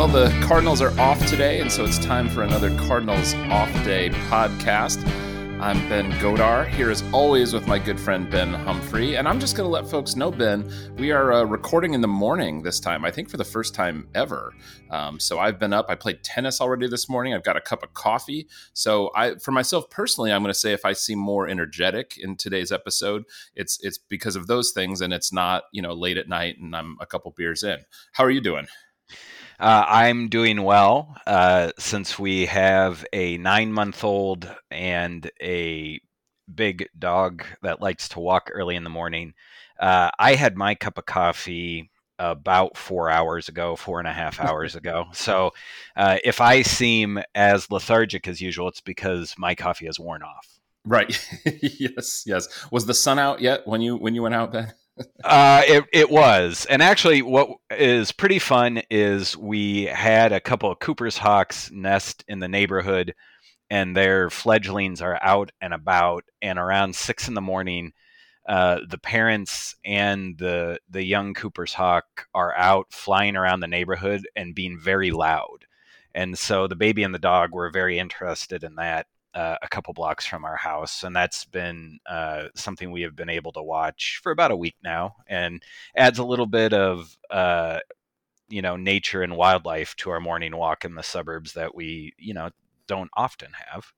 Well, 0.00 0.08
the 0.08 0.30
Cardinals 0.46 0.80
are 0.80 0.98
off 0.98 1.26
today, 1.26 1.60
and 1.60 1.70
so 1.70 1.84
it's 1.84 1.98
time 1.98 2.30
for 2.30 2.42
another 2.42 2.74
Cardinals 2.78 3.34
Off 3.50 3.70
Day 3.84 4.08
podcast. 4.30 5.06
I'm 5.60 5.76
Ben 5.90 6.10
Godar, 6.12 6.66
here 6.68 6.90
as 6.90 7.04
always 7.12 7.52
with 7.52 7.66
my 7.66 7.78
good 7.78 8.00
friend 8.00 8.30
Ben 8.30 8.54
Humphrey. 8.54 9.16
And 9.16 9.28
I'm 9.28 9.38
just 9.38 9.56
going 9.56 9.66
to 9.66 9.70
let 9.70 9.86
folks 9.86 10.16
know, 10.16 10.30
Ben, 10.30 10.72
we 10.96 11.10
are 11.10 11.34
uh, 11.34 11.44
recording 11.44 11.92
in 11.92 12.00
the 12.00 12.08
morning 12.08 12.62
this 12.62 12.80
time, 12.80 13.04
I 13.04 13.10
think 13.10 13.28
for 13.28 13.36
the 13.36 13.44
first 13.44 13.74
time 13.74 14.08
ever. 14.14 14.54
Um, 14.90 15.20
so 15.20 15.38
I've 15.38 15.58
been 15.58 15.74
up, 15.74 15.84
I 15.90 15.96
played 15.96 16.24
tennis 16.24 16.62
already 16.62 16.88
this 16.88 17.06
morning. 17.10 17.34
I've 17.34 17.44
got 17.44 17.58
a 17.58 17.60
cup 17.60 17.82
of 17.82 17.92
coffee. 17.92 18.48
So 18.72 19.10
I, 19.14 19.34
for 19.34 19.52
myself 19.52 19.90
personally, 19.90 20.32
I'm 20.32 20.42
going 20.42 20.50
to 20.50 20.58
say 20.58 20.72
if 20.72 20.86
I 20.86 20.94
seem 20.94 21.18
more 21.18 21.46
energetic 21.46 22.16
in 22.16 22.36
today's 22.36 22.72
episode, 22.72 23.24
it's 23.54 23.78
it's 23.82 23.98
because 23.98 24.34
of 24.34 24.46
those 24.46 24.72
things 24.72 25.02
and 25.02 25.12
it's 25.12 25.30
not, 25.30 25.64
you 25.72 25.82
know, 25.82 25.92
late 25.92 26.16
at 26.16 26.26
night 26.26 26.56
and 26.58 26.74
I'm 26.74 26.96
a 27.02 27.06
couple 27.06 27.34
beers 27.36 27.62
in. 27.62 27.80
How 28.12 28.24
are 28.24 28.30
you 28.30 28.40
doing? 28.40 28.66
Uh, 29.60 29.84
I'm 29.86 30.28
doing 30.30 30.62
well 30.62 31.14
uh, 31.26 31.72
since 31.78 32.18
we 32.18 32.46
have 32.46 33.04
a 33.12 33.36
nine 33.36 33.74
month 33.74 34.02
old 34.02 34.50
and 34.70 35.30
a 35.42 36.00
big 36.52 36.88
dog 36.98 37.44
that 37.62 37.82
likes 37.82 38.08
to 38.10 38.20
walk 38.20 38.48
early 38.50 38.74
in 38.74 38.84
the 38.84 38.90
morning. 38.90 39.34
Uh, 39.78 40.10
I 40.18 40.34
had 40.34 40.56
my 40.56 40.74
cup 40.74 40.96
of 40.96 41.04
coffee 41.04 41.90
about 42.18 42.78
four 42.78 43.10
hours 43.10 43.50
ago, 43.50 43.76
four 43.76 43.98
and 43.98 44.08
a 44.08 44.14
half 44.14 44.40
hours 44.40 44.76
ago. 44.76 45.08
So 45.12 45.50
uh, 45.94 46.16
if 46.24 46.40
I 46.40 46.62
seem 46.62 47.20
as 47.34 47.70
lethargic 47.70 48.26
as 48.28 48.40
usual, 48.40 48.68
it's 48.68 48.80
because 48.80 49.34
my 49.36 49.54
coffee 49.54 49.86
has 49.86 50.00
worn 50.00 50.22
off. 50.22 50.58
Right. 50.86 51.22
yes. 51.62 52.24
Yes. 52.26 52.48
Was 52.70 52.86
the 52.86 52.94
sun 52.94 53.18
out 53.18 53.42
yet 53.42 53.66
when 53.66 53.82
you 53.82 53.96
when 53.96 54.14
you 54.14 54.22
went 54.22 54.34
out, 54.34 54.52
Ben? 54.52 54.72
Uh, 55.24 55.62
it, 55.66 55.84
it 55.92 56.10
was. 56.10 56.66
And 56.66 56.82
actually, 56.82 57.22
what 57.22 57.50
is 57.70 58.12
pretty 58.12 58.38
fun 58.38 58.82
is 58.90 59.36
we 59.36 59.84
had 59.84 60.32
a 60.32 60.40
couple 60.40 60.70
of 60.70 60.78
Cooper's 60.78 61.18
Hawks 61.18 61.70
nest 61.70 62.24
in 62.28 62.38
the 62.40 62.48
neighborhood, 62.48 63.14
and 63.70 63.96
their 63.96 64.30
fledglings 64.30 65.00
are 65.00 65.18
out 65.22 65.52
and 65.60 65.74
about. 65.74 66.24
And 66.42 66.58
around 66.58 66.96
six 66.96 67.28
in 67.28 67.34
the 67.34 67.40
morning, 67.40 67.92
uh, 68.48 68.80
the 68.88 68.98
parents 68.98 69.76
and 69.84 70.36
the 70.38 70.80
the 70.88 71.04
young 71.04 71.34
Cooper's 71.34 71.74
Hawk 71.74 72.26
are 72.34 72.56
out 72.56 72.92
flying 72.92 73.36
around 73.36 73.60
the 73.60 73.66
neighborhood 73.66 74.26
and 74.34 74.54
being 74.54 74.78
very 74.78 75.10
loud. 75.10 75.66
And 76.14 76.36
so 76.36 76.66
the 76.66 76.76
baby 76.76 77.02
and 77.02 77.14
the 77.14 77.18
dog 77.20 77.52
were 77.52 77.70
very 77.70 77.98
interested 77.98 78.64
in 78.64 78.74
that 78.76 79.06
uh, 79.34 79.56
a 79.62 79.68
couple 79.68 79.94
blocks 79.94 80.26
from 80.26 80.44
our 80.44 80.56
house, 80.56 81.02
and 81.02 81.14
that's 81.14 81.44
been 81.44 81.98
uh, 82.06 82.44
something 82.54 82.90
we 82.90 83.02
have 83.02 83.16
been 83.16 83.28
able 83.28 83.52
to 83.52 83.62
watch 83.62 84.20
for 84.22 84.32
about 84.32 84.50
a 84.50 84.56
week 84.56 84.76
now, 84.82 85.16
and 85.26 85.62
adds 85.96 86.18
a 86.18 86.24
little 86.24 86.46
bit 86.46 86.72
of 86.72 87.16
uh, 87.30 87.78
you 88.48 88.62
know 88.62 88.76
nature 88.76 89.22
and 89.22 89.36
wildlife 89.36 89.94
to 89.96 90.10
our 90.10 90.20
morning 90.20 90.56
walk 90.56 90.84
in 90.84 90.94
the 90.94 91.02
suburbs 91.02 91.54
that 91.54 91.74
we 91.74 92.12
you 92.18 92.34
know 92.34 92.50
don't 92.86 93.10
often 93.16 93.52
have. 93.68 93.92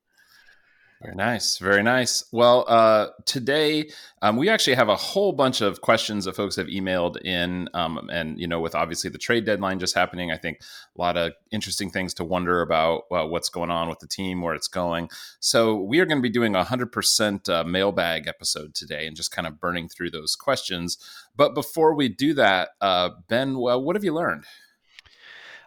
Very 1.02 1.16
nice. 1.16 1.58
Very 1.58 1.82
nice. 1.82 2.24
Well, 2.30 2.64
uh, 2.68 3.08
today 3.24 3.90
um, 4.20 4.36
we 4.36 4.48
actually 4.48 4.74
have 4.74 4.88
a 4.88 4.94
whole 4.94 5.32
bunch 5.32 5.60
of 5.60 5.80
questions 5.80 6.26
that 6.26 6.36
folks 6.36 6.54
have 6.54 6.68
emailed 6.68 7.20
in. 7.22 7.68
Um, 7.74 8.08
and, 8.12 8.38
you 8.38 8.46
know, 8.46 8.60
with 8.60 8.76
obviously 8.76 9.10
the 9.10 9.18
trade 9.18 9.44
deadline 9.44 9.80
just 9.80 9.96
happening, 9.96 10.30
I 10.30 10.36
think 10.36 10.60
a 10.60 11.00
lot 11.00 11.16
of 11.16 11.32
interesting 11.50 11.90
things 11.90 12.14
to 12.14 12.24
wonder 12.24 12.62
about 12.62 13.10
well, 13.10 13.28
what's 13.28 13.48
going 13.48 13.70
on 13.70 13.88
with 13.88 13.98
the 13.98 14.06
team, 14.06 14.42
where 14.42 14.54
it's 14.54 14.68
going. 14.68 15.08
So 15.40 15.74
we 15.74 15.98
are 15.98 16.06
going 16.06 16.18
to 16.18 16.22
be 16.22 16.30
doing 16.30 16.54
a 16.54 16.62
100% 16.62 17.48
uh, 17.48 17.64
mailbag 17.64 18.28
episode 18.28 18.72
today 18.72 19.08
and 19.08 19.16
just 19.16 19.32
kind 19.32 19.48
of 19.48 19.58
burning 19.58 19.88
through 19.88 20.10
those 20.12 20.36
questions. 20.36 20.98
But 21.34 21.52
before 21.52 21.94
we 21.94 22.10
do 22.10 22.32
that, 22.34 22.70
uh, 22.80 23.10
Ben, 23.26 23.58
well, 23.58 23.82
what 23.82 23.96
have 23.96 24.04
you 24.04 24.14
learned? 24.14 24.44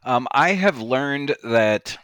Um, 0.05 0.27
I 0.31 0.53
have 0.53 0.79
learned 0.79 1.35
that 1.43 1.97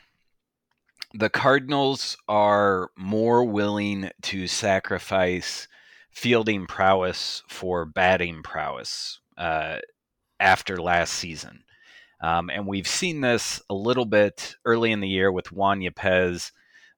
the 1.13 1.29
Cardinals 1.29 2.17
are 2.27 2.89
more 2.95 3.43
willing 3.43 4.09
to 4.23 4.47
sacrifice 4.47 5.67
fielding 6.09 6.67
prowess 6.67 7.43
for 7.47 7.85
batting 7.85 8.43
prowess 8.43 9.19
uh, 9.37 9.77
after 10.39 10.77
last 10.77 11.13
season. 11.13 11.63
Um, 12.21 12.49
and 12.49 12.67
we've 12.67 12.87
seen 12.87 13.21
this 13.21 13.61
a 13.69 13.73
little 13.73 14.05
bit 14.05 14.55
early 14.63 14.91
in 14.91 15.01
the 15.01 15.07
year 15.07 15.31
with 15.31 15.51
Juan 15.51 15.79
Yepez, 15.79 16.51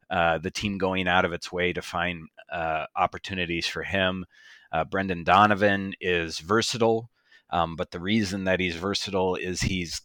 uh, 0.09 0.37
the 0.37 0.51
team 0.51 0.77
going 0.77 1.07
out 1.07 1.25
of 1.25 1.33
its 1.33 1.51
way 1.51 1.73
to 1.73 1.81
find 1.81 2.27
uh, 2.51 2.85
opportunities 2.95 3.65
for 3.65 3.83
him. 3.83 4.25
Uh, 4.71 4.83
Brendan 4.83 5.23
Donovan 5.23 5.93
is 6.01 6.39
versatile, 6.39 7.09
um, 7.51 7.75
but 7.75 7.91
the 7.91 7.99
reason 7.99 8.43
that 8.43 8.59
he's 8.59 8.75
versatile 8.75 9.35
is 9.35 9.61
he's, 9.61 10.01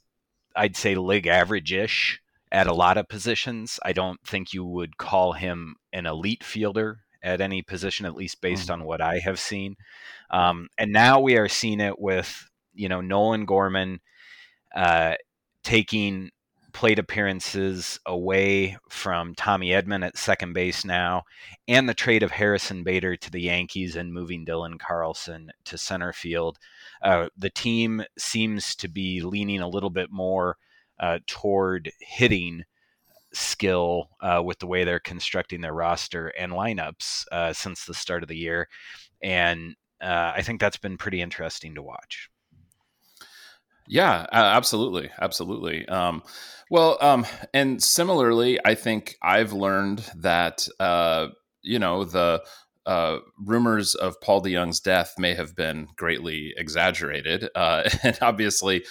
I'd 0.54 0.76
say, 0.76 0.94
league 0.94 1.26
average 1.26 1.72
ish 1.72 2.20
at 2.50 2.66
a 2.66 2.74
lot 2.74 2.96
of 2.96 3.08
positions. 3.08 3.78
I 3.84 3.92
don't 3.92 4.20
think 4.26 4.52
you 4.52 4.64
would 4.64 4.96
call 4.96 5.32
him 5.32 5.76
an 5.92 6.06
elite 6.06 6.44
fielder 6.44 7.00
at 7.22 7.40
any 7.40 7.62
position, 7.62 8.06
at 8.06 8.14
least 8.14 8.40
based 8.40 8.68
mm-hmm. 8.68 8.82
on 8.82 8.86
what 8.86 9.00
I 9.00 9.18
have 9.18 9.38
seen. 9.38 9.76
Um, 10.30 10.68
and 10.78 10.92
now 10.92 11.20
we 11.20 11.36
are 11.36 11.48
seeing 11.48 11.80
it 11.80 11.98
with, 11.98 12.48
you 12.74 12.88
know, 12.88 13.00
Nolan 13.00 13.44
Gorman 13.44 14.00
uh, 14.74 15.14
taking 15.64 16.30
plate 16.72 16.98
appearances 16.98 17.98
away 18.06 18.76
from 18.88 19.34
Tommy 19.34 19.70
Edman 19.70 20.06
at 20.06 20.16
second 20.16 20.52
base 20.52 20.84
now, 20.84 21.24
and 21.66 21.88
the 21.88 21.94
trade 21.94 22.22
of 22.22 22.30
Harrison 22.30 22.84
Bader 22.84 23.16
to 23.16 23.30
the 23.30 23.40
Yankees 23.40 23.96
and 23.96 24.12
moving 24.12 24.46
Dylan 24.46 24.78
Carlson 24.78 25.50
to 25.64 25.78
center 25.78 26.12
field. 26.12 26.58
Uh, 27.02 27.28
the 27.36 27.50
team 27.50 28.04
seems 28.16 28.76
to 28.76 28.88
be 28.88 29.22
leaning 29.22 29.60
a 29.60 29.68
little 29.68 29.90
bit 29.90 30.12
more 30.12 30.56
uh, 31.00 31.18
toward 31.26 31.92
hitting 32.00 32.64
skill 33.32 34.10
uh, 34.20 34.42
with 34.44 34.58
the 34.58 34.66
way 34.66 34.84
they're 34.84 34.98
constructing 34.98 35.60
their 35.60 35.74
roster 35.74 36.28
and 36.28 36.52
lineups 36.52 37.24
uh, 37.30 37.52
since 37.52 37.84
the 37.84 37.94
start 37.94 38.22
of 38.22 38.28
the 38.28 38.36
year. 38.36 38.68
And 39.22 39.74
uh, 40.00 40.32
I 40.36 40.42
think 40.42 40.60
that's 40.60 40.76
been 40.76 40.96
pretty 40.96 41.20
interesting 41.20 41.74
to 41.74 41.82
watch. 41.82 42.30
Yeah, 43.86 44.26
absolutely. 44.32 45.10
Absolutely. 45.20 45.88
Um, 45.88 46.22
well, 46.70 46.98
um, 47.00 47.26
and 47.54 47.82
similarly, 47.82 48.58
I 48.64 48.74
think 48.74 49.16
I've 49.22 49.52
learned 49.54 50.04
that, 50.16 50.68
uh, 50.78 51.28
you 51.62 51.78
know, 51.78 52.04
the, 52.04 52.42
uh, 52.88 53.20
rumors 53.44 53.94
of 53.94 54.18
Paul 54.22 54.42
DeJong's 54.42 54.80
death 54.80 55.16
may 55.18 55.34
have 55.34 55.54
been 55.54 55.88
greatly 55.94 56.54
exaggerated, 56.56 57.50
uh, 57.54 57.86
and 58.02 58.18
obviously, 58.22 58.82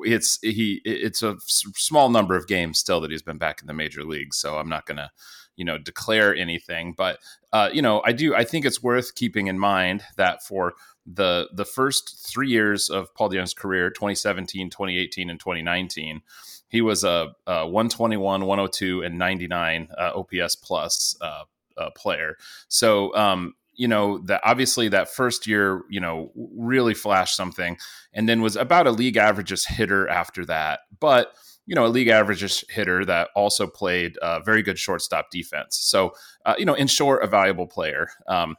it's 0.00 0.38
he 0.40 0.80
it's 0.86 1.22
a 1.22 1.36
small 1.44 2.08
number 2.08 2.34
of 2.34 2.46
games 2.46 2.78
still 2.78 3.02
that 3.02 3.10
he's 3.10 3.22
been 3.22 3.36
back 3.36 3.60
in 3.60 3.66
the 3.66 3.74
major 3.74 4.04
leagues. 4.04 4.38
So 4.38 4.56
I'm 4.56 4.70
not 4.70 4.86
going 4.86 4.96
to, 4.96 5.10
you 5.54 5.66
know, 5.66 5.76
declare 5.76 6.34
anything. 6.34 6.94
But 6.96 7.18
uh, 7.52 7.68
you 7.70 7.82
know, 7.82 8.02
I 8.06 8.12
do 8.12 8.34
I 8.34 8.44
think 8.44 8.64
it's 8.64 8.82
worth 8.82 9.14
keeping 9.14 9.48
in 9.48 9.58
mind 9.58 10.02
that 10.16 10.42
for 10.42 10.72
the 11.04 11.50
the 11.52 11.66
first 11.66 12.26
three 12.26 12.48
years 12.48 12.88
of 12.88 13.14
Paul 13.14 13.28
DeJong's 13.28 13.52
career, 13.52 13.90
2017, 13.90 14.70
2018, 14.70 15.28
and 15.28 15.38
2019 15.38 16.22
he 16.68 16.80
was 16.80 17.04
a, 17.04 17.34
a 17.46 17.66
121, 17.66 18.46
102, 18.46 19.02
and 19.02 19.18
99 19.18 19.88
uh, 19.94 20.12
OPS 20.14 20.56
plus 20.56 21.14
uh, 21.20 21.42
uh, 21.76 21.90
player. 21.96 22.36
So, 22.68 23.14
um, 23.14 23.54
you 23.74 23.88
know, 23.88 24.18
that 24.26 24.40
obviously 24.44 24.88
that 24.88 25.08
first 25.08 25.46
year, 25.46 25.82
you 25.88 26.00
know, 26.00 26.30
really 26.34 26.94
flashed 26.94 27.36
something 27.36 27.78
and 28.12 28.28
then 28.28 28.42
was 28.42 28.56
about 28.56 28.86
a 28.86 28.90
league 28.90 29.16
averages 29.16 29.66
hitter 29.66 30.08
after 30.08 30.44
that. 30.44 30.80
But, 31.00 31.32
you 31.64 31.74
know, 31.74 31.86
a 31.86 31.88
league 31.88 32.08
averages 32.08 32.64
hitter 32.68 33.04
that 33.06 33.30
also 33.34 33.66
played 33.66 34.18
a 34.20 34.42
very 34.42 34.62
good 34.62 34.78
shortstop 34.78 35.30
defense. 35.30 35.78
So, 35.78 36.12
uh, 36.44 36.54
you 36.58 36.66
know, 36.66 36.74
in 36.74 36.86
short, 36.86 37.24
a 37.24 37.26
valuable 37.26 37.66
player. 37.66 38.08
Um, 38.28 38.56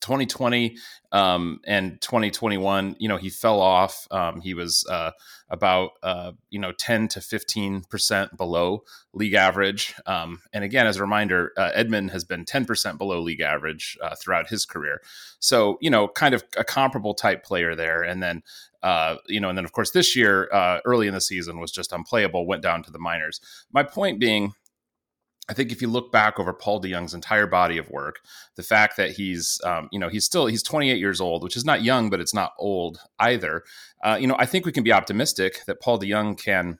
2020 0.00 0.76
um, 1.12 1.60
and 1.66 2.00
2021, 2.00 2.96
you 2.98 3.08
know, 3.08 3.16
he 3.16 3.30
fell 3.30 3.60
off. 3.60 4.06
Um, 4.10 4.40
he 4.40 4.54
was 4.54 4.86
uh, 4.88 5.12
about, 5.48 5.92
uh, 6.02 6.32
you 6.50 6.58
know, 6.58 6.72
10 6.72 7.08
to 7.08 7.20
15% 7.20 8.36
below 8.36 8.84
league 9.12 9.34
average. 9.34 9.94
Um, 10.06 10.40
and 10.52 10.64
again, 10.64 10.86
as 10.86 10.98
a 10.98 11.00
reminder, 11.00 11.52
uh, 11.56 11.70
Edman 11.76 12.10
has 12.10 12.24
been 12.24 12.44
10% 12.44 12.98
below 12.98 13.20
league 13.20 13.40
average 13.40 13.98
uh, 14.02 14.14
throughout 14.14 14.48
his 14.48 14.66
career. 14.66 15.00
So, 15.40 15.78
you 15.80 15.90
know, 15.90 16.08
kind 16.08 16.34
of 16.34 16.44
a 16.56 16.64
comparable 16.64 17.14
type 17.14 17.44
player 17.44 17.74
there. 17.74 18.02
And 18.02 18.22
then, 18.22 18.42
uh, 18.82 19.16
you 19.26 19.40
know, 19.40 19.48
and 19.48 19.58
then 19.58 19.64
of 19.64 19.72
course 19.72 19.90
this 19.90 20.14
year, 20.14 20.48
uh, 20.52 20.80
early 20.84 21.08
in 21.08 21.14
the 21.14 21.20
season 21.20 21.58
was 21.58 21.72
just 21.72 21.92
unplayable, 21.92 22.46
went 22.46 22.62
down 22.62 22.82
to 22.84 22.90
the 22.90 22.98
minors. 22.98 23.40
My 23.72 23.82
point 23.82 24.20
being, 24.20 24.54
I 25.48 25.54
think 25.54 25.72
if 25.72 25.80
you 25.80 25.88
look 25.88 26.12
back 26.12 26.38
over 26.38 26.52
Paul 26.52 26.80
DeJong's 26.82 27.14
entire 27.14 27.46
body 27.46 27.78
of 27.78 27.88
work, 27.88 28.20
the 28.56 28.62
fact 28.62 28.96
that 28.98 29.12
he's, 29.12 29.58
um, 29.64 29.88
you 29.90 29.98
know, 29.98 30.08
he's 30.08 30.24
still 30.24 30.46
he's 30.46 30.62
28 30.62 30.98
years 30.98 31.20
old, 31.20 31.42
which 31.42 31.56
is 31.56 31.64
not 31.64 31.82
young, 31.82 32.10
but 32.10 32.20
it's 32.20 32.34
not 32.34 32.52
old 32.58 32.98
either. 33.18 33.64
Uh, 34.04 34.18
you 34.20 34.26
know, 34.26 34.36
I 34.38 34.44
think 34.44 34.66
we 34.66 34.72
can 34.72 34.84
be 34.84 34.92
optimistic 34.92 35.64
that 35.66 35.80
Paul 35.80 35.98
DeYoung 35.98 36.42
can, 36.42 36.78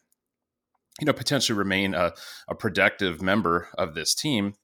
you 1.00 1.06
know, 1.06 1.14
potentially 1.14 1.58
remain 1.58 1.94
a, 1.94 2.12
a 2.46 2.54
productive 2.54 3.22
member 3.22 3.68
of 3.78 3.94
this 3.94 4.14
team. 4.14 4.54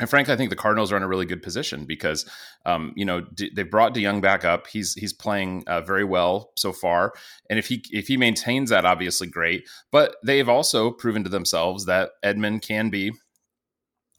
And 0.00 0.08
frankly, 0.08 0.32
I 0.32 0.36
think 0.36 0.50
the 0.50 0.56
Cardinals 0.56 0.90
are 0.90 0.96
in 0.96 1.02
a 1.02 1.08
really 1.08 1.26
good 1.26 1.42
position 1.42 1.84
because, 1.84 2.28
um, 2.64 2.92
you 2.96 3.04
know, 3.04 3.20
D- 3.20 3.52
they 3.54 3.62
brought 3.62 3.94
DeJong 3.94 4.22
back 4.22 4.44
up. 4.44 4.66
He's 4.66 4.94
he's 4.94 5.12
playing 5.12 5.64
uh, 5.66 5.82
very 5.82 6.04
well 6.04 6.52
so 6.56 6.72
far, 6.72 7.12
and 7.48 7.58
if 7.58 7.68
he 7.68 7.84
if 7.90 8.08
he 8.08 8.16
maintains 8.16 8.70
that, 8.70 8.84
obviously 8.84 9.28
great. 9.28 9.68
But 9.92 10.16
they've 10.24 10.48
also 10.48 10.90
proven 10.90 11.22
to 11.24 11.30
themselves 11.30 11.84
that 11.84 12.12
Edman 12.24 12.66
can 12.66 12.88
be 12.88 13.12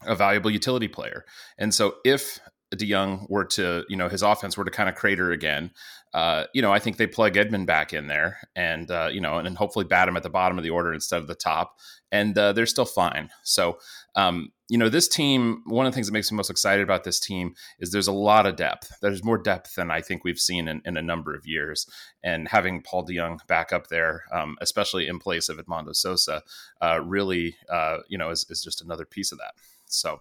a 0.06 0.14
valuable 0.14 0.50
utility 0.50 0.88
player, 0.88 1.24
and 1.58 1.74
so 1.74 1.96
if 2.04 2.38
DeJong 2.74 3.28
were 3.28 3.44
to, 3.44 3.84
you 3.88 3.96
know, 3.96 4.08
his 4.08 4.22
offense 4.22 4.56
were 4.56 4.64
to 4.64 4.70
kind 4.70 4.88
of 4.88 4.94
crater 4.94 5.30
again, 5.30 5.72
uh, 6.14 6.44
you 6.54 6.62
know, 6.62 6.72
I 6.72 6.78
think 6.78 6.96
they 6.96 7.06
plug 7.06 7.34
Edman 7.34 7.66
back 7.66 7.92
in 7.92 8.06
there, 8.06 8.38
and 8.54 8.90
uh, 8.90 9.08
you 9.12 9.20
know, 9.20 9.38
and, 9.38 9.46
and 9.46 9.56
hopefully 9.56 9.84
bat 9.84 10.08
him 10.08 10.16
at 10.16 10.22
the 10.22 10.30
bottom 10.30 10.58
of 10.58 10.64
the 10.64 10.70
order 10.70 10.92
instead 10.92 11.20
of 11.20 11.26
the 11.26 11.34
top, 11.34 11.74
and 12.12 12.38
uh, 12.38 12.52
they're 12.52 12.66
still 12.66 12.84
fine. 12.84 13.30
So 13.42 13.78
um, 14.14 14.52
you 14.68 14.78
know, 14.78 14.88
this 14.88 15.06
team, 15.06 15.62
one 15.66 15.84
of 15.84 15.92
the 15.92 15.94
things 15.94 16.06
that 16.06 16.14
makes 16.14 16.32
me 16.32 16.36
most 16.36 16.48
excited 16.48 16.82
about 16.82 17.04
this 17.04 17.20
team 17.20 17.54
is 17.78 17.90
there's 17.90 18.08
a 18.08 18.12
lot 18.12 18.46
of 18.46 18.56
depth. 18.56 18.90
There's 19.02 19.22
more 19.22 19.36
depth 19.36 19.74
than 19.74 19.90
I 19.90 20.00
think 20.00 20.24
we've 20.24 20.38
seen 20.38 20.66
in, 20.66 20.80
in 20.86 20.96
a 20.96 21.02
number 21.02 21.34
of 21.34 21.46
years. 21.46 21.86
And 22.22 22.48
having 22.48 22.80
Paul 22.80 23.06
DeJong 23.06 23.46
back 23.46 23.72
up 23.72 23.88
there, 23.88 24.24
um, 24.32 24.56
especially 24.62 25.08
in 25.08 25.18
place 25.18 25.50
of 25.50 25.58
Edmundo 25.58 25.94
Sosa, 25.94 26.42
uh, 26.80 27.02
really, 27.02 27.56
uh, 27.68 27.98
you 28.08 28.16
know, 28.16 28.30
is, 28.30 28.46
is 28.48 28.62
just 28.62 28.80
another 28.80 29.04
piece 29.04 29.30
of 29.30 29.38
that. 29.38 29.54
So. 29.84 30.20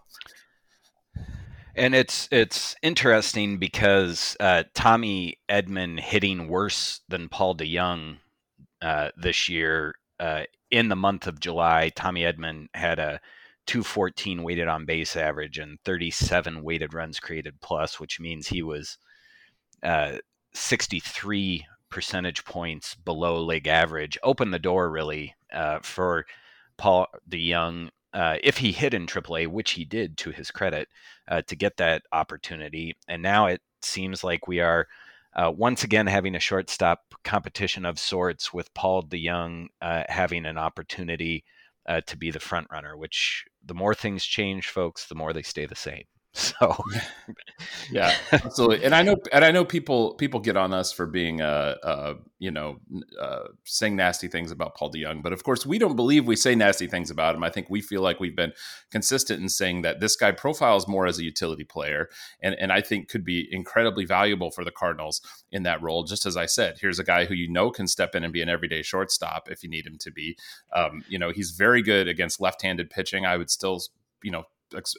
And 1.73 1.95
it's 1.95 2.27
it's 2.29 2.75
interesting 2.81 3.57
because 3.57 4.35
uh, 4.41 4.63
Tommy 4.73 5.37
Edman 5.49 5.97
hitting 5.97 6.49
worse 6.49 6.99
than 7.07 7.29
Paul 7.29 7.55
DeJong 7.55 8.17
uh, 8.81 9.11
this 9.15 9.47
year 9.47 9.95
uh, 10.19 10.43
in 10.71 10.89
the 10.89 10.95
month 10.95 11.27
of 11.27 11.39
July. 11.39 11.91
Tommy 11.95 12.21
Edman 12.21 12.67
had 12.73 12.99
a 12.99 13.19
214 13.67 14.43
weighted 14.43 14.67
on 14.67 14.85
base 14.85 15.15
average 15.15 15.57
and 15.57 15.77
37 15.85 16.63
weighted 16.63 16.93
runs 16.93 17.19
created 17.19 17.59
plus, 17.61 17.99
which 17.99 18.19
means 18.19 18.47
he 18.47 18.61
was 18.61 18.97
uh, 19.83 20.17
63 20.53 21.65
percentage 21.89 22.43
points 22.45 22.95
below 22.95 23.41
league 23.43 23.67
average. 23.67 24.17
Opened 24.23 24.53
the 24.53 24.59
door 24.59 24.89
really 24.89 25.35
uh, 25.53 25.79
for 25.81 26.25
Paul 26.77 27.07
DeJong 27.29 27.89
uh, 28.13 28.37
if 28.43 28.57
he 28.57 28.71
hit 28.71 28.93
in 28.93 29.05
AAA, 29.05 29.47
which 29.47 29.71
he 29.71 29.85
did 29.85 30.17
to 30.17 30.31
his 30.31 30.51
credit, 30.51 30.87
uh, 31.27 31.41
to 31.43 31.55
get 31.55 31.77
that 31.77 32.03
opportunity. 32.11 32.95
And 33.07 33.21
now 33.21 33.45
it 33.47 33.61
seems 33.81 34.23
like 34.23 34.47
we 34.47 34.59
are 34.59 34.87
uh, 35.35 35.51
once 35.55 35.83
again 35.83 36.07
having 36.07 36.35
a 36.35 36.39
shortstop 36.39 36.99
competition 37.23 37.85
of 37.85 37.99
sorts 37.99 38.53
with 38.53 38.73
Paul 38.73 39.03
DeJong 39.03 39.67
uh, 39.81 40.03
having 40.09 40.45
an 40.45 40.57
opportunity 40.57 41.43
uh, 41.87 42.01
to 42.07 42.17
be 42.17 42.31
the 42.31 42.39
front 42.39 42.67
runner. 42.71 42.97
Which 42.97 43.45
the 43.65 43.73
more 43.73 43.95
things 43.95 44.25
change, 44.25 44.67
folks, 44.69 45.07
the 45.07 45.15
more 45.15 45.33
they 45.33 45.43
stay 45.43 45.65
the 45.65 45.75
same. 45.75 46.03
So, 46.61 46.77
yeah, 47.91 48.15
absolutely. 48.31 48.85
And 48.85 48.95
I 48.95 49.01
know, 49.01 49.17
and 49.33 49.43
I 49.43 49.51
know 49.51 49.65
people 49.65 50.13
people 50.13 50.39
get 50.39 50.55
on 50.55 50.73
us 50.73 50.91
for 50.91 51.05
being, 51.05 51.41
uh, 51.41 51.75
uh 51.83 52.13
you 52.39 52.51
know, 52.51 52.79
uh, 53.19 53.47
saying 53.65 53.95
nasty 53.95 54.27
things 54.27 54.49
about 54.49 54.75
Paul 54.75 54.91
DeJong, 54.91 55.21
But 55.21 55.33
of 55.33 55.43
course, 55.43 55.65
we 55.65 55.77
don't 55.77 55.95
believe 55.95 56.25
we 56.25 56.35
say 56.35 56.55
nasty 56.55 56.87
things 56.87 57.11
about 57.11 57.35
him. 57.35 57.43
I 57.43 57.49
think 57.49 57.69
we 57.69 57.81
feel 57.81 58.01
like 58.01 58.19
we've 58.19 58.35
been 58.35 58.53
consistent 58.91 59.41
in 59.41 59.49
saying 59.49 59.81
that 59.81 59.99
this 59.99 60.15
guy 60.15 60.31
profiles 60.31 60.87
more 60.87 61.05
as 61.05 61.19
a 61.19 61.23
utility 61.23 61.65
player, 61.65 62.09
and 62.41 62.55
and 62.55 62.71
I 62.71 62.79
think 62.81 63.09
could 63.09 63.25
be 63.25 63.47
incredibly 63.51 64.05
valuable 64.05 64.51
for 64.51 64.63
the 64.63 64.71
Cardinals 64.71 65.21
in 65.51 65.63
that 65.63 65.81
role. 65.81 66.03
Just 66.03 66.25
as 66.25 66.37
I 66.37 66.45
said, 66.45 66.77
here's 66.79 66.99
a 66.99 67.03
guy 67.03 67.25
who 67.25 67.33
you 67.33 67.49
know 67.49 67.71
can 67.71 67.87
step 67.87 68.15
in 68.15 68.23
and 68.23 68.31
be 68.31 68.41
an 68.41 68.49
everyday 68.49 68.83
shortstop 68.83 69.51
if 69.51 69.63
you 69.63 69.69
need 69.69 69.85
him 69.85 69.97
to 69.99 70.11
be. 70.11 70.37
Um, 70.73 71.03
you 71.09 71.19
know, 71.19 71.31
he's 71.31 71.51
very 71.51 71.81
good 71.81 72.07
against 72.07 72.39
left-handed 72.39 72.89
pitching. 72.89 73.25
I 73.25 73.35
would 73.35 73.49
still 73.49 73.81
you 74.23 74.31
know 74.31 74.45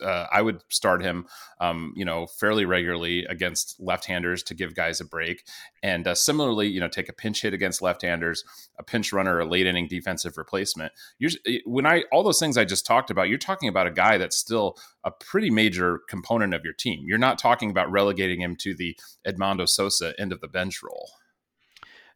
uh, 0.03 0.27
I 0.33 0.43
would 0.43 0.63
start 0.69 1.03
him, 1.03 1.27
um, 1.61 1.93
you 1.97 2.05
know, 2.05 2.27
fairly 2.27 2.65
regularly 2.65 3.25
against 3.25 3.77
left-handers 3.79 4.43
to 4.45 4.55
give 4.55 4.75
guys 4.75 5.01
a 5.01 5.05
break, 5.05 5.45
and 5.83 6.07
uh, 6.07 6.15
similarly, 6.15 6.69
you 6.69 6.81
know, 6.81 6.89
take 6.89 7.09
a 7.09 7.13
pinch 7.13 7.43
hit 7.43 7.55
against 7.55 7.83
left-handers, 7.83 8.45
a 8.79 8.83
pinch 8.83 9.13
runner, 9.13 9.41
a 9.41 9.45
late 9.45 9.67
inning 9.67 9.89
defensive 9.89 10.37
replacement. 10.37 10.93
You're, 11.19 11.31
when 11.65 11.87
I 11.87 12.05
all 12.13 12.23
those 12.23 12.41
things 12.41 12.57
I 12.57 12.65
just 12.65 12.87
talked 12.87 13.11
about, 13.11 13.29
you're 13.29 13.39
talking 13.39 13.69
about 13.69 13.87
a 13.87 13.93
guy 13.93 14.19
that's 14.19 14.37
still 14.37 14.77
a 15.05 15.11
pretty 15.11 15.51
major 15.51 16.01
component 16.09 16.55
of 16.55 16.65
your 16.65 16.75
team. 16.75 17.05
You're 17.07 17.19
not 17.19 17.39
talking 17.39 17.71
about 17.71 17.91
relegating 17.91 18.41
him 18.41 18.57
to 18.57 18.75
the 18.75 18.97
Edmundo 19.27 19.69
Sosa 19.69 20.15
end 20.19 20.33
of 20.33 20.41
the 20.41 20.49
bench 20.49 20.83
role. 20.83 21.11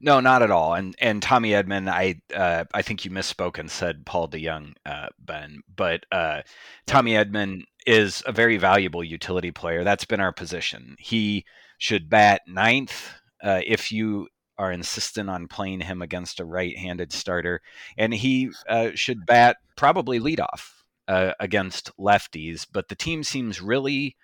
No, 0.00 0.20
not 0.20 0.42
at 0.42 0.50
all. 0.50 0.74
And 0.74 0.94
and 0.98 1.22
Tommy 1.22 1.50
Edman, 1.50 1.88
I 1.88 2.20
uh, 2.34 2.64
I 2.74 2.82
think 2.82 3.04
you 3.04 3.10
misspoke 3.10 3.58
and 3.58 3.70
said 3.70 4.06
Paul 4.06 4.28
DeJong, 4.28 4.74
uh, 4.84 5.08
Ben, 5.18 5.62
but 5.74 6.04
uh, 6.12 6.42
Tommy 6.86 7.12
Edman 7.12 7.62
is 7.86 8.22
a 8.26 8.32
very 8.32 8.58
valuable 8.58 9.04
utility 9.04 9.52
player. 9.52 9.84
That's 9.84 10.04
been 10.04 10.20
our 10.20 10.32
position. 10.32 10.96
He 10.98 11.44
should 11.78 12.10
bat 12.10 12.42
ninth 12.46 13.14
uh, 13.42 13.60
if 13.66 13.92
you 13.92 14.28
are 14.58 14.72
insistent 14.72 15.28
on 15.28 15.48
playing 15.48 15.80
him 15.80 16.00
against 16.00 16.40
a 16.40 16.44
right-handed 16.44 17.12
starter, 17.12 17.60
and 17.96 18.12
he 18.12 18.50
uh, 18.68 18.90
should 18.94 19.26
bat 19.26 19.58
probably 19.76 20.18
leadoff 20.18 20.72
uh, 21.08 21.32
against 21.38 21.90
lefties. 21.98 22.66
But 22.70 22.88
the 22.88 22.94
team 22.94 23.22
seems 23.22 23.60
really 23.60 24.16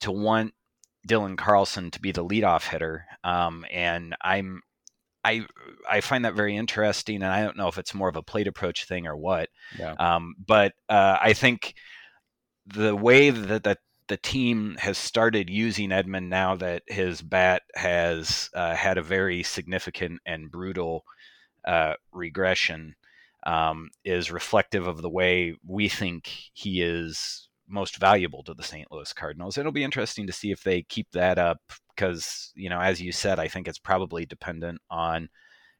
to 0.00 0.10
want 0.10 0.54
Dylan 1.06 1.36
Carlson 1.36 1.90
to 1.92 2.00
be 2.00 2.12
the 2.12 2.24
leadoff 2.24 2.68
hitter, 2.68 3.06
um, 3.22 3.64
and 3.70 4.16
I'm 4.22 4.62
I 5.26 5.44
I 5.88 6.00
find 6.00 6.24
that 6.24 6.34
very 6.34 6.56
interesting, 6.56 7.16
and 7.16 7.32
I 7.32 7.42
don't 7.42 7.56
know 7.56 7.68
if 7.68 7.78
it's 7.78 7.94
more 7.94 8.08
of 8.08 8.16
a 8.16 8.22
plate 8.22 8.46
approach 8.46 8.86
thing 8.86 9.06
or 9.06 9.16
what. 9.16 9.48
Yeah. 9.78 9.94
Um, 9.98 10.36
but 10.38 10.72
uh, 10.88 11.18
I 11.20 11.32
think 11.32 11.74
the 12.66 12.94
way 12.94 13.30
that 13.30 13.64
the, 13.64 13.76
the 14.08 14.16
team 14.16 14.76
has 14.78 14.96
started 14.96 15.50
using 15.50 15.90
Edman 15.90 16.28
now 16.28 16.54
that 16.56 16.82
his 16.86 17.22
bat 17.22 17.62
has 17.74 18.50
uh, 18.54 18.74
had 18.76 18.98
a 18.98 19.02
very 19.02 19.42
significant 19.42 20.20
and 20.24 20.50
brutal 20.50 21.04
uh, 21.64 21.94
regression 22.12 22.94
um, 23.44 23.90
is 24.04 24.30
reflective 24.30 24.86
of 24.86 25.02
the 25.02 25.10
way 25.10 25.56
we 25.66 25.88
think 25.88 26.30
he 26.52 26.82
is 26.82 27.45
most 27.68 27.98
valuable 27.98 28.42
to 28.44 28.54
the 28.54 28.62
St. 28.62 28.90
Louis 28.90 29.12
Cardinals. 29.12 29.58
It'll 29.58 29.72
be 29.72 29.84
interesting 29.84 30.26
to 30.26 30.32
see 30.32 30.50
if 30.50 30.62
they 30.62 30.82
keep 30.82 31.10
that 31.12 31.38
up 31.38 31.60
because, 31.94 32.52
you 32.54 32.68
know, 32.68 32.80
as 32.80 33.00
you 33.00 33.12
said, 33.12 33.38
I 33.38 33.48
think 33.48 33.68
it's 33.68 33.78
probably 33.78 34.26
dependent 34.26 34.80
on 34.90 35.28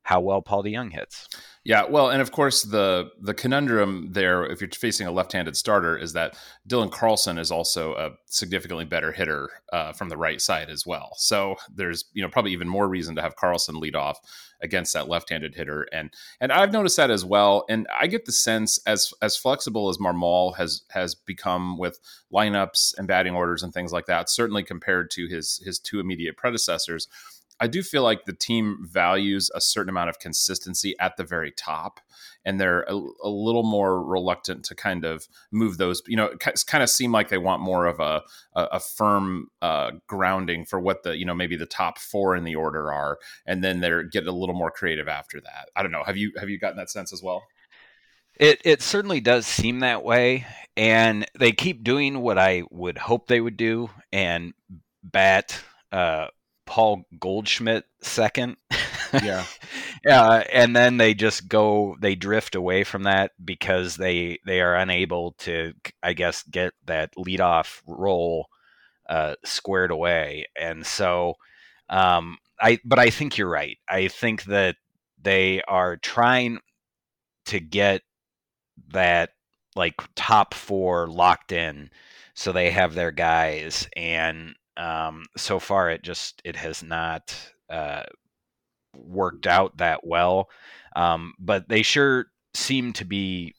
how 0.07 0.21
well 0.21 0.41
Paul 0.41 0.63
DeJong 0.63 0.93
hits. 0.93 1.29
Yeah, 1.65 1.85
well, 1.85 2.11
and 2.11 2.23
of 2.23 2.31
course 2.31 2.63
the 2.63 3.11
the 3.21 3.35
conundrum 3.35 4.13
there, 4.13 4.47
if 4.47 4.61
you're 4.61 4.71
facing 4.71 5.09
a 5.09 5.11
left-handed 5.11 5.57
starter, 5.57 5.99
is 5.99 6.13
that 6.13 6.39
Dylan 6.69 6.93
Carlson 6.93 7.39
is 7.39 7.51
also 7.51 7.97
a 7.97 8.11
significantly 8.27 8.85
better 8.85 9.11
hitter 9.11 9.51
uh, 9.73 9.93
from 9.93 10.09
the 10.09 10.17
right 10.17 10.41
side 10.41 10.71
as 10.71 10.87
well. 10.87 11.11
So 11.17 11.57
there's 11.75 12.05
you 12.13 12.23
know 12.23 12.29
probably 12.29 12.53
even 12.53 12.69
more 12.69 12.87
reason 12.87 13.17
to 13.17 13.23
have 13.23 13.35
Carlson 13.35 13.81
lead 13.81 13.97
off 13.97 14.21
against 14.63 14.93
that 14.93 15.09
left-handed 15.09 15.57
hitter, 15.57 15.89
and 15.93 16.15
and 16.41 16.53
I've 16.53 16.73
noticed 16.73 16.99
that 16.99 17.11
as 17.11 17.25
well. 17.25 17.65
And 17.69 17.89
I 17.93 18.07
get 18.07 18.27
the 18.27 18.33
sense 18.33 18.79
as 18.87 19.13
as 19.21 19.37
flexible 19.37 19.89
as 19.89 19.99
Marmol 19.99 20.57
has 20.57 20.83
has 20.91 21.17
become 21.17 21.79
with 21.79 21.99
lineups 22.33 22.97
and 22.97 23.09
batting 23.09 23.35
orders 23.35 23.65
and 23.65 23.75
things 23.75 23.93
like 23.93 24.07
that, 24.07 24.31
certainly 24.31 24.63
compared 24.63 25.11
to 25.11 25.27
his 25.27 25.61
his 25.65 25.81
two 25.81 25.99
immediate 25.99 26.37
predecessors 26.37 27.09
I 27.59 27.67
do 27.67 27.83
feel 27.83 28.03
like 28.03 28.25
the 28.25 28.33
team 28.33 28.79
values 28.83 29.51
a 29.55 29.61
certain 29.61 29.89
amount 29.89 30.11
of 30.11 30.19
consistency 30.19 30.95
at 31.01 31.17
the 31.17 31.25
very 31.25 31.53
top, 31.53 32.01
and 32.45 32.61
they're 32.61 32.83
a, 32.83 32.95
a 32.95 33.29
little 33.29 33.63
more 33.63 34.03
reluctant 34.03 34.65
to 34.67 34.75
kind 34.75 35.05
of 35.05 35.27
move 35.51 35.79
those. 35.79 36.03
You 36.07 36.17
know, 36.17 36.31
kind 36.39 36.83
of 36.83 36.91
seem 36.91 37.13
like 37.13 37.29
they 37.29 37.39
want 37.39 37.63
more 37.63 37.87
of 37.87 37.99
a 38.01 38.23
a, 38.55 38.65
a 38.73 38.81
firm 38.81 39.49
uh, 39.63 39.93
grounding 40.07 40.65
for 40.67 40.79
what 40.79 41.03
the 41.03 41.17
you 41.17 41.25
know 41.25 41.35
maybe 41.35 41.57
the 41.57 41.67
top 41.67 41.99
four 41.99 42.37
in 42.37 42.45
the 42.45 42.57
order 42.57 42.93
are, 42.93 43.19
and 43.47 43.65
then 43.65 43.81
they're 43.81 44.03
get 44.03 44.27
a 44.27 44.33
little 44.33 44.55
more 44.55 44.71
creative 44.71 45.09
after 45.09 45.41
that. 45.41 45.71
I 45.75 45.83
don't 45.83 45.93
know. 45.93 46.05
Have 46.05 46.17
you 46.17 46.33
have 46.39 46.51
you 46.51 46.59
gotten 46.59 46.77
that 46.77 46.91
sense 46.91 47.13
as 47.13 47.23
well? 47.23 47.45
It 48.39 48.61
it 48.65 48.83
certainly 48.83 49.21
does 49.21 49.47
seem 49.47 49.81
that 49.81 50.05
way, 50.05 50.47
and 50.77 51.27
they 51.39 51.53
keep 51.53 51.83
doing 51.83 52.21
what 52.21 52.39
I 52.39 52.65
would 52.71 52.99
hope 52.99 53.29
they 53.29 53.41
would 53.41 53.57
do, 53.57 53.89
and 54.13 54.53
bat. 55.03 55.59
Uh, 55.91 56.27
Paul 56.67 57.05
Goldschmidt 57.19 57.85
second. 58.03 58.57
Yeah. 59.13 59.45
uh, 60.09 60.43
and 60.53 60.75
then 60.75 60.97
they 60.97 61.15
just 61.15 61.49
go 61.49 61.97
they 62.01 62.15
drift 62.15 62.55
away 62.55 62.85
from 62.85 63.05
that 63.05 63.33
because 63.43 63.97
they 63.97 64.39
they 64.45 64.61
are 64.61 64.75
unable 64.75 65.33
to 65.39 65.73
I 66.03 66.13
guess 66.13 66.43
get 66.43 66.75
that 66.87 67.15
leadoff 67.17 67.81
role 67.87 68.49
uh, 69.09 69.37
squared 69.45 69.91
away. 69.91 70.47
And 70.61 70.85
so 70.85 71.35
um, 71.89 72.39
I 72.61 72.79
but 72.85 72.99
I 72.99 73.11
think 73.11 73.39
you're 73.39 73.49
right. 73.49 73.79
I 73.89 74.09
think 74.09 74.45
that 74.45 74.77
they 75.23 75.63
are 75.63 75.97
trying 75.97 76.59
to 77.47 77.61
get 77.61 78.03
that 78.93 79.31
like 79.75 79.95
top 80.15 80.55
4 80.55 81.07
locked 81.09 81.53
in 81.53 81.91
so 82.35 82.53
they 82.53 82.71
have 82.71 82.95
their 82.95 83.13
guys 83.13 83.89
and 83.97 84.55
um, 84.77 85.25
so 85.37 85.59
far, 85.59 85.91
it 85.91 86.03
just 86.03 86.41
it 86.45 86.57
has 86.57 86.83
not 86.83 87.35
uh, 87.71 88.05
worked 88.95 89.47
out 89.47 89.79
that 89.79 90.07
well. 90.07 90.49
Um, 90.95 91.35
but 91.39 91.69
they 91.69 91.83
sure 91.83 92.27
seem 92.55 92.93
to 92.95 93.05
be 93.05 93.55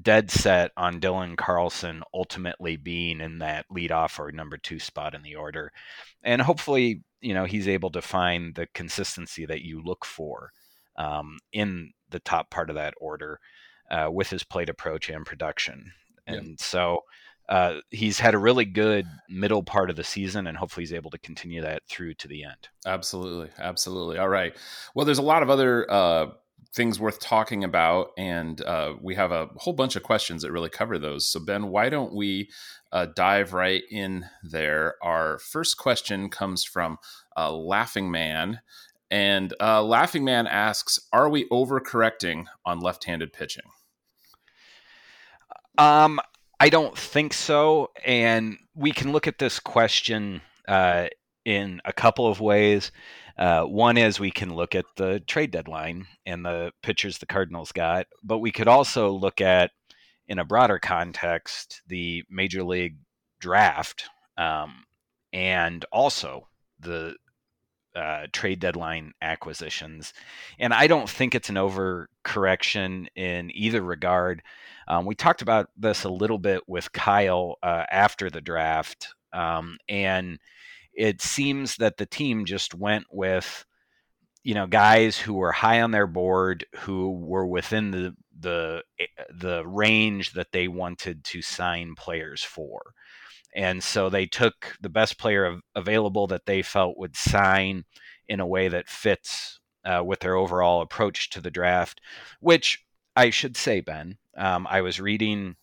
dead 0.00 0.30
set 0.30 0.70
on 0.76 1.00
Dylan 1.00 1.36
Carlson 1.36 2.02
ultimately 2.12 2.76
being 2.76 3.20
in 3.20 3.38
that 3.38 3.66
leadoff 3.70 4.18
or 4.18 4.32
number 4.32 4.56
two 4.56 4.78
spot 4.78 5.14
in 5.14 5.22
the 5.22 5.34
order. 5.34 5.72
And 6.22 6.40
hopefully, 6.40 7.02
you 7.20 7.34
know, 7.34 7.44
he's 7.44 7.68
able 7.68 7.90
to 7.90 8.02
find 8.02 8.54
the 8.54 8.66
consistency 8.72 9.44
that 9.46 9.62
you 9.62 9.82
look 9.82 10.04
for 10.04 10.52
um, 10.96 11.38
in 11.52 11.92
the 12.10 12.20
top 12.20 12.50
part 12.50 12.70
of 12.70 12.76
that 12.76 12.94
order 12.98 13.40
uh, 13.90 14.08
with 14.10 14.30
his 14.30 14.44
plate 14.44 14.68
approach 14.68 15.10
and 15.10 15.26
production. 15.26 15.92
And 16.26 16.46
yeah. 16.46 16.54
so 16.58 17.00
uh, 17.48 17.76
he's 17.90 18.18
had 18.18 18.34
a 18.34 18.38
really 18.38 18.64
good 18.64 19.06
middle 19.28 19.62
part 19.62 19.90
of 19.90 19.96
the 19.96 20.04
season, 20.04 20.46
and 20.46 20.56
hopefully 20.56 20.82
he's 20.82 20.92
able 20.92 21.10
to 21.10 21.18
continue 21.18 21.60
that 21.60 21.82
through 21.88 22.14
to 22.14 22.28
the 22.28 22.44
end. 22.44 22.68
Absolutely, 22.86 23.50
absolutely. 23.58 24.18
All 24.18 24.28
right. 24.28 24.56
Well, 24.94 25.04
there's 25.04 25.18
a 25.18 25.22
lot 25.22 25.42
of 25.42 25.50
other 25.50 25.90
uh, 25.90 26.26
things 26.74 26.98
worth 26.98 27.20
talking 27.20 27.62
about, 27.62 28.08
and 28.16 28.60
uh, 28.62 28.94
we 29.00 29.14
have 29.14 29.30
a 29.30 29.48
whole 29.56 29.74
bunch 29.74 29.96
of 29.96 30.02
questions 30.02 30.42
that 30.42 30.52
really 30.52 30.70
cover 30.70 30.98
those. 30.98 31.26
So, 31.26 31.38
Ben, 31.38 31.68
why 31.68 31.88
don't 31.88 32.14
we 32.14 32.50
uh, 32.92 33.06
dive 33.14 33.52
right 33.52 33.82
in 33.90 34.26
there? 34.42 34.94
Our 35.02 35.38
first 35.38 35.76
question 35.76 36.30
comes 36.30 36.64
from 36.64 36.98
uh, 37.36 37.52
Laughing 37.52 38.10
Man. 38.10 38.60
And 39.10 39.54
uh, 39.60 39.82
Laughing 39.82 40.24
Man 40.24 40.46
asks, 40.46 40.98
"Are 41.12 41.28
we 41.28 41.46
overcorrecting 41.50 42.46
on 42.64 42.80
left-handed 42.80 43.32
pitching?" 43.32 43.64
Um, 45.78 46.20
I 46.64 46.70
don't 46.70 46.96
think 46.96 47.34
so. 47.34 47.90
And 48.06 48.56
we 48.74 48.90
can 48.90 49.12
look 49.12 49.26
at 49.26 49.38
this 49.38 49.60
question 49.60 50.40
uh, 50.66 51.08
in 51.44 51.82
a 51.84 51.92
couple 51.92 52.26
of 52.26 52.40
ways. 52.40 52.90
Uh, 53.36 53.64
one 53.64 53.98
is 53.98 54.18
we 54.18 54.30
can 54.30 54.54
look 54.54 54.74
at 54.74 54.86
the 54.96 55.20
trade 55.26 55.50
deadline 55.50 56.06
and 56.24 56.42
the 56.42 56.72
pitchers 56.82 57.18
the 57.18 57.26
Cardinals 57.26 57.70
got, 57.70 58.06
but 58.22 58.38
we 58.38 58.50
could 58.50 58.66
also 58.66 59.10
look 59.10 59.42
at, 59.42 59.72
in 60.26 60.38
a 60.38 60.44
broader 60.46 60.78
context, 60.78 61.82
the 61.86 62.24
Major 62.30 62.64
League 62.64 62.96
draft 63.40 64.04
um, 64.38 64.84
and 65.34 65.84
also 65.92 66.48
the 66.80 67.14
uh, 67.94 68.26
trade 68.32 68.60
deadline 68.60 69.12
acquisitions. 69.22 70.12
And 70.58 70.74
I 70.74 70.86
don't 70.86 71.08
think 71.08 71.34
it's 71.34 71.48
an 71.48 71.56
overcorrection 71.56 73.06
in 73.14 73.50
either 73.54 73.82
regard. 73.82 74.42
Um, 74.88 75.06
we 75.06 75.14
talked 75.14 75.42
about 75.42 75.70
this 75.76 76.04
a 76.04 76.10
little 76.10 76.38
bit 76.38 76.62
with 76.66 76.92
Kyle 76.92 77.56
uh, 77.62 77.84
after 77.90 78.30
the 78.30 78.40
draft, 78.40 79.08
um, 79.32 79.78
and 79.88 80.38
it 80.92 81.22
seems 81.22 81.76
that 81.76 81.96
the 81.96 82.06
team 82.06 82.44
just 82.44 82.74
went 82.74 83.06
with 83.10 83.64
you 84.42 84.54
know 84.54 84.66
guys 84.66 85.18
who 85.18 85.34
were 85.34 85.52
high 85.52 85.80
on 85.80 85.90
their 85.90 86.06
board 86.06 86.66
who 86.80 87.10
were 87.10 87.46
within 87.46 87.90
the 87.90 88.14
the 88.38 88.82
eh, 89.00 89.06
the 89.34 89.66
range 89.66 90.32
that 90.32 90.52
they 90.52 90.68
wanted 90.68 91.24
to 91.24 91.40
sign 91.40 91.94
players 91.94 92.42
for 92.42 92.92
and 93.54 93.82
so 93.82 94.08
they 94.08 94.26
took 94.26 94.76
the 94.80 94.88
best 94.88 95.18
player 95.18 95.60
available 95.74 96.26
that 96.26 96.46
they 96.46 96.62
felt 96.62 96.98
would 96.98 97.16
sign 97.16 97.84
in 98.28 98.40
a 98.40 98.46
way 98.46 98.68
that 98.68 98.88
fits 98.88 99.60
uh, 99.84 100.02
with 100.04 100.20
their 100.20 100.36
overall 100.36 100.80
approach 100.80 101.30
to 101.30 101.40
the 101.40 101.50
draft 101.50 102.00
which 102.40 102.84
i 103.16 103.30
should 103.30 103.56
say 103.56 103.80
ben 103.80 104.16
um, 104.36 104.66
I 104.68 104.80
was 104.80 105.00
reading 105.00 105.56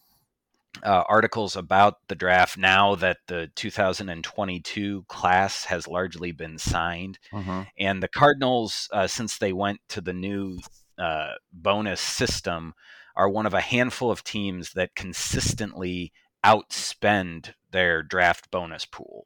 uh, 0.83 1.03
articles 1.07 1.55
about 1.55 1.95
the 2.07 2.15
draft 2.15 2.57
now 2.57 2.95
that 2.95 3.17
the 3.27 3.51
2022 3.55 5.05
class 5.07 5.65
has 5.65 5.87
largely 5.87 6.31
been 6.31 6.57
signed. 6.57 7.19
Mm-hmm. 7.33 7.61
And 7.77 8.01
the 8.01 8.07
Cardinals, 8.07 8.89
uh, 8.93 9.07
since 9.07 9.37
they 9.37 9.53
went 9.53 9.81
to 9.89 10.01
the 10.01 10.13
new 10.13 10.59
uh, 10.97 11.33
bonus 11.51 11.99
system, 11.99 12.73
are 13.15 13.29
one 13.29 13.45
of 13.45 13.53
a 13.53 13.61
handful 13.61 14.09
of 14.09 14.23
teams 14.23 14.71
that 14.73 14.95
consistently 14.95 16.13
outspend 16.45 17.53
their 17.71 18.03
draft 18.03 18.51
bonus 18.51 18.85
pool. 18.85 19.25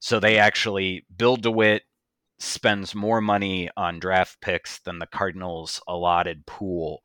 So 0.00 0.20
they 0.20 0.38
actually, 0.38 1.04
Bill 1.14 1.36
DeWitt 1.36 1.82
spends 2.38 2.94
more 2.94 3.20
money 3.20 3.70
on 3.76 3.98
draft 3.98 4.40
picks 4.40 4.78
than 4.80 4.98
the 4.98 5.06
Cardinals 5.06 5.80
allotted 5.88 6.46
pool. 6.46 7.00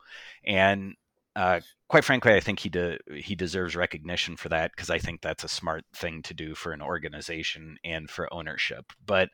And 0.45 0.95
uh, 1.35 1.61
quite 1.87 2.03
frankly, 2.03 2.33
I 2.33 2.41
think 2.41 2.59
he 2.59 2.69
de- 2.69 2.99
he 3.15 3.35
deserves 3.35 3.75
recognition 3.75 4.35
for 4.35 4.49
that 4.49 4.71
because 4.75 4.89
I 4.89 4.97
think 4.97 5.21
that's 5.21 5.43
a 5.43 5.49
smart 5.49 5.85
thing 5.95 6.21
to 6.23 6.33
do 6.33 6.55
for 6.55 6.73
an 6.73 6.81
organization 6.81 7.77
and 7.85 8.09
for 8.09 8.33
ownership. 8.33 8.91
But 9.05 9.29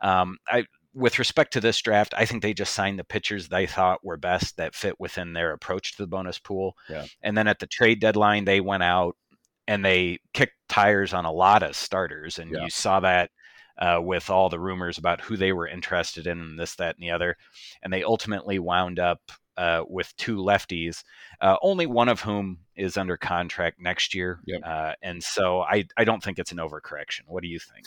um, 0.00 0.38
I, 0.48 0.64
with 0.94 1.18
respect 1.18 1.52
to 1.52 1.60
this 1.60 1.80
draft, 1.80 2.14
I 2.16 2.24
think 2.24 2.42
they 2.42 2.54
just 2.54 2.72
signed 2.74 2.98
the 2.98 3.04
pitchers 3.04 3.48
they 3.48 3.66
thought 3.66 4.04
were 4.04 4.16
best 4.16 4.56
that 4.56 4.74
fit 4.74 4.98
within 5.00 5.32
their 5.32 5.52
approach 5.52 5.96
to 5.96 6.02
the 6.02 6.08
bonus 6.08 6.38
pool. 6.38 6.74
Yeah. 6.88 7.06
And 7.22 7.36
then 7.36 7.48
at 7.48 7.58
the 7.58 7.66
trade 7.66 8.00
deadline, 8.00 8.44
they 8.44 8.60
went 8.60 8.82
out 8.82 9.16
and 9.70 9.84
they 9.84 10.18
kicked 10.34 10.56
tires 10.68 11.14
on 11.14 11.24
a 11.24 11.32
lot 11.32 11.62
of 11.62 11.76
starters, 11.76 12.40
and 12.40 12.50
yeah. 12.50 12.64
you 12.64 12.70
saw 12.70 13.00
that. 13.00 13.30
Uh, 13.78 13.98
with 13.98 14.28
all 14.28 14.50
the 14.50 14.60
rumors 14.60 14.98
about 14.98 15.22
who 15.22 15.38
they 15.38 15.54
were 15.54 15.66
interested 15.66 16.26
in, 16.26 16.38
and 16.38 16.58
this, 16.58 16.74
that, 16.74 16.96
and 16.96 17.02
the 17.02 17.10
other. 17.10 17.34
And 17.82 17.90
they 17.90 18.02
ultimately 18.02 18.58
wound 18.58 18.98
up 18.98 19.32
uh, 19.56 19.84
with 19.88 20.14
two 20.16 20.36
lefties, 20.36 21.02
uh, 21.40 21.56
only 21.62 21.86
one 21.86 22.10
of 22.10 22.20
whom 22.20 22.58
is 22.76 22.98
under 22.98 23.16
contract 23.16 23.78
next 23.80 24.14
year. 24.14 24.40
Yep. 24.46 24.60
Uh, 24.66 24.92
and 25.00 25.22
so 25.22 25.62
I, 25.62 25.86
I 25.96 26.04
don't 26.04 26.22
think 26.22 26.38
it's 26.38 26.52
an 26.52 26.58
overcorrection. 26.58 27.22
What 27.26 27.42
do 27.42 27.48
you 27.48 27.58
think? 27.58 27.86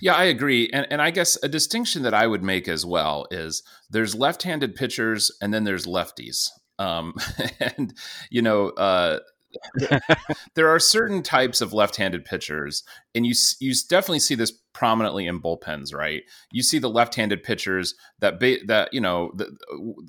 Yeah, 0.00 0.14
I 0.14 0.24
agree. 0.24 0.70
And, 0.72 0.86
and 0.88 1.02
I 1.02 1.10
guess 1.10 1.36
a 1.42 1.48
distinction 1.48 2.02
that 2.02 2.14
I 2.14 2.28
would 2.28 2.44
make 2.44 2.68
as 2.68 2.86
well 2.86 3.26
is 3.32 3.64
there's 3.90 4.14
left 4.14 4.44
handed 4.44 4.76
pitchers 4.76 5.32
and 5.40 5.52
then 5.52 5.64
there's 5.64 5.86
lefties. 5.86 6.48
Um, 6.78 7.14
and, 7.60 7.92
you 8.30 8.42
know, 8.42 8.68
uh, 8.70 9.18
there 10.54 10.68
are 10.68 10.78
certain 10.78 11.22
types 11.22 11.60
of 11.60 11.72
left-handed 11.72 12.24
pitchers, 12.24 12.82
and 13.14 13.26
you 13.26 13.34
you 13.60 13.74
definitely 13.88 14.18
see 14.18 14.34
this 14.34 14.52
prominently 14.72 15.26
in 15.26 15.40
bullpens, 15.40 15.94
right? 15.94 16.22
You 16.50 16.62
see 16.62 16.78
the 16.78 16.90
left-handed 16.90 17.42
pitchers 17.42 17.94
that 18.20 18.40
ba- 18.40 18.64
that 18.66 18.92
you 18.92 19.00
know 19.00 19.32
the, 19.34 19.56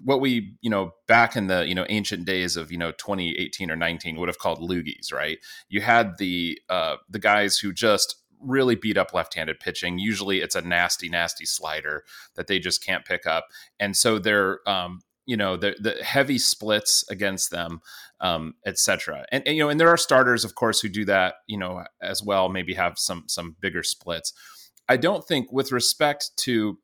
what 0.04 0.22
we 0.22 0.56
you 0.62 0.70
know 0.70 0.92
back 1.08 1.36
in 1.36 1.48
the 1.48 1.68
you 1.68 1.76
know 1.76 1.86
ancient 1.90 2.26
days 2.26 2.56
of 2.58 2.72
you 2.72 2.78
know 2.78 2.92
2018 2.92 3.70
or 3.70 3.76
19 3.76 4.18
would 4.18 4.30
have 4.30 4.40
called 4.40 4.60
loogies, 4.60 5.12
right? 5.12 5.40
You 5.70 5.82
had 5.82 6.18
the 6.18 6.60
uh, 6.70 6.98
the 7.10 7.20
guys 7.20 7.58
who 7.58 7.74
just 7.74 8.16
really 8.40 8.76
beat 8.76 8.98
up 8.98 9.14
left-handed 9.14 9.60
pitching. 9.60 9.98
Usually, 9.98 10.40
it's 10.40 10.56
a 10.56 10.62
nasty, 10.62 11.10
nasty 11.10 11.46
slider 11.46 12.04
that 12.36 12.48
they 12.48 12.60
just 12.60 12.84
can't 12.84 13.06
pick 13.06 13.26
up, 13.26 13.48
and 13.80 13.96
so 13.96 14.20
they're 14.20 14.60
um, 14.68 15.02
you 15.26 15.38
know 15.38 15.58
the 15.58 15.76
the 15.80 16.04
heavy 16.04 16.38
splits 16.38 17.04
against 17.10 17.52
them 17.52 17.82
um 18.20 18.54
etc 18.66 19.26
and, 19.32 19.44
and, 19.46 19.56
you 19.56 19.64
know 19.64 19.70
and 19.70 19.80
there 19.80 19.90
are 19.90 19.98
starters 19.98 20.44
of 20.44 20.56
course 20.56 20.82
who 20.82 20.90
do 20.90 21.06
that 21.06 21.36
you 21.48 21.58
know 21.58 21.84
as 22.02 22.22
well 22.24 22.50
maybe 22.50 22.74
have 22.74 22.98
some 22.98 23.24
some 23.28 23.56
bigger 23.60 23.84
splits. 23.84 24.34
I 24.90 24.98
don't 24.98 25.26
think 25.26 25.52
with 25.52 25.72
respect 25.72 26.32
to 26.38 26.78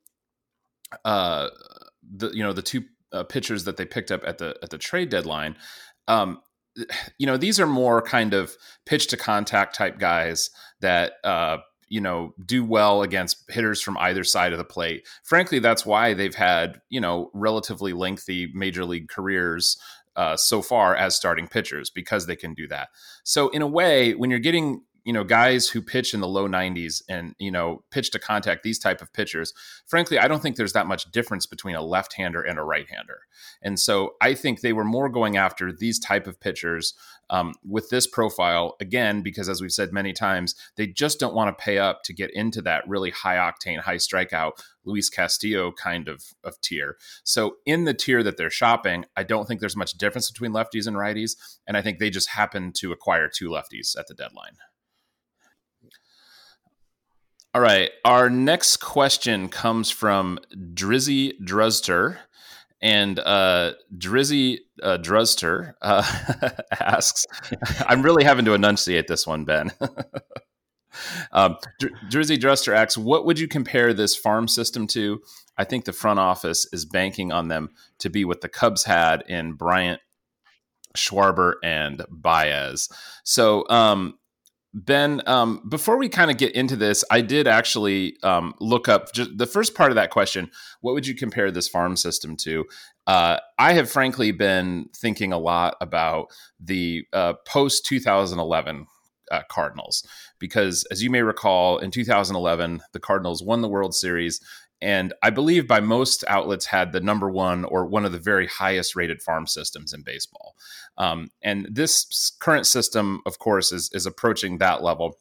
uh 1.05 1.49
the 2.01 2.29
you 2.31 2.43
know 2.43 2.53
the 2.53 2.61
two 2.61 2.83
uh, 3.11 3.23
pitchers 3.23 3.63
that 3.65 3.77
they 3.77 3.85
picked 3.85 4.11
up 4.11 4.21
at 4.25 4.37
the 4.37 4.57
at 4.63 4.69
the 4.69 4.77
trade 4.77 5.09
deadline 5.09 5.55
um 6.07 6.39
you 7.17 7.27
know 7.27 7.37
these 7.37 7.59
are 7.59 7.67
more 7.67 8.01
kind 8.01 8.33
of 8.33 8.55
pitch 8.85 9.07
to 9.07 9.17
contact 9.17 9.75
type 9.75 9.99
guys 9.99 10.49
that 10.81 11.13
uh 11.23 11.57
you 11.89 12.01
know 12.01 12.33
do 12.45 12.63
well 12.63 13.01
against 13.01 13.43
hitters 13.49 13.81
from 13.81 13.97
either 13.97 14.23
side 14.23 14.53
of 14.53 14.57
the 14.57 14.63
plate. 14.63 15.07
Frankly, 15.23 15.59
that's 15.59 15.85
why 15.85 16.13
they've 16.13 16.35
had 16.35 16.79
you 16.89 17.01
know 17.01 17.29
relatively 17.33 17.93
lengthy 17.93 18.51
major 18.53 18.85
league 18.85 19.09
careers 19.09 19.77
uh, 20.15 20.35
so 20.35 20.61
far 20.61 20.95
as 20.95 21.15
starting 21.15 21.47
pitchers 21.47 21.89
because 21.89 22.25
they 22.25 22.35
can 22.35 22.53
do 22.53 22.67
that. 22.67 22.89
So 23.23 23.49
in 23.49 23.61
a 23.61 23.67
way, 23.67 24.13
when 24.13 24.29
you're 24.29 24.39
getting 24.39 24.81
you 25.03 25.13
know 25.13 25.23
guys 25.23 25.69
who 25.69 25.81
pitch 25.81 26.13
in 26.13 26.19
the 26.19 26.27
low 26.27 26.47
90s 26.47 27.01
and 27.09 27.35
you 27.39 27.51
know 27.51 27.83
pitch 27.91 28.11
to 28.11 28.19
contact 28.19 28.63
these 28.63 28.79
type 28.79 29.01
of 29.01 29.11
pitchers 29.13 29.53
frankly 29.87 30.17
i 30.19 30.27
don't 30.27 30.41
think 30.41 30.55
there's 30.55 30.73
that 30.73 30.87
much 30.87 31.09
difference 31.11 31.45
between 31.45 31.75
a 31.75 31.81
left-hander 31.81 32.41
and 32.41 32.59
a 32.59 32.63
right-hander. 32.63 33.19
And 33.61 33.79
so 33.79 34.15
i 34.21 34.33
think 34.33 34.61
they 34.61 34.73
were 34.73 34.83
more 34.83 35.09
going 35.09 35.37
after 35.37 35.71
these 35.71 35.99
type 35.99 36.27
of 36.27 36.39
pitchers 36.39 36.93
um, 37.31 37.53
with 37.63 37.89
this 37.89 38.07
profile 38.07 38.75
again 38.79 39.21
because 39.21 39.49
as 39.49 39.61
we've 39.61 39.71
said 39.71 39.93
many 39.93 40.13
times 40.13 40.55
they 40.75 40.87
just 40.87 41.19
don't 41.19 41.35
want 41.35 41.55
to 41.55 41.63
pay 41.63 41.77
up 41.77 42.01
to 42.03 42.13
get 42.13 42.33
into 42.33 42.61
that 42.63 42.87
really 42.87 43.11
high 43.11 43.35
octane 43.35 43.79
high 43.79 43.97
strikeout 43.97 44.53
luis 44.85 45.09
castillo 45.09 45.71
kind 45.71 46.07
of, 46.07 46.23
of 46.43 46.59
tier. 46.61 46.97
So 47.23 47.57
in 47.65 47.83
the 47.83 47.93
tier 47.93 48.23
that 48.23 48.37
they're 48.37 48.49
shopping 48.49 49.05
i 49.15 49.23
don't 49.23 49.47
think 49.47 49.59
there's 49.59 49.75
much 49.75 49.93
difference 49.93 50.31
between 50.31 50.51
lefties 50.51 50.87
and 50.87 50.97
righties 50.97 51.35
and 51.67 51.77
i 51.77 51.81
think 51.81 51.99
they 51.99 52.09
just 52.09 52.29
happen 52.29 52.71
to 52.73 52.91
acquire 52.91 53.29
two 53.29 53.49
lefties 53.49 53.97
at 53.97 54.07
the 54.07 54.13
deadline 54.13 54.53
all 57.59 57.65
right. 57.65 57.91
Our 58.05 58.29
next 58.29 58.77
question 58.77 59.49
comes 59.49 59.91
from 59.91 60.39
Drizzy 60.55 61.33
Druzter. 61.41 62.17
And 62.81 63.19
uh, 63.19 63.73
Drizzy 63.97 64.59
uh, 64.81 64.97
Druzter 65.01 65.73
uh, 65.81 66.49
asks, 66.79 67.25
I'm 67.85 68.01
really 68.01 68.23
having 68.23 68.45
to 68.45 68.53
enunciate 68.53 69.07
this 69.07 69.27
one, 69.27 69.43
Ben. 69.43 69.71
um, 71.33 71.57
Drizzy 72.09 72.37
Druzter 72.37 72.73
asks, 72.73 72.97
What 72.97 73.25
would 73.25 73.37
you 73.37 73.49
compare 73.49 73.93
this 73.93 74.15
farm 74.15 74.47
system 74.47 74.87
to? 74.87 75.21
I 75.57 75.65
think 75.65 75.83
the 75.83 75.91
front 75.91 76.21
office 76.21 76.65
is 76.71 76.85
banking 76.85 77.33
on 77.33 77.49
them 77.49 77.71
to 77.97 78.09
be 78.09 78.23
what 78.23 78.39
the 78.39 78.47
Cubs 78.47 78.85
had 78.85 79.25
in 79.27 79.51
Bryant, 79.51 79.99
Schwarber, 80.95 81.55
and 81.61 82.05
Baez. 82.09 82.87
So, 83.25 83.67
um, 83.67 84.17
Ben, 84.73 85.23
um, 85.25 85.63
before 85.67 85.97
we 85.97 86.09
kind 86.09 86.29
of 86.29 86.37
get 86.37 86.53
into 86.53 86.75
this, 86.75 87.03
I 87.09 87.21
did 87.21 87.47
actually 87.47 88.17
um, 88.21 88.53
look 88.59 88.87
up 88.87 89.11
just 89.13 89.35
the 89.35 89.47
first 89.47 89.73
part 89.73 89.91
of 89.91 89.95
that 89.95 90.11
question. 90.11 90.51
What 90.81 90.93
would 90.93 91.07
you 91.07 91.15
compare 91.15 91.49
this 91.49 91.67
farm 91.67 91.97
system 91.97 92.35
to? 92.37 92.65
Uh, 93.07 93.39
I 93.57 93.73
have 93.73 93.89
frankly 93.89 94.31
been 94.31 94.89
thinking 94.95 95.33
a 95.33 95.39
lot 95.39 95.75
about 95.81 96.27
the 96.59 97.05
uh, 97.13 97.33
post 97.47 97.85
2011 97.87 98.85
uh, 99.31 99.41
Cardinals 99.49 100.05
because, 100.37 100.85
as 100.91 101.01
you 101.01 101.09
may 101.09 101.23
recall, 101.23 101.79
in 101.79 101.89
2011, 101.89 102.81
the 102.93 102.99
Cardinals 102.99 103.43
won 103.43 103.61
the 103.61 103.69
World 103.69 103.95
Series 103.95 104.39
and 104.81 105.13
I 105.21 105.29
believe 105.29 105.67
by 105.67 105.79
most 105.79 106.23
outlets 106.27 106.65
had 106.67 106.91
the 106.91 107.01
number 107.01 107.29
one 107.29 107.65
or 107.65 107.85
one 107.85 108.05
of 108.05 108.11
the 108.11 108.19
very 108.19 108.47
highest 108.47 108.95
rated 108.95 109.21
farm 109.21 109.45
systems 109.45 109.93
in 109.93 110.03
baseball. 110.03 110.55
Um, 110.97 111.31
and 111.41 111.67
this 111.69 112.31
current 112.39 112.65
system, 112.65 113.21
of 113.25 113.39
course, 113.39 113.71
is 113.71 113.89
is 113.93 114.05
approaching 114.05 114.57
that 114.57 114.81
level. 114.81 115.17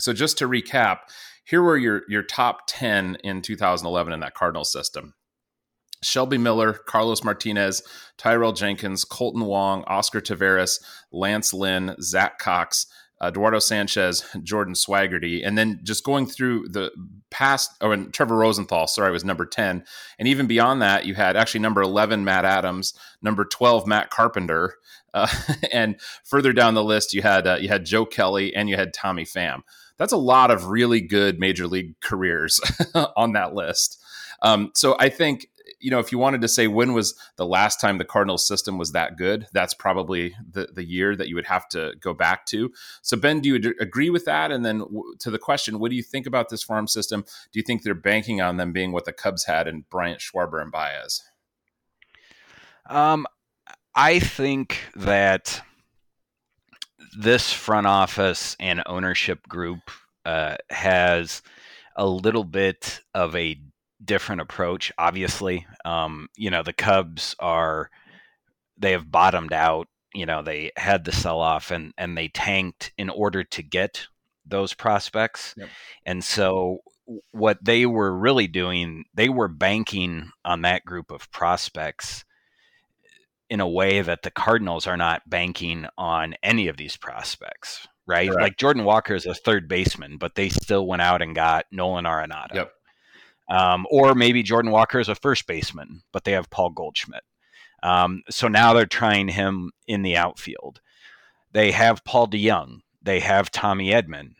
So 0.00 0.12
just 0.12 0.38
to 0.38 0.48
recap, 0.48 0.98
here 1.44 1.62
were 1.62 1.76
your 1.76 2.02
your 2.08 2.22
top 2.22 2.62
ten 2.66 3.16
in 3.22 3.42
2011 3.42 4.12
in 4.12 4.20
that 4.20 4.34
Cardinal 4.34 4.64
system. 4.64 5.14
Shelby 6.02 6.36
Miller, 6.36 6.74
Carlos 6.74 7.24
Martinez, 7.24 7.82
Tyrell 8.18 8.52
Jenkins, 8.52 9.04
Kolten 9.04 9.46
Wong, 9.46 9.84
Oscar 9.86 10.20
Taveras, 10.20 10.82
Lance 11.10 11.54
Lynn, 11.54 11.96
Zack 12.00 12.38
Cox, 12.38 12.86
Eduardo 13.28 13.58
Sanchez, 13.58 14.24
Jordan 14.42 14.74
Swagerty, 14.74 15.46
and 15.46 15.56
then 15.56 15.80
just 15.82 16.04
going 16.04 16.26
through 16.26 16.68
the 16.68 16.90
past, 17.30 17.70
oh, 17.80 17.90
and 17.90 18.12
Trevor 18.12 18.36
Rosenthal, 18.36 18.86
sorry, 18.86 19.10
was 19.10 19.24
number 19.24 19.46
10. 19.46 19.84
And 20.18 20.28
even 20.28 20.46
beyond 20.46 20.82
that, 20.82 21.06
you 21.06 21.14
had 21.14 21.36
actually 21.36 21.60
number 21.60 21.82
11, 21.82 22.24
Matt 22.24 22.44
Adams, 22.44 22.94
number 23.22 23.44
12, 23.44 23.86
Matt 23.86 24.10
Carpenter. 24.10 24.74
Uh, 25.12 25.28
and 25.72 26.00
further 26.24 26.52
down 26.52 26.74
the 26.74 26.84
list, 26.84 27.14
you 27.14 27.22
had, 27.22 27.46
uh, 27.46 27.56
you 27.60 27.68
had 27.68 27.84
Joe 27.84 28.06
Kelly 28.06 28.54
and 28.54 28.68
you 28.68 28.76
had 28.76 28.92
Tommy 28.94 29.24
Pham. 29.24 29.62
That's 29.96 30.12
a 30.12 30.18
lot 30.18 30.50
of 30.50 30.66
really 30.66 31.00
good 31.00 31.38
major 31.38 31.66
league 31.66 31.98
careers 32.00 32.60
on 33.16 33.32
that 33.32 33.54
list. 33.54 34.02
Um, 34.42 34.72
so 34.74 34.96
I 34.98 35.08
think 35.08 35.48
you 35.84 35.90
know, 35.90 35.98
if 35.98 36.10
you 36.10 36.16
wanted 36.16 36.40
to 36.40 36.48
say 36.48 36.66
when 36.66 36.94
was 36.94 37.14
the 37.36 37.44
last 37.44 37.78
time 37.78 37.98
the 37.98 38.06
Cardinals 38.06 38.48
system 38.48 38.78
was 38.78 38.92
that 38.92 39.18
good, 39.18 39.46
that's 39.52 39.74
probably 39.74 40.34
the, 40.50 40.66
the 40.72 40.82
year 40.82 41.14
that 41.14 41.28
you 41.28 41.34
would 41.34 41.44
have 41.44 41.68
to 41.68 41.92
go 42.00 42.14
back 42.14 42.46
to. 42.46 42.72
So, 43.02 43.18
Ben, 43.18 43.40
do 43.40 43.50
you 43.50 43.56
ad- 43.56 43.74
agree 43.78 44.08
with 44.08 44.24
that? 44.24 44.50
And 44.50 44.64
then 44.64 44.78
w- 44.78 45.14
to 45.18 45.30
the 45.30 45.38
question, 45.38 45.78
what 45.78 45.90
do 45.90 45.96
you 45.96 46.02
think 46.02 46.26
about 46.26 46.48
this 46.48 46.62
farm 46.62 46.88
system? 46.88 47.20
Do 47.20 47.58
you 47.58 47.62
think 47.62 47.82
they're 47.82 47.94
banking 47.94 48.40
on 48.40 48.56
them 48.56 48.72
being 48.72 48.92
what 48.92 49.04
the 49.04 49.12
Cubs 49.12 49.44
had 49.44 49.68
in 49.68 49.84
Bryant, 49.90 50.20
Schwarber, 50.20 50.62
and 50.62 50.72
Baez? 50.72 51.22
Um, 52.86 53.26
I 53.94 54.20
think 54.20 54.78
that 54.96 55.60
this 57.18 57.52
front 57.52 57.86
office 57.86 58.56
and 58.58 58.82
ownership 58.86 59.46
group 59.48 59.90
uh, 60.24 60.56
has 60.70 61.42
a 61.94 62.06
little 62.06 62.44
bit 62.44 63.00
of 63.14 63.36
a 63.36 63.60
different 64.04 64.40
approach. 64.40 64.92
Obviously, 64.98 65.66
um, 65.84 66.28
you 66.36 66.50
know 66.50 66.62
the 66.62 66.72
Cubs 66.72 67.34
are 67.38 67.90
they 68.78 68.92
have 68.92 69.10
bottomed 69.10 69.52
out. 69.52 69.88
You 70.14 70.26
know 70.26 70.42
they 70.42 70.70
had 70.76 71.04
the 71.04 71.12
sell 71.12 71.40
off 71.40 71.70
and 71.70 71.92
and 71.98 72.16
they 72.16 72.28
tanked 72.28 72.92
in 72.98 73.10
order 73.10 73.44
to 73.44 73.62
get 73.62 74.06
those 74.46 74.74
prospects, 74.74 75.54
yep. 75.56 75.68
and 76.04 76.22
so 76.22 76.80
what 77.30 77.62
they 77.62 77.86
were 77.86 78.16
really 78.16 78.46
doing, 78.46 79.04
they 79.14 79.28
were 79.28 79.48
banking 79.48 80.30
on 80.44 80.62
that 80.62 80.84
group 80.84 81.10
of 81.10 81.30
prospects 81.30 82.24
in 83.50 83.60
a 83.60 83.68
way 83.68 84.00
that 84.00 84.22
the 84.22 84.30
Cardinals 84.30 84.86
are 84.86 84.96
not 84.96 85.28
banking 85.28 85.86
on 85.98 86.34
any 86.42 86.68
of 86.68 86.76
these 86.76 86.96
prospects, 86.96 87.86
right? 88.06 88.28
Correct. 88.28 88.42
Like 88.42 88.56
Jordan 88.56 88.84
Walker 88.84 89.14
is 89.14 89.26
a 89.26 89.34
third 89.34 89.68
baseman, 89.68 90.16
but 90.16 90.34
they 90.34 90.48
still 90.48 90.86
went 90.86 91.02
out 91.02 91.22
and 91.22 91.34
got 91.34 91.66
Nolan 91.70 92.04
Arenado. 92.04 92.54
Yep. 92.54 92.72
Um, 93.48 93.86
or 93.90 94.14
maybe 94.14 94.42
Jordan 94.42 94.70
Walker 94.70 94.98
is 94.98 95.08
a 95.08 95.14
first 95.14 95.46
baseman, 95.46 96.02
but 96.12 96.24
they 96.24 96.32
have 96.32 96.50
Paul 96.50 96.70
Goldschmidt. 96.70 97.22
Um, 97.82 98.22
so 98.30 98.48
now 98.48 98.72
they're 98.72 98.86
trying 98.86 99.28
him 99.28 99.70
in 99.86 100.02
the 100.02 100.16
outfield. 100.16 100.80
They 101.52 101.70
have 101.72 102.04
Paul 102.04 102.28
DeJong. 102.28 102.80
They 103.02 103.20
have 103.20 103.50
Tommy 103.50 103.90
Edman. 103.90 104.30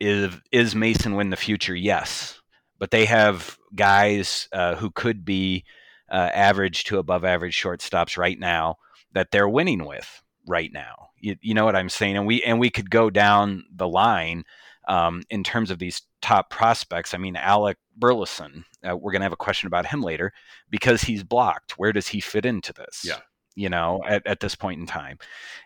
Is 0.00 0.34
is 0.50 0.74
Masyn 0.74 1.16
Winn 1.16 1.30
the 1.30 1.36
future? 1.36 1.76
Yes, 1.76 2.40
but 2.80 2.90
they 2.90 3.04
have 3.04 3.56
guys 3.76 4.48
uh, 4.52 4.74
who 4.74 4.90
could 4.90 5.24
be 5.24 5.64
uh, 6.10 6.30
average 6.34 6.82
to 6.84 6.98
above 6.98 7.24
average 7.24 7.60
shortstops 7.60 8.18
right 8.18 8.38
now 8.38 8.76
that 9.12 9.30
they're 9.30 9.48
winning 9.48 9.86
with 9.86 10.22
right 10.46 10.72
now. 10.72 11.10
You, 11.20 11.36
you 11.40 11.54
know 11.54 11.64
what 11.64 11.76
I'm 11.76 11.88
saying? 11.88 12.16
And 12.16 12.26
we 12.26 12.42
and 12.42 12.58
we 12.58 12.70
could 12.70 12.90
go 12.90 13.10
down 13.10 13.64
the 13.72 13.86
line 13.86 14.44
um, 14.88 15.22
in 15.30 15.44
terms 15.44 15.70
of 15.70 15.78
these 15.78 16.02
top 16.20 16.50
prospects. 16.50 17.14
I 17.14 17.18
mean, 17.18 17.36
Alec 17.36 17.78
Burleson, 17.96 18.64
uh, 18.88 18.96
we're 18.96 19.12
going 19.12 19.20
to 19.20 19.24
have 19.24 19.32
a 19.32 19.36
question 19.36 19.66
about 19.66 19.86
him 19.86 20.02
later 20.02 20.32
because 20.70 21.02
he's 21.02 21.22
blocked. 21.22 21.78
Where 21.78 21.92
does 21.92 22.08
he 22.08 22.20
fit 22.20 22.46
into 22.46 22.72
this? 22.72 23.02
Yeah. 23.04 23.18
You 23.54 23.68
know, 23.68 24.00
at, 24.06 24.26
at 24.26 24.40
this 24.40 24.54
point 24.54 24.80
in 24.80 24.86
time. 24.86 25.18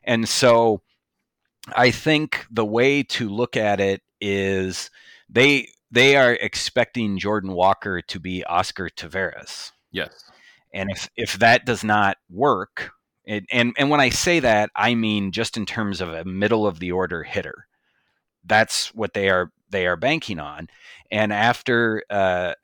And 0.03 0.29
so 0.29 0.83
I 1.75 1.91
think 1.91 2.47
the 2.51 2.65
way 2.65 3.03
to 3.05 3.29
look 3.29 3.57
at 3.57 3.81
it 3.81 4.03
is 4.21 4.91
they 5.29 5.69
they 5.91 6.17
are 6.17 6.33
expecting 6.33 7.19
Jordan 7.19 7.53
Walker 7.53 8.03
to 8.03 8.21
be 8.21 8.45
Oscar 8.45 8.89
Taveras. 8.89 9.73
Yes. 9.93 10.25
And 10.75 10.91
if 10.91 11.09
if 11.17 11.39
that 11.39 11.65
does 11.65 11.85
not 11.85 12.17
work, 12.29 12.91
it, 13.25 13.45
and 13.51 13.73
and 13.79 13.89
when 13.89 14.01
I 14.01 14.11
say 14.11 14.41
that, 14.41 14.71
I 14.75 14.95
mean 14.95 15.33
just 15.33 15.57
in 15.57 15.65
terms 15.65 16.01
of 16.01 16.09
a 16.09 16.25
middle 16.25 16.67
of 16.67 16.81
the 16.81 16.93
order 16.93 17.23
hitter 17.23 17.66
that's 18.47 18.95
what 18.95 19.15
they 19.15 19.29
are 19.29 19.51
they 19.71 19.87
are 19.87 19.97
banking 19.97 20.39
on. 20.39 20.69
And 21.11 21.33
after 21.33 22.03
uh, 22.11 22.55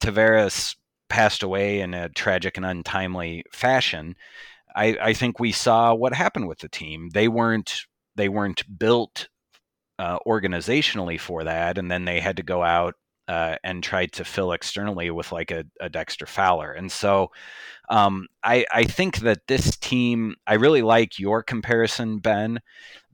Taveras 0.00 0.76
passed 1.08 1.42
away 1.42 1.80
in 1.80 1.94
a 1.94 2.08
tragic 2.08 2.56
and 2.56 2.66
untimely 2.66 3.44
fashion, 3.52 4.16
I, 4.74 4.96
I, 5.00 5.12
think 5.14 5.38
we 5.38 5.52
saw 5.52 5.94
what 5.94 6.12
happened 6.12 6.48
with 6.48 6.58
the 6.58 6.68
team. 6.68 7.10
They 7.14 7.28
weren't 7.28 7.86
they 8.16 8.28
weren't 8.28 8.78
built 8.78 9.28
uh, 9.98 10.18
organizationally 10.26 11.18
for 11.18 11.44
that, 11.44 11.78
and 11.78 11.90
then 11.90 12.04
they 12.04 12.20
had 12.20 12.36
to 12.36 12.42
go 12.42 12.62
out 12.62 12.94
uh, 13.28 13.56
and 13.64 13.82
try 13.82 14.06
to 14.06 14.24
fill 14.24 14.52
externally 14.52 15.10
with 15.10 15.32
like 15.32 15.50
a, 15.50 15.64
a 15.80 15.88
Dexter 15.88 16.26
Fowler. 16.26 16.72
And 16.72 16.90
so 16.90 17.30
um, 17.88 18.26
I, 18.44 18.64
I 18.72 18.84
think 18.84 19.18
that 19.18 19.46
this 19.48 19.76
team, 19.76 20.36
I 20.46 20.54
really 20.54 20.82
like 20.82 21.18
your 21.18 21.42
comparison, 21.42 22.18
Ben, 22.18 22.60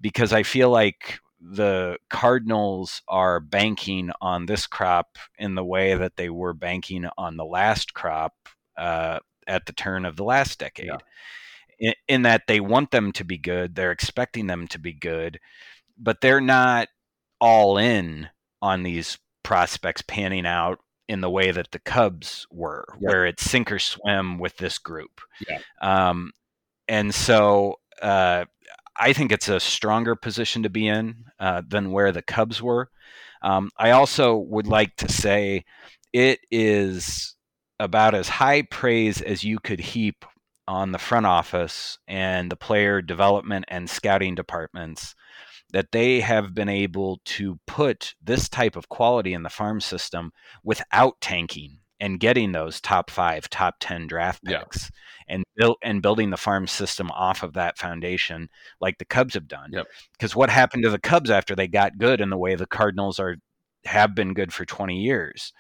because 0.01 0.33
I 0.33 0.43
feel 0.43 0.71
like 0.71 1.19
the 1.43 1.99
Cardinals 2.09 3.03
are 3.09 3.41
banking 3.41 4.11
on 4.21 4.47
this 4.47 4.67
crop 4.67 5.19
in 5.39 5.55
the 5.55 5.65
way 5.65 5.95
that 5.95 6.17
they 6.17 6.31
were 6.31 6.55
banking 6.55 7.09
on 7.19 7.37
the 7.37 7.45
last 7.45 7.95
crop 7.95 8.35
uh, 8.77 9.19
at 9.47 9.67
the 9.67 9.73
turn 9.73 10.05
of 10.05 10.17
the 10.17 10.25
last 10.25 10.59
decade. 10.59 10.87
Yeah. 10.87 10.99
In, 11.79 11.95
in, 12.07 12.23
that 12.23 12.43
they 12.47 12.61
want 12.61 12.93
them 12.93 13.11
to 13.13 13.25
be 13.25 13.39
good, 13.39 13.75
they're 13.75 13.91
expecting 13.91 14.47
them 14.47 14.69
to 14.69 14.79
be 14.79 14.93
good, 14.93 15.41
but 15.99 16.21
they're 16.21 16.41
not 16.41 16.89
all 17.41 17.77
in 17.77 18.29
on 18.61 18.85
these 18.85 19.19
prospects 19.43 20.03
panning 20.03 20.47
out 20.47 20.79
in 21.09 21.21
the 21.21 21.31
way 21.31 21.51
that 21.51 21.73
the 21.73 21.81
Cubs 21.81 22.47
were, 22.53 22.87
yeah. 23.01 23.09
where 23.09 23.27
it's 23.27 23.43
sink 23.43 23.73
or 23.73 23.81
swim 23.81 24.39
with 24.39 24.57
this 24.59 24.79
group. 24.79 25.21
Yeah. 25.49 25.59
Um, 25.81 26.33
and 26.87 27.13
so 27.13 27.81
uh, 28.01 28.45
I 28.99 29.13
think 29.13 29.33
it's 29.33 29.49
a 29.49 29.61
stronger 29.61 30.15
position 30.15 30.63
to 30.65 30.71
be 30.71 30.87
in 30.87 31.25
uh, 31.41 31.63
than 31.67 31.93
where 31.93 32.13
the 32.13 32.23
Cubs 32.23 32.61
were. 32.61 32.91
Um, 33.43 33.71
I 33.77 33.91
also 33.91 34.37
would 34.37 34.67
like 34.67 34.97
to 34.97 35.11
say 35.11 35.65
it 36.13 36.41
is 36.51 37.35
about 37.81 38.15
as 38.15 38.29
high 38.29 38.63
praise 38.63 39.21
as 39.21 39.43
you 39.43 39.59
could 39.59 39.81
heap 39.81 40.25
on 40.69 40.93
the 40.93 40.99
front 40.99 41.27
office 41.27 41.99
and 42.07 42.51
the 42.51 42.57
player 42.57 43.03
development 43.03 43.65
and 43.69 43.91
scouting 43.91 44.35
departments 44.35 45.15
that 45.73 45.91
they 45.91 46.21
have 46.21 46.55
been 46.55 46.69
able 46.69 47.21
to 47.25 47.59
put 47.67 48.15
this 48.23 48.49
type 48.49 48.77
of 48.77 48.89
quality 48.89 49.33
in 49.33 49.43
the 49.43 49.49
farm 49.49 49.81
system 49.81 50.31
without 50.63 51.21
tanking 51.21 51.79
and 52.03 52.19
getting 52.19 52.51
those 52.51 52.81
top 52.81 53.09
five, 53.11 53.49
top 53.49 53.77
ten 53.79 54.09
draft 54.09 54.43
picks, 54.45 54.91
yeah. 55.29 55.37
and 55.37 55.45
and 55.83 56.03
building 56.03 56.31
the 56.31 56.37
farm 56.37 56.67
system 56.67 57.13
off 57.13 57.45
of 57.45 57.53
that 57.53 57.79
foundation, 57.79 58.51
like 58.81 58.99
the 58.99 59.05
Cubs 59.05 59.35
have 59.35 59.47
done. 59.47 59.71
Because 59.71 60.33
yep. 60.33 60.37
what 60.37 60.51
happened 60.51 60.83
to 60.83 60.91
the 60.91 60.99
Cubs 60.99 61.31
after 61.31 61.55
they 61.55 61.69
got 61.69 61.99
good, 61.99 62.21
and 62.21 62.33
the 62.33 62.37
way 62.37 62.57
the 62.57 62.67
Cardinals 62.67 63.21
are 63.21 63.37
have 63.85 64.17
been 64.17 64.35
good 64.35 64.53
for 64.53 64.65
twenty 64.65 65.01
years, 65.01 65.53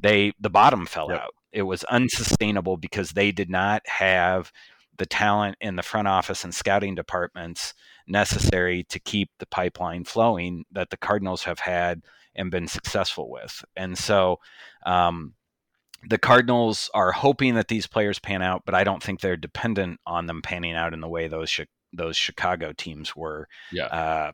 they 0.00 0.32
the 0.40 0.48
bottom 0.48 0.86
fell 0.86 1.10
yep. 1.10 1.20
out. 1.20 1.34
It 1.52 1.62
was 1.62 1.84
unsustainable 1.84 2.78
because 2.78 3.10
they 3.10 3.30
did 3.30 3.50
not 3.50 3.82
have 3.86 4.52
the 4.96 5.04
talent 5.04 5.56
in 5.60 5.76
the 5.76 5.82
front 5.82 6.08
office 6.08 6.44
and 6.44 6.54
scouting 6.54 6.94
departments 6.94 7.74
necessary 8.06 8.84
to 8.84 8.98
keep 8.98 9.28
the 9.38 9.46
pipeline 9.46 10.04
flowing 10.04 10.64
that 10.72 10.88
the 10.88 10.96
Cardinals 10.96 11.44
have 11.44 11.58
had 11.58 12.02
and 12.34 12.50
been 12.50 12.68
successful 12.68 13.30
with. 13.30 13.62
And 13.76 13.98
so, 13.98 14.38
um, 14.86 15.34
the 16.08 16.18
Cardinals 16.18 16.90
are 16.94 17.12
hoping 17.12 17.54
that 17.54 17.68
these 17.68 17.86
players 17.86 18.18
pan 18.18 18.42
out, 18.42 18.62
but 18.64 18.74
I 18.74 18.84
don't 18.84 19.02
think 19.02 19.20
they're 19.20 19.36
dependent 19.36 20.00
on 20.06 20.26
them 20.26 20.42
panning 20.42 20.74
out 20.74 20.94
in 20.94 21.00
the 21.00 21.08
way 21.08 21.28
those 21.28 21.58
those 21.92 22.16
Chicago 22.16 22.72
teams 22.72 23.14
were. 23.14 23.48
Yeah. 23.72 23.86
Uh, 23.86 24.32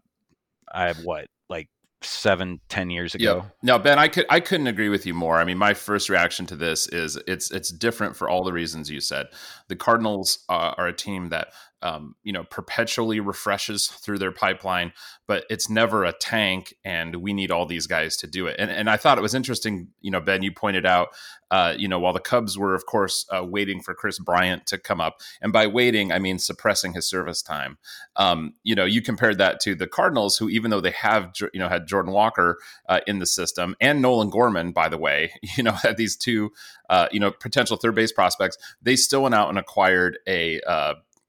I 0.72 0.87
have 0.87 1.05
what 1.05 1.29
like 1.48 1.68
seven, 2.02 2.61
ten 2.68 2.90
years 2.90 3.14
ago. 3.14 3.37
Yep. 3.37 3.57
No, 3.62 3.79
Ben, 3.79 3.98
I 3.98 4.09
could 4.09 4.26
I 4.31 4.40
couldn't 4.40 4.66
agree 4.66 4.88
with 4.88 5.07
you 5.07 5.14
more. 5.14 5.38
I 5.38 5.44
mean, 5.44 5.59
my 5.59 5.74
first 5.74 6.09
reaction 6.09 6.46
to 6.46 6.57
this 6.57 6.87
is 6.88 7.18
it's 7.26 7.50
it's 7.50 7.70
different 7.70 8.16
for 8.16 8.29
all 8.29 8.44
the 8.44 8.52
reasons 8.52 8.90
you 8.90 9.00
said. 9.00 9.26
The 9.68 9.76
Cardinals 9.76 10.44
uh, 10.48 10.74
are 10.76 10.87
a 10.87 10.92
team 10.92 11.31
that 11.31 11.48
um, 11.82 12.14
you 12.22 12.32
know 12.32 12.44
perpetually 12.44 13.20
refreshes 13.20 13.86
through 13.86 14.18
their 14.18 14.32
pipeline, 14.32 14.92
but 15.26 15.44
it's 15.50 15.68
never 15.68 16.04
a 16.04 16.12
tank, 16.12 16.74
and 16.84 17.16
we 17.16 17.32
need 17.32 17.50
all 17.50 17.66
these 17.66 17.86
guys 17.86 18.16
to 18.18 18.26
do 18.26 18.46
it. 18.46 18.56
And 18.58 18.70
and 18.70 18.88
I 18.88 18.96
thought 18.96 19.18
it 19.18 19.22
was 19.22 19.34
interesting. 19.34 19.88
You 20.00 20.10
know, 20.10 20.20
Ben, 20.20 20.42
you 20.42 20.52
pointed 20.52 20.86
out, 20.86 21.08
uh, 21.50 21.74
you 21.76 21.86
know, 21.86 21.98
while 21.98 22.12
the 22.12 22.20
Cubs 22.20 22.56
were 22.58 22.74
of 22.74 22.86
course 22.86 23.26
uh, 23.30 23.44
waiting 23.44 23.82
for 23.82 23.94
Kris 23.94 24.18
Bryant 24.18 24.66
to 24.66 24.78
come 24.78 25.00
up, 25.00 25.20
and 25.42 25.52
by 25.52 25.66
waiting 25.66 26.12
I 26.12 26.18
mean 26.18 26.38
suppressing 26.38 26.94
his 26.94 27.08
service 27.08 27.42
time. 27.42 27.78
Um, 28.16 28.54
you 28.62 28.74
know, 28.74 28.84
you 28.84 29.02
compared 29.02 29.38
that 29.38 29.60
to 29.60 29.74
the 29.74 29.86
Cardinals, 29.86 30.38
who 30.38 30.48
even 30.48 30.70
though 30.70 30.80
they 30.80 30.92
have 30.92 31.32
you 31.52 31.60
know 31.60 31.68
had 31.68 31.86
Jordan 31.86 32.12
Walker 32.12 32.58
uh, 32.88 33.00
in 33.06 33.18
the 33.18 33.26
system 33.26 33.76
and 33.80 34.00
Nolan 34.00 34.30
Gorman, 34.30 34.72
by 34.72 34.88
the 34.88 34.98
way, 34.98 35.32
you 35.56 35.62
know 35.62 35.72
had 35.72 35.98
these 35.98 36.16
two 36.16 36.52
uh, 36.88 37.08
you 37.12 37.20
know 37.20 37.30
potential 37.30 37.76
third 37.76 37.94
base 37.94 38.12
prospects, 38.12 38.56
they 38.80 38.96
still 38.96 39.22
went 39.22 39.34
out 39.34 39.50
and 39.50 39.58
acquired 39.58 40.18
a 40.26 40.60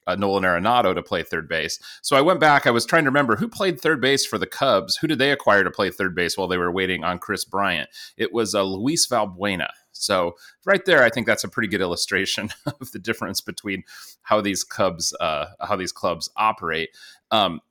uh, 0.08 0.16
Nolan 0.16 0.44
Arenado 0.44 0.96
to 0.96 1.04
play 1.04 1.22
third 1.22 1.48
base. 1.48 1.80
So 2.02 2.16
I 2.16 2.22
went 2.22 2.40
back. 2.40 2.66
I 2.66 2.72
was 2.72 2.86
trying 2.86 3.04
to 3.04 3.10
remember 3.10 3.36
who 3.36 3.48
played 3.48 3.80
third 3.80 4.02
base 4.02 4.26
for 4.26 4.38
the 4.38 4.48
Cubs. 4.48 4.96
Who 4.98 5.08
did 5.08 5.20
they 5.20 5.32
acquire 5.32 5.64
to 5.64 5.72
play 5.72 5.92
third 5.92 6.16
base 6.16 6.38
while 6.38 6.48
they 6.48 6.58
were 6.58 6.72
waiting 6.72 7.04
on 7.04 7.20
Kris 7.20 7.46
Bryant? 7.46 7.90
It 8.16 8.34
was 8.34 8.56
uh, 8.56 8.64
Luis 8.64 9.06
Valbuena. 9.08 9.70
So 9.92 10.36
right 10.66 10.84
there, 10.86 11.04
I 11.04 11.10
think 11.10 11.28
that's 11.28 11.44
a 11.44 11.50
pretty 11.50 11.68
good 11.68 11.82
illustration 11.82 12.50
of 12.66 12.92
the 12.92 13.00
difference 13.00 13.42
between 13.42 13.84
how 14.22 14.42
these 14.42 14.64
Cubs, 14.64 15.14
uh, 15.20 15.48
how 15.60 15.76
these 15.76 15.92
clubs 15.92 16.30
operate. 16.38 16.90
Um, 17.32 17.62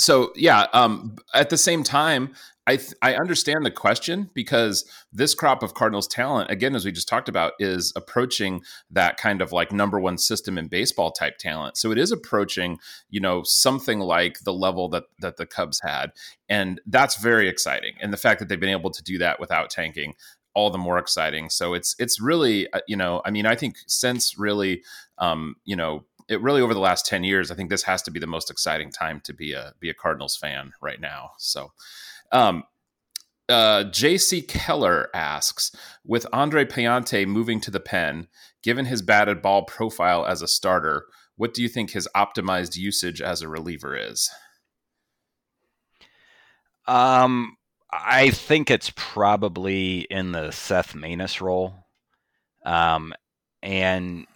so 0.00 0.32
yeah, 0.34 0.66
um, 0.72 1.16
at 1.34 1.50
the 1.50 1.58
same 1.58 1.82
time, 1.82 2.34
I 2.66 2.76
th- 2.76 2.94
I 3.02 3.14
understand 3.14 3.66
the 3.66 3.70
question 3.70 4.30
because 4.32 4.84
this 5.12 5.34
crop 5.34 5.62
of 5.62 5.74
Cardinals 5.74 6.06
talent, 6.06 6.50
again, 6.50 6.76
as 6.76 6.84
we 6.84 6.92
just 6.92 7.08
talked 7.08 7.28
about, 7.28 7.54
is 7.58 7.92
approaching 7.96 8.62
that 8.90 9.16
kind 9.16 9.42
of 9.42 9.50
like 9.50 9.72
number 9.72 9.98
one 9.98 10.18
system 10.18 10.56
in 10.56 10.68
baseball 10.68 11.10
type 11.10 11.38
talent. 11.38 11.76
So 11.76 11.90
it 11.90 11.98
is 11.98 12.12
approaching, 12.12 12.78
you 13.08 13.20
know, 13.20 13.42
something 13.42 13.98
like 13.98 14.40
the 14.40 14.52
level 14.52 14.88
that 14.90 15.04
that 15.20 15.36
the 15.36 15.46
Cubs 15.46 15.80
had, 15.82 16.12
and 16.48 16.80
that's 16.86 17.16
very 17.16 17.48
exciting. 17.48 17.94
And 18.00 18.12
the 18.12 18.16
fact 18.18 18.38
that 18.38 18.48
they've 18.48 18.60
been 18.60 18.68
able 18.68 18.90
to 18.90 19.02
do 19.02 19.18
that 19.18 19.40
without 19.40 19.70
tanking, 19.70 20.14
all 20.54 20.70
the 20.70 20.78
more 20.78 20.98
exciting. 20.98 21.50
So 21.50 21.74
it's 21.74 21.96
it's 21.98 22.20
really, 22.20 22.72
uh, 22.72 22.80
you 22.86 22.96
know, 22.96 23.22
I 23.24 23.30
mean, 23.30 23.46
I 23.46 23.54
think 23.54 23.76
since 23.86 24.38
really, 24.38 24.82
um, 25.18 25.56
you 25.64 25.76
know, 25.76 26.04
it 26.30 26.40
really 26.40 26.62
over 26.62 26.72
the 26.72 26.80
last 26.80 27.06
10 27.06 27.24
years, 27.24 27.50
I 27.50 27.54
think 27.56 27.68
this 27.68 27.82
has 27.82 28.02
to 28.02 28.10
be 28.10 28.20
the 28.20 28.26
most 28.26 28.50
exciting 28.50 28.92
time 28.92 29.20
to 29.24 29.34
be 29.34 29.52
a 29.52 29.74
be 29.80 29.90
a 29.90 29.94
Cardinals 29.94 30.36
fan 30.36 30.72
right 30.80 31.00
now. 31.00 31.32
So 31.38 31.72
um, 32.32 32.62
uh, 33.48 33.84
J.C. 33.84 34.42
Keller 34.42 35.10
asks, 35.12 35.74
with 36.04 36.26
Andre 36.32 36.64
Pallante 36.64 37.26
moving 37.26 37.60
to 37.62 37.70
the 37.70 37.80
pen, 37.80 38.28
given 38.62 38.84
his 38.84 39.02
batted 39.02 39.42
ball 39.42 39.64
profile 39.64 40.24
as 40.24 40.40
a 40.40 40.46
starter, 40.46 41.06
what 41.36 41.52
do 41.52 41.62
you 41.62 41.68
think 41.68 41.90
his 41.90 42.08
optimized 42.14 42.76
usage 42.76 43.20
as 43.20 43.42
a 43.42 43.48
reliever 43.48 43.96
is? 43.96 44.30
Um, 46.86 47.56
I 47.92 48.30
think 48.30 48.70
it's 48.70 48.92
probably 48.94 50.00
in 50.10 50.30
the 50.30 50.52
Seth 50.52 50.94
Maness 50.94 51.40
role. 51.40 51.74
Um, 52.64 53.14
and 53.62 54.26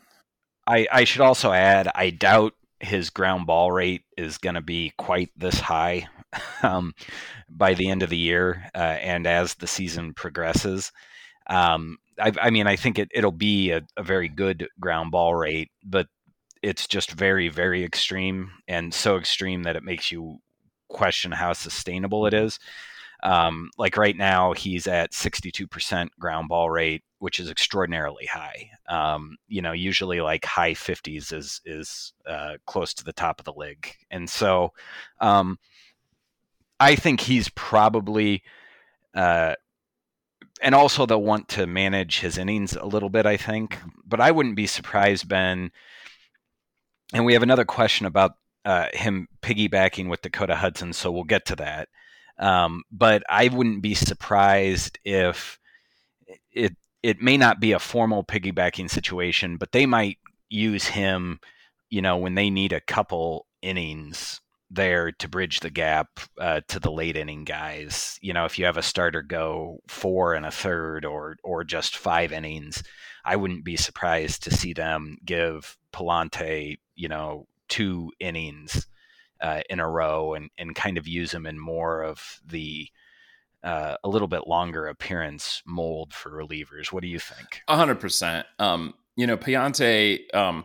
I, 0.67 0.87
I 0.91 1.05
should 1.05 1.21
also 1.21 1.53
add, 1.53 1.91
I 1.95 2.11
doubt 2.11 2.55
his 2.81 3.11
ground 3.11 3.47
ball 3.47 3.71
rate 3.73 4.03
is 4.17 4.39
going 4.39 4.55
to 4.55 4.61
be 4.61 4.93
quite 4.97 5.31
this 5.37 5.61
high 5.61 6.09
um, 6.63 6.95
by 7.49 7.75
the 7.75 7.91
end 7.91 8.03
of 8.03 8.11
the 8.11 8.17
year 8.17 8.69
uh, 8.75 8.79
and 8.79 9.27
as 9.27 9.55
the 9.55 9.67
season 9.67 10.15
progresses. 10.15 10.93
Um, 11.49 11.99
I, 12.19 12.33
I, 12.41 12.51
mean, 12.51 12.67
I 12.67 12.77
think 12.77 12.99
it, 12.99 13.09
it'll 13.13 13.33
be 13.33 13.71
a, 13.71 13.83
a, 13.97 14.03
very 14.03 14.29
good 14.29 14.69
ground 14.81 15.11
ball 15.11 15.35
rate, 15.35 15.71
but 15.85 16.07
it's 16.63 16.87
just 16.87 17.13
very, 17.13 17.49
very 17.49 17.85
extreme 17.85 18.51
and 18.67 18.95
so 18.95 19.17
extreme 19.17 19.65
that 19.65 19.77
it 19.77 19.83
makes 19.83 20.11
you 20.11 20.39
question 20.89 21.33
how 21.33 21.53
sustainable 21.53 22.27
it 22.27 22.33
is. 22.33 22.59
Um, 23.25 23.71
like 23.79 23.97
right 23.97 24.17
now, 24.17 24.53
he's 24.53 24.87
at 24.87 25.13
62% 25.13 26.09
ground 26.21 26.49
ball 26.49 26.69
rate, 26.69 27.03
which 27.21 27.41
is 27.41 27.51
extraordinarily 27.51 28.27
high. 28.27 28.71
Um, 28.87 29.39
you 29.49 29.63
know, 29.63 29.73
usually 29.73 30.21
like 30.21 30.45
high 30.45 30.73
50s 30.75 31.33
is 31.33 31.61
is 31.65 32.13
uh, 32.27 32.59
close 32.67 32.93
to 32.95 33.05
the 33.05 33.15
top 33.15 33.41
of 33.41 33.47
the 33.47 33.55
league, 33.55 33.97
and 34.11 34.29
so 34.29 34.73
um, 35.21 35.59
I 36.79 36.95
think 36.95 37.21
he's 37.21 37.49
probably. 37.51 38.43
Uh, 39.15 39.55
and 40.61 40.75
also 40.75 41.05
they'll 41.05 41.21
want 41.21 41.49
to 41.49 41.67
manage 41.67 42.21
his 42.21 42.39
innings 42.39 42.75
a 42.75 42.87
little 42.87 43.11
bit, 43.11 43.27
I 43.27 43.37
think. 43.37 43.79
But 44.07 44.21
I 44.21 44.31
wouldn't 44.31 44.57
be 44.57 44.67
surprised, 44.67 45.29
Ben. 45.29 45.71
And 47.13 47.25
we 47.25 47.33
have 47.35 47.43
another 47.43 47.65
question 47.65 48.07
about 48.07 48.33
uh, 48.65 48.87
him 48.93 49.29
piggybacking 49.43 50.09
with 50.09 50.23
Dakota 50.23 50.57
Hudson, 50.57 50.93
so 50.93 51.11
we'll 51.11 51.25
get 51.25 51.45
to 51.47 51.57
that. 51.57 51.89
Um, 52.39 52.83
but 52.91 53.23
I 53.29 53.49
wouldn't 53.49 53.83
be 53.83 53.95
surprised 53.95 54.99
if 55.05 55.59
it 56.53 56.77
it 57.03 57.21
may 57.21 57.37
not 57.37 57.61
be 57.61 57.73
a 57.73 57.79
formal 57.79 58.25
piggybacking 58.25 58.91
situation, 58.91 59.57
but 59.59 59.73
they 59.73 59.85
might 59.85 60.19
use 60.49 60.87
him, 60.87 61.39
you 61.91 62.01
know, 62.01 62.17
when 62.17 62.35
they 62.35 62.49
need 62.49 62.73
a 62.73 62.81
couple 62.81 63.47
innings 63.61 64.41
there 64.71 65.13
to 65.13 65.29
bridge 65.29 65.61
the 65.61 65.71
gap 65.71 66.09
uh, 66.41 66.63
to 66.69 66.81
the 66.81 66.91
late 66.91 67.17
inning 67.17 67.45
guys. 67.45 68.19
You 68.23 68.33
know, 68.33 68.47
if 68.47 68.59
you 68.59 68.65
have 68.65 68.79
a 68.79 68.83
starter 68.83 69.23
go 69.23 69.81
four 69.87 70.35
and 70.35 70.47
a 70.47 70.51
third 70.51 71.05
or 71.05 71.37
or 71.45 71.63
just 71.63 71.97
five 71.97 72.33
innings, 72.33 72.83
I 73.25 73.37
wouldn't 73.37 73.65
be 73.65 73.77
surprised 73.77 74.43
to 74.45 74.51
see 74.51 74.73
them 74.73 75.19
give 75.25 75.77
Pallante, 75.93 76.79
you 76.97 77.09
know, 77.09 77.47
two 77.69 78.13
innings 78.19 78.87
uh, 79.45 79.61
in 79.69 79.79
a 79.79 79.89
row 79.89 80.33
and, 80.33 80.49
and 80.57 80.75
kind 80.75 80.97
of 80.97 81.07
use 81.07 81.31
them 81.31 81.45
in 81.45 81.59
more 81.59 82.03
of 82.03 82.41
the 82.47 82.89
uh, 83.63 83.97
a 84.03 84.09
little 84.09 84.29
bit 84.29 84.47
longer 84.47 84.87
appearance 84.87 85.63
mold 85.67 86.15
for 86.15 86.31
relievers. 86.31 86.91
What 86.91 87.03
do 87.03 87.09
you 87.09 87.19
think? 87.19 87.61
A 87.69 87.77
hundred 87.77 88.01
percent. 88.01 88.47
Um, 88.59 88.95
you 89.17 89.27
know, 89.27 89.37
Pallante, 89.37 90.35
um, 90.35 90.65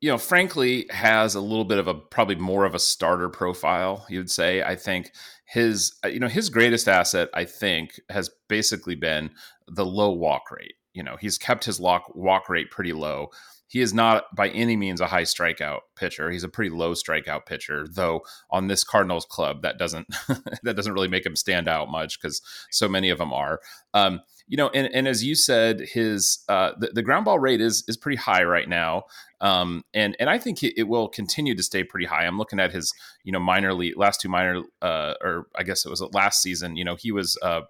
you 0.00 0.10
know, 0.10 0.18
frankly, 0.18 0.86
has 0.90 1.34
a 1.34 1.40
little 1.40 1.64
bit 1.64 1.78
of 1.78 1.88
a 1.88 1.94
probably 1.94 2.34
more 2.34 2.66
of 2.66 2.74
a 2.74 2.78
starter 2.78 3.30
profile. 3.30 4.04
You'd 4.10 4.30
say. 4.30 4.62
I 4.62 4.76
think 4.76 5.12
his, 5.46 5.98
uh, 6.04 6.08
you 6.08 6.20
know, 6.20 6.28
his 6.28 6.50
greatest 6.50 6.86
asset, 6.86 7.30
I 7.32 7.46
think, 7.46 7.98
has 8.10 8.30
basically 8.46 8.94
been 8.94 9.30
the 9.66 9.86
low 9.86 10.10
walk 10.10 10.50
rate. 10.50 10.74
You 10.92 11.02
know, 11.02 11.16
he's 11.18 11.38
kept 11.38 11.64
his 11.64 11.80
walk 11.80 12.14
walk 12.14 12.50
rate 12.50 12.70
pretty 12.70 12.92
low 12.92 13.30
he 13.68 13.80
is 13.80 13.92
not 13.94 14.24
by 14.34 14.48
any 14.48 14.76
means 14.76 15.00
a 15.00 15.06
high 15.06 15.22
strikeout 15.22 15.80
pitcher. 15.94 16.30
He's 16.30 16.44
a 16.44 16.48
pretty 16.48 16.70
low 16.70 16.94
strikeout 16.94 17.46
pitcher, 17.46 17.86
though 17.88 18.22
on 18.50 18.66
this 18.66 18.82
Cardinals 18.82 19.26
club 19.26 19.62
that 19.62 19.78
doesn't 19.78 20.08
that 20.62 20.74
doesn't 20.74 20.92
really 20.92 21.08
make 21.08 21.24
him 21.24 21.36
stand 21.36 21.68
out 21.68 21.90
much 21.90 22.20
because 22.20 22.40
so 22.70 22.88
many 22.88 23.10
of 23.10 23.18
them 23.18 23.32
are. 23.32 23.60
Um, 23.94 24.22
you 24.46 24.56
know, 24.56 24.70
and, 24.70 24.88
and 24.94 25.06
as 25.06 25.22
you 25.22 25.34
said, 25.34 25.80
his 25.80 26.42
uh, 26.48 26.72
the, 26.78 26.88
the, 26.88 27.02
ground 27.02 27.26
ball 27.26 27.38
rate 27.38 27.60
is 27.60 27.84
is 27.86 27.98
pretty 27.98 28.16
high 28.16 28.42
right 28.44 28.68
now, 28.68 29.02
um, 29.42 29.84
and 29.92 30.16
and 30.18 30.30
I 30.30 30.38
think 30.38 30.62
it, 30.62 30.88
will 30.88 31.08
continue 31.08 31.54
to 31.54 31.62
stay 31.62 31.84
pretty 31.84 32.06
high. 32.06 32.24
I'm 32.24 32.38
looking 32.38 32.58
at 32.58 32.72
his 32.72 32.94
you 33.24 33.32
know 33.32 33.40
minor 33.40 33.74
league 33.74 33.98
last 33.98 34.22
two 34.22 34.30
minor 34.30 34.62
uh, 34.80 35.14
or 35.20 35.48
I 35.54 35.64
guess 35.64 35.84
it 35.84 35.90
was 35.90 36.00
last 36.14 36.40
season. 36.40 36.76
You 36.76 36.84
know, 36.86 36.96
he 36.96 37.12
was 37.12 37.38
uh, 37.42 37.62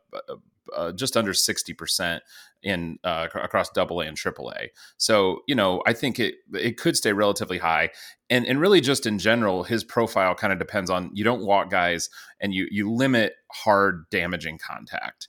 uh, 0.77 0.93
just 0.93 1.17
under 1.17 1.33
60% 1.33 2.21
in 2.63 2.99
uh, 3.05 3.29
across 3.35 3.71
double 3.71 4.01
A 4.01 4.07
and 4.07 4.17
triple 4.17 4.53
A. 4.57 4.71
So, 4.97 5.41
you 5.47 5.55
know, 5.55 5.83
I 5.87 5.93
think 5.93 6.19
it 6.19 6.37
it 6.55 6.77
could 6.77 6.97
stay 6.97 7.13
relatively 7.13 7.59
high. 7.59 7.91
And 8.31 8.47
and 8.47 8.61
really 8.61 8.81
just 8.81 9.07
in 9.07 9.19
general, 9.19 9.63
his 9.63 9.85
profile 9.85 10.35
kind 10.35 10.53
of 10.53 10.59
depends 10.59 10.91
on 10.91 11.11
you 11.15 11.25
don't 11.25 11.45
walk 11.45 11.71
guys 11.71 12.11
and 12.41 12.53
you 12.53 12.67
you 12.71 12.93
limit 12.93 13.35
hard 13.53 14.05
damaging 14.11 14.59
contact. 14.59 15.29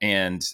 And 0.00 0.44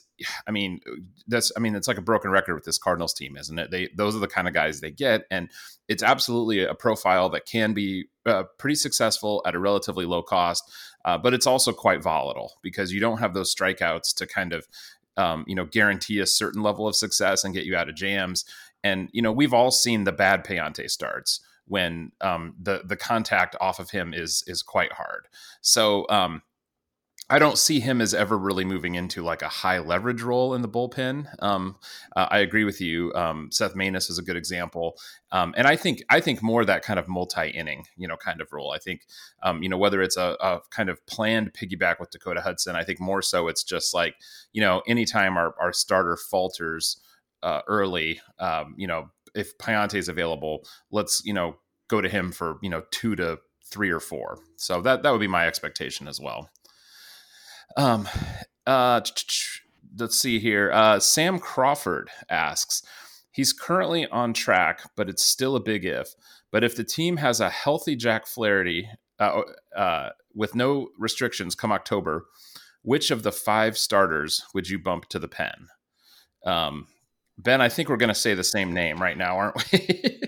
I 0.46 0.50
mean, 0.50 0.80
that's 1.26 1.50
I 1.56 1.60
mean, 1.60 1.74
it's 1.74 1.88
like 1.88 1.98
a 1.98 2.02
broken 2.02 2.30
record 2.30 2.54
with 2.54 2.64
this 2.64 2.78
Cardinals 2.78 3.14
team, 3.14 3.36
isn't 3.36 3.58
it? 3.58 3.70
They 3.70 3.88
those 3.94 4.14
are 4.14 4.20
the 4.20 4.28
kind 4.28 4.48
of 4.48 4.54
guys 4.54 4.80
they 4.80 4.90
get, 4.90 5.24
and 5.30 5.50
it's 5.88 6.02
absolutely 6.02 6.64
a 6.64 6.74
profile 6.74 7.28
that 7.30 7.46
can 7.46 7.74
be 7.74 8.06
uh, 8.26 8.44
pretty 8.58 8.76
successful 8.76 9.42
at 9.44 9.54
a 9.54 9.58
relatively 9.58 10.06
low 10.06 10.22
cost, 10.22 10.70
uh, 11.04 11.18
but 11.18 11.34
it's 11.34 11.46
also 11.46 11.72
quite 11.72 12.02
volatile 12.02 12.52
because 12.62 12.92
you 12.92 13.00
don't 13.00 13.18
have 13.18 13.34
those 13.34 13.54
strikeouts 13.54 14.14
to 14.16 14.26
kind 14.26 14.52
of 14.52 14.66
um, 15.16 15.44
you 15.46 15.54
know 15.54 15.64
guarantee 15.64 16.20
a 16.20 16.26
certain 16.26 16.62
level 16.62 16.86
of 16.86 16.96
success 16.96 17.44
and 17.44 17.54
get 17.54 17.64
you 17.64 17.76
out 17.76 17.88
of 17.88 17.94
jams. 17.94 18.44
And 18.82 19.08
you 19.12 19.22
know, 19.22 19.32
we've 19.32 19.54
all 19.54 19.70
seen 19.70 20.04
the 20.04 20.12
bad 20.12 20.44
Pallante 20.44 20.90
starts 20.90 21.40
when 21.66 22.12
um, 22.20 22.54
the 22.60 22.82
the 22.84 22.96
contact 22.96 23.56
off 23.60 23.78
of 23.78 23.90
him 23.90 24.12
is 24.14 24.44
is 24.46 24.62
quite 24.62 24.92
hard. 24.92 25.26
So 25.60 26.06
um, 26.08 26.42
I 27.30 27.38
don't 27.38 27.56
see 27.56 27.80
him 27.80 28.02
as 28.02 28.12
ever 28.12 28.36
really 28.36 28.66
moving 28.66 28.96
into 28.96 29.22
like 29.22 29.40
a 29.40 29.48
high 29.48 29.78
leverage 29.78 30.20
role 30.20 30.52
in 30.52 30.60
the 30.60 30.68
bullpen. 30.68 31.26
Um, 31.42 31.76
uh, 32.14 32.26
I 32.30 32.38
agree 32.40 32.64
with 32.64 32.82
you. 32.82 33.14
Um, 33.14 33.48
Seth 33.50 33.74
Maness 33.74 34.10
is 34.10 34.18
a 34.18 34.22
good 34.22 34.36
example, 34.36 34.98
um, 35.32 35.54
and 35.56 35.66
I 35.66 35.74
think 35.74 36.02
I 36.10 36.20
think 36.20 36.42
more 36.42 36.64
that 36.66 36.82
kind 36.82 36.98
of 36.98 37.08
multi 37.08 37.48
inning, 37.48 37.84
you 37.96 38.06
know, 38.06 38.16
kind 38.16 38.42
of 38.42 38.52
role. 38.52 38.72
I 38.72 38.78
think 38.78 39.06
um, 39.42 39.62
you 39.62 39.70
know 39.70 39.78
whether 39.78 40.02
it's 40.02 40.18
a, 40.18 40.36
a, 40.40 40.60
kind 40.70 40.90
of 40.90 41.04
planned 41.06 41.54
piggyback 41.54 41.98
with 41.98 42.10
Dakota 42.10 42.42
Hudson. 42.42 42.76
I 42.76 42.84
think 42.84 43.00
more 43.00 43.22
so 43.22 43.48
it's 43.48 43.64
just 43.64 43.94
like 43.94 44.16
you 44.52 44.60
know 44.60 44.82
anytime 44.86 45.38
our 45.38 45.54
our 45.58 45.72
starter 45.72 46.18
falters 46.18 47.00
uh, 47.42 47.62
early, 47.66 48.20
um, 48.38 48.74
you 48.76 48.86
know, 48.86 49.10
if 49.34 49.56
Pallante 49.56 49.94
is 49.94 50.08
available, 50.08 50.66
let's 50.90 51.22
you 51.24 51.32
know 51.32 51.56
go 51.88 52.02
to 52.02 52.08
him 52.08 52.32
for 52.32 52.58
you 52.60 52.68
know 52.68 52.82
two 52.90 53.16
to 53.16 53.38
three 53.64 53.90
or 53.90 54.00
four. 54.00 54.38
So 54.56 54.82
that 54.82 55.02
that 55.02 55.10
would 55.10 55.20
be 55.20 55.26
my 55.26 55.46
expectation 55.46 56.06
as 56.06 56.20
well. 56.20 56.50
Um, 57.76 58.08
uh, 58.66 59.00
let's 59.98 60.18
see 60.18 60.38
here. 60.38 60.70
Uh, 60.72 61.00
Sam 61.00 61.38
Crawford 61.38 62.10
asks, 62.28 62.82
he's 63.30 63.52
currently 63.52 64.06
on 64.08 64.32
track, 64.32 64.82
but 64.96 65.08
it's 65.08 65.22
still 65.22 65.56
a 65.56 65.60
big 65.60 65.84
if. 65.84 66.14
But 66.50 66.64
if 66.64 66.76
the 66.76 66.84
team 66.84 67.16
has 67.18 67.40
a 67.40 67.50
healthy 67.50 67.96
Jack 67.96 68.26
Flaherty 68.26 68.88
uh, 69.18 69.42
uh, 69.76 70.10
with 70.34 70.54
no 70.54 70.88
restrictions 70.98 71.54
come 71.54 71.72
October, 71.72 72.26
which 72.82 73.10
of 73.10 73.22
the 73.22 73.32
five 73.32 73.76
starters 73.76 74.42
would 74.54 74.68
you 74.68 74.78
bump 74.78 75.08
to 75.08 75.18
the 75.18 75.28
pen? 75.28 75.68
Um, 76.46 76.86
ben, 77.38 77.60
I 77.60 77.68
think 77.68 77.88
we're 77.88 77.96
going 77.96 78.08
to 78.08 78.14
say 78.14 78.34
the 78.34 78.44
same 78.44 78.72
name 78.72 79.00
right 79.00 79.16
now, 79.16 79.36
aren't 79.36 79.72
we? 79.72 80.20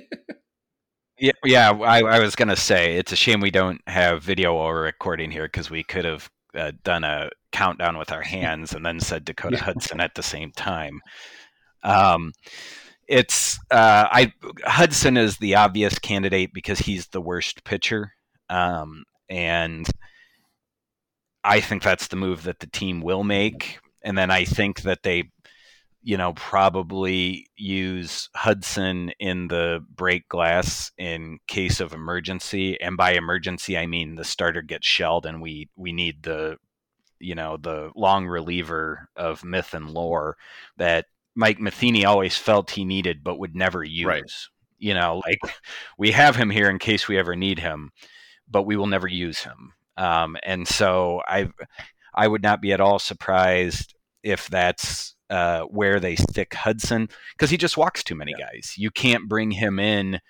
yeah, 1.18 1.32
yeah. 1.44 1.70
I, 1.70 2.00
I 2.00 2.18
was 2.18 2.34
going 2.34 2.48
to 2.48 2.56
say 2.56 2.96
it's 2.96 3.12
a 3.12 3.16
shame 3.16 3.40
we 3.40 3.50
don't 3.50 3.80
have 3.86 4.22
video 4.22 4.54
or 4.54 4.80
recording 4.80 5.30
here 5.30 5.44
because 5.44 5.70
we 5.70 5.84
could 5.84 6.04
have 6.04 6.30
uh, 6.56 6.72
done 6.82 7.04
a 7.04 7.30
countdown 7.52 7.98
with 7.98 8.12
our 8.12 8.22
hands 8.22 8.74
and 8.74 8.84
then 8.84 9.00
said 9.00 9.24
Dakota 9.24 9.56
yeah. 9.56 9.64
Hudson 9.64 10.00
at 10.00 10.14
the 10.14 10.22
same 10.22 10.52
time. 10.52 11.00
Um, 11.82 12.32
it's 13.08 13.58
uh, 13.70 14.08
I 14.10 14.32
Hudson 14.64 15.16
is 15.16 15.36
the 15.36 15.54
obvious 15.54 15.98
candidate 15.98 16.52
because 16.52 16.80
he's 16.80 17.06
the 17.08 17.20
worst 17.20 17.62
pitcher, 17.64 18.12
um, 18.50 19.04
and 19.28 19.86
I 21.46 21.60
think 21.60 21.82
that's 21.82 22.08
the 22.08 22.16
move 22.16 22.42
that 22.42 22.58
the 22.58 22.66
team 22.66 23.00
will 23.00 23.22
make. 23.22 23.78
And 24.02 24.18
then 24.18 24.30
I 24.30 24.44
think 24.44 24.82
that 24.82 25.02
they, 25.02 25.30
you 26.06 26.16
know, 26.16 26.34
probably 26.34 27.48
use 27.56 28.30
Hudson 28.32 29.10
in 29.18 29.48
the 29.48 29.84
break 29.92 30.28
glass 30.28 30.92
in 30.96 31.40
case 31.48 31.80
of 31.80 31.92
emergency. 31.92 32.80
And 32.80 32.96
by 32.96 33.14
emergency, 33.14 33.76
I 33.76 33.86
mean 33.86 34.14
the 34.14 34.22
starter 34.22 34.62
gets 34.62 34.86
shelled 34.86 35.26
and 35.26 35.42
we 35.42 35.68
we 35.74 35.92
need 35.92 36.22
the 36.22 36.58
you 37.18 37.34
know 37.34 37.56
the 37.56 37.90
long 37.96 38.24
reliever 38.24 39.08
of 39.16 39.44
myth 39.44 39.74
and 39.74 39.90
lore 39.90 40.36
that 40.76 41.06
Mike 41.34 41.58
Matheny 41.58 42.04
always 42.04 42.36
felt 42.36 42.70
he 42.70 42.84
needed 42.84 43.24
but 43.24 43.40
would 43.40 43.56
never 43.56 43.82
use. 43.82 44.06
Right. 44.06 44.32
You 44.78 44.94
know, 44.94 45.22
like 45.26 45.40
we 45.98 46.12
have 46.12 46.36
him 46.36 46.50
here 46.50 46.70
in 46.70 46.78
case 46.78 47.08
we 47.08 47.18
ever 47.18 47.34
need 47.34 47.58
him, 47.58 47.90
but 48.48 48.62
we 48.62 48.76
will 48.76 48.86
never 48.86 49.08
use 49.08 49.40
him. 49.40 49.72
Um, 49.96 50.36
and 50.44 50.68
so 50.68 51.20
I, 51.26 51.50
I 52.14 52.28
would 52.28 52.44
not 52.44 52.60
be 52.60 52.72
at 52.72 52.80
all 52.80 53.00
surprised 53.00 53.96
if 54.22 54.46
that's 54.48 55.15
uh, 55.30 55.62
where 55.62 56.00
they 56.00 56.16
stick 56.16 56.54
Hudson 56.54 57.08
because 57.32 57.50
he 57.50 57.56
just 57.56 57.76
walks 57.76 58.02
too 58.02 58.14
many 58.14 58.34
yeah. 58.38 58.46
guys. 58.46 58.74
You 58.76 58.90
can't 58.90 59.28
bring 59.28 59.50
him 59.50 59.78
in. 59.78 60.20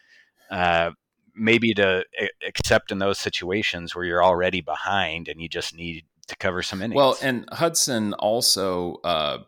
Uh, 0.50 0.90
maybe 1.36 1.74
to 1.74 2.04
accept 2.46 2.90
in 2.90 2.98
those 2.98 3.18
situations 3.18 3.94
where 3.94 4.04
you're 4.04 4.24
already 4.24 4.62
behind 4.62 5.28
and 5.28 5.40
you 5.40 5.48
just 5.48 5.74
need 5.76 6.04
to 6.26 6.36
cover 6.36 6.62
some 6.62 6.80
innings. 6.80 6.96
Well, 6.96 7.16
and 7.22 7.46
Hudson 7.52 8.14
also, 8.14 8.96
uh, 9.04 9.38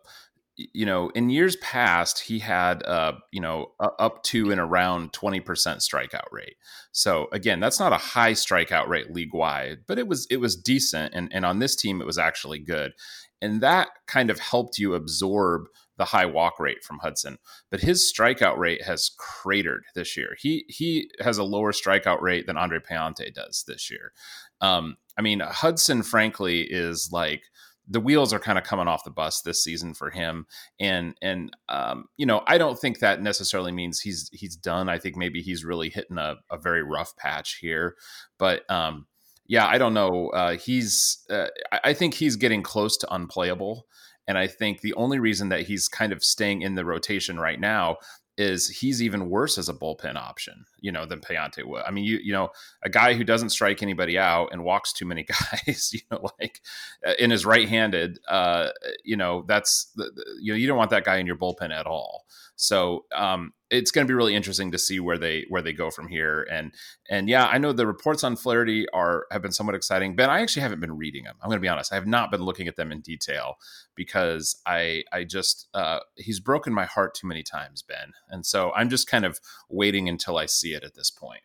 you 0.73 0.85
know, 0.85 1.09
in 1.09 1.29
years 1.29 1.55
past, 1.57 2.19
he 2.19 2.39
had, 2.39 2.83
uh, 2.83 3.13
you 3.31 3.39
know, 3.39 3.71
up 3.79 4.23
to 4.23 4.51
and 4.51 4.59
around 4.59 5.13
20% 5.13 5.43
strikeout 5.43 6.31
rate. 6.31 6.55
So 6.91 7.27
again, 7.31 7.59
that's 7.59 7.79
not 7.79 7.93
a 7.93 7.97
high 7.97 8.33
strikeout 8.33 8.87
rate 8.87 9.11
league 9.11 9.33
wide, 9.33 9.79
but 9.87 9.97
it 9.97 10.07
was, 10.07 10.27
it 10.29 10.37
was 10.37 10.55
decent. 10.55 11.13
And, 11.13 11.31
and 11.33 11.45
on 11.45 11.59
this 11.59 11.75
team, 11.75 12.01
it 12.01 12.07
was 12.07 12.17
actually 12.17 12.59
good. 12.59 12.93
And 13.41 13.61
that 13.61 13.89
kind 14.07 14.29
of 14.29 14.39
helped 14.39 14.77
you 14.77 14.95
absorb 14.95 15.67
the 15.97 16.05
high 16.05 16.25
walk 16.25 16.59
rate 16.59 16.83
from 16.83 16.99
Hudson, 16.99 17.37
but 17.69 17.81
his 17.81 18.11
strikeout 18.11 18.57
rate 18.57 18.83
has 18.83 19.11
cratered 19.17 19.83
this 19.95 20.15
year. 20.15 20.35
He 20.39 20.63
he 20.69 21.11
has 21.19 21.37
a 21.37 21.43
lower 21.43 21.73
strikeout 21.73 22.21
rate 22.21 22.47
than 22.47 22.57
Andre 22.57 22.79
Pallante 22.79 23.33
does 23.33 23.65
this 23.67 23.91
year. 23.91 24.13
Um, 24.61 24.95
I 25.17 25.21
mean, 25.21 25.41
Hudson, 25.41 26.03
frankly, 26.03 26.61
is 26.61 27.09
like 27.11 27.43
the 27.89 27.99
wheels 27.99 28.31
are 28.31 28.39
kind 28.39 28.57
of 28.57 28.63
coming 28.63 28.87
off 28.87 29.03
the 29.03 29.09
bus 29.09 29.41
this 29.41 29.63
season 29.63 29.93
for 29.93 30.09
him, 30.11 30.45
and 30.79 31.15
and 31.21 31.51
um, 31.67 32.05
you 32.17 32.25
know, 32.25 32.43
I 32.47 32.57
don't 32.57 32.79
think 32.79 32.99
that 32.99 33.21
necessarily 33.21 33.71
means 33.71 33.99
he's 33.99 34.29
he's 34.31 34.55
done. 34.55 34.89
I 34.89 34.99
think 34.99 35.17
maybe 35.17 35.41
he's 35.41 35.65
really 35.65 35.89
hitting 35.89 36.17
a, 36.17 36.35
a 36.51 36.57
very 36.57 36.83
rough 36.83 37.15
patch 37.17 37.57
here, 37.59 37.95
but 38.37 38.69
um, 38.69 39.07
yeah, 39.47 39.65
I 39.65 39.79
don't 39.79 39.95
know. 39.95 40.29
Uh, 40.29 40.57
he's 40.57 41.25
uh, 41.29 41.47
I 41.83 41.93
think 41.93 42.13
he's 42.13 42.35
getting 42.35 42.61
close 42.61 42.95
to 42.97 43.13
unplayable. 43.13 43.87
And 44.27 44.37
I 44.37 44.45
think 44.45 44.81
the 44.81 44.93
only 44.93 45.17
reason 45.17 45.49
that 45.49 45.63
he's 45.63 45.87
kind 45.87 46.13
of 46.13 46.23
staying 46.23 46.61
in 46.61 46.75
the 46.75 46.85
rotation 46.85 47.39
right 47.39 47.59
now 47.59 47.97
is 48.39 48.69
he's 48.69 49.03
even 49.03 49.29
worse 49.29 49.57
as 49.57 49.67
a 49.67 49.73
bullpen 49.73 50.15
option, 50.15 50.65
you 50.79 50.93
know, 50.93 51.05
than 51.05 51.19
Pallante 51.19 51.65
would. 51.65 51.83
I 51.83 51.91
mean, 51.91 52.05
you 52.05 52.19
you 52.23 52.31
know, 52.31 52.49
a 52.81 52.89
guy 52.89 53.13
who 53.13 53.25
doesn't 53.25 53.49
strike 53.49 53.83
anybody 53.83 54.17
out 54.17 54.53
and 54.53 54.63
walks 54.63 54.93
too 54.93 55.05
many 55.05 55.23
guys, 55.67 55.91
you 55.93 55.99
know, 56.09 56.29
like 56.39 56.61
uh, 57.05 57.13
in 57.19 57.31
his 57.31 57.45
right-handed, 57.45 58.19
uh, 58.29 58.69
you 59.03 59.17
know, 59.17 59.43
that's 59.45 59.91
you 60.39 60.53
know, 60.53 60.57
you 60.57 60.67
don't 60.67 60.77
want 60.77 60.89
that 60.91 61.03
guy 61.03 61.17
in 61.17 61.27
your 61.27 61.35
bullpen 61.35 61.71
at 61.71 61.85
all. 61.85 62.25
So 62.61 63.05
um, 63.15 63.53
it's 63.69 63.89
going 63.89 64.05
to 64.05 64.11
be 64.11 64.15
really 64.15 64.35
interesting 64.35 64.69
to 64.71 64.77
see 64.77 64.99
where 64.99 65.17
they 65.17 65.45
where 65.47 65.61
they 65.61 65.71
go 65.71 65.89
from 65.89 66.09
here. 66.09 66.45
And 66.51 66.73
and 67.09 67.29
yeah, 67.29 67.45
I 67.45 67.57
know 67.57 67.71
the 67.71 67.87
reports 67.87 68.21
on 68.21 68.35
Flaherty 68.35 68.85
are 68.89 69.27
have 69.31 69.41
been 69.41 69.53
somewhat 69.53 69.75
exciting. 69.75 70.13
Ben, 70.17 70.29
I 70.29 70.41
actually 70.41 70.63
haven't 70.63 70.81
been 70.81 70.97
reading 70.97 71.23
them. 71.23 71.37
I'm 71.41 71.47
going 71.47 71.55
to 71.55 71.61
be 71.61 71.69
honest. 71.69 71.93
I 71.93 71.95
have 71.95 72.05
not 72.05 72.31
been 72.31 72.41
looking 72.41 72.67
at 72.67 72.75
them 72.75 72.91
in 72.91 72.99
detail 72.99 73.55
because 73.95 74.61
I 74.65 75.05
I 75.13 75.23
just 75.23 75.69
uh, 75.73 75.99
he's 76.17 76.41
broken 76.41 76.73
my 76.73 76.83
heart 76.83 77.15
too 77.15 77.27
many 77.27 77.43
times, 77.43 77.81
Ben. 77.81 78.11
And 78.27 78.45
so 78.45 78.73
I'm 78.75 78.89
just 78.89 79.07
kind 79.07 79.23
of 79.23 79.39
waiting 79.69 80.09
until 80.09 80.37
I 80.37 80.45
see 80.45 80.73
it 80.73 80.83
at 80.83 80.95
this 80.95 81.09
point. 81.09 81.43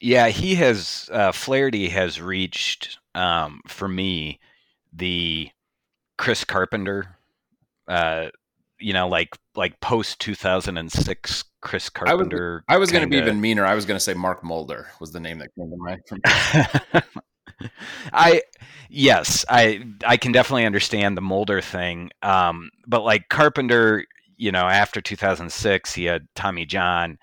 Yeah, 0.00 0.28
he 0.28 0.54
has 0.54 1.10
uh, 1.12 1.32
Flaherty 1.32 1.88
has 1.88 2.20
reached 2.20 3.00
um, 3.16 3.60
for 3.66 3.88
me 3.88 4.38
the 4.92 5.50
Chris 6.16 6.44
Carpenter 6.44 7.16
uh, 7.88 8.28
you 8.82 8.92
know, 8.92 9.08
like 9.08 9.36
like 9.54 9.80
post 9.80 10.20
two 10.20 10.34
thousand 10.34 10.76
and 10.76 10.90
six 10.90 11.44
Chris 11.60 11.88
Carpenter. 11.88 12.64
I 12.68 12.76
was, 12.76 12.88
was 12.88 12.92
going 12.92 13.02
to 13.02 13.08
be 13.08 13.16
even 13.16 13.40
meaner. 13.40 13.64
I 13.64 13.74
was 13.74 13.86
going 13.86 13.96
to 13.96 14.00
say 14.00 14.14
Mark 14.14 14.42
Mulder 14.42 14.88
was 15.00 15.12
the 15.12 15.20
name 15.20 15.38
that 15.38 15.50
came 15.54 15.70
to 15.70 15.76
mind. 15.76 17.72
I 18.12 18.42
yes, 18.90 19.44
I 19.48 19.84
I 20.04 20.16
can 20.16 20.32
definitely 20.32 20.66
understand 20.66 21.16
the 21.16 21.22
Mulder 21.22 21.60
thing, 21.60 22.10
um, 22.22 22.70
but 22.86 23.02
like 23.02 23.28
Carpenter, 23.28 24.04
you 24.36 24.52
know, 24.52 24.66
after 24.66 25.00
two 25.00 25.16
thousand 25.16 25.52
six, 25.52 25.94
he 25.94 26.04
had 26.04 26.26
Tommy 26.34 26.66
John, 26.66 27.18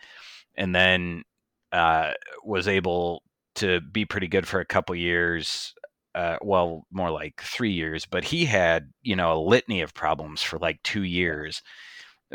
and 0.56 0.74
then 0.74 1.24
uh, 1.72 2.12
was 2.44 2.68
able 2.68 3.24
to 3.56 3.82
be 3.82 4.06
pretty 4.06 4.28
good 4.28 4.48
for 4.48 4.60
a 4.60 4.66
couple 4.66 4.96
years 4.96 5.74
uh, 6.20 6.38
well, 6.42 6.86
more 6.92 7.12
like 7.12 7.42
three 7.42 7.72
years, 7.72 8.06
but 8.06 8.26
he 8.26 8.44
had, 8.44 8.92
you 9.02 9.16
know, 9.16 9.32
a 9.32 9.40
litany 9.40 9.80
of 9.80 9.94
problems 9.94 10.42
for 10.42 10.60
like 10.60 10.84
two 10.84 11.04
years, 11.04 11.62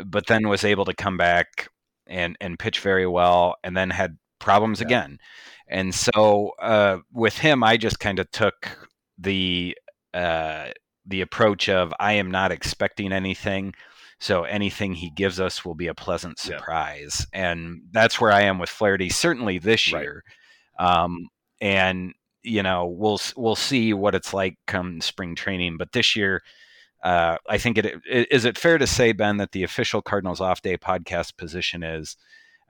but 0.03 0.25
then 0.25 0.49
was 0.49 0.63
able 0.63 0.85
to 0.85 0.93
come 0.93 1.17
back 1.17 1.69
and, 2.07 2.35
and 2.41 2.57
pitch 2.57 2.79
very 2.79 3.05
well 3.05 3.55
and 3.63 3.77
then 3.77 3.91
had 3.91 4.17
problems 4.39 4.79
yeah. 4.79 4.87
again. 4.87 5.19
And 5.67 5.93
so 5.93 6.53
uh, 6.59 6.97
with 7.13 7.37
him, 7.37 7.63
I 7.63 7.77
just 7.77 7.99
kind 7.99 8.17
of 8.17 8.31
took 8.31 8.89
the, 9.19 9.77
uh, 10.15 10.69
the 11.05 11.21
approach 11.21 11.69
of 11.69 11.93
I 11.99 12.13
am 12.13 12.31
not 12.31 12.51
expecting 12.51 13.13
anything. 13.13 13.75
So 14.19 14.45
anything 14.45 14.95
he 14.95 15.11
gives 15.11 15.39
us 15.39 15.63
will 15.63 15.75
be 15.75 15.87
a 15.87 15.93
pleasant 15.93 16.39
surprise. 16.39 17.27
Yeah. 17.31 17.51
And 17.51 17.81
that's 17.91 18.19
where 18.19 18.31
I 18.31 18.41
am 18.41 18.57
with 18.57 18.69
Flaherty, 18.69 19.09
certainly 19.09 19.59
this 19.59 19.91
year. 19.91 20.23
Right. 20.79 21.03
Um, 21.03 21.27
and 21.61 22.13
you 22.45 22.63
know 22.63 22.85
we'll 22.85 23.19
we'll 23.35 23.55
see 23.55 23.93
what 23.93 24.15
it's 24.15 24.33
like 24.33 24.57
come 24.67 25.01
spring 25.01 25.35
training. 25.35 25.77
But 25.77 25.91
this 25.91 26.15
year, 26.15 26.41
uh, 27.03 27.37
I 27.49 27.57
think 27.57 27.77
it 27.77 28.01
is 28.05 28.45
it 28.45 28.57
fair 28.57 28.77
to 28.77 28.87
say 28.87 29.11
Ben 29.11 29.37
that 29.37 29.51
the 29.51 29.63
official 29.63 30.01
Cardinals 30.01 30.41
off 30.41 30.61
day 30.61 30.77
podcast 30.77 31.37
position 31.37 31.83
is. 31.83 32.15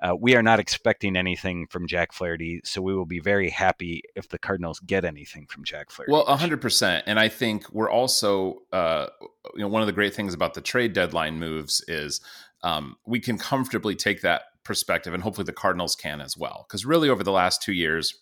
Uh, 0.02 0.14
we 0.14 0.36
are 0.36 0.44
not 0.44 0.60
expecting 0.60 1.16
anything 1.16 1.66
from 1.68 1.88
Jack 1.88 2.12
Flaherty, 2.12 2.60
so 2.66 2.82
we 2.82 2.94
will 2.94 3.06
be 3.06 3.22
very 3.22 3.50
happy 3.50 4.04
if 4.14 4.28
the 4.28 4.38
Cardinals 4.38 4.82
get 4.82 5.06
anything 5.06 5.48
from 5.48 5.64
Jack 5.64 5.90
Flaherty. 5.90 6.12
Well, 6.12 6.26
hundred 6.26 6.60
percent, 6.60 7.06
and 7.08 7.18
I 7.18 7.30
think 7.30 7.72
we're 7.72 7.90
also, 7.90 8.64
uh, 8.74 9.08
you 9.56 9.62
know, 9.62 9.70
one 9.70 9.82
of 9.82 9.88
the 9.88 9.94
great 9.94 10.14
things 10.14 10.34
about 10.34 10.54
the 10.54 10.60
trade 10.60 10.92
deadline 10.92 11.40
moves 11.40 11.82
is 11.88 12.20
um, 12.62 12.98
we 13.08 13.22
can 13.22 13.38
comfortably 13.38 13.96
take 13.96 14.20
that 14.22 14.42
perspective, 14.66 15.14
and 15.14 15.24
hopefully 15.24 15.46
the 15.46 15.54
Cardinals 15.54 15.96
can 15.96 16.20
as 16.20 16.36
well, 16.36 16.66
because 16.68 16.86
really 16.86 17.08
over 17.08 17.24
the 17.24 17.32
last 17.32 17.62
two 17.62 17.74
years, 17.74 18.22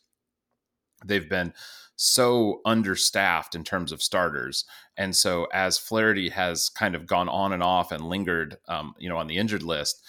they've 1.06 1.30
been 1.30 1.54
so 1.96 2.62
understaffed 2.66 3.56
in 3.56 3.64
terms 3.64 3.92
of 3.92 4.02
starters. 4.02 4.66
And 4.98 5.16
so 5.16 5.48
as 5.54 5.78
Flaherty 5.78 6.30
has 6.30 6.70
kind 6.70 6.96
of 6.96 7.06
gone 7.06 7.30
on 7.30 7.54
and 7.54 7.64
off 7.64 7.92
and 7.92 8.10
lingered, 8.10 8.58
um, 8.68 8.94
you 8.98 9.10
know, 9.10 9.18
on 9.18 9.28
the 9.28 9.38
injured 9.38 9.64
list, 9.64 10.04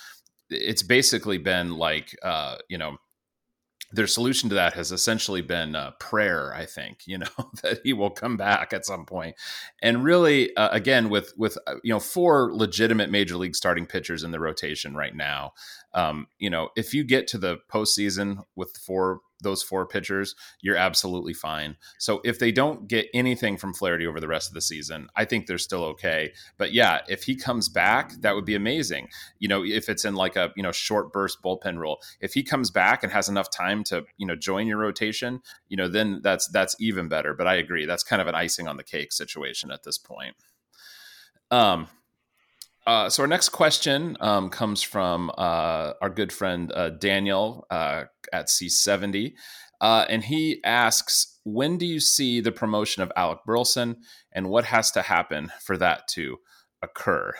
it's 0.51 0.83
basically 0.83 1.39
been 1.39 1.73
like, 1.77 2.17
uh, 2.23 2.57
you 2.69 2.79
know, 2.79 2.97
their 3.95 4.07
solution 4.07 4.49
to 4.49 4.55
that 4.57 4.75
has 4.75 4.91
essentially 4.91 5.41
been 5.41 5.77
uh, 5.77 5.93
prayer 6.01 6.53
i 6.55 6.67
think 6.67 7.01
you 7.07 7.17
know 7.17 7.27
that 7.63 7.81
he 7.85 7.93
will 7.93 8.11
come 8.11 8.37
back 8.37 8.73
at 8.73 8.85
some 8.85 9.05
point 9.05 9.37
and 9.83 10.05
really 10.05 10.55
uh, 10.57 10.69
again 10.71 11.09
with 11.09 11.33
with 11.37 11.57
uh, 11.67 11.75
you 11.83 11.93
know 11.93 12.01
four 12.01 12.53
legitimate 12.53 13.11
major 13.11 13.37
league 13.37 13.55
starting 13.55 13.87
pitchers 13.87 14.25
in 14.25 14.31
the 14.33 14.41
rotation 14.41 14.97
right 14.97 15.15
now 15.15 15.53
um, 15.95 16.27
you 16.39 16.51
know 16.51 16.69
if 16.77 16.93
you 16.93 17.05
get 17.05 17.27
to 17.29 17.39
the 17.39 17.59
postseason 17.73 18.43
with 18.57 18.77
four 18.77 19.21
those 19.45 19.63
four 19.63 19.87
pitchers, 19.87 20.35
you're 20.61 20.77
absolutely 20.77 21.35
fine. 21.35 21.77
So 21.99 22.21
if 22.25 22.41
they 22.41 22.51
don't 22.51 22.89
get 22.89 23.07
anything 23.15 23.57
from 23.57 23.75
Flaherty 23.75 24.07
over 24.07 24.19
the 24.19 24.29
rest 24.29 24.49
of 24.49 24.55
the 24.55 24.61
season, 24.61 25.09
I 25.15 25.25
think 25.25 25.47
they're 25.47 25.59
still 25.59 25.85
okay. 25.85 26.33
But 26.59 26.73
yeah, 26.73 27.03
if 27.09 27.23
he 27.23 27.37
comes 27.37 27.69
back, 27.69 28.13
that 28.23 28.35
would 28.35 28.45
be 28.45 28.57
amazing. 28.57 29.09
You 29.39 29.47
know, 29.47 29.65
if 29.65 29.89
it's 29.89 30.05
in 30.05 30.17
like 30.17 30.35
a, 30.35 30.53
you 30.57 30.63
know, 30.65 30.73
short 30.73 31.13
burst 31.13 31.43
bullpen 31.43 31.79
role. 31.79 32.01
If 32.21 32.35
he 32.35 32.43
comes 32.43 32.71
back 32.71 33.03
and 33.03 33.13
has 33.13 33.29
enough 33.29 33.51
time 33.51 33.85
to, 33.85 34.05
you 34.17 34.27
know, 34.27 34.37
join 34.37 34.67
your 34.67 34.79
rotation, 34.79 35.41
you 35.69 35.77
know, 35.77 35.89
then 35.89 36.21
that's 36.23 36.49
that's 36.49 36.75
even 36.81 37.09
better. 37.09 37.35
But 37.35 37.47
I 37.47 37.55
agree, 37.55 37.87
that's 37.87 38.03
kind 38.03 38.21
of 38.21 38.29
an 38.29 38.35
icing 38.35 38.67
on 38.67 38.77
the 38.77 38.85
cake 38.85 39.13
situation 39.13 39.71
at 39.71 39.85
this 39.85 39.99
point. 39.99 40.35
Um 41.51 41.89
uh, 42.87 43.09
so 43.09 43.23
our 43.23 43.27
next 43.27 43.51
question 43.51 44.17
um, 44.21 44.51
comes 44.51 44.83
from 44.83 45.31
uh, 45.39 45.93
our 46.01 46.11
good 46.11 46.33
friend 46.33 46.71
uh, 46.73 46.91
Daniel 46.91 47.67
uh, 47.71 48.05
at 48.33 48.49
C70, 48.49 49.35
uh, 49.81 50.05
and 50.09 50.25
he 50.25 50.61
asks, 50.65 51.39
"When 51.45 51.79
do 51.79 51.87
you 51.87 51.99
see 52.01 52.41
the 52.41 52.53
promotion 52.53 53.03
of 53.03 53.13
Alec 53.17 53.39
Burleson, 53.47 53.97
and 54.33 54.51
what 54.51 54.67
has 54.67 54.91
to 54.93 55.03
happen 55.03 55.51
for 55.63 55.77
that 55.79 56.09
to 56.09 56.39
occur?" 56.83 57.33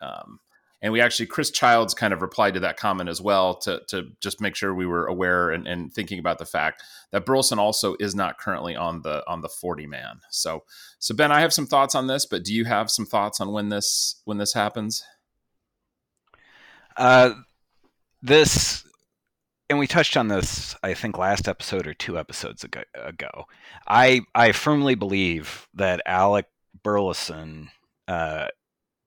Um, 0.00 0.40
and 0.80 0.92
we 0.92 1.00
actually 1.00 1.26
chris 1.26 1.50
childs 1.50 1.94
kind 1.94 2.12
of 2.12 2.22
replied 2.22 2.54
to 2.54 2.60
that 2.60 2.76
comment 2.76 3.08
as 3.08 3.20
well 3.20 3.54
to, 3.54 3.80
to 3.88 4.10
just 4.20 4.40
make 4.40 4.54
sure 4.54 4.74
we 4.74 4.86
were 4.86 5.06
aware 5.06 5.50
and, 5.50 5.66
and 5.66 5.92
thinking 5.92 6.18
about 6.18 6.38
the 6.38 6.44
fact 6.44 6.82
that 7.10 7.26
burleson 7.26 7.58
also 7.58 7.96
is 7.98 8.14
not 8.14 8.38
currently 8.38 8.76
on 8.76 9.02
the 9.02 9.22
on 9.28 9.40
the 9.40 9.48
40 9.48 9.86
man 9.86 10.20
so 10.30 10.64
so 10.98 11.14
ben 11.14 11.32
i 11.32 11.40
have 11.40 11.52
some 11.52 11.66
thoughts 11.66 11.94
on 11.94 12.06
this 12.06 12.26
but 12.26 12.44
do 12.44 12.54
you 12.54 12.64
have 12.64 12.90
some 12.90 13.06
thoughts 13.06 13.40
on 13.40 13.52
when 13.52 13.68
this 13.68 14.20
when 14.24 14.38
this 14.38 14.52
happens 14.52 15.04
uh 16.96 17.32
this 18.22 18.84
and 19.70 19.78
we 19.78 19.86
touched 19.86 20.16
on 20.16 20.28
this 20.28 20.74
i 20.82 20.94
think 20.94 21.18
last 21.18 21.48
episode 21.48 21.86
or 21.86 21.94
two 21.94 22.18
episodes 22.18 22.64
ago, 22.64 22.82
ago. 22.94 23.44
i 23.86 24.20
i 24.34 24.52
firmly 24.52 24.94
believe 24.94 25.68
that 25.74 26.02
alec 26.06 26.46
burleson 26.82 27.70
uh, 28.08 28.48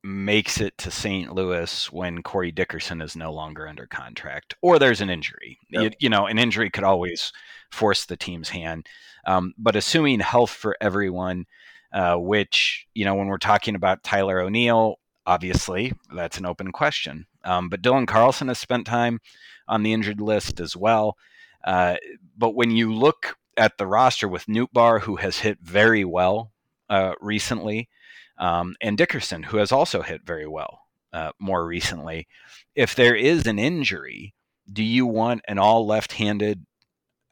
makes 0.03 0.59
it 0.59 0.77
to 0.79 0.91
St. 0.91 1.33
Louis 1.33 1.91
when 1.91 2.23
Corey 2.23 2.51
Dickerson 2.51 3.01
is 3.01 3.15
no 3.15 3.31
longer 3.31 3.67
under 3.67 3.85
contract, 3.85 4.55
or 4.61 4.79
there's 4.79 5.01
an 5.01 5.09
injury. 5.09 5.59
Yep. 5.69 5.83
You, 5.83 5.91
you, 5.99 6.09
know, 6.09 6.25
an 6.25 6.39
injury 6.39 6.69
could 6.69 6.83
always 6.83 7.31
force 7.71 8.05
the 8.05 8.17
team's 8.17 8.49
hand. 8.49 8.87
Um, 9.25 9.53
but 9.57 9.75
assuming 9.75 10.19
health 10.19 10.49
for 10.49 10.75
everyone, 10.81 11.45
uh, 11.93 12.15
which 12.15 12.87
you 12.93 13.05
know, 13.05 13.15
when 13.15 13.27
we're 13.27 13.37
talking 13.37 13.75
about 13.75 14.03
Tyler 14.03 14.39
O'Neill, 14.41 14.97
obviously 15.25 15.93
that's 16.15 16.37
an 16.37 16.45
open 16.45 16.71
question. 16.71 17.25
Um, 17.43 17.69
but 17.69 17.81
Dylan 17.81 18.07
Carlson 18.07 18.47
has 18.47 18.59
spent 18.59 18.87
time 18.87 19.19
on 19.67 19.83
the 19.83 19.93
injured 19.93 20.21
list 20.21 20.59
as 20.59 20.75
well. 20.75 21.17
Uh, 21.63 21.97
but 22.37 22.55
when 22.55 22.71
you 22.71 22.93
look 22.93 23.37
at 23.57 23.77
the 23.77 23.85
roster 23.85 24.27
with 24.27 24.45
Nootbaar, 24.47 25.01
who 25.01 25.17
has 25.17 25.39
hit 25.39 25.59
very 25.61 26.03
well 26.03 26.51
uh, 26.89 27.13
recently, 27.21 27.89
um, 28.37 28.75
and 28.81 28.97
Dickerson, 28.97 29.43
who 29.43 29.57
has 29.57 29.71
also 29.71 30.01
hit 30.01 30.21
very 30.25 30.47
well 30.47 30.81
uh, 31.13 31.31
more 31.39 31.65
recently. 31.65 32.27
If 32.75 32.95
there 32.95 33.15
is 33.15 33.45
an 33.47 33.59
injury, 33.59 34.33
do 34.71 34.83
you 34.83 35.05
want 35.05 35.41
an 35.47 35.59
all 35.59 35.85
left 35.85 36.13
handed 36.13 36.65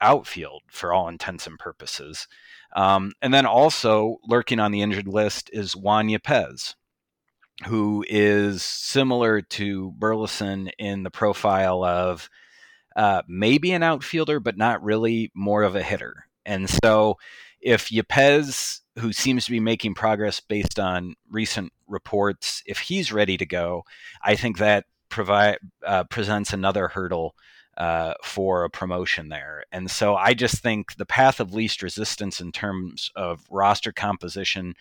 outfield 0.01 0.63
for 0.69 0.93
all 0.93 1.07
intents 1.07 1.47
and 1.47 1.57
purposes? 1.57 2.27
Um, 2.75 3.13
and 3.21 3.33
then 3.33 3.45
also 3.45 4.17
lurking 4.27 4.59
on 4.59 4.71
the 4.71 4.81
injured 4.81 5.07
list 5.07 5.49
is 5.53 5.75
Juan 5.75 6.07
Yepez, 6.07 6.75
who 7.65 8.05
is 8.07 8.61
similar 8.61 9.41
to 9.41 9.91
Burleson 9.97 10.69
in 10.77 11.03
the 11.03 11.11
profile 11.11 11.83
of 11.83 12.29
uh, 12.95 13.21
maybe 13.27 13.71
an 13.71 13.83
outfielder, 13.83 14.39
but 14.39 14.57
not 14.57 14.83
really 14.83 15.31
more 15.33 15.63
of 15.63 15.75
a 15.75 15.83
hitter. 15.83 16.25
And 16.45 16.69
so 16.69 17.17
if 17.61 17.89
Yepez 17.89 18.81
who 18.99 19.13
seems 19.13 19.45
to 19.45 19.51
be 19.51 19.59
making 19.59 19.93
progress 19.95 20.39
based 20.39 20.79
on 20.79 21.15
recent 21.29 21.71
reports, 21.87 22.63
if 22.65 22.79
he's 22.79 23.11
ready 23.11 23.37
to 23.37 23.45
go, 23.45 23.83
I 24.21 24.35
think 24.35 24.57
that 24.57 24.85
provide 25.09 25.57
uh, 25.85 26.03
presents 26.05 26.53
another 26.53 26.87
hurdle 26.87 27.35
uh, 27.77 28.13
for 28.23 28.63
a 28.63 28.69
promotion 28.69 29.29
there. 29.29 29.63
And 29.71 29.89
so 29.89 30.15
I 30.15 30.33
just 30.33 30.61
think 30.61 30.95
the 30.97 31.05
path 31.05 31.39
of 31.39 31.53
least 31.53 31.81
resistance 31.81 32.41
in 32.41 32.51
terms 32.51 33.09
of 33.15 33.45
roster 33.49 33.91
composition 33.91 34.75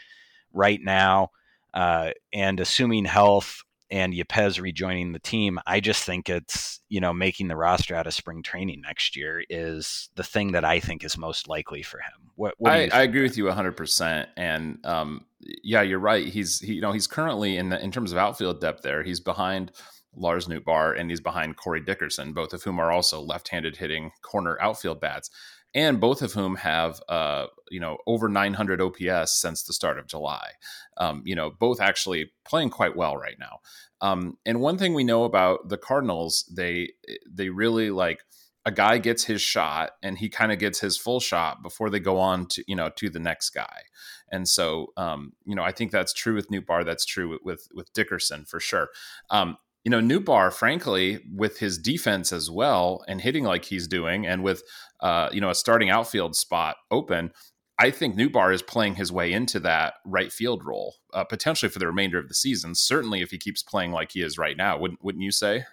right 0.52 0.80
now, 0.82 1.30
uh, 1.72 2.10
and 2.32 2.60
assuming 2.60 3.04
health 3.04 3.62
and 3.90 4.12
Yepez 4.12 4.60
rejoining 4.60 5.12
the 5.12 5.18
team, 5.18 5.58
I 5.66 5.80
just 5.80 6.04
think 6.04 6.28
it's, 6.28 6.80
you 6.88 7.00
know, 7.00 7.12
making 7.12 7.48
the 7.48 7.56
roster 7.56 7.94
out 7.94 8.06
of 8.06 8.14
spring 8.14 8.42
training 8.42 8.82
next 8.82 9.16
year 9.16 9.42
is 9.48 10.10
the 10.14 10.22
thing 10.22 10.52
that 10.52 10.64
I 10.64 10.80
think 10.80 11.04
is 11.04 11.16
most 11.16 11.48
likely 11.48 11.82
for 11.82 11.98
him. 11.98 12.30
What, 12.34 12.54
what 12.58 12.72
I, 12.72 12.88
I, 12.92 13.02
agree 13.02 13.22
with 13.22 13.36
you 13.36 13.44
100%. 13.44 14.26
And 14.36 14.78
um, 14.84 15.24
yeah, 15.40 15.82
you're 15.82 15.98
right. 15.98 16.26
He's, 16.26 16.60
he, 16.60 16.74
you 16.74 16.80
know, 16.80 16.92
he's 16.92 17.06
currently 17.06 17.56
in 17.56 17.70
the, 17.70 17.82
in 17.82 17.90
terms 17.90 18.12
of 18.12 18.18
outfield 18.18 18.60
depth 18.60 18.82
there, 18.82 19.02
he's 19.02 19.20
behind 19.20 19.72
Lars 20.14 20.46
Nootbaar 20.46 20.98
and 20.98 21.10
he's 21.10 21.20
behind 21.20 21.56
Corey 21.56 21.80
Dickerson, 21.80 22.32
both 22.32 22.52
of 22.52 22.62
whom 22.62 22.78
are 22.78 22.92
also 22.92 23.20
left 23.20 23.48
handed 23.48 23.76
hitting 23.76 24.10
corner 24.22 24.58
outfield 24.60 25.00
bats 25.00 25.30
and 25.74 26.00
both 26.00 26.22
of 26.22 26.32
whom 26.32 26.56
have 26.56 27.00
uh, 27.08 27.46
you 27.70 27.80
know 27.80 27.98
over 28.06 28.28
900 28.28 28.80
OPS 28.80 29.40
since 29.40 29.62
the 29.62 29.72
start 29.72 29.98
of 29.98 30.06
July. 30.06 30.52
Um, 30.96 31.22
you 31.24 31.34
know, 31.34 31.50
both 31.50 31.80
actually 31.80 32.32
playing 32.46 32.70
quite 32.70 32.96
well 32.96 33.16
right 33.16 33.36
now. 33.38 33.60
Um, 34.00 34.38
and 34.46 34.60
one 34.60 34.78
thing 34.78 34.94
we 34.94 35.04
know 35.04 35.24
about 35.24 35.68
the 35.68 35.78
Cardinals, 35.78 36.50
they 36.54 36.92
they 37.28 37.48
really 37.48 37.90
like 37.90 38.20
a 38.64 38.70
guy 38.70 38.98
gets 38.98 39.24
his 39.24 39.40
shot 39.40 39.92
and 40.02 40.18
he 40.18 40.28
kind 40.28 40.52
of 40.52 40.58
gets 40.58 40.80
his 40.80 40.98
full 40.98 41.20
shot 41.20 41.62
before 41.62 41.88
they 41.88 42.00
go 42.00 42.18
on 42.18 42.46
to 42.46 42.62
you 42.68 42.76
know 42.76 42.90
to 42.96 43.08
the 43.10 43.18
next 43.18 43.50
guy. 43.50 43.82
And 44.30 44.46
so, 44.46 44.92
um, 44.96 45.32
you 45.44 45.54
know, 45.54 45.62
I 45.62 45.72
think 45.72 45.90
that's 45.90 46.12
true 46.12 46.34
with 46.34 46.50
Nootbaar. 46.50 46.84
That's 46.84 47.06
true 47.06 47.38
with 47.42 47.68
with, 47.72 47.92
Dickerson 47.94 48.44
for 48.44 48.60
sure. 48.60 48.88
Um, 49.30 49.56
you 49.84 49.90
know, 49.90 50.00
Nootbaar, 50.00 50.52
frankly, 50.52 51.20
with 51.34 51.58
his 51.58 51.78
defense 51.78 52.32
as 52.32 52.50
well 52.50 53.04
and 53.08 53.20
hitting 53.20 53.44
like 53.44 53.64
he's 53.64 53.88
doing, 53.88 54.26
and 54.26 54.42
with 54.42 54.62
uh, 55.00 55.30
you 55.32 55.40
know 55.40 55.50
a 55.50 55.54
starting 55.54 55.88
outfield 55.88 56.36
spot 56.36 56.76
open, 56.90 57.32
I 57.78 57.90
think 57.90 58.16
Nootbaar 58.16 58.52
is 58.52 58.62
playing 58.62 58.96
his 58.96 59.12
way 59.12 59.32
into 59.32 59.60
that 59.60 59.94
right 60.04 60.32
field 60.32 60.64
role, 60.64 60.96
uh, 61.14 61.24
potentially 61.24 61.70
for 61.70 61.78
the 61.78 61.86
remainder 61.86 62.18
of 62.18 62.28
the 62.28 62.34
season. 62.34 62.74
Certainly, 62.74 63.22
if 63.22 63.30
he 63.30 63.38
keeps 63.38 63.62
playing 63.62 63.92
like 63.92 64.12
he 64.12 64.22
is 64.22 64.36
right 64.36 64.56
now, 64.56 64.78
wouldn't 64.78 65.02
wouldn't 65.02 65.22
you 65.22 65.30
say? 65.30 65.64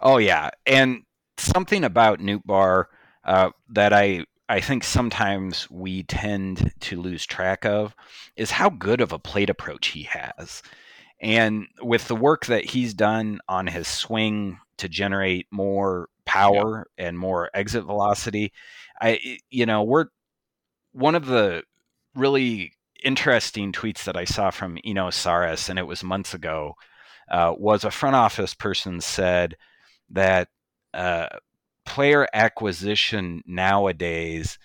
Oh 0.00 0.16
yeah, 0.16 0.50
and 0.66 1.02
something 1.36 1.84
about 1.84 2.20
Nootbaar 2.20 2.84
uh, 3.24 3.50
that 3.70 3.92
I 3.92 4.24
I 4.48 4.60
think 4.60 4.84
sometimes 4.84 5.70
we 5.70 6.02
tend 6.04 6.72
to 6.80 7.00
lose 7.00 7.24
track 7.26 7.64
of 7.64 7.94
is 8.36 8.50
how 8.50 8.70
good 8.70 9.00
of 9.00 9.12
a 9.12 9.18
plate 9.18 9.50
approach 9.50 9.88
he 9.88 10.04
has. 10.04 10.62
And 11.20 11.66
with 11.80 12.08
the 12.08 12.16
work 12.16 12.46
that 12.46 12.66
he's 12.66 12.92
done 12.92 13.40
on 13.48 13.66
his 13.66 13.88
swing 13.88 14.58
to 14.78 14.88
generate 14.88 15.46
more 15.50 16.08
power 16.34 16.86
yep. 16.98 17.08
and 17.08 17.18
more 17.18 17.50
exit 17.54 17.84
velocity, 17.84 18.52
I 19.00 19.38
you 19.50 19.66
know, 19.66 19.82
we're 19.82 20.06
one 20.92 21.14
of 21.14 21.26
the 21.26 21.62
really 22.14 22.72
interesting 23.02 23.72
tweets 23.72 24.04
that 24.04 24.16
I 24.16 24.24
saw 24.24 24.50
from 24.50 24.78
Eno 24.84 25.08
Sarris, 25.08 25.68
and 25.68 25.78
it 25.78 25.86
was 25.86 26.02
months 26.02 26.34
ago, 26.34 26.74
uh, 27.30 27.54
was 27.56 27.84
a 27.84 27.90
front 27.90 28.16
office 28.16 28.54
person 28.54 29.00
said 29.00 29.56
that 30.10 30.48
uh, 30.92 31.28
player 31.84 32.26
acquisition 32.32 33.42
nowadays 33.46 34.58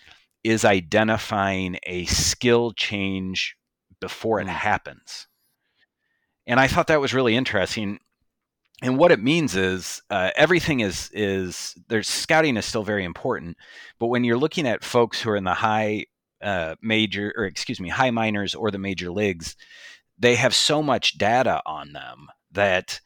is 0.44 0.64
identifying 0.64 1.78
a 1.84 2.06
skill 2.06 2.72
change 2.72 3.56
before 4.00 4.40
it 4.40 4.48
mm. 4.48 4.52
happens. 4.52 5.28
And 6.48 6.60
I 6.60 6.68
thought 6.68 6.88
that 6.88 7.02
was 7.02 7.14
really 7.14 7.36
interesting. 7.36 8.00
And 8.82 8.98
what 8.98 9.12
it 9.12 9.22
means 9.22 9.56
is 9.56 10.02
uh, 10.10 10.32
everything 10.36 10.80
is 10.80 11.10
is 11.14 11.76
there's 11.90 12.08
scouting 12.08 12.56
is 12.56 12.66
still 12.66 12.84
very 12.84 13.04
important, 13.04 13.58
but 14.00 14.08
when 14.08 14.24
you're 14.24 14.38
looking 14.38 14.68
at 14.68 14.84
folks 14.84 15.22
who 15.22 15.32
are 15.32 15.36
in 15.36 15.44
the 15.44 15.54
high 15.54 16.06
uh, 16.42 16.76
major 16.82 17.34
or 17.36 17.46
excuse 17.46 17.80
me 17.80 17.90
high 17.90 18.12
minors 18.12 18.56
or 18.56 18.72
the 18.72 18.78
major 18.78 19.12
leagues, 19.12 19.58
they 20.18 20.36
have 20.36 20.56
so 20.56 20.82
much 20.82 21.18
data 21.18 21.62
on 21.66 21.92
them 21.92 22.28
that 22.52 23.02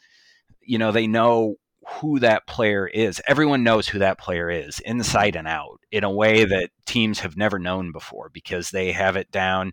you 0.61 0.78
know 0.78 0.91
they 0.91 1.07
know 1.07 1.55
who 1.88 2.19
that 2.19 2.47
player 2.47 2.88
is. 2.88 3.21
Everyone 3.28 3.63
knows 3.63 3.88
who 3.88 3.99
that 3.99 4.17
player 4.17 4.49
is 4.49 4.80
inside 4.82 5.36
and 5.36 5.47
out 5.47 5.80
in 5.91 6.03
a 6.03 6.11
way 6.11 6.45
that 6.45 6.69
teams 6.86 7.19
have 7.19 7.38
never 7.38 7.59
known 7.59 7.91
before 7.91 8.30
because 8.30 8.69
they 8.69 8.91
have 8.91 9.15
it 9.15 9.32
down, 9.32 9.71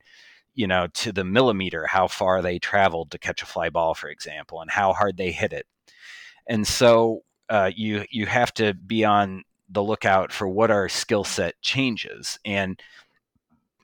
you 0.54 0.66
know, 0.66 0.88
to 0.94 1.12
the 1.12 1.24
millimeter 1.24 1.86
how 1.86 2.08
far 2.08 2.42
they 2.42 2.58
traveled 2.58 3.10
to 3.10 3.18
catch 3.18 3.42
a 3.42 3.46
fly 3.46 3.70
ball, 3.70 3.94
for 3.94 4.08
example, 4.08 4.60
and 4.60 4.70
how 4.70 4.92
hard 4.92 5.16
they 5.16 5.30
hit 5.30 5.52
it. 5.52 5.66
And 6.50 6.66
so 6.66 7.22
uh, 7.48 7.70
you 7.74 8.04
you 8.10 8.26
have 8.26 8.52
to 8.54 8.74
be 8.74 9.04
on 9.04 9.44
the 9.70 9.82
lookout 9.82 10.32
for 10.32 10.48
what 10.48 10.70
our 10.70 10.88
skill 10.88 11.24
set 11.24 11.54
changes 11.62 12.38
and 12.44 12.80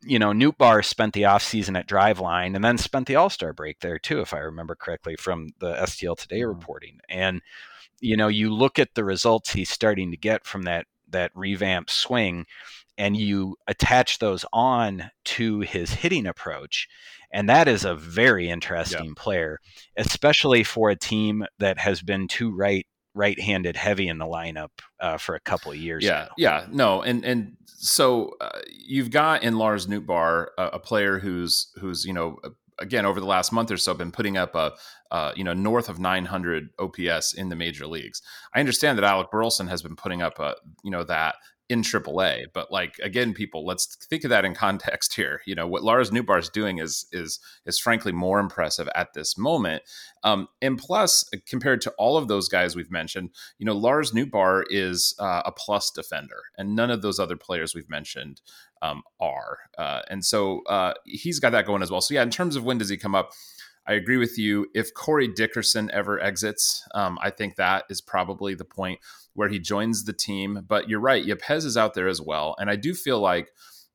you 0.06 0.20
know, 0.20 0.30
Nootbaar 0.30 0.84
spent 0.84 1.14
the 1.14 1.22
offseason 1.22 1.76
at 1.76 1.88
Driveline 1.88 2.54
and 2.54 2.64
then 2.64 2.78
spent 2.78 3.08
the 3.08 3.16
All 3.16 3.28
Star 3.28 3.52
break 3.52 3.80
there 3.80 3.98
too, 3.98 4.20
if 4.20 4.32
I 4.32 4.38
remember 4.38 4.76
correctly 4.76 5.16
from 5.16 5.48
the 5.58 5.74
STL 5.74 6.16
Today 6.16 6.40
mm-hmm. 6.40 6.48
reporting. 6.48 7.00
And 7.08 7.42
you 8.00 8.16
know, 8.16 8.28
you 8.28 8.54
look 8.54 8.78
at 8.78 8.94
the 8.94 9.04
results 9.04 9.52
he's 9.52 9.70
starting 9.70 10.10
to 10.12 10.16
get 10.16 10.46
from 10.46 10.62
that 10.62 10.86
that 11.08 11.32
revamped 11.34 11.90
swing, 11.90 12.46
and 12.98 13.16
you 13.16 13.56
attach 13.66 14.18
those 14.18 14.44
on 14.52 15.10
to 15.24 15.60
his 15.60 15.90
hitting 15.90 16.26
approach, 16.26 16.88
and 17.32 17.48
that 17.48 17.68
is 17.68 17.84
a 17.84 17.94
very 17.94 18.48
interesting 18.48 19.06
yeah. 19.06 19.12
player, 19.16 19.60
especially 19.96 20.64
for 20.64 20.90
a 20.90 20.96
team 20.96 21.44
that 21.58 21.78
has 21.78 22.02
been 22.02 22.28
too 22.28 22.54
right 22.54 22.86
right-handed 23.16 23.76
heavy 23.76 24.08
in 24.08 24.18
the 24.18 24.26
lineup 24.26 24.68
uh, 25.00 25.16
for 25.16 25.34
a 25.34 25.40
couple 25.40 25.72
of 25.72 25.78
years. 25.78 26.04
Yeah, 26.04 26.26
now. 26.28 26.34
yeah, 26.36 26.66
no, 26.70 27.02
and 27.02 27.24
and 27.24 27.56
so 27.66 28.34
uh, 28.40 28.60
you've 28.70 29.10
got 29.10 29.42
in 29.42 29.56
Lars 29.56 29.86
Nootbaar 29.86 30.48
a, 30.58 30.64
a, 30.74 30.78
player 30.78 31.18
who's 31.18 31.72
who's 31.80 32.04
you 32.04 32.12
know 32.12 32.38
again 32.78 33.06
over 33.06 33.18
the 33.20 33.26
last 33.26 33.52
month 33.52 33.70
or 33.70 33.76
so 33.76 33.94
been 33.94 34.12
putting 34.12 34.36
up 34.36 34.54
a 34.54 34.72
uh, 35.10 35.32
you 35.34 35.44
know 35.44 35.54
north 35.54 35.88
of 35.88 35.98
900 35.98 36.68
OPS 36.78 37.32
in 37.32 37.48
the 37.48 37.56
major 37.56 37.86
leagues. 37.86 38.22
I 38.54 38.60
understand 38.60 38.98
that 38.98 39.04
Alec 39.04 39.30
Burleson 39.30 39.68
has 39.68 39.82
been 39.82 39.96
putting 39.96 40.22
up 40.22 40.38
a 40.38 40.56
you 40.84 40.90
know 40.90 41.04
that 41.04 41.36
in 41.68 41.82
AAA. 41.82 42.46
But 42.52 42.70
like 42.70 42.96
again, 43.02 43.34
people, 43.34 43.66
let's 43.66 43.96
think 44.06 44.24
of 44.24 44.30
that 44.30 44.44
in 44.44 44.54
context 44.54 45.14
here. 45.14 45.40
You 45.46 45.54
know 45.54 45.66
what 45.66 45.82
Lars 45.82 46.10
Nootbaar 46.10 46.38
is 46.38 46.48
doing 46.48 46.78
is 46.78 47.06
is 47.12 47.40
is 47.64 47.78
frankly 47.78 48.12
more 48.12 48.38
impressive 48.38 48.88
at 48.94 49.14
this 49.14 49.36
moment. 49.36 49.82
Um, 50.22 50.48
and 50.62 50.78
plus, 50.78 51.28
compared 51.46 51.80
to 51.82 51.92
all 51.98 52.16
of 52.16 52.28
those 52.28 52.48
guys 52.48 52.76
we've 52.76 52.90
mentioned, 52.90 53.30
you 53.58 53.66
know 53.66 53.74
Lars 53.76 54.12
Nootbaar 54.12 54.64
is 54.70 55.14
uh, 55.18 55.42
a 55.44 55.52
plus 55.52 55.90
defender, 55.90 56.42
and 56.56 56.76
none 56.76 56.90
of 56.90 57.02
those 57.02 57.18
other 57.18 57.36
players 57.36 57.74
we've 57.74 57.90
mentioned 57.90 58.40
um, 58.82 59.02
are. 59.20 59.58
Uh, 59.78 60.02
and 60.08 60.24
so 60.24 60.62
uh, 60.66 60.94
he's 61.04 61.40
got 61.40 61.50
that 61.50 61.66
going 61.66 61.82
as 61.82 61.90
well. 61.90 62.00
So 62.00 62.14
yeah, 62.14 62.22
in 62.22 62.30
terms 62.30 62.56
of 62.56 62.64
when 62.64 62.78
does 62.78 62.88
he 62.88 62.96
come 62.96 63.14
up? 63.14 63.32
I 63.86 63.94
agree 63.94 64.16
with 64.16 64.36
you. 64.38 64.66
If 64.74 64.94
Corey 64.94 65.28
Dickerson 65.28 65.90
ever 65.92 66.20
exits, 66.20 66.86
um, 66.94 67.18
I 67.22 67.30
think 67.30 67.56
that 67.56 67.84
is 67.88 68.00
probably 68.00 68.54
the 68.54 68.64
point 68.64 68.98
where 69.34 69.48
he 69.48 69.58
joins 69.58 70.04
the 70.04 70.12
team. 70.12 70.64
But 70.66 70.88
you're 70.88 71.00
right, 71.00 71.24
Yepez 71.24 71.64
is 71.64 71.76
out 71.76 71.94
there 71.94 72.08
as 72.08 72.20
well. 72.20 72.56
And 72.58 72.68
I 72.68 72.76
do 72.76 72.94
feel 72.94 73.20
like 73.20 73.50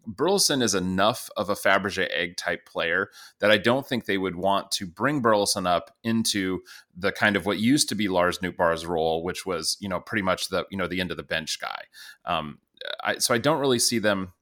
Burleson 0.07 0.61
is 0.61 0.73
enough 0.73 1.29
of 1.37 1.49
a 1.49 1.55
Fabergé 1.55 2.07
egg 2.11 2.37
type 2.37 2.65
player 2.65 3.09
that 3.39 3.51
I 3.51 3.57
don't 3.57 3.85
think 3.85 4.05
they 4.05 4.17
would 4.17 4.35
want 4.35 4.71
to 4.71 4.87
bring 4.87 5.21
Burleson 5.21 5.67
up 5.67 5.95
into 6.03 6.61
the 6.95 7.11
kind 7.11 7.35
of 7.35 7.45
what 7.45 7.59
used 7.59 7.89
to 7.89 7.95
be 7.95 8.07
Lars 8.07 8.39
Nootbaar's 8.39 8.85
role, 8.85 9.23
which 9.23 9.45
was, 9.45 9.77
you 9.79 9.89
know, 9.89 9.99
pretty 9.99 10.23
much 10.23 10.49
the, 10.49 10.65
you 10.71 10.77
know, 10.77 10.87
the 10.87 11.01
end 11.01 11.11
of 11.11 11.17
the 11.17 11.23
bench 11.23 11.59
guy. 11.59 11.83
Um, 12.25 12.59
I, 13.03 13.19
so 13.19 13.33
I 13.33 13.37
don't 13.37 13.59
really 13.59 13.79
see 13.79 13.99
them 13.99 14.33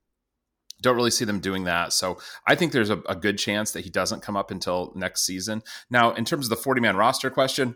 don't 0.81 0.95
really 0.95 1.11
see 1.11 1.25
them 1.25 1.39
doing 1.39 1.65
that. 1.65 1.93
So 1.93 2.17
I 2.47 2.55
think 2.55 2.71
there's 2.71 2.89
a, 2.89 3.01
a, 3.07 3.15
good 3.15 3.37
chance 3.37 3.71
that 3.71 3.81
he 3.81 3.89
doesn't 3.89 4.21
come 4.21 4.37
up 4.37 4.51
until 4.51 4.91
next 4.95 5.25
season. 5.25 5.61
Now, 5.89 6.13
in 6.13 6.25
terms 6.25 6.45
of 6.45 6.49
the 6.49 6.55
40 6.55 6.81
man 6.81 6.95
roster 6.95 7.29
question, 7.29 7.75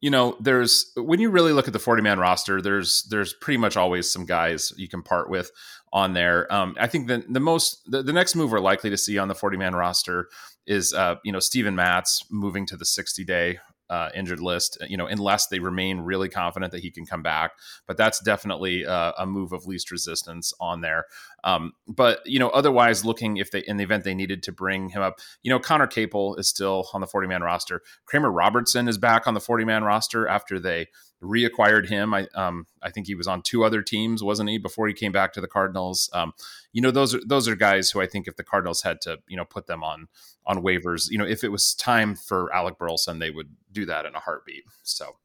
you 0.00 0.10
know, 0.10 0.36
there's 0.40 0.92
when 0.96 1.20
you 1.20 1.30
really 1.30 1.52
look 1.52 1.68
at 1.68 1.72
the 1.72 1.78
40 1.78 2.02
man 2.02 2.18
roster, 2.18 2.60
there's 2.60 3.06
there's 3.08 3.32
pretty 3.34 3.58
much 3.58 3.76
always 3.76 4.10
some 4.10 4.26
guys 4.26 4.72
you 4.76 4.88
can 4.88 5.02
part 5.02 5.30
with 5.30 5.52
on 5.92 6.12
there. 6.12 6.52
Um, 6.52 6.74
I 6.78 6.88
think 6.88 7.06
the 7.06 7.24
the 7.28 7.40
most 7.40 7.88
the, 7.88 8.02
the 8.02 8.12
next 8.12 8.34
move 8.34 8.50
we're 8.50 8.58
likely 8.58 8.90
to 8.90 8.96
see 8.96 9.16
on 9.16 9.28
the 9.28 9.34
40 9.34 9.56
man 9.56 9.76
roster 9.76 10.28
is 10.66 10.92
uh, 10.92 11.16
you 11.24 11.30
know 11.30 11.38
Steven 11.38 11.76
Matz 11.76 12.24
moving 12.30 12.66
to 12.66 12.76
the 12.76 12.84
60 12.84 13.24
day 13.24 13.58
uh, 13.92 14.08
injured 14.14 14.40
list, 14.40 14.78
you 14.88 14.96
know, 14.96 15.06
unless 15.06 15.48
they 15.48 15.58
remain 15.58 16.00
really 16.00 16.30
confident 16.30 16.72
that 16.72 16.80
he 16.80 16.90
can 16.90 17.04
come 17.04 17.22
back. 17.22 17.50
But 17.86 17.98
that's 17.98 18.20
definitely 18.20 18.86
uh, 18.86 19.12
a 19.18 19.26
move 19.26 19.52
of 19.52 19.66
least 19.66 19.90
resistance 19.90 20.54
on 20.58 20.80
there. 20.80 21.04
Um, 21.44 21.74
but 21.86 22.20
you 22.24 22.38
know, 22.38 22.48
otherwise, 22.48 23.04
looking 23.04 23.36
if 23.36 23.50
they 23.50 23.60
in 23.60 23.76
the 23.76 23.84
event 23.84 24.04
they 24.04 24.14
needed 24.14 24.42
to 24.44 24.52
bring 24.52 24.88
him 24.88 25.02
up, 25.02 25.18
you 25.42 25.50
know, 25.50 25.58
Conner 25.58 25.86
Capel 25.86 26.36
is 26.36 26.48
still 26.48 26.88
on 26.94 27.02
the 27.02 27.06
40 27.06 27.28
man 27.28 27.42
roster. 27.42 27.82
Kramer 28.06 28.32
Robertson 28.32 28.88
is 28.88 28.96
back 28.96 29.26
on 29.26 29.34
the 29.34 29.40
40 29.40 29.66
man 29.66 29.84
roster 29.84 30.26
after 30.26 30.58
they 30.58 30.86
reacquired 31.22 31.88
him. 31.88 32.12
I 32.12 32.26
um, 32.34 32.66
I 32.82 32.90
think 32.90 33.06
he 33.06 33.14
was 33.14 33.26
on 33.26 33.42
two 33.42 33.64
other 33.64 33.82
teams, 33.82 34.22
wasn't 34.22 34.50
he, 34.50 34.58
before 34.58 34.88
he 34.88 34.94
came 34.94 35.12
back 35.12 35.32
to 35.34 35.40
the 35.40 35.48
Cardinals? 35.48 36.10
Um, 36.12 36.32
you 36.72 36.82
know, 36.82 36.90
those 36.90 37.14
are 37.14 37.20
those 37.24 37.48
are 37.48 37.56
guys 37.56 37.90
who 37.90 38.00
I 38.00 38.06
think 38.06 38.28
if 38.28 38.36
the 38.36 38.44
Cardinals 38.44 38.82
had 38.82 39.00
to, 39.02 39.18
you 39.28 39.36
know, 39.36 39.44
put 39.44 39.66
them 39.66 39.82
on 39.82 40.08
on 40.46 40.62
waivers, 40.62 41.10
you 41.10 41.18
know, 41.18 41.26
if 41.26 41.44
it 41.44 41.48
was 41.48 41.74
time 41.74 42.14
for 42.14 42.52
Alec 42.54 42.78
Burleson, 42.78 43.18
they 43.18 43.30
would 43.30 43.50
do 43.70 43.86
that 43.86 44.06
in 44.06 44.14
a 44.14 44.20
heartbeat. 44.20 44.64
So. 44.82 45.16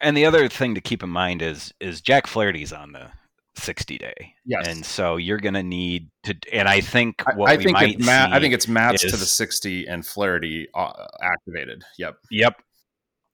And 0.00 0.16
the 0.16 0.26
other 0.26 0.46
thing 0.48 0.74
to 0.74 0.80
keep 0.80 1.02
in 1.02 1.10
mind 1.10 1.42
is 1.42 1.72
is 1.80 2.00
Jack 2.00 2.26
Flaherty's 2.26 2.72
on 2.72 2.92
the 2.92 3.10
60 3.58 3.98
day. 3.98 4.34
Yes. 4.44 4.68
And 4.68 4.84
so 4.84 5.16
you're 5.16 5.38
going 5.38 5.54
to 5.54 5.62
need 5.62 6.10
to, 6.24 6.36
and 6.52 6.68
I 6.68 6.80
think 6.80 7.22
what 7.34 7.48
I, 7.48 7.54
I 7.54 7.56
we 7.56 7.64
think 7.64 7.74
might 7.74 8.00
ma- 8.00 8.28
I 8.30 8.40
think 8.40 8.54
it's 8.54 8.66
is, 8.66 9.10
to 9.12 9.16
the 9.16 9.24
60 9.24 9.86
and 9.86 10.04
Flaherty 10.04 10.68
uh, 10.74 10.92
activated. 11.22 11.84
Yep. 11.98 12.18
Yep. 12.30 12.62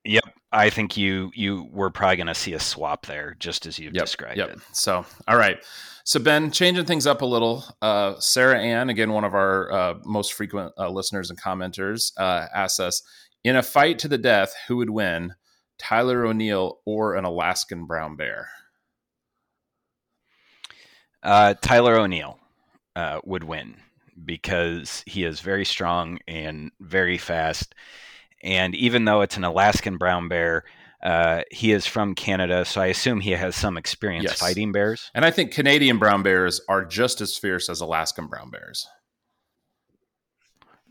Yep. 0.05 0.25
I 0.53 0.71
think 0.71 0.97
you 0.97 1.31
you 1.35 1.69
we're 1.73 1.91
probably 1.91 2.17
going 2.17 2.27
to 2.27 2.35
see 2.35 2.53
a 2.53 2.61
swap 2.61 3.07
there, 3.07 3.37
just 3.39 3.67
as 3.67 3.79
you've 3.79 3.95
yep, 3.95 4.05
described 4.05 4.37
yep. 4.37 4.51
it. 4.51 4.59
So, 4.73 5.05
all 5.27 5.37
right. 5.37 5.59
So, 6.05 6.21
Ben, 6.21 6.51
changing 6.51 6.85
things 6.85 7.07
up 7.07 7.23
a 7.23 7.27
little. 7.27 7.65
Uh, 7.81 8.19
Sarah 8.19 8.61
Ann, 8.61 8.91
again, 8.91 9.13
one 9.13 9.25
of 9.25 9.35
our 9.35 9.73
uh, 9.73 9.95
most 10.05 10.33
frequent 10.33 10.73
uh, 10.77 10.91
listeners 10.91 11.31
and 11.31 11.41
commenters, 11.41 12.13
uh, 12.19 12.47
asks 12.55 12.81
us: 12.81 13.03
In 13.45 13.57
a 13.57 13.63
fight 13.63 13.99
to 14.01 14.09
the 14.09 14.19
death, 14.19 14.55
who 14.69 14.77
would 14.77 14.91
win, 14.91 15.35
Tyler 15.79 16.27
O'Neill 16.27 16.81
or 16.85 17.15
an 17.15 17.25
Alaskan 17.25 17.87
brown 17.87 18.17
bear? 18.17 18.49
Uh, 21.23 21.55
Tyler 21.63 21.97
O'Neill 21.97 22.39
uh, 22.97 23.21
would 23.25 23.45
win 23.45 23.77
because 24.25 25.03
he 25.07 25.25
is 25.25 25.41
very 25.41 25.65
strong 25.65 26.19
and 26.29 26.71
very 26.81 27.17
fast 27.17 27.75
and 28.43 28.75
even 28.75 29.05
though 29.05 29.21
it's 29.21 29.37
an 29.37 29.45
Alaskan 29.45 29.97
brown 29.97 30.29
bear, 30.29 30.65
uh, 31.03 31.43
he 31.51 31.73
is 31.73 31.87
from 31.87 32.15
Canada, 32.15 32.65
so 32.65 32.81
I 32.81 32.87
assume 32.87 33.21
he 33.21 33.33
has 33.33 33.57
some 33.57 33.77
experience 33.77 34.25
yes. 34.25 34.39
fighting 34.41 34.73
bears. 34.73 35.11
And 35.15 35.25
I 35.25 35.31
think 35.31 35.53
Canadian 35.53 35.99
brown 35.99 36.23
bears 36.23 36.61
are 36.69 36.85
just 36.85 37.21
as 37.21 37.37
fierce 37.37 37.69
as 37.69 37.81
Alaskan 37.81 38.29
brown 38.29 38.51
bears. 38.51 38.87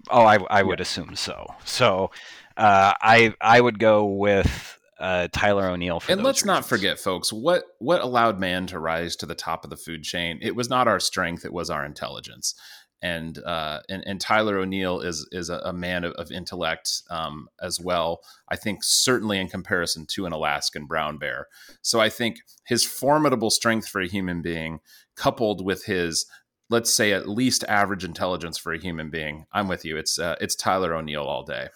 Oh, 0.10 0.24
I, 0.24 0.40
I 0.50 0.64
would 0.64 0.82
assume 0.82 1.16
so. 1.16 1.46
So 1.64 2.12
uh, 2.58 2.94
I 3.02 3.34
I 3.40 3.62
would 3.62 3.80
go 3.80 4.06
with 4.06 4.80
uh, 5.00 5.28
Tyler 5.32 5.68
O'Neill. 5.68 6.02
and 6.10 6.24
let's 6.24 6.38
reasons. 6.40 6.46
not 6.46 6.66
forget, 6.66 7.00
folks, 7.00 7.32
what 7.32 7.64
what 7.80 8.02
allowed 8.02 8.40
man 8.40 8.68
to 8.68 8.80
rise 8.80 9.16
to 9.18 9.26
the 9.26 9.36
top 9.36 9.64
of 9.64 9.70
the 9.70 9.78
food 9.78 10.04
chain? 10.04 10.40
It 10.42 10.56
was 10.56 10.70
not 10.70 10.88
our 10.88 11.00
strength; 11.00 11.46
it 11.46 11.54
was 11.54 11.70
our 11.70 11.86
intelligence 11.86 12.56
and 13.02 13.40
uh, 13.40 13.80
and, 13.90 14.04
and 14.06 14.22
Tyler 14.22 14.58
O'Neill 14.58 15.00
is 15.00 15.28
is 15.32 15.50
a, 15.50 15.58
a 15.66 15.74
man 15.74 16.04
of, 16.04 16.14
of 16.14 16.32
intellect 16.32 17.02
um, 17.10 17.48
as 17.62 17.80
well. 17.80 18.22
I 18.50 18.56
think 18.56 18.84
certainly 18.84 19.40
in 19.40 19.50
comparison 19.50 20.06
to 20.12 20.26
an 20.26 20.34
Alaskan 20.34 20.86
brown 20.86 21.18
bear. 21.18 21.48
So 21.82 22.00
I 22.00 22.10
think 22.10 22.38
his 22.66 22.84
formidable 22.84 23.50
strength 23.50 23.88
for 23.88 24.02
a 24.02 24.08
human 24.08 24.42
being, 24.42 24.80
coupled 25.16 25.66
with 25.66 25.86
his 25.86 26.26
let's 26.70 26.90
say 26.90 27.12
at 27.12 27.28
least 27.28 27.66
average 27.68 28.06
intelligence 28.06 28.58
for 28.58 28.72
a 28.72 28.80
human 28.80 29.10
being, 29.10 29.46
I'm 29.52 29.68
with 29.68 29.84
you. 29.84 29.98
It's 29.98 30.18
uh, 30.18 30.36
it's 30.40 30.56
Tyler 30.56 30.96
O'Neill 30.96 31.24
all 31.24 31.44
day. 31.44 31.70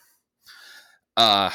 Uh, 1.17 1.51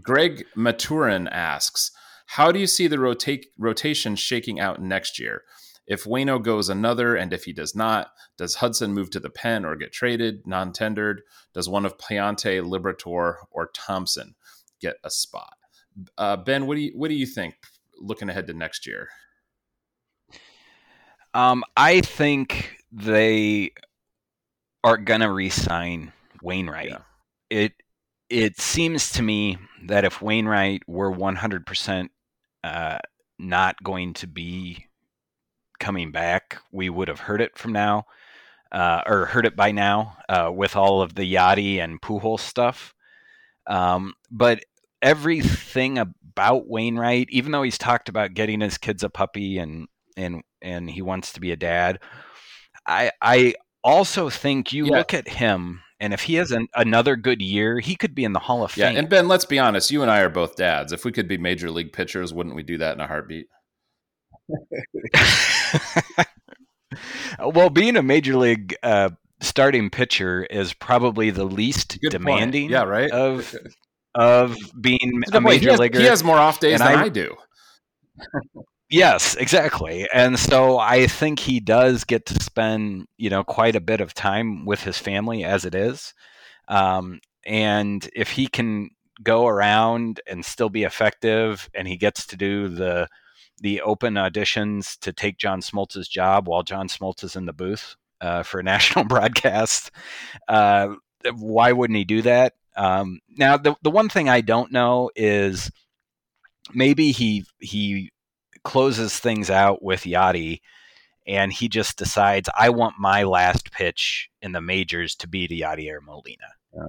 Greg 0.00 0.46
Maturin 0.56 1.28
asks, 1.28 1.90
"How 2.26 2.52
do 2.52 2.58
you 2.58 2.66
see 2.66 2.86
the 2.86 2.98
rotate 2.98 3.46
rotation 3.58 4.14
shaking 4.16 4.60
out 4.60 4.80
next 4.80 5.18
year?" 5.18 5.42
If 5.86 6.04
Wayno 6.04 6.42
goes 6.42 6.68
another, 6.68 7.16
and 7.16 7.32
if 7.32 7.44
he 7.44 7.52
does 7.52 7.74
not, 7.74 8.12
does 8.38 8.56
Hudson 8.56 8.92
move 8.92 9.10
to 9.10 9.20
the 9.20 9.30
pen 9.30 9.64
or 9.64 9.74
get 9.76 9.92
traded, 9.92 10.46
non 10.46 10.72
tendered? 10.72 11.22
Does 11.52 11.68
one 11.68 11.84
of 11.84 11.98
Pallante, 11.98 12.62
Liberatore, 12.62 13.36
or 13.50 13.70
Thompson 13.74 14.34
get 14.80 14.96
a 15.02 15.10
spot? 15.10 15.54
Uh, 16.16 16.36
ben, 16.36 16.66
what 16.66 16.76
do 16.76 16.82
you 16.82 16.92
what 16.94 17.08
do 17.08 17.14
you 17.14 17.26
think 17.26 17.54
looking 17.98 18.28
ahead 18.28 18.46
to 18.46 18.54
next 18.54 18.86
year? 18.86 19.08
Um, 21.34 21.64
I 21.76 22.00
think 22.00 22.76
they 22.92 23.72
are 24.84 24.96
gonna 24.96 25.32
re-sign 25.32 26.12
Wainwright. 26.42 26.90
Yeah. 26.90 26.98
It 27.50 27.72
it 28.28 28.60
seems 28.60 29.10
to 29.12 29.22
me 29.22 29.58
that 29.86 30.04
if 30.04 30.22
Wainwright 30.22 30.82
were 30.86 31.12
100% 31.12 32.08
uh, 32.62 32.98
not 33.38 33.82
going 33.82 34.14
to 34.14 34.26
be 34.28 34.86
coming 35.80 36.12
back, 36.12 36.58
we 36.70 36.88
would 36.88 37.08
have 37.08 37.20
heard 37.20 37.40
it 37.40 37.58
from 37.58 37.72
now, 37.72 38.04
uh, 38.70 39.02
or 39.06 39.26
heard 39.26 39.46
it 39.46 39.56
by 39.56 39.72
now, 39.72 40.16
uh, 40.28 40.50
with 40.54 40.76
all 40.76 41.02
of 41.02 41.14
the 41.14 41.34
Yadi 41.34 41.78
and 41.78 42.00
Pujols 42.00 42.40
stuff. 42.40 42.94
Um, 43.66 44.14
but 44.30 44.64
everything 45.02 45.98
about 45.98 46.68
Wainwright, 46.68 47.28
even 47.30 47.52
though 47.52 47.62
he's 47.62 47.78
talked 47.78 48.08
about 48.08 48.34
getting 48.34 48.60
his 48.60 48.78
kids 48.78 49.02
a 49.02 49.10
puppy 49.10 49.58
and 49.58 49.88
and 50.16 50.42
and 50.62 50.90
he 50.90 51.02
wants 51.02 51.32
to 51.32 51.40
be 51.40 51.50
a 51.50 51.56
dad, 51.56 51.98
I 52.86 53.10
I 53.20 53.54
also 53.82 54.30
think 54.30 54.72
you 54.72 54.86
yeah. 54.86 54.98
look 54.98 55.14
at 55.14 55.26
him 55.26 55.80
and 56.00 56.14
if 56.14 56.22
he 56.22 56.34
has 56.36 56.50
an, 56.50 56.66
another 56.74 57.14
good 57.14 57.42
year, 57.42 57.78
he 57.78 57.94
could 57.94 58.14
be 58.14 58.24
in 58.24 58.32
the 58.32 58.38
Hall 58.38 58.64
of 58.64 58.72
Fame. 58.72 58.94
Yeah, 58.94 58.98
and 58.98 59.08
Ben, 59.08 59.28
let's 59.28 59.44
be 59.44 59.58
honest, 59.58 59.90
you 59.90 60.00
and 60.00 60.10
I 60.10 60.20
are 60.20 60.30
both 60.30 60.56
dads. 60.56 60.92
If 60.92 61.04
we 61.04 61.12
could 61.12 61.28
be 61.28 61.36
major 61.36 61.70
league 61.70 61.92
pitchers, 61.92 62.32
wouldn't 62.32 62.56
we 62.56 62.62
do 62.62 62.78
that 62.78 62.94
in 62.94 63.00
a 63.00 63.06
heartbeat? 63.06 63.48
Well, 67.38 67.70
being 67.70 67.96
a 67.96 68.02
major 68.02 68.36
league 68.36 68.74
uh, 68.82 69.10
starting 69.40 69.90
pitcher 69.90 70.44
is 70.44 70.72
probably 70.74 71.30
the 71.30 71.44
least 71.44 71.98
Good 72.00 72.10
demanding. 72.10 72.64
Point. 72.64 72.72
Yeah, 72.72 72.84
right. 72.84 73.10
Of 73.10 73.54
of 74.14 74.56
being 74.80 75.22
a 75.32 75.40
major 75.40 75.60
he 75.60 75.66
has, 75.66 75.78
leaguer. 75.78 76.00
He 76.00 76.06
has 76.06 76.24
more 76.24 76.38
off 76.38 76.60
days 76.60 76.78
than 76.78 76.88
I, 76.88 77.02
I 77.02 77.08
do. 77.08 77.36
yes, 78.90 79.36
exactly. 79.36 80.08
And 80.12 80.38
so 80.38 80.78
I 80.78 81.06
think 81.06 81.38
he 81.38 81.60
does 81.60 82.04
get 82.04 82.26
to 82.26 82.42
spend, 82.42 83.06
you 83.18 83.30
know, 83.30 83.44
quite 83.44 83.76
a 83.76 83.80
bit 83.80 84.00
of 84.00 84.14
time 84.14 84.66
with 84.66 84.82
his 84.82 84.98
family 84.98 85.44
as 85.44 85.64
it 85.64 85.74
is. 85.74 86.12
Um, 86.68 87.20
and 87.46 88.08
if 88.14 88.30
he 88.30 88.46
can 88.48 88.90
go 89.22 89.46
around 89.46 90.20
and 90.26 90.44
still 90.44 90.70
be 90.70 90.84
effective 90.84 91.68
and 91.74 91.86
he 91.86 91.96
gets 91.96 92.26
to 92.26 92.36
do 92.36 92.68
the 92.68 93.08
the 93.60 93.82
open 93.82 94.14
auditions 94.14 94.98
to 95.00 95.12
take 95.12 95.38
John 95.38 95.60
Smoltz's 95.60 96.08
job 96.08 96.48
while 96.48 96.62
John 96.62 96.88
Smoltz 96.88 97.22
is 97.22 97.36
in 97.36 97.46
the 97.46 97.52
booth 97.52 97.96
uh, 98.20 98.42
for 98.42 98.60
a 98.60 98.62
national 98.64 99.04
broadcast. 99.04 99.90
Uh, 100.48 100.94
why 101.34 101.72
wouldn't 101.72 101.98
he 101.98 102.04
do 102.04 102.22
that? 102.22 102.54
Um, 102.76 103.20
now, 103.28 103.56
the 103.56 103.74
the 103.82 103.90
one 103.90 104.08
thing 104.08 104.28
I 104.28 104.40
don't 104.40 104.72
know 104.72 105.10
is 105.14 105.70
maybe 106.72 107.10
he 107.10 107.44
he 107.58 108.10
closes 108.64 109.18
things 109.18 109.50
out 109.50 109.82
with 109.82 110.02
Yadi, 110.02 110.60
and 111.26 111.52
he 111.52 111.68
just 111.68 111.98
decides 111.98 112.48
I 112.56 112.70
want 112.70 112.94
my 112.98 113.24
last 113.24 113.70
pitch 113.72 114.30
in 114.40 114.52
the 114.52 114.60
majors 114.60 115.14
to 115.16 115.28
be 115.28 115.46
to 115.48 115.54
Yadier 115.54 115.98
Molina. 116.02 116.54
Yeah. 116.74 116.86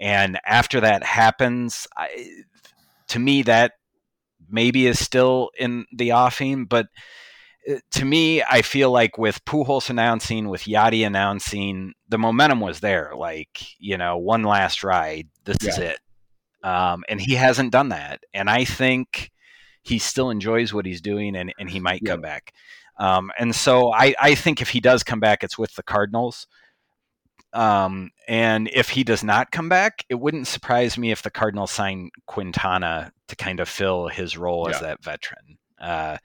And 0.00 0.40
after 0.46 0.80
that 0.80 1.04
happens, 1.04 1.86
I, 1.94 2.32
to 3.08 3.18
me 3.18 3.42
that 3.42 3.72
maybe 4.50 4.86
is 4.86 4.98
still 4.98 5.50
in 5.58 5.86
the 5.92 6.12
offing, 6.12 6.64
but 6.64 6.88
uh, 7.68 7.74
to 7.92 8.04
me, 8.04 8.42
I 8.42 8.62
feel 8.62 8.90
like 8.90 9.18
with 9.18 9.44
Pujols 9.44 9.90
announcing, 9.90 10.48
with 10.48 10.62
Yadi 10.62 11.06
announcing, 11.06 11.94
the 12.08 12.18
momentum 12.18 12.60
was 12.60 12.80
there. 12.80 13.12
Like 13.16 13.60
you 13.78 13.98
know, 13.98 14.16
one 14.16 14.42
last 14.42 14.82
ride. 14.82 15.28
This 15.44 15.58
yeah. 15.62 15.70
is 15.70 15.78
it. 15.78 15.98
Um, 16.62 17.04
and 17.08 17.20
he 17.20 17.34
hasn't 17.34 17.72
done 17.72 17.88
that. 17.90 18.22
And 18.34 18.50
I 18.50 18.64
think 18.64 19.30
he 19.82 19.98
still 19.98 20.30
enjoys 20.30 20.74
what 20.74 20.86
he's 20.86 21.00
doing, 21.00 21.36
and, 21.36 21.52
and 21.58 21.70
he 21.70 21.80
might 21.80 22.02
yeah. 22.02 22.12
come 22.12 22.20
back. 22.20 22.52
Um, 22.98 23.30
and 23.38 23.54
so 23.54 23.92
I, 23.92 24.14
I 24.20 24.34
think 24.34 24.60
if 24.60 24.68
he 24.68 24.80
does 24.80 25.02
come 25.02 25.20
back, 25.20 25.42
it's 25.42 25.58
with 25.58 25.74
the 25.74 25.82
Cardinals. 25.82 26.46
Um, 27.52 28.10
and 28.28 28.68
if 28.72 28.90
he 28.90 29.02
does 29.04 29.24
not 29.24 29.50
come 29.50 29.68
back, 29.68 30.04
it 30.08 30.14
wouldn't 30.14 30.46
surprise 30.46 30.96
me 30.96 31.10
if 31.10 31.22
the 31.22 31.30
Cardinals 31.30 31.70
sign 31.70 32.10
Quintana 32.26 33.12
to 33.28 33.36
kind 33.36 33.60
of 33.60 33.68
fill 33.68 34.08
his 34.08 34.36
role 34.36 34.68
yeah. 34.68 34.74
as 34.74 34.80
that 34.82 35.02
veteran. 35.02 35.58
Uh, 35.80 36.18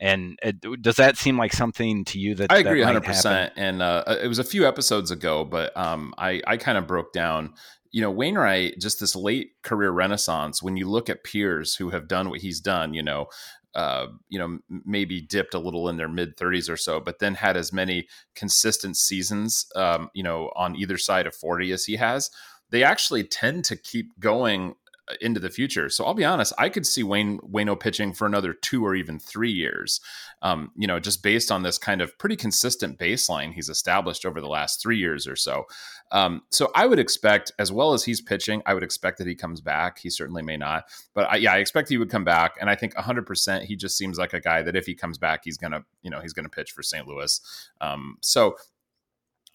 and 0.00 0.38
it, 0.42 0.82
does 0.82 0.96
that 0.96 1.18
seem 1.18 1.36
like 1.36 1.52
something 1.52 2.04
to 2.06 2.18
you 2.18 2.34
that 2.36 2.50
I 2.50 2.58
agree 2.58 2.80
100. 2.80 3.04
percent 3.04 3.52
And 3.56 3.82
uh, 3.82 4.02
it 4.22 4.28
was 4.28 4.38
a 4.38 4.44
few 4.44 4.66
episodes 4.66 5.10
ago, 5.10 5.44
but 5.44 5.76
um, 5.76 6.14
I 6.16 6.40
I 6.46 6.56
kind 6.56 6.78
of 6.78 6.86
broke 6.86 7.12
down. 7.12 7.54
You 7.92 8.00
know, 8.00 8.10
Wainwright, 8.10 8.78
just 8.78 9.00
this 9.00 9.16
late 9.16 9.50
career 9.62 9.90
renaissance. 9.90 10.62
When 10.62 10.76
you 10.76 10.88
look 10.88 11.10
at 11.10 11.24
peers 11.24 11.74
who 11.74 11.90
have 11.90 12.08
done 12.08 12.30
what 12.30 12.40
he's 12.40 12.60
done, 12.60 12.94
you 12.94 13.02
know, 13.02 13.26
uh, 13.74 14.06
you 14.28 14.38
know, 14.38 14.58
maybe 14.84 15.20
dipped 15.20 15.54
a 15.54 15.58
little 15.58 15.88
in 15.88 15.96
their 15.96 16.08
mid 16.08 16.36
30s 16.36 16.68
or 16.68 16.76
so, 16.76 17.00
but 17.00 17.18
then 17.18 17.34
had 17.34 17.56
as 17.56 17.72
many 17.72 18.08
consistent 18.34 18.96
seasons, 18.96 19.66
um, 19.76 20.10
you 20.14 20.22
know, 20.22 20.50
on 20.56 20.76
either 20.76 20.98
side 20.98 21.26
of 21.26 21.34
40 21.34 21.72
as 21.72 21.84
he 21.84 21.96
has. 21.96 22.30
They 22.70 22.82
actually 22.82 23.24
tend 23.24 23.64
to 23.66 23.76
keep 23.76 24.18
going 24.20 24.74
into 25.20 25.40
the 25.40 25.50
future. 25.50 25.88
So 25.88 26.04
I'll 26.04 26.14
be 26.14 26.24
honest, 26.24 26.52
I 26.58 26.68
could 26.68 26.86
see 26.86 27.02
Wayne 27.02 27.38
Wayno 27.40 27.78
pitching 27.78 28.12
for 28.12 28.26
another 28.26 28.52
two 28.52 28.84
or 28.84 28.94
even 28.94 29.18
three 29.18 29.50
years. 29.50 30.00
Um, 30.42 30.72
you 30.76 30.86
know, 30.86 30.98
just 30.98 31.22
based 31.22 31.50
on 31.52 31.62
this 31.62 31.78
kind 31.78 32.00
of 32.00 32.16
pretty 32.18 32.36
consistent 32.36 32.98
baseline 32.98 33.52
he's 33.52 33.68
established 33.68 34.24
over 34.24 34.40
the 34.40 34.48
last 34.48 34.80
three 34.80 34.96
years 34.96 35.26
or 35.26 35.36
so. 35.36 35.64
Um, 36.12 36.42
so 36.50 36.70
I 36.74 36.86
would 36.86 36.98
expect, 36.98 37.52
as 37.58 37.70
well 37.70 37.92
as 37.92 38.04
he's 38.04 38.20
pitching, 38.20 38.62
I 38.66 38.74
would 38.74 38.82
expect 38.82 39.18
that 39.18 39.26
he 39.26 39.34
comes 39.34 39.60
back. 39.60 39.98
He 39.98 40.10
certainly 40.10 40.42
may 40.42 40.56
not, 40.56 40.84
but 41.14 41.30
I, 41.30 41.36
yeah, 41.36 41.52
I 41.52 41.58
expect 41.58 41.88
he 41.88 41.98
would 41.98 42.10
come 42.10 42.24
back. 42.24 42.56
And 42.60 42.68
I 42.68 42.74
think 42.74 42.94
100% 42.94 43.62
he 43.62 43.76
just 43.76 43.96
seems 43.96 44.18
like 44.18 44.32
a 44.32 44.40
guy 44.40 44.62
that 44.62 44.76
if 44.76 44.86
he 44.86 44.94
comes 44.94 45.18
back, 45.18 45.42
he's 45.44 45.56
gonna, 45.56 45.84
you 46.02 46.10
know, 46.10 46.20
he's 46.20 46.32
gonna 46.32 46.48
pitch 46.48 46.72
for 46.72 46.82
St. 46.82 47.06
Louis. 47.06 47.40
Um, 47.80 48.16
so 48.20 48.56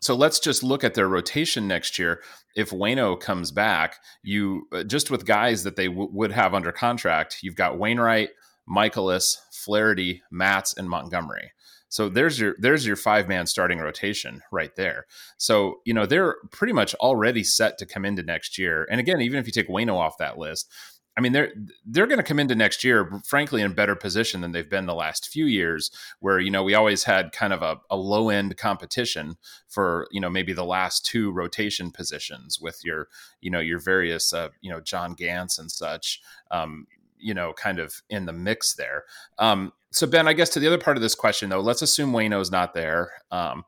so 0.05 0.13
let's 0.13 0.39
just 0.39 0.61
look 0.61 0.83
at 0.83 0.93
their 0.93 1.07
rotation 1.07 1.67
next 1.67 1.97
year. 1.97 2.21
If 2.55 2.69
Wayno 2.69 3.19
comes 3.19 3.49
back, 3.49 3.95
you 4.21 4.67
uh, 4.71 4.83
just 4.83 5.09
with 5.09 5.25
guys 5.25 5.63
that 5.63 5.77
they 5.77 5.87
w- 5.87 6.11
would 6.13 6.31
have 6.31 6.53
under 6.53 6.71
contract, 6.71 7.39
you've 7.41 7.55
got 7.55 7.79
Wainwright, 7.79 8.29
Mikolas, 8.69 9.35
Flaherty, 9.51 10.21
Matz, 10.29 10.77
and 10.77 10.87
Montgomery. 10.87 11.53
So 11.89 12.07
there's 12.07 12.39
your 12.39 12.55
there's 12.59 12.85
your 12.85 12.97
five 12.97 13.27
man 13.27 13.47
starting 13.47 13.79
rotation 13.79 14.43
right 14.51 14.75
there. 14.75 15.07
So 15.37 15.79
you 15.85 15.93
know 15.95 16.05
they're 16.05 16.35
pretty 16.51 16.73
much 16.73 16.93
already 16.95 17.43
set 17.43 17.79
to 17.79 17.87
come 17.87 18.05
into 18.05 18.21
next 18.21 18.59
year. 18.59 18.87
And 18.91 18.99
again, 18.99 19.21
even 19.21 19.39
if 19.39 19.47
you 19.47 19.51
take 19.51 19.69
Wayno 19.69 19.95
off 19.95 20.19
that 20.19 20.37
list, 20.37 20.71
I 21.17 21.21
mean 21.21 21.31
they're 21.31 21.53
they're 21.85 22.07
going 22.07 22.19
to 22.19 22.23
come 22.23 22.39
into 22.39 22.55
next 22.55 22.83
year, 22.83 23.21
frankly, 23.25 23.61
in 23.61 23.71
a 23.71 23.73
better 23.73 23.95
position 23.95 24.41
than 24.41 24.51
they've 24.51 24.69
been 24.69 24.85
the 24.85 24.95
last 24.95 25.29
few 25.29 25.45
years. 25.45 25.91
Where 26.19 26.39
you 26.39 26.51
know 26.51 26.63
we 26.63 26.73
always 26.73 27.05
had 27.05 27.31
kind 27.31 27.53
of 27.53 27.61
a, 27.61 27.77
a 27.89 27.95
low 27.95 28.29
end 28.29 28.57
competition 28.57 29.37
for 29.67 30.07
you 30.11 30.19
know 30.19 30.29
maybe 30.29 30.51
the 30.53 30.65
last 30.65 31.05
two 31.05 31.31
rotation 31.31 31.91
positions 31.91 32.59
with 32.59 32.81
your 32.83 33.07
you 33.39 33.49
know 33.49 33.59
your 33.61 33.79
various 33.79 34.33
uh, 34.33 34.49
you 34.61 34.69
know 34.69 34.81
John 34.81 35.13
Gant 35.13 35.57
and 35.57 35.71
such. 35.71 36.21
Um, 36.51 36.87
you 37.17 37.33
know, 37.33 37.53
kind 37.53 37.79
of 37.79 38.01
in 38.09 38.25
the 38.25 38.33
mix 38.33 38.75
there. 38.75 39.05
Um, 39.39 39.71
so 39.91 40.05
Ben, 40.05 40.27
I 40.27 40.33
guess 40.33 40.49
to 40.49 40.59
the 40.59 40.67
other 40.67 40.77
part 40.77 40.97
of 40.97 41.01
this 41.01 41.15
question 41.15 41.49
though, 41.49 41.61
let's 41.61 41.81
assume 41.81 42.11
Wayno's 42.11 42.51
not 42.51 42.73
there. 42.73 43.13
Um, 43.31 43.63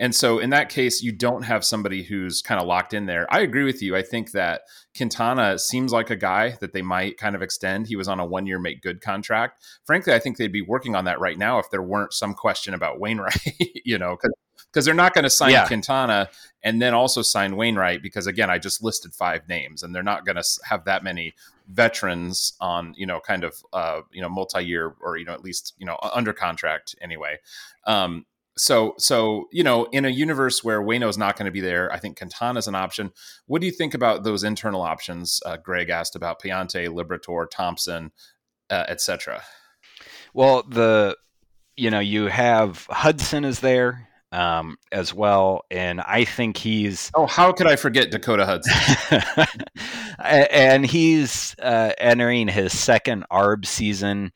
and 0.00 0.14
so 0.14 0.38
in 0.38 0.50
that 0.50 0.68
case, 0.68 1.02
you 1.02 1.12
don't 1.12 1.42
have 1.42 1.64
somebody 1.64 2.02
who's 2.02 2.42
kind 2.42 2.60
of 2.60 2.66
locked 2.66 2.92
in 2.92 3.06
there. 3.06 3.26
I 3.30 3.40
agree 3.40 3.64
with 3.64 3.82
you. 3.82 3.96
I 3.96 4.02
think 4.02 4.32
that 4.32 4.62
Quintana 4.96 5.58
seems 5.58 5.92
like 5.92 6.10
a 6.10 6.16
guy 6.16 6.56
that 6.60 6.72
they 6.72 6.82
might 6.82 7.18
kind 7.18 7.34
of 7.34 7.42
extend. 7.42 7.86
He 7.86 7.96
was 7.96 8.08
on 8.08 8.20
a 8.20 8.26
one 8.26 8.46
year 8.46 8.58
make 8.58 8.82
good 8.82 9.00
contract. 9.00 9.62
Frankly, 9.84 10.12
I 10.12 10.18
think 10.18 10.36
they'd 10.36 10.52
be 10.52 10.62
working 10.62 10.96
on 10.96 11.04
that 11.04 11.20
right 11.20 11.38
now 11.38 11.58
if 11.58 11.70
there 11.70 11.82
weren't 11.82 12.12
some 12.12 12.34
question 12.34 12.74
about 12.74 12.98
Wainwright, 12.98 13.40
you 13.84 13.98
know, 13.98 14.16
because 14.72 14.84
they're 14.84 14.94
not 14.94 15.14
going 15.14 15.24
to 15.24 15.30
sign 15.30 15.52
yeah. 15.52 15.66
Quintana 15.66 16.28
and 16.62 16.82
then 16.82 16.92
also 16.92 17.22
sign 17.22 17.56
Wainwright 17.56 18.02
because 18.02 18.26
again, 18.26 18.50
I 18.50 18.58
just 18.58 18.82
listed 18.82 19.14
five 19.14 19.48
names 19.48 19.82
and 19.82 19.94
they're 19.94 20.02
not 20.02 20.26
going 20.26 20.36
to 20.36 20.44
have 20.64 20.84
that 20.84 21.04
many 21.04 21.34
veterans 21.68 22.54
on 22.60 22.92
you 22.96 23.06
know 23.06 23.20
kind 23.20 23.44
of 23.44 23.54
uh, 23.72 24.00
you 24.12 24.20
know 24.20 24.28
multi-year 24.28 24.94
or 25.00 25.16
you 25.16 25.24
know 25.24 25.32
at 25.32 25.42
least 25.42 25.74
you 25.78 25.86
know 25.86 25.98
under 26.12 26.32
contract 26.32 26.94
anyway. 27.00 27.38
Um, 27.86 28.26
so 28.60 28.94
so 28.98 29.48
you 29.50 29.64
know 29.64 29.84
in 29.86 30.04
a 30.04 30.10
universe 30.10 30.62
where 30.62 30.82
Wayno's 30.82 31.16
not 31.16 31.36
going 31.36 31.46
to 31.46 31.52
be 31.52 31.60
there, 31.60 31.90
I 31.90 31.98
think 31.98 32.18
Quintana's 32.18 32.68
an 32.68 32.74
option. 32.74 33.10
What 33.46 33.60
do 33.60 33.66
you 33.66 33.72
think 33.72 33.94
about 33.94 34.22
those 34.22 34.44
internal 34.44 34.82
options? 34.82 35.40
Uh, 35.46 35.56
Greg 35.56 35.88
asked 35.88 36.14
about 36.14 36.42
Pallante, 36.42 36.86
Liberatore, 36.88 37.46
Thompson, 37.50 38.12
uh, 38.68 38.84
etc. 38.86 39.42
Well, 40.34 40.62
the 40.68 41.16
you 41.74 41.90
know 41.90 42.00
you 42.00 42.26
have 42.26 42.86
Hudson 42.90 43.46
is 43.46 43.60
there 43.60 44.08
um, 44.30 44.76
as 44.92 45.14
well. 45.14 45.64
And 45.70 46.02
I 46.02 46.24
think 46.26 46.58
he's. 46.58 47.10
Oh, 47.14 47.26
how 47.26 47.52
could 47.52 47.66
I 47.66 47.76
forget 47.76 48.10
Dakota 48.10 48.44
Hudson? 48.44 49.48
and 50.18 50.84
he's 50.84 51.56
uh, 51.58 51.92
entering 51.96 52.48
his 52.48 52.78
second 52.78 53.24
ARB 53.32 53.64
season. 53.64 54.32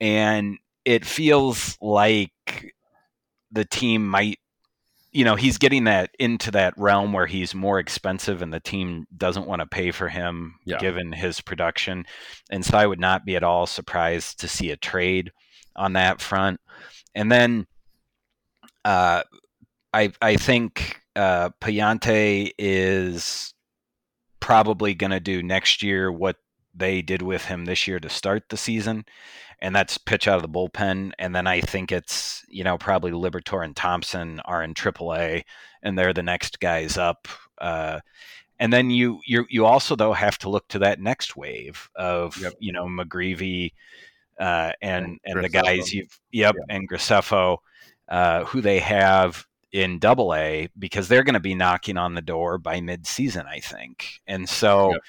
And 0.00 0.58
it 0.84 1.04
feels 1.04 1.76
like 1.80 2.30
the 3.50 3.64
team 3.64 4.06
might. 4.06 4.38
You 5.10 5.24
know, 5.24 5.36
he's 5.36 5.56
getting 5.56 5.84
that 5.84 6.10
into 6.18 6.50
that 6.50 6.74
realm 6.76 7.14
where 7.14 7.26
he's 7.26 7.54
more 7.54 7.78
expensive 7.78 8.42
and 8.42 8.52
the 8.52 8.60
team 8.60 9.06
doesn't 9.16 9.46
want 9.46 9.60
to 9.60 9.66
pay 9.66 9.90
for 9.90 10.08
him 10.08 10.56
yeah. 10.66 10.76
given 10.76 11.12
his 11.12 11.40
production. 11.40 12.04
And 12.50 12.62
so 12.62 12.76
I 12.76 12.86
would 12.86 13.00
not 13.00 13.24
be 13.24 13.34
at 13.34 13.42
all 13.42 13.66
surprised 13.66 14.38
to 14.40 14.48
see 14.48 14.70
a 14.70 14.76
trade 14.76 15.32
on 15.74 15.94
that 15.94 16.20
front. 16.20 16.60
And 17.14 17.32
then 17.32 17.66
uh, 18.84 19.22
I 19.94 20.12
I 20.20 20.36
think 20.36 21.00
uh, 21.16 21.50
Pallante 21.60 22.52
is 22.58 23.54
probably 24.40 24.94
going 24.94 25.10
to 25.10 25.20
do 25.20 25.42
next 25.42 25.82
year 25.82 26.12
what 26.12 26.36
they 26.78 27.02
did 27.02 27.22
with 27.22 27.44
him 27.46 27.64
this 27.64 27.86
year 27.86 28.00
to 28.00 28.08
start 28.08 28.48
the 28.48 28.56
season, 28.56 29.04
and 29.60 29.74
that's 29.74 29.98
pitch 29.98 30.28
out 30.28 30.36
of 30.36 30.42
the 30.42 30.48
bullpen. 30.48 31.12
And 31.18 31.34
then 31.34 31.46
I 31.46 31.60
think 31.60 31.92
it's 31.92 32.44
you 32.48 32.64
know 32.64 32.78
probably 32.78 33.12
Liberatore 33.12 33.64
and 33.64 33.76
Thompson 33.76 34.40
are 34.44 34.62
in 34.62 34.74
AAA, 34.74 35.44
and 35.82 35.98
they're 35.98 36.12
the 36.12 36.22
next 36.22 36.60
guys 36.60 36.96
up 36.96 37.28
Uh, 37.60 38.00
and 38.60 38.72
then 38.72 38.90
you 38.90 39.20
you 39.26 39.46
you 39.48 39.64
also 39.64 39.96
though 39.96 40.12
have 40.12 40.38
to 40.38 40.48
look 40.48 40.66
to 40.68 40.78
that 40.80 41.00
next 41.00 41.36
wave 41.36 41.88
of 41.96 42.36
Yep. 42.40 42.54
you 42.60 42.72
know 42.72 42.86
McGreevy 42.86 43.72
uh, 44.38 44.72
and 44.80 45.18
And 45.24 45.44
the 45.44 45.48
guys 45.48 45.92
you've 45.92 46.18
yep 46.32 46.54
and 46.68 46.88
Graceffo 46.88 47.58
uh, 48.08 48.44
who 48.44 48.60
they 48.60 48.78
have 48.80 49.44
in 49.72 49.98
Double 49.98 50.34
A 50.34 50.68
because 50.78 51.08
they're 51.08 51.24
going 51.24 51.34
to 51.34 51.40
be 51.40 51.54
knocking 51.54 51.98
on 51.98 52.14
the 52.14 52.22
door 52.22 52.56
by 52.56 52.80
mid-season, 52.80 53.44
I 53.46 53.60
think. 53.60 54.20
And 54.26 54.48
so 54.48 54.92
Yep. 54.92 55.00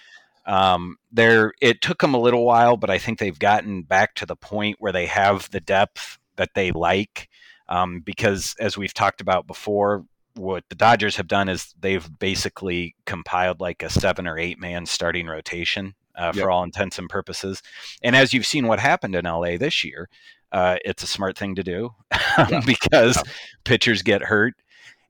Um, 0.46 0.98
they're 1.12 1.54
it 1.62 1.82
took 1.82 2.00
them 2.02 2.14
a 2.14 2.20
little 2.20 2.46
while, 2.46 2.78
but 2.78 2.90
I 2.90 2.98
think 2.98 3.20
they've 3.20 3.38
gotten 3.38 3.84
back 3.84 4.16
to 4.16 4.26
the 4.26 4.36
point 4.36 4.78
where 4.80 4.92
they 4.92 5.06
have 5.08 5.50
the 5.52 5.60
depth 5.60 6.18
that 6.38 6.50
they 6.56 6.72
like. 6.72 7.30
Um, 7.68 8.02
because 8.02 8.56
as 8.60 8.78
we've 8.78 8.94
talked 8.94 9.22
about 9.22 9.46
before, 9.46 10.06
what 10.36 10.64
the 10.70 10.76
Dodgers 10.76 11.18
have 11.18 11.28
done 11.28 11.50
is 11.50 11.74
they've 11.80 12.08
basically 12.20 12.96
compiled 13.06 13.60
like 13.62 13.84
a 13.84 13.90
seven 13.90 14.28
or 14.28 14.38
eight 14.40 14.60
man 14.60 14.86
starting 14.86 15.28
rotation 15.28 15.94
uh, 16.16 16.32
Yep. 16.34 16.44
for 16.44 16.50
all 16.52 16.64
intents 16.64 16.98
and 16.98 17.08
purposes. 17.10 17.62
And 18.02 18.16
as 18.16 18.34
you've 18.34 18.46
seen 18.46 18.68
what 18.68 18.80
happened 18.80 19.16
in 19.16 19.26
LA 19.26 19.58
this 19.58 19.84
year, 19.84 20.10
uh, 20.52 20.78
it's 20.84 21.04
a 21.04 21.08
smart 21.08 21.38
thing 21.38 21.56
to 21.56 21.64
do 21.64 21.92
Yeah. 22.38 22.62
because 22.66 23.18
Yeah. 23.18 23.32
pitchers 23.66 24.02
get 24.02 24.24
hurt. 24.24 24.56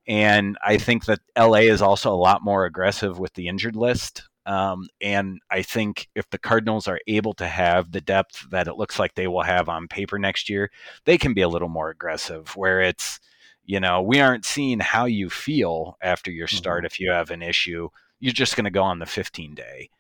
And 0.08 0.58
I 0.66 0.78
think 0.78 1.06
that 1.06 1.20
LA 1.38 1.60
is 1.70 1.82
also 1.82 2.12
a 2.12 2.16
lot 2.18 2.44
more 2.44 2.66
aggressive 2.66 3.20
with 3.20 3.34
the 3.36 3.48
injured 3.48 3.76
list. 3.76 4.28
Um, 4.50 4.88
and 5.00 5.40
I 5.52 5.62
think 5.62 6.08
if 6.16 6.28
the 6.32 6.40
Cardinals 6.40 6.88
are 6.88 7.00
able 7.06 7.34
to 7.36 7.46
have 7.48 7.92
the 7.92 8.02
depth 8.02 8.50
that 8.50 8.68
it 8.68 8.78
looks 8.78 8.98
like 8.98 9.14
they 9.14 9.28
will 9.28 9.44
have 9.44 9.70
on 9.70 9.88
paper 9.88 10.18
next 10.18 10.50
year, 10.50 10.72
they 11.06 11.20
can 11.20 11.36
be 11.36 11.42
a 11.44 11.48
little 11.48 11.70
more 11.70 11.92
aggressive 11.92 12.56
where 12.56 12.82
it's, 12.82 13.20
you 13.64 13.80
know, 13.80 14.02
we 14.02 14.20
aren't 14.20 14.46
seeing 14.46 14.80
how 14.80 15.06
you 15.06 15.30
feel 15.30 15.98
after 16.02 16.32
your 16.32 16.48
start 16.48 16.84
if 16.84 17.00
you 17.00 17.12
have 17.12 17.30
an 17.30 17.44
issue. 17.44 17.90
You're 18.20 18.34
just 18.34 18.56
going 18.56 18.64
to 18.66 18.72
go 18.72 18.82
on 18.82 18.98
the 18.98 19.06
15 19.06 19.54
day 19.54 19.92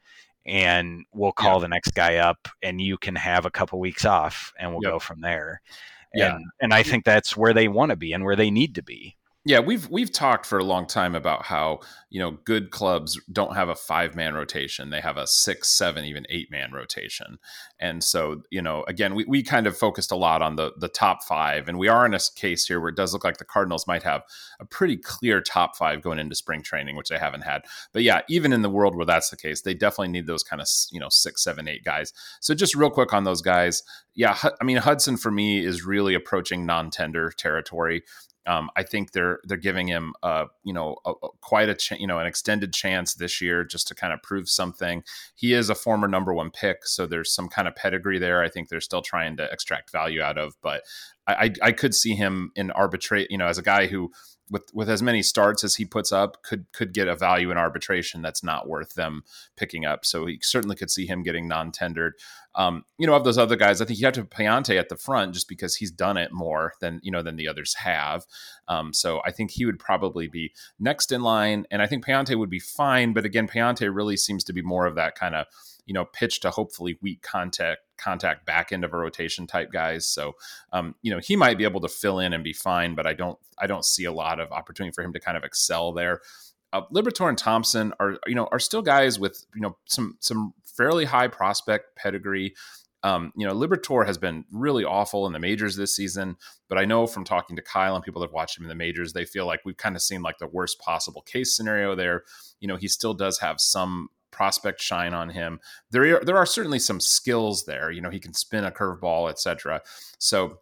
and 0.48 1.06
we'll 1.14 1.32
call 1.32 1.58
Yeah. 1.58 1.62
the 1.62 1.68
next 1.68 1.92
guy 1.92 2.16
up 2.16 2.48
and 2.64 2.82
you 2.82 2.98
can 2.98 3.16
have 3.18 3.46
a 3.46 3.52
couple 3.52 3.80
weeks 3.80 4.04
off 4.04 4.52
and 4.58 4.72
we'll 4.72 4.82
Yep. 4.82 4.92
go 4.94 4.98
from 5.00 5.22
there. 5.22 5.62
Yeah. 6.16 6.38
And, 6.38 6.46
and 6.60 6.74
I 6.74 6.82
think 6.82 7.06
that's 7.06 7.38
where 7.38 7.54
they 7.54 7.68
want 7.68 7.92
to 7.92 7.96
be 7.96 8.14
and 8.14 8.24
where 8.24 8.36
they 8.36 8.50
need 8.50 8.74
to 8.76 8.82
be. 8.82 9.16
Yeah, 9.50 9.62
we've 9.62 9.90
we've 9.90 10.12
talked 10.12 10.46
for 10.46 10.60
a 10.60 10.64
long 10.64 10.86
time 10.86 11.16
about 11.16 11.44
how 11.44 11.80
you 12.12 12.20
know 12.20 12.38
good 12.46 12.70
clubs 12.70 13.20
don't 13.32 13.56
have 13.56 13.68
a 13.68 13.74
five 13.74 14.16
man 14.16 14.36
rotation; 14.36 14.92
they 14.92 15.02
have 15.02 15.18
a 15.18 15.26
six, 15.26 15.70
seven, 15.70 16.06
even 16.06 16.28
eight 16.30 16.52
man 16.52 16.72
rotation. 16.72 17.40
And 17.80 18.04
so, 18.04 18.44
you 18.52 18.62
know, 18.62 18.84
again, 18.88 19.16
we, 19.16 19.26
we 19.26 19.42
kind 19.42 19.66
of 19.66 19.76
focused 19.76 20.12
a 20.12 20.16
lot 20.16 20.44
on 20.44 20.56
the 20.56 20.74
the 20.78 20.88
top 20.88 21.24
five, 21.24 21.68
and 21.68 21.80
we 21.80 21.88
are 21.88 22.06
in 22.06 22.14
a 22.14 22.20
case 22.36 22.68
here 22.68 22.80
where 22.80 22.90
it 22.90 22.96
does 22.96 23.12
look 23.12 23.24
like 23.24 23.38
the 23.38 23.44
Cardinals 23.44 23.88
might 23.88 24.04
have 24.04 24.22
a 24.60 24.66
pretty 24.66 24.98
clear 24.98 25.42
top 25.42 25.76
five 25.76 26.04
going 26.04 26.20
into 26.20 26.36
spring 26.36 26.62
training, 26.62 26.96
which 26.96 27.10
they 27.10 27.18
haven't 27.18 27.42
had. 27.42 27.64
But 27.92 28.04
yeah, 28.04 28.22
even 28.30 28.54
in 28.54 28.62
the 28.62 28.70
world 28.70 28.96
where 28.96 29.04
that's 29.08 29.32
the 29.32 29.36
case, 29.36 29.64
they 29.64 29.74
definitely 29.74 30.10
need 30.10 30.28
those 30.28 30.44
kind 30.44 30.62
of 30.62 30.68
you 30.92 31.00
know 31.00 31.10
six, 31.10 31.44
seven, 31.44 31.68
eight 31.68 31.84
guys. 31.84 32.14
So 32.40 32.54
just 32.54 32.76
real 32.76 32.92
quick 32.92 33.14
on 33.14 33.24
those 33.24 33.42
guys, 33.42 33.82
yeah, 34.14 34.38
I 34.62 34.64
mean 34.64 34.78
Hudson 34.78 35.18
for 35.18 35.32
me 35.32 35.66
is 35.66 35.84
really 35.84 36.14
approaching 36.14 36.68
non 36.68 36.92
tender 36.92 37.32
territory. 37.32 38.04
Um, 38.50 38.72
I 38.76 38.82
think 38.84 39.12
they're 39.12 39.40
they're 39.44 39.58
giving 39.58 39.88
him 39.88 40.14
uh, 40.24 40.46
you 40.64 40.74
know 40.74 40.96
a, 41.06 41.12
a- 41.12 41.30
quite 41.42 41.70
a 41.70 41.76
ch- 41.76 41.92
you 42.00 42.08
know 42.08 42.18
an 42.18 42.26
extended 42.26 42.74
chance 42.74 43.14
this 43.14 43.40
year 43.42 43.64
just 43.64 43.88
to 43.90 43.96
kind 43.96 44.12
of 44.12 44.24
prove 44.24 44.50
something. 44.50 45.04
He 45.36 45.54
is 45.54 45.70
a 45.70 45.76
former 45.76 46.08
number 46.08 46.34
one 46.34 46.50
pick, 46.50 46.86
so 46.88 47.06
there's 47.06 47.32
some 47.32 47.48
kind 47.48 47.68
of 47.68 47.76
pedigree 47.76 48.18
there. 48.18 48.42
I 48.42 48.50
think 48.50 48.68
they're 48.70 48.82
still 48.82 49.04
trying 49.04 49.38
to 49.38 49.52
extract 49.52 49.92
value 49.92 50.22
out 50.22 50.40
of, 50.40 50.56
but 50.64 50.82
I, 51.28 51.34
I, 51.34 51.68
I 51.68 51.72
could 51.72 51.94
see 51.94 52.16
him 52.16 52.52
in 52.56 52.72
arbitrate. 52.72 53.30
You 53.30 53.38
know, 53.38 53.48
as 53.48 53.60
a 53.60 53.64
guy 53.64 53.86
who 53.86 54.12
with 54.50 54.64
with 54.74 54.90
as 54.90 55.02
many 55.02 55.22
starts 55.22 55.64
as 55.64 55.76
he 55.76 55.86
puts 55.86 56.12
up 56.12 56.44
could 56.44 56.66
could 56.74 56.94
get 56.94 57.08
a 57.08 57.16
value 57.16 57.52
in 57.52 57.58
arbitration 57.58 58.22
that's 58.22 58.44
not 58.44 58.68
worth 58.68 58.96
them 58.96 59.24
picking 59.56 59.86
up. 59.86 60.06
So 60.06 60.26
he 60.26 60.40
certainly 60.42 60.76
could 60.76 60.92
see 60.92 61.06
him 61.06 61.24
getting 61.24 61.48
non 61.48 61.72
tendered. 61.72 62.14
Um, 62.56 62.84
you 62.98 63.06
know, 63.06 63.14
of 63.14 63.24
those 63.24 63.38
other 63.38 63.56
guys, 63.56 63.80
I 63.80 63.86
think 63.86 64.00
you 64.00 64.06
have 64.06 64.16
to 64.16 64.22
have 64.22 64.30
Pallante 64.30 64.78
at 64.78 64.90
the 64.90 64.98
front 64.98 65.34
just 65.34 65.48
because 65.48 65.76
he's 65.76 65.92
done 65.92 66.18
it 66.18 66.32
more 66.32 66.74
than 66.82 67.00
you 67.04 67.12
know 67.12 67.22
than 67.22 67.36
the 67.36 67.48
others 67.48 67.76
have. 67.76 68.26
Um, 68.68 68.94
so 68.94 69.22
I 69.26 69.32
think 69.32 69.52
he 69.52 69.66
would 69.66 69.80
probably 69.80 70.28
be 70.28 70.54
next 70.80 71.12
in 71.12 71.22
line, 71.22 71.66
and 71.72 71.82
I 71.82 71.88
think 71.88 72.06
Pallante 72.06 72.38
would 72.38 72.50
be 72.50 72.60
fine. 72.60 73.14
But 73.14 73.26
again, 73.26 73.48
Pallante 73.48 73.94
really 73.94 74.18
seems 74.18 74.44
to 74.46 74.54
be 74.54 74.62
more 74.62 74.86
of 74.86 74.96
that 74.96 75.16
kind 75.16 75.36
of 75.36 75.46
you 75.90 75.94
know 75.94 76.06
pitch 76.06 76.40
to 76.42 76.52
hopefully 76.52 77.00
weak 77.02 77.24
contact 77.24 77.82
contact 77.98 78.46
back 78.46 78.72
end 78.72 78.86
of 78.86 78.94
a 78.94 78.98
rotation 78.98 79.48
type 79.48 79.72
guys. 79.72 80.06
So 80.06 80.34
um, 80.72 80.94
you 81.02 81.12
know 81.12 81.20
he 81.20 81.36
might 81.36 81.58
be 81.58 81.64
able 81.64 81.82
to 81.82 81.88
fill 81.90 82.20
in 82.20 82.32
and 82.32 82.44
be 82.44 82.54
fine, 82.54 82.94
but 82.94 83.08
I 83.08 83.14
don't 83.14 83.40
I 83.58 83.66
don't 83.66 83.84
see 83.84 84.06
a 84.06 84.12
lot 84.12 84.40
of 84.40 84.52
opportunity 84.52 84.94
for 84.94 85.04
him 85.04 85.14
to 85.14 85.20
kind 85.20 85.36
of 85.36 85.44
excel 85.44 85.92
there. 85.92 86.22
Uh, 86.72 86.82
Liberatore 86.94 87.28
and 87.28 87.38
Thompson 87.38 87.92
are 88.00 88.20
you 88.28 88.36
know 88.36 88.48
are 88.52 88.60
still 88.60 88.84
guys 88.84 89.20
with 89.20 89.44
you 89.56 89.62
know 89.62 89.78
some 89.86 90.16
some 90.20 90.54
fairly 90.64 91.06
high 91.06 91.28
prospect 91.28 91.96
pedigree. 91.96 92.54
Um, 93.02 93.32
you 93.36 93.48
know, 93.48 93.54
Liberatore 93.56 94.06
has 94.06 94.18
been 94.18 94.44
really 94.52 94.84
awful 94.84 95.26
in 95.26 95.32
the 95.32 95.40
majors 95.40 95.76
this 95.76 95.96
season, 95.96 96.36
but 96.68 96.78
I 96.78 96.84
know 96.84 97.08
from 97.08 97.24
talking 97.24 97.56
to 97.56 97.62
Kyle 97.62 97.96
and 97.96 98.04
people 98.04 98.22
that 98.22 98.34
watched 98.34 98.58
him 98.58 98.66
in 98.66 98.70
the 98.70 98.76
majors, 98.76 99.14
they 99.14 99.24
feel 99.24 99.48
like 99.48 99.62
we've 99.64 99.78
kind 99.78 99.96
of 99.96 100.02
seen 100.02 100.22
like 100.22 100.38
the 100.38 100.48
worst 100.48 100.80
possible 100.80 101.22
case 101.22 101.56
scenario 101.56 101.96
there. 101.96 102.26
You 102.60 102.68
know, 102.68 102.76
he 102.76 102.90
still 102.90 103.14
does 103.14 103.40
have 103.40 103.62
some 103.62 104.10
prospect 104.40 104.80
shine 104.80 105.14
on 105.14 105.30
him. 105.30 105.60
There 105.92 106.16
are, 106.16 106.24
there 106.24 106.38
are 106.38 106.46
certainly 106.46 106.80
some 106.80 107.02
skills 107.02 107.66
there. 107.66 107.92
You 107.92 108.00
know, 108.00 108.10
he 108.10 108.22
can 108.22 108.34
spin 108.34 108.64
a 108.64 108.72
curveball, 108.72 109.30
etc. 109.30 109.82
So 110.18 110.60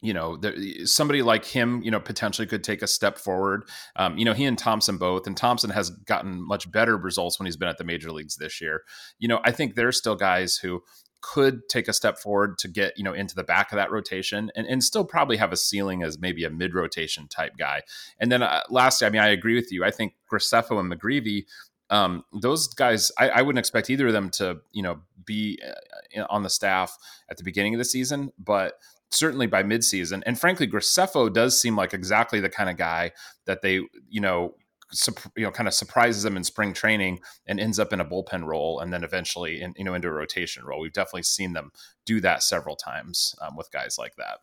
you 0.00 0.12
know, 0.12 0.36
there, 0.36 0.54
somebody 0.84 1.22
like 1.22 1.44
him, 1.44 1.82
you 1.82 1.90
know, 1.90 1.98
potentially 1.98 2.46
could 2.46 2.62
take 2.62 2.82
a 2.82 2.86
step 2.86 3.18
forward. 3.18 3.64
Um, 3.96 4.16
you 4.16 4.24
know, 4.24 4.34
he 4.34 4.44
and 4.44 4.56
Thompson 4.56 4.96
both, 4.96 5.26
and 5.26 5.36
Thompson 5.36 5.70
has 5.70 5.90
gotten 5.90 6.46
much 6.46 6.70
better 6.70 6.96
results 6.96 7.40
when 7.40 7.46
he's 7.46 7.56
been 7.56 7.68
at 7.70 7.78
the 7.78 7.84
major 7.84 8.12
leagues 8.12 8.36
this 8.36 8.60
year. 8.60 8.82
You 9.18 9.26
know, 9.26 9.40
I 9.44 9.50
think 9.50 9.74
there's 9.74 9.96
still 9.96 10.14
guys 10.14 10.56
who 10.58 10.82
could 11.22 11.66
take 11.70 11.88
a 11.88 11.94
step 11.94 12.18
forward 12.18 12.58
to 12.58 12.68
get, 12.68 12.92
you 12.98 13.02
know, 13.02 13.14
into 13.14 13.34
the 13.34 13.42
back 13.42 13.72
of 13.72 13.76
that 13.76 13.90
rotation 13.90 14.52
and, 14.54 14.66
and 14.66 14.84
still 14.84 15.06
probably 15.06 15.38
have 15.38 15.52
a 15.52 15.56
ceiling 15.56 16.02
as 16.02 16.18
maybe 16.18 16.44
a 16.44 16.50
mid 16.50 16.74
rotation 16.74 17.26
type 17.26 17.56
guy. 17.58 17.80
And 18.20 18.30
then 18.30 18.42
uh, 18.42 18.60
lastly, 18.68 19.06
I 19.06 19.10
mean, 19.10 19.22
I 19.22 19.28
agree 19.28 19.54
with 19.54 19.72
you. 19.72 19.84
I 19.84 19.90
think 19.90 20.12
Graceffo 20.30 20.78
and 20.78 20.92
McGreevy, 20.92 21.46
um, 21.90 22.24
those 22.32 22.68
guys, 22.68 23.12
I, 23.18 23.28
I 23.28 23.42
wouldn't 23.42 23.58
expect 23.58 23.90
either 23.90 24.06
of 24.06 24.12
them 24.12 24.30
to, 24.30 24.58
you 24.72 24.82
know, 24.82 25.00
be 25.24 25.60
uh, 25.66 26.24
on 26.30 26.42
the 26.42 26.50
staff 26.50 26.96
at 27.30 27.36
the 27.36 27.44
beginning 27.44 27.74
of 27.74 27.78
the 27.78 27.84
season, 27.84 28.32
but 28.38 28.74
certainly 29.10 29.46
by 29.46 29.62
midseason. 29.62 30.22
And 30.26 30.38
frankly, 30.38 30.66
Graceffo 30.66 31.32
does 31.32 31.60
seem 31.60 31.76
like 31.76 31.94
exactly 31.94 32.40
the 32.40 32.48
kind 32.48 32.70
of 32.70 32.76
guy 32.76 33.12
that 33.46 33.62
they, 33.62 33.80
you 34.08 34.20
know, 34.20 34.54
sup- 34.90 35.32
you 35.36 35.44
know, 35.44 35.50
kind 35.50 35.68
of 35.68 35.74
surprises 35.74 36.22
them 36.22 36.36
in 36.36 36.44
spring 36.44 36.72
training 36.72 37.20
and 37.46 37.60
ends 37.60 37.78
up 37.78 37.92
in 37.92 38.00
a 38.00 38.04
bullpen 38.04 38.44
role, 38.44 38.80
and 38.80 38.92
then 38.92 39.04
eventually, 39.04 39.60
in, 39.60 39.74
you 39.76 39.84
know, 39.84 39.94
into 39.94 40.08
a 40.08 40.12
rotation 40.12 40.64
role. 40.64 40.80
We've 40.80 40.92
definitely 40.92 41.24
seen 41.24 41.52
them 41.52 41.70
do 42.06 42.20
that 42.20 42.42
several 42.42 42.76
times 42.76 43.34
um, 43.40 43.56
with 43.56 43.70
guys 43.70 43.98
like 43.98 44.16
that. 44.16 44.38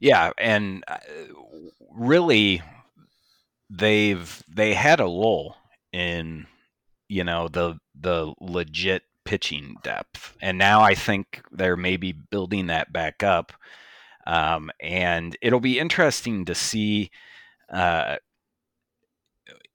Yeah, 0.00 0.32
and 0.38 0.82
uh, 0.88 0.98
really, 1.90 2.62
they've 3.72 4.42
they 4.48 4.74
had 4.74 5.00
a 5.00 5.06
lull 5.08 5.56
in 5.92 6.46
you 7.08 7.24
know 7.24 7.48
the 7.48 7.78
the 7.94 8.32
legit 8.40 9.02
pitching 9.24 9.76
depth, 9.82 10.36
and 10.42 10.58
now 10.58 10.82
I 10.82 10.94
think 10.94 11.42
they're 11.52 11.76
maybe 11.76 12.12
building 12.12 12.66
that 12.68 12.92
back 12.92 13.22
up. 13.22 13.52
Um, 14.26 14.70
and 14.80 15.36
it'll 15.42 15.60
be 15.60 15.78
interesting 15.80 16.44
to 16.44 16.54
see 16.54 17.10
uh, 17.72 18.16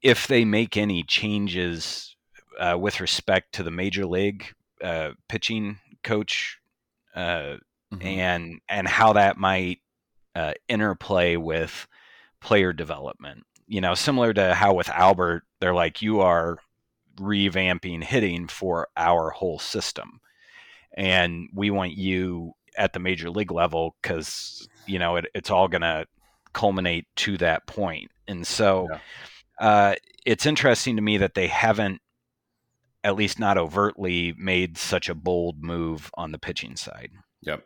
if 0.02 0.28
they 0.28 0.46
make 0.46 0.78
any 0.78 1.04
changes 1.04 2.16
uh, 2.60 2.78
with 2.80 3.00
respect 3.00 3.54
to 3.54 3.64
the 3.64 3.72
major 3.72 4.06
league 4.06 4.46
uh, 4.84 5.12
pitching 5.28 5.80
coach 6.04 6.60
uh, 7.16 7.58
Mhm. 7.94 8.06
and 8.06 8.62
and 8.68 8.88
how 8.88 9.14
that 9.14 9.38
might 9.38 9.80
uh, 10.36 10.54
interplay 10.68 11.38
with 11.38 11.88
player 12.42 12.74
development. 12.74 13.46
You 13.68 13.82
know, 13.82 13.96
similar 13.96 14.34
to 14.34 14.54
how 14.54 14.74
with 14.74 14.90
Albert, 14.90 15.44
they're 15.60 15.74
like, 15.74 16.02
you 16.02 16.22
are 16.22 16.58
revamping 17.18 18.04
hitting 18.04 18.48
for 18.48 18.88
our 18.96 19.30
whole 19.32 19.60
system, 19.60 20.20
and 20.96 21.50
we 21.54 21.70
want 21.70 21.94
you 21.94 22.54
at 22.78 22.94
the 22.94 23.00
major 23.00 23.30
league 23.30 23.52
level 23.52 23.96
because 24.02 24.68
you 24.86 25.00
know 25.00 25.16
it, 25.18 25.26
it's 25.34 25.50
all 25.52 25.68
going 25.68 25.82
to 25.82 26.06
culminate 26.54 27.06
to 27.18 27.38
that 27.38 27.66
point. 27.68 28.10
And 28.28 28.46
so, 28.48 28.88
Yeah. 28.92 29.00
uh, 29.60 29.96
it's 30.26 30.46
interesting 30.46 30.96
to 30.96 31.02
me 31.02 31.18
that 31.18 31.34
they 31.34 31.48
haven't, 31.48 32.02
at 33.04 33.16
least 33.16 33.40
not 33.40 33.58
overtly, 33.58 34.34
made 34.38 34.78
such 34.78 35.08
a 35.10 35.16
bold 35.16 35.64
move 35.64 36.10
on 36.16 36.32
the 36.32 36.40
pitching 36.40 36.76
side. 36.76 37.12
Yep. 37.42 37.64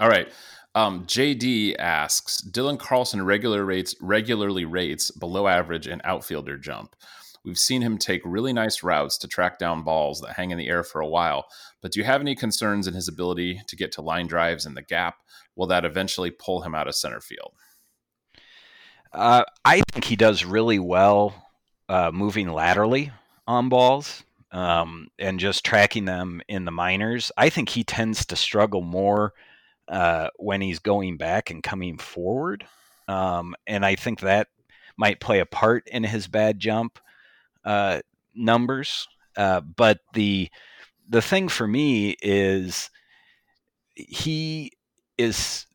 All 0.00 0.08
right. 0.08 0.28
Um, 0.74 1.04
JD 1.04 1.76
asks 1.78 2.40
Dylan 2.40 2.78
Carlson 2.78 3.24
regular 3.24 3.64
rates 3.64 3.94
regularly 4.00 4.64
rates 4.64 5.10
below 5.10 5.46
average 5.46 5.86
in 5.86 6.00
outfielder 6.04 6.56
jump. 6.56 6.96
We've 7.44 7.58
seen 7.58 7.82
him 7.82 7.98
take 7.98 8.22
really 8.24 8.52
nice 8.52 8.82
routes 8.82 9.18
to 9.18 9.28
track 9.28 9.58
down 9.58 9.82
balls 9.82 10.20
that 10.20 10.36
hang 10.36 10.50
in 10.50 10.58
the 10.58 10.68
air 10.68 10.82
for 10.84 11.00
a 11.00 11.08
while, 11.08 11.48
but 11.82 11.92
do 11.92 12.00
you 12.00 12.04
have 12.04 12.20
any 12.20 12.34
concerns 12.34 12.86
in 12.86 12.94
his 12.94 13.08
ability 13.08 13.62
to 13.66 13.76
get 13.76 13.92
to 13.92 14.02
line 14.02 14.26
drives 14.26 14.64
in 14.64 14.74
the 14.74 14.82
gap? 14.82 15.16
Will 15.56 15.66
that 15.66 15.84
eventually 15.84 16.30
pull 16.30 16.62
him 16.62 16.74
out 16.74 16.86
of 16.88 16.94
center 16.94 17.20
field? 17.20 17.52
Uh, 19.12 19.44
I 19.64 19.82
think 19.90 20.04
he 20.04 20.16
does 20.16 20.44
really 20.44 20.78
well 20.78 21.34
uh, 21.88 22.10
moving 22.12 22.48
laterally 22.48 23.10
on 23.46 23.68
balls 23.68 24.22
um, 24.52 25.08
and 25.18 25.40
just 25.40 25.64
tracking 25.64 26.04
them 26.04 26.40
in 26.48 26.64
the 26.64 26.70
minors. 26.70 27.32
I 27.36 27.50
think 27.50 27.70
he 27.70 27.84
tends 27.84 28.24
to 28.26 28.36
struggle 28.36 28.82
more 28.82 29.34
uh, 29.90 30.28
when 30.36 30.60
he's 30.60 30.78
going 30.78 31.16
back 31.16 31.50
and 31.50 31.62
coming 31.62 31.98
forward. 31.98 32.64
Um, 33.08 33.54
and 33.66 33.84
I 33.84 33.96
think 33.96 34.20
that 34.20 34.48
might 34.96 35.20
play 35.20 35.40
a 35.40 35.46
part 35.46 35.88
in 35.88 36.04
his 36.04 36.28
bad 36.28 36.60
jump 36.60 36.98
uh, 37.64 38.00
numbers. 38.34 39.08
Uh, 39.36 39.60
but 39.60 39.98
the 40.14 40.48
the 41.08 41.22
thing 41.22 41.48
for 41.48 41.66
me 41.66 42.16
is 42.22 42.88
he 43.94 44.72
is 45.18 45.66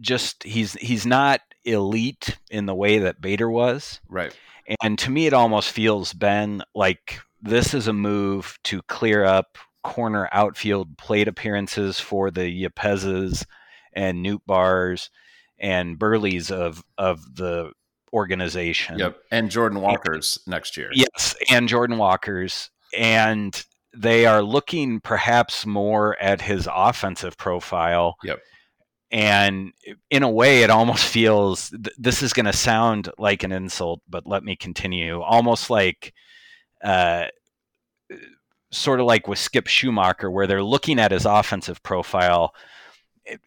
just 0.00 0.42
he's 0.42 0.72
he's 0.74 1.04
not 1.04 1.40
elite 1.64 2.38
in 2.50 2.66
the 2.66 2.74
way 2.74 2.98
that 2.98 3.20
Bader 3.20 3.50
was. 3.50 4.00
Right. 4.08 4.34
And 4.80 4.98
to 5.00 5.10
me, 5.10 5.26
it 5.26 5.32
almost 5.32 5.70
feels 5.70 6.12
Ben 6.12 6.62
like 6.74 7.20
this 7.42 7.74
is 7.74 7.88
a 7.88 7.92
move 7.92 8.58
to 8.64 8.82
clear 8.82 9.24
up 9.24 9.58
corner 9.82 10.28
outfield 10.32 10.98
plate 10.98 11.28
appearances 11.28 12.00
for 12.00 12.30
the 12.30 12.48
Yepez's 12.64 13.46
and 13.92 14.24
Nootbaars 14.24 15.10
and 15.58 15.98
Burleys 15.98 16.50
of 16.50 16.84
of 16.96 17.34
the 17.34 17.72
organization. 18.12 18.98
Yep. 18.98 19.18
And 19.30 19.50
Jordan 19.50 19.80
Walker's 19.80 20.38
and, 20.46 20.52
next 20.52 20.76
year. 20.76 20.90
Yes, 20.92 21.34
and 21.50 21.68
Jordan 21.68 21.98
Walker's. 21.98 22.70
And 22.96 23.62
they 23.94 24.26
are 24.26 24.42
looking 24.42 25.00
perhaps 25.00 25.66
more 25.66 26.16
at 26.20 26.40
his 26.40 26.68
offensive 26.72 27.36
profile. 27.36 28.16
Yep. 28.22 28.40
And 29.10 29.72
in 30.10 30.22
a 30.22 30.30
way, 30.30 30.62
it 30.62 30.70
almost 30.70 31.04
feels 31.04 31.70
th- 31.70 31.96
this 31.98 32.22
is 32.22 32.32
going 32.32 32.46
to 32.46 32.52
sound 32.52 33.10
like 33.18 33.42
an 33.42 33.52
insult, 33.52 34.00
but 34.08 34.26
let 34.26 34.44
me 34.44 34.56
continue. 34.56 35.20
Almost 35.20 35.70
like, 35.70 36.12
uh, 36.84 37.26
sort 38.70 39.00
of 39.00 39.06
like 39.06 39.26
with 39.26 39.38
Skip 39.38 39.66
Schumaker, 39.66 40.32
where 40.32 40.46
they're 40.46 40.62
looking 40.62 40.98
at 40.98 41.12
his 41.12 41.24
offensive 41.24 41.82
profile, 41.82 42.54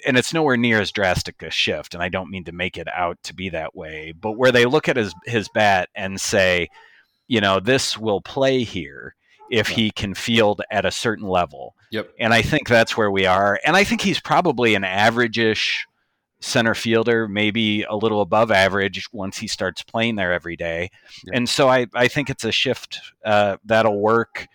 and 0.05 0.17
it's 0.17 0.33
nowhere 0.33 0.57
near 0.57 0.81
as 0.81 0.91
drastic 0.91 1.41
a 1.41 1.49
shift. 1.49 1.93
And 1.93 2.03
I 2.03 2.09
don't 2.09 2.29
mean 2.29 2.43
to 2.45 2.51
make 2.51 2.77
it 2.77 2.87
out 2.87 3.17
to 3.23 3.33
be 3.33 3.49
that 3.49 3.75
way, 3.75 4.13
but 4.19 4.33
where 4.33 4.51
they 4.51 4.65
look 4.65 4.89
at 4.89 4.97
his 4.97 5.13
his 5.25 5.49
bat 5.49 5.89
and 5.95 6.19
say, 6.19 6.69
you 7.27 7.41
know, 7.41 7.59
this 7.59 7.97
will 7.97 8.21
play 8.21 8.63
here 8.63 9.15
if 9.49 9.67
he 9.67 9.91
can 9.91 10.13
field 10.13 10.61
at 10.71 10.85
a 10.85 10.91
certain 10.91 11.27
level. 11.27 11.75
Yep. 11.91 12.11
And 12.19 12.33
I 12.33 12.41
think 12.41 12.69
that's 12.69 12.95
where 12.95 13.11
we 13.11 13.25
are. 13.25 13.59
And 13.65 13.75
I 13.75 13.83
think 13.83 13.99
he's 13.99 14.19
probably 14.19 14.75
an 14.75 14.85
average-ish 14.85 15.85
center 16.39 16.73
fielder, 16.73 17.27
maybe 17.27 17.83
a 17.83 17.95
little 17.95 18.21
above 18.21 18.49
average 18.49 19.09
once 19.11 19.37
he 19.37 19.47
starts 19.47 19.83
playing 19.83 20.15
there 20.15 20.31
every 20.31 20.55
day. 20.55 20.89
Yep. 21.25 21.35
And 21.35 21.49
so 21.49 21.67
I, 21.67 21.87
I 21.93 22.07
think 22.07 22.29
it's 22.29 22.45
a 22.45 22.51
shift 22.51 23.01
uh, 23.25 23.57
that'll 23.65 23.99
work. 23.99 24.47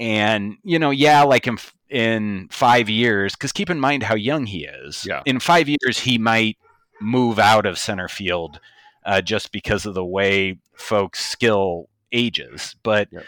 And, 0.00 0.56
you 0.64 0.78
know, 0.78 0.90
yeah, 0.90 1.22
like 1.22 1.46
in, 1.46 1.58
in 1.88 2.48
five 2.50 2.88
years, 2.88 3.34
because 3.34 3.52
keep 3.52 3.70
in 3.70 3.78
mind 3.78 4.02
how 4.02 4.16
young 4.16 4.46
he 4.46 4.64
is. 4.64 5.06
Yeah. 5.06 5.22
In 5.26 5.38
five 5.38 5.68
years, 5.68 6.00
he 6.00 6.18
might 6.18 6.56
move 7.00 7.38
out 7.38 7.66
of 7.66 7.78
center 7.78 8.08
field 8.08 8.58
uh, 9.04 9.20
just 9.20 9.52
because 9.52 9.86
of 9.86 9.94
the 9.94 10.04
way 10.04 10.58
folks' 10.74 11.24
skill 11.24 11.88
ages. 12.12 12.74
But 12.82 13.08
yep 13.12 13.24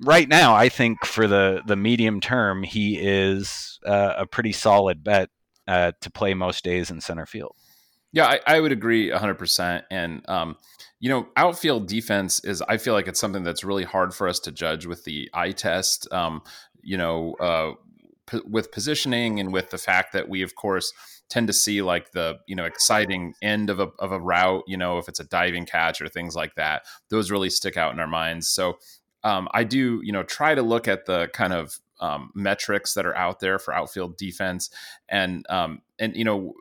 right 0.00 0.28
now, 0.28 0.54
I 0.54 0.68
think 0.68 1.04
for 1.04 1.26
the 1.26 1.62
the 1.66 1.76
medium 1.76 2.20
term, 2.20 2.62
he 2.62 2.98
is 2.98 3.78
uh, 3.86 4.14
a 4.16 4.26
pretty 4.26 4.52
solid 4.52 5.04
bet 5.04 5.30
uh, 5.68 5.92
to 6.00 6.10
play 6.10 6.34
most 6.34 6.64
days 6.64 6.90
in 6.90 7.00
center 7.00 7.26
field. 7.26 7.54
Yeah, 8.12 8.26
I, 8.26 8.40
I 8.46 8.60
would 8.60 8.72
agree 8.72 9.10
100%. 9.10 9.82
And, 9.90 10.28
um, 10.28 10.56
you 10.98 11.08
know, 11.08 11.28
outfield 11.36 11.86
defense 11.86 12.44
is, 12.44 12.62
I 12.62 12.76
feel 12.76 12.94
like 12.94 13.08
it's 13.08 13.20
something 13.20 13.42
that's 13.44 13.64
really 13.64 13.84
hard 13.84 14.14
for 14.14 14.28
us 14.28 14.40
to 14.40 14.52
judge 14.52 14.86
with 14.86 15.04
the 15.04 15.30
eye 15.32 15.52
test. 15.52 16.12
Um, 16.12 16.42
you 16.82 16.96
know, 16.96 17.34
uh, 17.34 17.72
p- 18.26 18.42
with 18.48 18.72
positioning 18.72 19.38
and 19.38 19.52
with 19.52 19.70
the 19.70 19.78
fact 19.78 20.12
that 20.12 20.28
we, 20.28 20.42
of 20.42 20.54
course, 20.54 20.92
tend 21.28 21.46
to 21.46 21.52
see 21.52 21.80
like 21.80 22.10
the 22.10 22.38
you 22.48 22.56
know 22.56 22.64
exciting 22.64 23.34
end 23.40 23.70
of 23.70 23.78
a, 23.78 23.86
of 24.00 24.10
a 24.10 24.18
route 24.18 24.64
you 24.66 24.76
know 24.76 24.98
if 24.98 25.06
it's 25.08 25.20
a 25.20 25.24
diving 25.24 25.64
catch 25.64 26.02
or 26.02 26.08
things 26.08 26.34
like 26.34 26.56
that 26.56 26.82
those 27.08 27.30
really 27.30 27.48
stick 27.48 27.76
out 27.76 27.92
in 27.92 28.00
our 28.00 28.06
minds 28.08 28.48
so 28.48 28.76
um, 29.22 29.48
I 29.52 29.64
do, 29.64 30.00
you 30.02 30.12
know, 30.12 30.22
try 30.22 30.54
to 30.54 30.62
look 30.62 30.88
at 30.88 31.06
the 31.06 31.28
kind 31.32 31.52
of 31.52 31.78
um, 32.00 32.30
metrics 32.34 32.94
that 32.94 33.04
are 33.04 33.16
out 33.16 33.40
there 33.40 33.58
for 33.58 33.74
outfield 33.74 34.16
defense, 34.16 34.70
and 35.08 35.44
um, 35.50 35.82
and 35.98 36.16
you 36.16 36.24
know, 36.24 36.54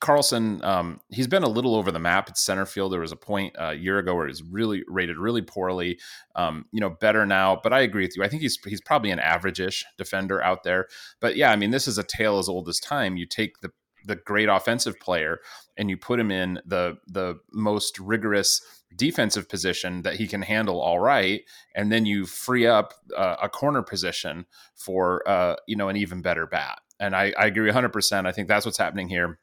Carlson, 0.00 0.62
um, 0.64 1.00
he's 1.10 1.26
been 1.26 1.42
a 1.42 1.48
little 1.48 1.74
over 1.74 1.90
the 1.90 1.98
map 1.98 2.28
at 2.28 2.38
center 2.38 2.66
field. 2.66 2.92
There 2.92 3.00
was 3.00 3.12
a 3.12 3.16
point 3.16 3.56
uh, 3.58 3.70
a 3.70 3.74
year 3.74 3.98
ago 3.98 4.14
where 4.14 4.26
he 4.26 4.30
was 4.30 4.42
really 4.42 4.84
rated 4.86 5.18
really 5.18 5.42
poorly. 5.42 5.98
Um, 6.36 6.66
you 6.72 6.80
know, 6.80 6.90
better 6.90 7.26
now, 7.26 7.58
but 7.62 7.72
I 7.72 7.80
agree 7.80 8.04
with 8.04 8.16
you. 8.16 8.22
I 8.22 8.28
think 8.28 8.42
he's 8.42 8.58
he's 8.64 8.80
probably 8.80 9.10
an 9.10 9.18
average-ish 9.18 9.84
defender 9.98 10.42
out 10.42 10.62
there. 10.62 10.86
But 11.20 11.36
yeah, 11.36 11.50
I 11.50 11.56
mean, 11.56 11.70
this 11.70 11.88
is 11.88 11.98
a 11.98 12.04
tale 12.04 12.38
as 12.38 12.48
old 12.48 12.68
as 12.68 12.78
time. 12.78 13.16
You 13.16 13.26
take 13.26 13.60
the 13.60 13.70
the 14.06 14.16
great 14.16 14.48
offensive 14.48 15.00
player 15.00 15.40
and 15.76 15.88
you 15.88 15.96
put 15.96 16.20
him 16.20 16.30
in 16.30 16.60
the 16.66 16.98
the 17.06 17.40
most 17.52 17.98
rigorous 17.98 18.60
defensive 18.96 19.48
position 19.48 20.02
that 20.02 20.14
he 20.14 20.28
can 20.28 20.42
handle 20.42 20.80
all 20.80 21.00
right, 21.00 21.42
and 21.74 21.90
then 21.90 22.06
you 22.06 22.26
free 22.26 22.66
up 22.66 22.94
uh, 23.16 23.36
a 23.42 23.48
corner 23.48 23.82
position 23.82 24.46
for 24.76 25.28
uh, 25.28 25.56
you 25.66 25.76
know 25.76 25.88
an 25.88 25.96
even 25.96 26.22
better 26.22 26.46
bat. 26.46 26.78
And 27.00 27.16
I, 27.16 27.32
I 27.36 27.46
agree 27.46 27.66
100. 27.66 27.88
percent 27.92 28.26
I 28.26 28.32
think 28.32 28.46
that's 28.46 28.64
what's 28.64 28.78
happening 28.78 29.08
here. 29.08 29.38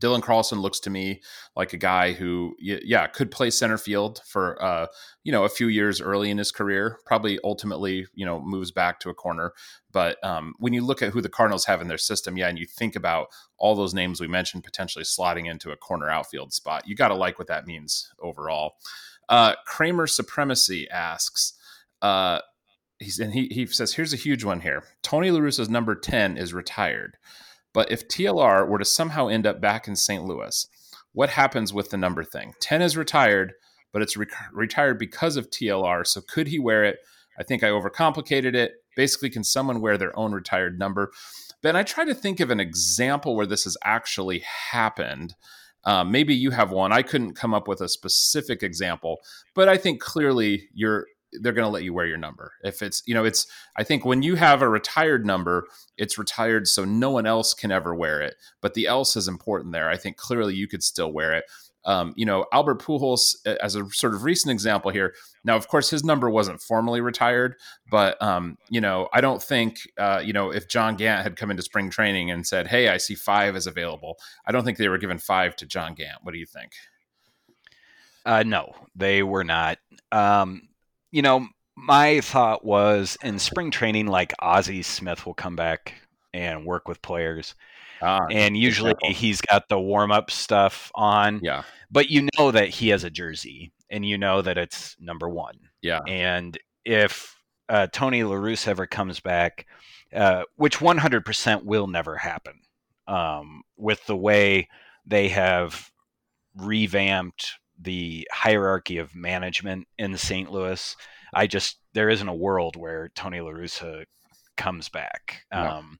Dylan 0.00 0.22
Carlson 0.22 0.60
looks 0.60 0.80
to 0.80 0.90
me 0.90 1.22
like 1.54 1.72
a 1.72 1.78
guy 1.78 2.12
who, 2.12 2.54
yeah, 2.58 3.06
could 3.06 3.30
play 3.30 3.50
center 3.50 3.78
field 3.78 4.20
for, 4.26 4.62
uh, 4.62 4.86
you 5.24 5.32
know, 5.32 5.44
a 5.44 5.48
few 5.48 5.68
years 5.68 6.00
early 6.00 6.30
in 6.30 6.38
his 6.38 6.52
career. 6.52 6.98
Probably 7.06 7.38
ultimately, 7.42 8.06
you 8.14 8.24
know, 8.26 8.40
moves 8.40 8.70
back 8.70 9.00
to 9.00 9.10
a 9.10 9.14
corner. 9.14 9.52
But 9.92 10.22
um, 10.24 10.54
when 10.58 10.72
you 10.72 10.84
look 10.84 11.02
at 11.02 11.12
who 11.12 11.20
the 11.20 11.28
Cardinals 11.28 11.64
have 11.64 11.80
in 11.80 11.88
their 11.88 11.98
system, 11.98 12.36
yeah, 12.36 12.48
and 12.48 12.58
you 12.58 12.66
think 12.66 12.96
about 12.96 13.28
all 13.58 13.74
those 13.74 13.94
names 13.94 14.20
we 14.20 14.28
mentioned 14.28 14.64
potentially 14.64 15.04
slotting 15.04 15.50
into 15.50 15.70
a 15.70 15.76
corner 15.76 16.10
outfield 16.10 16.52
spot, 16.52 16.86
you 16.86 16.94
got 16.94 17.08
to 17.08 17.14
like 17.14 17.38
what 17.38 17.48
that 17.48 17.66
means 17.66 18.12
overall. 18.20 18.74
Uh, 19.28 19.54
Kramer 19.66 20.06
Supremacy 20.06 20.88
asks, 20.90 21.54
uh, 22.02 22.40
he's 22.98 23.18
and 23.18 23.32
he 23.32 23.48
he 23.48 23.66
says, 23.66 23.94
here's 23.94 24.12
a 24.12 24.16
huge 24.16 24.44
one 24.44 24.60
here. 24.60 24.84
Tony 25.02 25.30
La 25.30 25.40
Russa's 25.40 25.68
number 25.68 25.94
ten 25.94 26.36
is 26.36 26.54
retired. 26.54 27.16
But 27.76 27.92
if 27.92 28.08
TLR 28.08 28.66
were 28.66 28.78
to 28.78 28.86
somehow 28.86 29.28
end 29.28 29.46
up 29.46 29.60
back 29.60 29.86
in 29.86 29.96
St. 29.96 30.24
Louis, 30.24 30.66
what 31.12 31.28
happens 31.28 31.74
with 31.74 31.90
the 31.90 31.98
number 31.98 32.24
thing? 32.24 32.54
10 32.58 32.80
is 32.80 32.96
retired, 32.96 33.52
but 33.92 34.00
it's 34.00 34.16
re- 34.16 34.24
retired 34.50 34.98
because 34.98 35.36
of 35.36 35.50
TLR. 35.50 36.06
So 36.06 36.22
could 36.22 36.48
he 36.48 36.58
wear 36.58 36.84
it? 36.84 37.00
I 37.38 37.42
think 37.42 37.62
I 37.62 37.68
overcomplicated 37.68 38.54
it. 38.54 38.76
Basically, 38.96 39.28
can 39.28 39.44
someone 39.44 39.82
wear 39.82 39.98
their 39.98 40.18
own 40.18 40.32
retired 40.32 40.78
number? 40.78 41.12
Ben, 41.62 41.76
I 41.76 41.82
try 41.82 42.06
to 42.06 42.14
think 42.14 42.40
of 42.40 42.48
an 42.50 42.60
example 42.60 43.36
where 43.36 43.44
this 43.44 43.64
has 43.64 43.76
actually 43.84 44.42
happened. 44.70 45.34
Um, 45.84 46.10
maybe 46.10 46.34
you 46.34 46.52
have 46.52 46.70
one. 46.70 46.94
I 46.94 47.02
couldn't 47.02 47.34
come 47.34 47.52
up 47.52 47.68
with 47.68 47.82
a 47.82 47.90
specific 47.90 48.62
example, 48.62 49.18
but 49.54 49.68
I 49.68 49.76
think 49.76 50.00
clearly 50.00 50.70
you're 50.72 51.08
they're 51.32 51.52
going 51.52 51.66
to 51.66 51.70
let 51.70 51.82
you 51.82 51.92
wear 51.92 52.06
your 52.06 52.16
number. 52.16 52.52
If 52.62 52.82
it's, 52.82 53.02
you 53.06 53.14
know, 53.14 53.24
it's, 53.24 53.46
I 53.76 53.84
think 53.84 54.04
when 54.04 54.22
you 54.22 54.36
have 54.36 54.62
a 54.62 54.68
retired 54.68 55.26
number, 55.26 55.66
it's 55.96 56.18
retired 56.18 56.66
so 56.68 56.84
no 56.84 57.10
one 57.10 57.26
else 57.26 57.54
can 57.54 57.70
ever 57.70 57.94
wear 57.94 58.20
it. 58.20 58.36
But 58.60 58.74
the 58.74 58.86
else 58.86 59.16
is 59.16 59.28
important 59.28 59.72
there. 59.72 59.88
I 59.88 59.96
think 59.96 60.16
clearly 60.16 60.54
you 60.54 60.68
could 60.68 60.82
still 60.82 61.12
wear 61.12 61.32
it. 61.34 61.44
Um, 61.86 62.14
you 62.16 62.26
know, 62.26 62.46
Albert 62.52 62.82
Pujols, 62.82 63.36
as 63.46 63.76
a 63.76 63.88
sort 63.92 64.14
of 64.14 64.24
recent 64.24 64.50
example 64.50 64.90
here. 64.90 65.14
Now, 65.44 65.54
of 65.54 65.68
course, 65.68 65.88
his 65.88 66.02
number 66.02 66.28
wasn't 66.28 66.60
formally 66.60 67.00
retired, 67.00 67.54
but 67.88 68.20
um, 68.20 68.58
you 68.68 68.80
know, 68.80 69.08
I 69.12 69.20
don't 69.20 69.40
think, 69.40 69.78
uh, 69.96 70.20
you 70.22 70.32
know, 70.32 70.50
if 70.50 70.68
John 70.68 70.96
Gant 70.96 71.22
had 71.22 71.36
come 71.36 71.48
into 71.48 71.62
spring 71.62 71.88
training 71.88 72.28
and 72.28 72.44
said, 72.44 72.66
"Hey, 72.66 72.88
I 72.88 72.96
see 72.96 73.14
five 73.14 73.54
is 73.54 73.68
available," 73.68 74.18
I 74.44 74.50
don't 74.50 74.64
think 74.64 74.78
they 74.78 74.88
were 74.88 74.98
given 74.98 75.18
five 75.18 75.54
to 75.56 75.66
John 75.66 75.94
Gant. 75.94 76.18
What 76.24 76.32
do 76.32 76.38
you 76.38 76.46
think? 76.46 76.72
Uh, 78.24 78.42
no, 78.44 78.74
they 78.96 79.22
were 79.22 79.44
not. 79.44 79.78
Um, 80.10 80.62
you 81.16 81.22
know, 81.22 81.48
my 81.76 82.20
thought 82.20 82.62
was 82.62 83.16
in 83.22 83.38
spring 83.38 83.70
training, 83.70 84.06
like 84.06 84.34
Ozzie 84.38 84.82
Smith 84.82 85.24
will 85.24 85.32
come 85.32 85.56
back 85.56 85.94
and 86.34 86.66
work 86.66 86.86
with 86.86 87.00
players. 87.00 87.54
Ah, 88.02 88.26
and 88.30 88.54
usually 88.54 88.92
he's 89.02 89.40
got 89.40 89.70
the 89.70 89.80
warm 89.80 90.12
up 90.12 90.30
stuff 90.30 90.92
on. 90.94 91.40
Yeah. 91.42 91.62
But 91.90 92.10
you 92.10 92.28
know 92.36 92.50
that 92.50 92.68
he 92.68 92.90
has 92.90 93.02
a 93.02 93.08
jersey 93.08 93.72
and 93.88 94.04
you 94.04 94.18
know 94.18 94.42
that 94.42 94.58
it's 94.58 94.94
number 95.00 95.26
one. 95.26 95.58
Yeah. 95.80 96.00
And 96.06 96.58
if 96.84 97.34
uh, 97.70 97.86
Tony 97.90 98.22
La 98.22 98.36
Russa 98.36 98.68
ever 98.68 98.86
comes 98.86 99.18
back, 99.20 99.64
uh, 100.14 100.42
which 100.56 100.80
100% 100.80 101.64
will 101.64 101.86
never 101.86 102.16
happen 102.18 102.60
um, 103.08 103.62
with 103.78 104.04
the 104.04 104.16
way 104.16 104.68
they 105.06 105.30
have 105.30 105.90
revamped 106.54 107.54
the 107.80 108.26
hierarchy 108.32 108.98
of 108.98 109.14
management 109.14 109.86
in 109.98 110.16
St. 110.16 110.50
Louis. 110.50 110.96
I 111.34 111.46
just 111.46 111.78
there 111.92 112.08
isn't 112.08 112.28
a 112.28 112.34
world 112.34 112.76
where 112.76 113.10
Tony 113.14 113.40
La 113.40 113.50
Russa 113.50 114.04
comes 114.56 114.88
back. 114.88 115.42
No. 115.52 115.66
Um, 115.66 115.98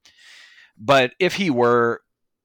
but 0.77 1.13
if 1.19 1.35
he 1.35 1.49
were, 1.49 2.01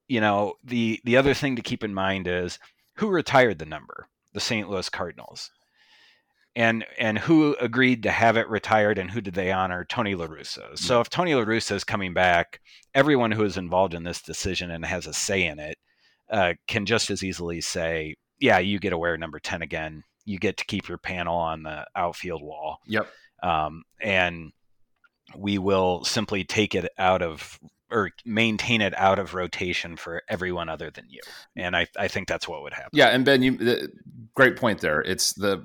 you 0.09 0.21
know, 0.21 0.55
the 0.65 1.01
the 1.05 1.17
other 1.17 1.35
thing 1.35 1.57
to 1.57 1.63
keep 1.63 1.85
in 1.85 1.95
mind 1.95 2.27
is 2.27 2.59
who 2.97 3.09
retired 3.09 3.59
the 3.59 3.67
number? 3.67 4.09
The 4.33 4.41
St. 4.41 4.69
Louis 4.69 4.89
Cardinals. 4.89 5.51
And 6.55 6.85
and 6.99 7.19
who 7.19 7.57
agreed 7.61 8.03
to 8.03 8.11
have 8.11 8.37
it 8.37 8.49
retired 8.49 8.99
and 8.99 9.11
who 9.11 9.23
did 9.23 9.35
they 9.35 9.53
honor? 9.53 9.87
Tony 9.87 10.15
La 10.15 10.27
Russa. 10.27 10.79
So 10.79 11.01
if 11.01 11.09
Tony 11.09 11.35
La 11.35 11.45
Russa 11.45 11.73
is 11.73 11.85
coming 11.85 12.13
back, 12.13 12.61
everyone 12.95 13.31
who 13.31 13.45
is 13.45 13.57
involved 13.57 13.95
in 13.95 14.05
this 14.05 14.21
decision 14.21 14.71
and 14.71 14.85
has 14.85 15.07
a 15.07 15.15
say 15.15 15.47
in 15.47 15.59
it 15.59 15.79
uh, 16.31 16.55
can 16.67 16.87
just 16.87 17.11
as 17.11 17.23
easily 17.23 17.61
say, 17.61 18.17
yeah, 18.43 18.59
you 18.59 18.79
get 18.81 18.91
to 18.91 18.99
wear 18.99 19.17
number 19.17 19.39
10 19.39 19.63
again. 19.63 20.03
You 20.25 20.39
get 20.39 20.57
to 20.59 20.65
keep 20.65 20.89
your 20.89 20.99
panel 20.99 21.37
on 21.37 21.63
the 21.63 21.87
outfield 21.95 22.43
wall. 22.43 22.79
Yep. 22.87 23.09
Um, 23.43 23.85
and 24.01 24.53
we 25.37 25.59
will 25.59 26.05
simply 26.05 26.43
take 26.45 26.75
it 26.75 26.91
out 26.99 27.23
of 27.23 27.59
or 27.91 28.11
maintain 28.25 28.81
it 28.81 28.95
out 28.97 29.19
of 29.19 29.35
rotation 29.35 29.97
for 29.97 30.23
everyone 30.29 30.69
other 30.69 30.91
than 30.91 31.05
you. 31.09 31.21
And 31.57 31.77
I, 31.77 31.87
I 31.97 32.09
think 32.09 32.27
that's 32.27 32.49
what 32.49 32.63
would 32.63 32.73
happen. 32.73 32.91
Yeah, 32.95 33.09
and 33.09 33.25
Ben, 33.25 33.43
you 33.43 33.57
the, 33.57 33.93
great 34.35 34.57
point 34.57 34.81
there. 34.81 35.03
It's 35.03 35.35
the 35.35 35.65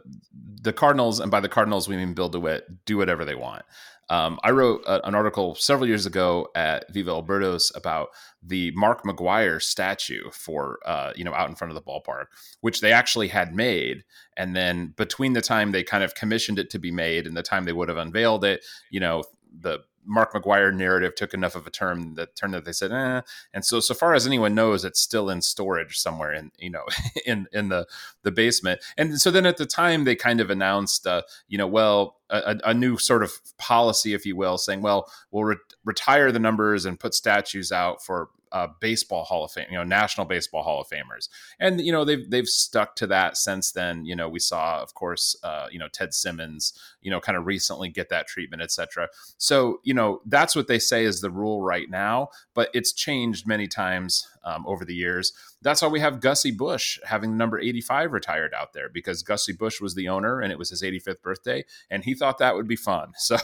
the 0.62 0.74
Cardinals, 0.74 1.20
and 1.20 1.32
by 1.32 1.40
the 1.40 1.50
Cardinals 1.50 1.88
we 1.88 1.96
mean 1.96 2.14
Bill 2.14 2.30
DeWitt, 2.30 2.86
do 2.86 2.98
whatever 2.98 3.24
they 3.24 3.36
want. 3.36 3.64
Um, 4.10 4.40
I 4.44 4.52
wrote 4.52 4.84
a, 4.86 5.06
an 5.06 5.16
article 5.16 5.56
several 5.56 5.88
years 5.88 6.06
ago 6.06 6.48
at 6.56 6.92
Viva 6.94 7.12
El 7.12 7.24
Birdos 7.24 7.76
about 7.76 8.10
the 8.42 8.72
Mark 8.72 9.04
McGwire 9.04 9.62
statue 9.62 10.30
for 10.32 10.80
uh, 10.86 11.12
you 11.16 11.24
know 11.24 11.34
out 11.34 11.50
in 11.50 11.56
front 11.56 11.72
of 11.72 11.76
the 11.76 11.82
ballpark, 11.82 12.26
which 12.62 12.82
they 12.82 12.92
actually 12.92 13.28
had 13.28 13.54
made, 13.54 14.04
and 14.38 14.56
then 14.56 14.94
between 14.96 15.34
the 15.34 15.42
time 15.42 15.72
they 15.72 15.84
kind 15.84 16.04
of 16.04 16.16
commissioned 16.16 16.60
it 16.60 16.70
to 16.70 16.80
be 16.80 16.92
made 16.92 17.28
and 17.28 17.36
the 17.36 17.44
time 17.44 17.66
they 17.66 17.74
would 17.74 17.90
have 17.90 17.98
unveiled 17.98 18.46
it, 18.46 18.64
you 18.90 19.00
know, 19.00 19.24
the 19.60 19.80
Mark 20.08 20.34
McGwire 20.34 20.74
narrative 20.74 21.16
took 21.16 21.34
enough 21.34 21.56
of 21.56 21.68
a 21.68 21.70
turn 21.70 22.16
that 22.16 22.36
turn 22.36 22.52
that 22.52 22.64
they 22.64 22.72
said, 22.72 22.92
eh. 22.92 23.22
And 23.54 23.66
so, 23.66 23.80
so 23.82 23.94
far 23.94 24.14
as 24.14 24.26
anyone 24.26 24.56
knows, 24.56 24.86
it's 24.86 25.02
still 25.02 25.30
in 25.30 25.42
storage 25.42 25.98
somewhere 25.98 26.32
in 26.32 26.52
you 26.58 26.70
know 26.70 26.86
in 27.26 27.48
in 27.52 27.70
the 27.70 27.86
the 28.24 28.32
basement. 28.32 28.82
And 28.98 29.20
so 29.20 29.30
then 29.30 29.46
at 29.46 29.58
the 29.58 29.66
time 29.66 30.06
they 30.06 30.16
kind 30.16 30.40
of 30.40 30.50
announced, 30.50 31.06
uh, 31.06 31.24
you 31.48 31.58
know, 31.58 31.68
well, 31.68 32.17
a, 32.30 32.58
a, 32.66 32.74
new 32.74 32.98
sort 32.98 33.24
of 33.24 33.32
policy, 33.58 34.14
if 34.14 34.26
you 34.26 34.36
will, 34.36 34.58
saying, 34.58 34.82
well, 34.82 35.12
we'll 35.32 35.46
re- 35.46 35.56
retire 35.86 36.32
the 36.32 36.40
numbers 36.40 36.86
and 36.86 37.00
put 37.00 37.14
statues 37.14 37.72
out 37.72 38.04
for 38.04 38.30
uh, 38.52 38.68
baseball 38.80 39.24
Hall 39.24 39.44
of 39.44 39.52
Fame, 39.52 39.68
you 39.70 39.78
know, 39.78 39.84
National 39.84 40.26
Baseball 40.26 40.64
Hall 40.64 40.82
of 40.82 40.88
Famers, 40.88 41.30
and 41.60 41.82
you 41.82 41.92
know 41.92 42.06
they've 42.06 42.30
they've 42.30 42.48
stuck 42.48 42.96
to 42.98 43.08
that 43.08 43.38
since 43.38 43.72
then. 43.72 44.06
You 44.06 44.16
know, 44.16 44.30
we 44.30 44.40
saw, 44.40 44.82
of 44.82 44.94
course, 44.94 45.36
uh, 45.44 45.68
you 45.72 45.80
know 45.80 45.88
Ted 45.92 46.14
Simmons, 46.14 46.74
you 47.02 47.12
know, 47.12 47.20
kind 47.20 47.38
of 47.38 47.46
recently 47.46 47.90
get 47.90 48.10
that 48.10 48.28
treatment, 48.28 48.62
etc. 48.62 49.10
So 49.38 49.80
you 49.84 49.94
know 49.94 50.22
that's 50.26 50.56
what 50.56 50.68
they 50.68 50.80
say 50.80 51.04
is 51.04 51.22
the 51.22 51.32
rule 51.32 51.62
right 51.62 51.90
now, 51.90 52.30
but 52.54 52.70
it's 52.74 52.94
changed 52.94 53.48
many 53.48 53.68
times 53.68 54.28
um, 54.48 54.66
over 54.66 54.86
the 54.86 54.96
years. 54.96 55.34
That's 55.62 55.82
why 55.82 55.90
we 55.90 56.00
have 56.00 56.22
Gussie 56.22 56.52
Busch 56.52 57.00
having 57.06 57.36
number 57.36 57.60
85 57.60 58.14
retired 58.14 58.54
out 58.54 58.74
there 58.74 58.90
because 58.90 59.22
Gussie 59.24 59.54
Busch 59.54 59.82
was 59.82 59.94
the 59.94 60.08
owner 60.08 60.40
and 60.40 60.52
it 60.52 60.58
was 60.58 60.70
his 60.70 60.82
85th 60.82 61.22
birthday, 61.22 61.66
and 61.90 62.04
he 62.04 62.14
thought 62.14 62.38
that 62.38 62.56
would 62.56 62.68
be 62.68 62.76
fun. 62.76 63.14
So 63.28 63.38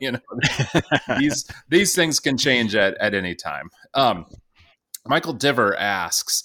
you 0.00 0.12
know 0.12 0.18
these 1.18 1.48
these 1.68 1.94
things 1.94 2.18
can 2.18 2.36
change 2.36 2.74
at 2.74 2.96
at 2.96 3.14
any 3.14 3.36
time. 3.36 3.70
Um, 3.94 4.26
Michael 5.06 5.32
Diver 5.32 5.76
asks, 5.76 6.42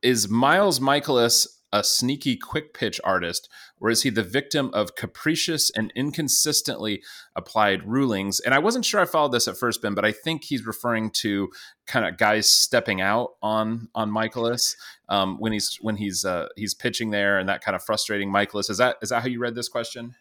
"Is 0.00 0.30
Miles 0.30 0.80
Mikolas 0.80 1.46
a 1.72 1.84
sneaky 1.84 2.36
quick 2.36 2.72
pitch 2.72 3.00
artist, 3.04 3.50
or 3.80 3.90
is 3.90 4.02
he 4.02 4.10
the 4.10 4.22
victim 4.22 4.70
of 4.72 4.94
capricious 4.94 5.70
and 5.70 5.92
inconsistently 5.94 7.02
applied 7.34 7.86
rulings? 7.86 8.40
And 8.40 8.54
I 8.54 8.58
wasn't 8.58 8.84
sure 8.84 9.00
I 9.00 9.04
followed 9.04 9.32
this 9.32 9.48
at 9.48 9.56
first, 9.56 9.82
Ben, 9.82 9.94
but 9.94 10.04
I 10.04 10.12
think 10.12 10.44
he's 10.44 10.66
referring 10.66 11.10
to 11.22 11.50
kind 11.86 12.06
of 12.06 12.16
guys 12.16 12.48
stepping 12.48 13.00
out 13.00 13.32
on 13.42 13.88
on 13.94 14.10
Mikolas 14.10 14.74
um, 15.08 15.38
when 15.38 15.52
he's 15.52 15.76
when 15.80 15.96
he's 15.96 16.24
uh, 16.24 16.48
he's 16.56 16.74
pitching 16.74 17.10
there, 17.10 17.38
and 17.38 17.48
that 17.48 17.62
kind 17.62 17.76
of 17.76 17.82
frustrating 17.82 18.30
Mikolas. 18.30 18.70
Is 18.70 18.78
that 18.78 18.96
is 19.02 19.10
that 19.10 19.22
how 19.22 19.28
you 19.28 19.40
read 19.40 19.54
this 19.54 19.68
question? 19.68 20.14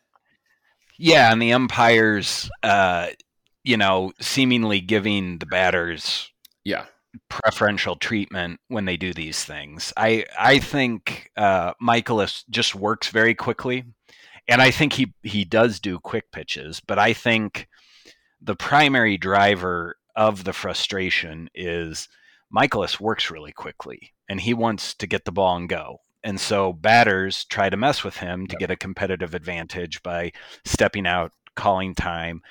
Yeah, 0.98 1.32
and 1.32 1.42
the 1.42 1.52
umpires, 1.52 2.50
uh, 2.64 3.08
you 3.64 3.76
know, 3.78 4.14
seemingly 4.22 4.80
giving 4.80 5.40
the 5.40 5.46
batters, 5.46 6.32
yeah, 6.64 6.86
preferential 7.30 7.96
treatment 7.96 8.60
when 8.68 8.86
they 8.86 8.98
do 8.98 9.14
these 9.14 9.44
things. 9.44 9.94
I 9.98 10.26
I 10.38 10.60
think 10.60 11.32
uh, 11.38 11.74
Mikolas 11.82 12.44
just 12.50 12.76
works 12.76 13.10
very 13.10 13.36
quickly, 13.36 13.84
and 14.48 14.62
I 14.62 14.72
think 14.72 14.94
he 14.94 15.14
he 15.24 15.46
does 15.46 15.80
do 15.80 16.00
quick 16.00 16.32
pitches. 16.32 16.80
But 16.80 17.00
I 17.00 17.14
think 17.14 17.68
the 18.42 18.56
primary 18.56 19.18
driver 19.18 19.98
of 20.16 20.44
the 20.44 20.54
frustration 20.54 21.50
is 21.54 22.08
Mikolas 22.56 23.00
works 23.00 23.32
really 23.32 23.52
quickly, 23.52 24.14
and 24.30 24.40
he 24.40 24.54
wants 24.54 24.94
to 24.96 25.08
get 25.08 25.26
the 25.26 25.32
ball 25.32 25.58
and 25.58 25.70
go. 25.70 26.00
And 26.24 26.40
so 26.40 26.74
batters 26.74 27.46
try 27.46 27.70
to 27.70 27.78
mess 27.78 28.04
with 28.04 28.18
him 28.18 28.48
to 28.48 28.54
yep. 28.54 28.60
get 28.60 28.72
a 28.72 28.76
competitive 28.76 29.36
advantage 29.36 30.02
by 30.02 30.32
stepping 30.64 31.06
out, 31.06 31.32
calling 31.56 31.94
time 31.94 32.42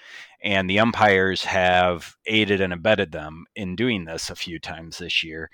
and 0.45 0.69
the 0.69 0.79
umpires 0.79 1.43
have 1.43 2.17
aided 2.27 2.61
and 2.61 2.73
abetted 2.73 3.11
them 3.11 3.47
in 3.57 3.75
doing 3.75 4.05
this 4.05 4.29
a 4.29 4.37
few 4.37 4.61
times 4.61 4.99
this 4.99 5.25
year. 5.25 5.51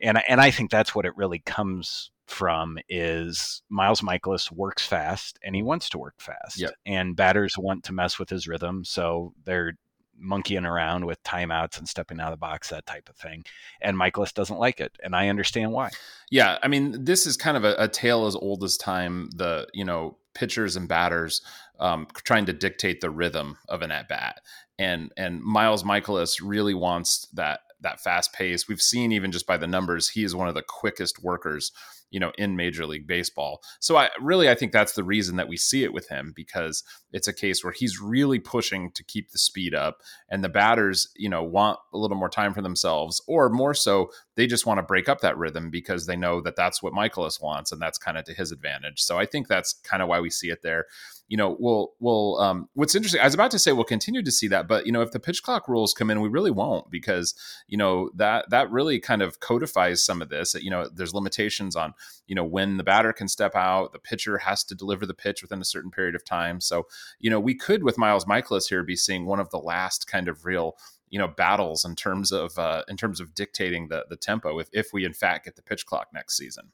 And 0.00 0.20
and 0.28 0.40
I 0.40 0.50
think 0.50 0.70
that's 0.70 0.94
what 0.94 1.06
it 1.06 1.16
really 1.16 1.38
comes 1.38 2.10
from 2.26 2.78
is 2.88 3.62
Miles 3.70 4.00
Mikolas 4.00 4.50
works 4.50 4.84
fast 4.84 5.38
and 5.44 5.54
he 5.54 5.62
wants 5.62 5.88
to 5.90 5.98
work 5.98 6.14
fast. 6.18 6.60
Yep. 6.60 6.72
and 6.84 7.16
batters 7.16 7.56
want 7.56 7.84
to 7.84 7.92
mess 7.92 8.18
with 8.18 8.28
his 8.28 8.48
rhythm 8.48 8.84
so 8.84 9.32
they're 9.44 9.74
monkeying 10.18 10.66
around 10.66 11.04
with 11.04 11.22
timeouts 11.22 11.78
and 11.78 11.88
stepping 11.88 12.20
out 12.20 12.32
of 12.32 12.34
the 12.34 12.36
box 12.36 12.68
that 12.68 12.86
type 12.86 13.08
of 13.08 13.16
thing. 13.16 13.44
And 13.80 13.96
Mikolas 13.96 14.34
doesn't 14.34 14.58
like 14.58 14.80
it 14.80 14.96
and 15.04 15.14
I 15.14 15.28
understand 15.28 15.70
why. 15.70 15.90
Yeah 16.32 16.58
I 16.64 16.66
mean 16.66 17.04
this 17.04 17.28
is 17.28 17.36
kind 17.36 17.56
of 17.56 17.64
a, 17.64 17.76
a 17.78 17.86
tale 17.86 18.26
as 18.26 18.34
old 18.34 18.64
as 18.64 18.76
time 18.76 19.30
the 19.36 19.68
you 19.72 19.84
know 19.84 20.16
pitchers 20.34 20.76
and 20.76 20.88
batters 20.88 21.42
um, 21.78 22.06
trying 22.24 22.46
to 22.46 22.52
dictate 22.52 23.00
the 23.00 23.10
rhythm 23.10 23.58
of 23.68 23.82
an 23.82 23.90
at 23.90 24.08
bat. 24.08 24.40
And 24.78 25.12
and 25.16 25.42
Miles 25.42 25.82
Mikolas 25.82 26.40
really 26.42 26.74
wants 26.74 27.26
that 27.34 27.60
that 27.80 28.00
fast 28.00 28.32
pace. 28.32 28.68
We've 28.68 28.80
seen 28.80 29.12
even 29.12 29.32
just 29.32 29.46
by 29.46 29.56
the 29.56 29.66
numbers, 29.66 30.10
he 30.10 30.24
is 30.24 30.34
one 30.34 30.48
of 30.48 30.54
the 30.54 30.62
quickest 30.62 31.22
workers 31.22 31.72
you 32.12 32.20
know 32.20 32.30
in 32.38 32.54
major 32.54 32.86
league 32.86 33.06
baseball 33.06 33.60
so 33.80 33.96
i 33.96 34.08
really 34.20 34.48
i 34.48 34.54
think 34.54 34.70
that's 34.70 34.92
the 34.92 35.02
reason 35.02 35.36
that 35.36 35.48
we 35.48 35.56
see 35.56 35.82
it 35.82 35.92
with 35.92 36.08
him 36.08 36.32
because 36.36 36.84
it's 37.10 37.26
a 37.26 37.32
case 37.32 37.64
where 37.64 37.72
he's 37.72 38.00
really 38.00 38.38
pushing 38.38 38.92
to 38.92 39.02
keep 39.02 39.30
the 39.30 39.38
speed 39.38 39.74
up 39.74 39.98
and 40.28 40.44
the 40.44 40.48
batters 40.48 41.08
you 41.16 41.28
know 41.28 41.42
want 41.42 41.78
a 41.92 41.98
little 41.98 42.16
more 42.16 42.28
time 42.28 42.54
for 42.54 42.62
themselves 42.62 43.20
or 43.26 43.48
more 43.48 43.74
so 43.74 44.10
they 44.36 44.46
just 44.46 44.66
want 44.66 44.78
to 44.78 44.82
break 44.82 45.08
up 45.08 45.20
that 45.20 45.36
rhythm 45.36 45.70
because 45.70 46.06
they 46.06 46.16
know 46.16 46.40
that 46.40 46.56
that's 46.56 46.82
what 46.82 46.92
Mikolas 46.92 47.42
wants 47.42 47.72
and 47.72 47.82
that's 47.82 47.98
kind 47.98 48.16
of 48.16 48.24
to 48.24 48.34
his 48.34 48.52
advantage 48.52 49.00
so 49.00 49.18
i 49.18 49.26
think 49.26 49.48
that's 49.48 49.72
kind 49.82 50.02
of 50.02 50.08
why 50.08 50.20
we 50.20 50.30
see 50.30 50.50
it 50.50 50.62
there 50.62 50.84
you 51.28 51.36
know, 51.36 51.56
we'll 51.58 51.92
we'll 51.98 52.38
um, 52.40 52.68
what's 52.74 52.94
interesting. 52.94 53.20
I 53.20 53.24
was 53.24 53.34
about 53.34 53.50
to 53.52 53.58
say 53.58 53.72
we'll 53.72 53.84
continue 53.84 54.22
to 54.22 54.30
see 54.30 54.48
that, 54.48 54.68
but 54.68 54.84
you 54.84 54.92
know, 54.92 55.00
if 55.00 55.12
the 55.12 55.20
pitch 55.20 55.42
clock 55.42 55.68
rules 55.68 55.94
come 55.94 56.10
in, 56.10 56.20
we 56.20 56.28
really 56.28 56.50
won't 56.50 56.90
because 56.90 57.34
you 57.66 57.78
know 57.78 58.10
that 58.16 58.50
that 58.50 58.70
really 58.70 59.00
kind 59.00 59.22
of 59.22 59.40
codifies 59.40 60.04
some 60.04 60.20
of 60.20 60.28
this. 60.28 60.54
You 60.54 60.70
know, 60.70 60.88
there's 60.92 61.14
limitations 61.14 61.74
on 61.74 61.94
you 62.26 62.34
know 62.34 62.44
when 62.44 62.76
the 62.76 62.84
batter 62.84 63.12
can 63.12 63.28
step 63.28 63.54
out, 63.54 63.92
the 63.92 63.98
pitcher 63.98 64.38
has 64.38 64.62
to 64.64 64.74
deliver 64.74 65.06
the 65.06 65.14
pitch 65.14 65.42
within 65.42 65.60
a 65.60 65.64
certain 65.64 65.90
period 65.90 66.14
of 66.14 66.24
time. 66.24 66.60
So 66.60 66.86
you 67.18 67.30
know, 67.30 67.40
we 67.40 67.54
could 67.54 67.82
with 67.82 67.96
Miles 67.98 68.26
Mikolas 68.26 68.68
here 68.68 68.82
be 68.82 68.96
seeing 68.96 69.24
one 69.24 69.40
of 69.40 69.50
the 69.50 69.58
last 69.58 70.06
kind 70.06 70.28
of 70.28 70.44
real 70.44 70.76
you 71.08 71.18
know 71.18 71.28
battles 71.28 71.84
in 71.84 71.94
terms 71.94 72.32
of 72.32 72.58
uh, 72.58 72.82
in 72.88 72.96
terms 72.96 73.20
of 73.20 73.34
dictating 73.34 73.88
the 73.88 74.04
the 74.10 74.16
tempo 74.16 74.58
if 74.58 74.68
if 74.72 74.88
we 74.92 75.04
in 75.04 75.12
fact 75.12 75.44
get 75.44 75.56
the 75.56 75.62
pitch 75.62 75.86
clock 75.86 76.08
next 76.12 76.36
season. 76.36 76.72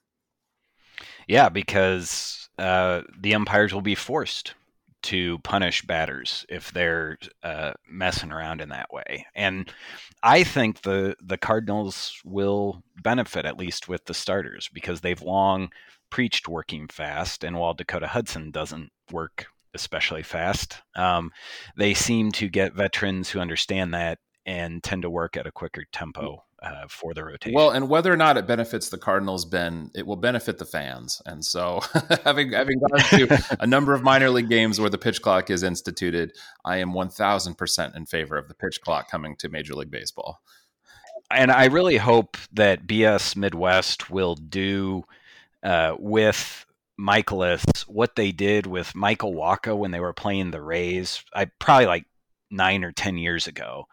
Yeah, 1.29 1.49
because 1.49 2.48
uh, 2.59 3.03
the 3.19 3.35
umpires 3.35 3.73
will 3.73 3.83
be 3.83 3.95
forced 3.95 4.55
to 5.01 5.39
punish 5.39 5.83
batters 5.83 6.45
if 6.49 6.73
they're 6.73 7.19
uh, 7.43 7.73
messing 7.89 8.33
around 8.33 8.61
in 8.61 8.69
that 8.71 8.93
way. 8.93 9.27
And 9.35 9.73
I 10.23 10.43
think 10.43 10.83
the 10.83 11.17
the 11.23 11.39
Cardinals 11.39 12.21
will 12.25 12.83
benefit 13.03 13.45
at 13.45 13.59
least 13.59 13.89
with 13.89 14.05
the 14.07 14.15
starters 14.15 14.69
because 14.73 15.01
they've 15.01 15.23
long 15.23 15.71
preached 16.11 16.49
working 16.49 16.89
fast. 16.89 17.45
And 17.45 17.57
while 17.57 17.75
Dakota 17.75 18.09
Hudson 18.09 18.51
doesn't 18.51 18.91
work 19.13 19.47
especially 19.75 20.23
fast, 20.23 20.83
um, 20.97 21.31
they 21.77 21.95
seem 21.95 22.33
to 22.33 22.49
get 22.49 22.75
veterans 22.75 23.31
who 23.31 23.39
understand 23.39 23.95
that 23.95 24.19
and 24.45 24.83
tend 24.83 25.03
to 25.03 25.11
work 25.11 25.37
at 25.37 25.47
a 25.47 25.53
quicker 25.53 25.85
tempo 25.93 26.43
uh, 26.63 26.87
for 26.89 27.15
the 27.15 27.25
rotation. 27.25 27.55
Well, 27.55 27.71
and 27.71 27.89
whether 27.89 28.13
or 28.13 28.17
not 28.17 28.37
it 28.37 28.47
benefits 28.47 28.89
the 28.89 28.99
Cardinals, 28.99 29.45
Ben, 29.45 29.91
it 29.95 30.07
will 30.07 30.17
benefit 30.17 30.59
the 30.59 30.65
fans. 30.65 31.23
And 31.25 31.45
so, 31.45 31.81
having 32.25 32.53
having 32.53 32.81
gone 32.81 33.01
to 33.11 33.57
a 33.61 33.67
number 33.67 33.95
of 33.95 34.03
minor 34.03 34.31
league 34.31 34.49
games 34.49 34.81
where 34.81 34.91
the 34.91 34.99
pitch 34.99 35.23
clock 35.23 35.51
is 35.51 35.63
instituted, 35.63 36.33
I 36.65 36.79
am 36.79 36.93
one 36.93 37.11
thousand 37.11 37.57
percent 37.57 37.95
in 37.95 38.07
favor 38.07 38.37
of 38.37 38.49
the 38.49 38.55
pitch 38.55 38.81
clock 38.81 39.11
coming 39.11 39.37
to 39.37 39.49
Major 39.49 39.75
League 39.75 39.91
Baseball. 39.91 40.41
And 41.31 41.51
I 41.51 41.67
really 41.67 41.99
hope 41.99 42.39
that 42.53 42.87
BS 42.87 43.37
Midwest 43.37 44.11
will 44.11 44.35
do 44.35 45.05
uh, 45.63 45.95
with 45.99 46.65
Mikolas 46.99 47.83
what 47.83 48.17
they 48.17 48.33
did 48.33 48.67
with 48.67 48.95
Michael 48.95 49.35
Wacha 49.35 49.77
when 49.77 49.91
they 49.91 50.01
were 50.01 50.15
playing 50.15 50.51
the 50.51 50.63
Rays. 50.63 51.23
I 51.35 51.45
probably 51.59 51.87
like 51.87 52.07
nine 52.51 52.83
or 52.83 52.93
ten 52.93 53.19
years 53.19 53.47
ago 53.47 53.87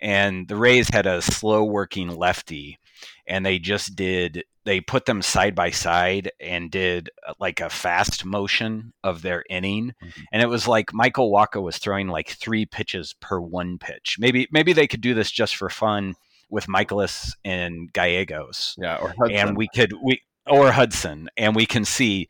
and 0.00 0.48
the 0.48 0.56
Rays 0.56 0.88
had 0.88 1.06
a 1.06 1.22
slow 1.22 1.64
working 1.64 2.08
lefty, 2.08 2.78
and 3.26 3.44
they 3.44 3.58
just 3.58 3.96
did 3.96 4.44
they 4.64 4.80
put 4.80 5.06
them 5.06 5.22
side 5.22 5.54
by 5.54 5.70
side 5.70 6.30
and 6.38 6.70
did 6.70 7.08
uh, 7.26 7.32
like 7.40 7.60
a 7.60 7.70
fast 7.70 8.24
motion 8.24 8.92
of 9.02 9.22
their 9.22 9.42
inning 9.48 9.94
mm-hmm. 10.02 10.20
and 10.32 10.42
it 10.42 10.48
was 10.48 10.68
like 10.68 10.92
Michael 10.92 11.32
Wacha 11.32 11.62
was 11.62 11.78
throwing 11.78 12.08
like 12.08 12.28
3 12.28 12.66
pitches 12.66 13.14
per 13.20 13.40
one 13.40 13.78
pitch. 13.78 14.16
Maybe 14.18 14.48
maybe 14.50 14.72
they 14.72 14.86
could 14.86 15.00
do 15.00 15.14
this 15.14 15.30
just 15.30 15.56
for 15.56 15.70
fun 15.70 16.14
with 16.50 16.66
Mikolas 16.66 17.34
and 17.44 17.92
Gallegos. 17.92 18.74
Yeah, 18.78 18.96
or 18.96 19.14
Hudson. 19.18 19.36
and 19.36 19.56
we 19.56 19.68
could 19.74 19.92
we 20.02 20.20
or 20.46 20.72
Hudson 20.72 21.28
and 21.36 21.54
we 21.56 21.66
can 21.66 21.84
see 21.84 22.28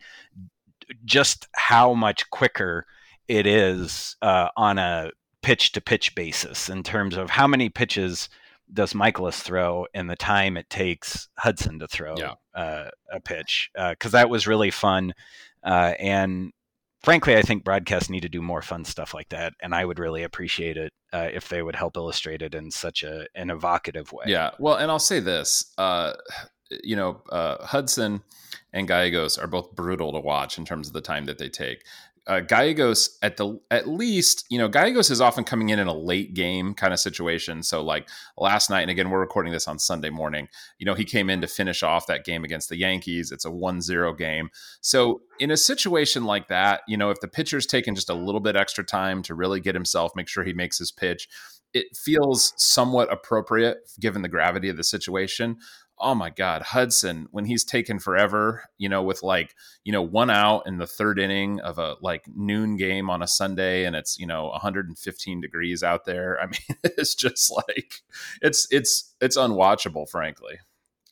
just 1.04 1.48
how 1.54 1.94
much 1.94 2.28
quicker 2.30 2.86
it 3.28 3.46
is 3.46 4.16
uh, 4.22 4.48
on 4.56 4.78
a 4.78 5.10
pitch 5.43 5.72
to 5.72 5.80
pitch 5.80 6.14
basis 6.14 6.68
in 6.68 6.82
terms 6.82 7.16
of 7.16 7.30
how 7.30 7.47
many 7.47 7.68
pitches 7.68 8.28
does 8.72 8.93
Mikolas 8.93 9.41
throw 9.41 9.86
and 9.95 10.09
the 10.09 10.16
time 10.16 10.57
it 10.57 10.70
takes 10.70 11.28
Hudson 11.38 11.78
to 11.80 11.88
throw 11.88 12.14
yeah. 12.16 12.34
uh, 12.55 12.91
a 13.12 13.20
pitch 13.20 13.70
because 13.74 14.14
uh, 14.14 14.18
that 14.18 14.30
was 14.30 14.47
really 14.47 14.70
fun 14.70 15.12
uh, 15.64 15.95
and 15.99 16.53
frankly 17.03 17.36
I 17.36 17.43
think 17.43 17.64
broadcasts 17.64 18.11
need 18.11 18.20
to 18.20 18.28
do 18.28 18.43
more 18.43 18.62
fun 18.62 18.84
stuff 18.84 19.12
like 19.12 19.30
that 19.30 19.55
and 19.61 19.74
I 19.74 19.84
would 19.84 19.99
really 19.99 20.22
appreciate 20.22 20.76
it 20.76 20.93
uh, 21.12 21.28
if 21.32 21.49
they 21.49 21.62
would 21.62 21.76
help 21.76 21.97
illustrate 21.97 22.43
it 22.43 22.55
in 22.55 22.70
such 22.70 23.03
a 23.03 23.26
an 23.34 23.51
evocative 23.51 24.12
way. 24.12 24.24
Yeah, 24.26 24.51
well, 24.59 24.76
and 24.76 24.91
I'll 24.91 24.99
say 24.99 25.20
this, 25.20 25.72
uh, 25.78 26.14
you 26.82 26.97
know, 26.97 27.22
uh, 27.30 27.64
Hudson 27.64 28.22
and 28.72 28.86
Gallegos 28.86 29.38
are 29.38 29.47
both 29.47 29.74
brutal 29.74 30.12
to 30.12 30.20
watch 30.20 30.59
in 30.59 30.64
terms 30.64 30.86
of 30.86 30.93
the 30.93 31.01
time 31.01 31.24
that 31.26 31.38
they 31.38 31.49
take 31.49 31.84
uh, 32.26 32.40
Gallegos 32.40 33.18
at 33.22 33.36
the 33.36 33.58
at 33.70 33.88
least 33.88 34.44
you 34.50 34.58
know 34.58 34.68
Gallegos 34.68 35.10
is 35.10 35.20
often 35.20 35.44
coming 35.44 35.70
in 35.70 35.78
in 35.78 35.86
a 35.86 35.94
late 35.94 36.34
game 36.34 36.74
kind 36.74 36.92
of 36.92 37.00
situation. 37.00 37.62
So 37.62 37.82
like 37.82 38.08
last 38.36 38.70
night, 38.70 38.82
and 38.82 38.90
again 38.90 39.10
we're 39.10 39.20
recording 39.20 39.52
this 39.52 39.66
on 39.66 39.78
Sunday 39.78 40.10
morning. 40.10 40.48
You 40.78 40.86
know 40.86 40.94
he 40.94 41.04
came 41.04 41.30
in 41.30 41.40
to 41.40 41.46
finish 41.46 41.82
off 41.82 42.06
that 42.06 42.24
game 42.24 42.44
against 42.44 42.68
the 42.68 42.76
Yankees. 42.76 43.32
It's 43.32 43.44
a 43.44 43.50
1-0 43.50 44.18
game. 44.18 44.50
So 44.80 45.22
in 45.38 45.50
a 45.50 45.56
situation 45.56 46.24
like 46.24 46.48
that, 46.48 46.82
you 46.86 46.96
know 46.96 47.10
if 47.10 47.20
the 47.20 47.28
pitcher's 47.28 47.66
taking 47.66 47.94
just 47.94 48.10
a 48.10 48.14
little 48.14 48.40
bit 48.40 48.56
extra 48.56 48.84
time 48.84 49.22
to 49.22 49.34
really 49.34 49.60
get 49.60 49.74
himself, 49.74 50.12
make 50.14 50.28
sure 50.28 50.44
he 50.44 50.52
makes 50.52 50.78
his 50.78 50.92
pitch, 50.92 51.28
it 51.72 51.96
feels 51.96 52.52
somewhat 52.56 53.12
appropriate 53.12 53.78
given 53.98 54.22
the 54.22 54.28
gravity 54.28 54.68
of 54.68 54.76
the 54.76 54.84
situation 54.84 55.56
oh 56.01 56.14
my 56.14 56.30
God, 56.30 56.62
Hudson, 56.62 57.28
when 57.30 57.44
he's 57.44 57.64
taken 57.64 57.98
forever, 57.98 58.64
you 58.78 58.88
know, 58.88 59.03
with 59.03 59.22
like, 59.22 59.55
you 59.84 59.92
know, 59.92 60.03
one 60.03 60.30
out 60.30 60.62
in 60.66 60.78
the 60.78 60.86
third 60.86 61.18
inning 61.18 61.61
of 61.61 61.78
a 61.78 61.96
like 62.01 62.24
noon 62.34 62.76
game 62.76 63.11
on 63.11 63.22
a 63.22 63.28
Sunday 63.28 63.84
and 63.84 63.94
it's, 63.94 64.18
you 64.18 64.26
know, 64.26 64.46
115 64.46 65.40
degrees 65.40 65.82
out 65.82 66.05
there. 66.05 66.40
I 66.40 66.46
mean, 66.46 66.78
it's 66.84 67.14
just 67.14 67.53
like, 67.55 68.03
it's, 68.40 68.66
it's, 68.70 69.14
it's 69.20 69.36
unwatchable, 69.36 70.09
frankly. 70.09 70.59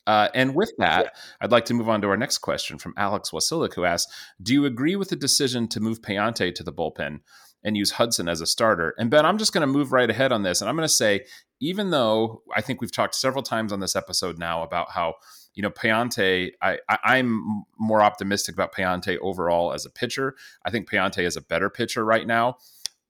Uh, 0.07 0.29
and 0.33 0.55
with 0.55 0.71
that, 0.79 1.15
I'd 1.39 1.51
like 1.51 1.65
to 1.65 1.75
move 1.75 1.87
on 1.87 2.01
to 2.01 2.09
our 2.09 2.17
next 2.17 2.39
question 2.39 2.79
from 2.79 2.95
Alex 2.97 3.29
Wasilik, 3.29 3.73
who 3.75 3.85
asks 3.85 4.11
Do 4.41 4.53
you 4.53 4.65
agree 4.65 4.95
with 4.95 5.09
the 5.09 5.15
decision 5.15 5.67
to 5.67 5.79
move 5.79 6.01
Pallante 6.01 6.53
to 6.55 6.63
the 6.63 6.73
bullpen? 6.73 7.19
and 7.63 7.75
use 7.75 7.91
Hudson 7.91 8.29
as 8.29 8.41
a 8.41 8.47
starter. 8.47 8.93
And 8.97 9.09
Ben, 9.09 9.25
I'm 9.25 9.37
just 9.37 9.53
going 9.53 9.61
to 9.61 9.67
move 9.67 9.91
right 9.91 10.09
ahead 10.09 10.31
on 10.31 10.43
this. 10.43 10.61
And 10.61 10.69
I'm 10.69 10.75
going 10.75 10.87
to 10.87 10.93
say, 10.93 11.25
even 11.59 11.89
though 11.89 12.41
I 12.55 12.61
think 12.61 12.81
we've 12.81 12.91
talked 12.91 13.15
several 13.15 13.43
times 13.43 13.71
on 13.73 13.79
this 13.79 13.95
episode 13.95 14.37
now 14.37 14.63
about 14.63 14.91
how, 14.91 15.15
you 15.53 15.61
know, 15.61 15.69
Pallante, 15.69 16.51
I, 16.61 16.79
I, 16.87 17.17
am 17.17 17.65
more 17.77 18.01
optimistic 18.01 18.55
about 18.55 18.73
Pallante 18.73 19.17
overall 19.21 19.73
as 19.73 19.85
a 19.85 19.89
pitcher. 19.89 20.35
I 20.65 20.71
think 20.71 20.89
Pallante 20.89 21.23
is 21.23 21.35
a 21.35 21.41
better 21.41 21.69
pitcher 21.69 22.05
right 22.05 22.25
now. 22.25 22.57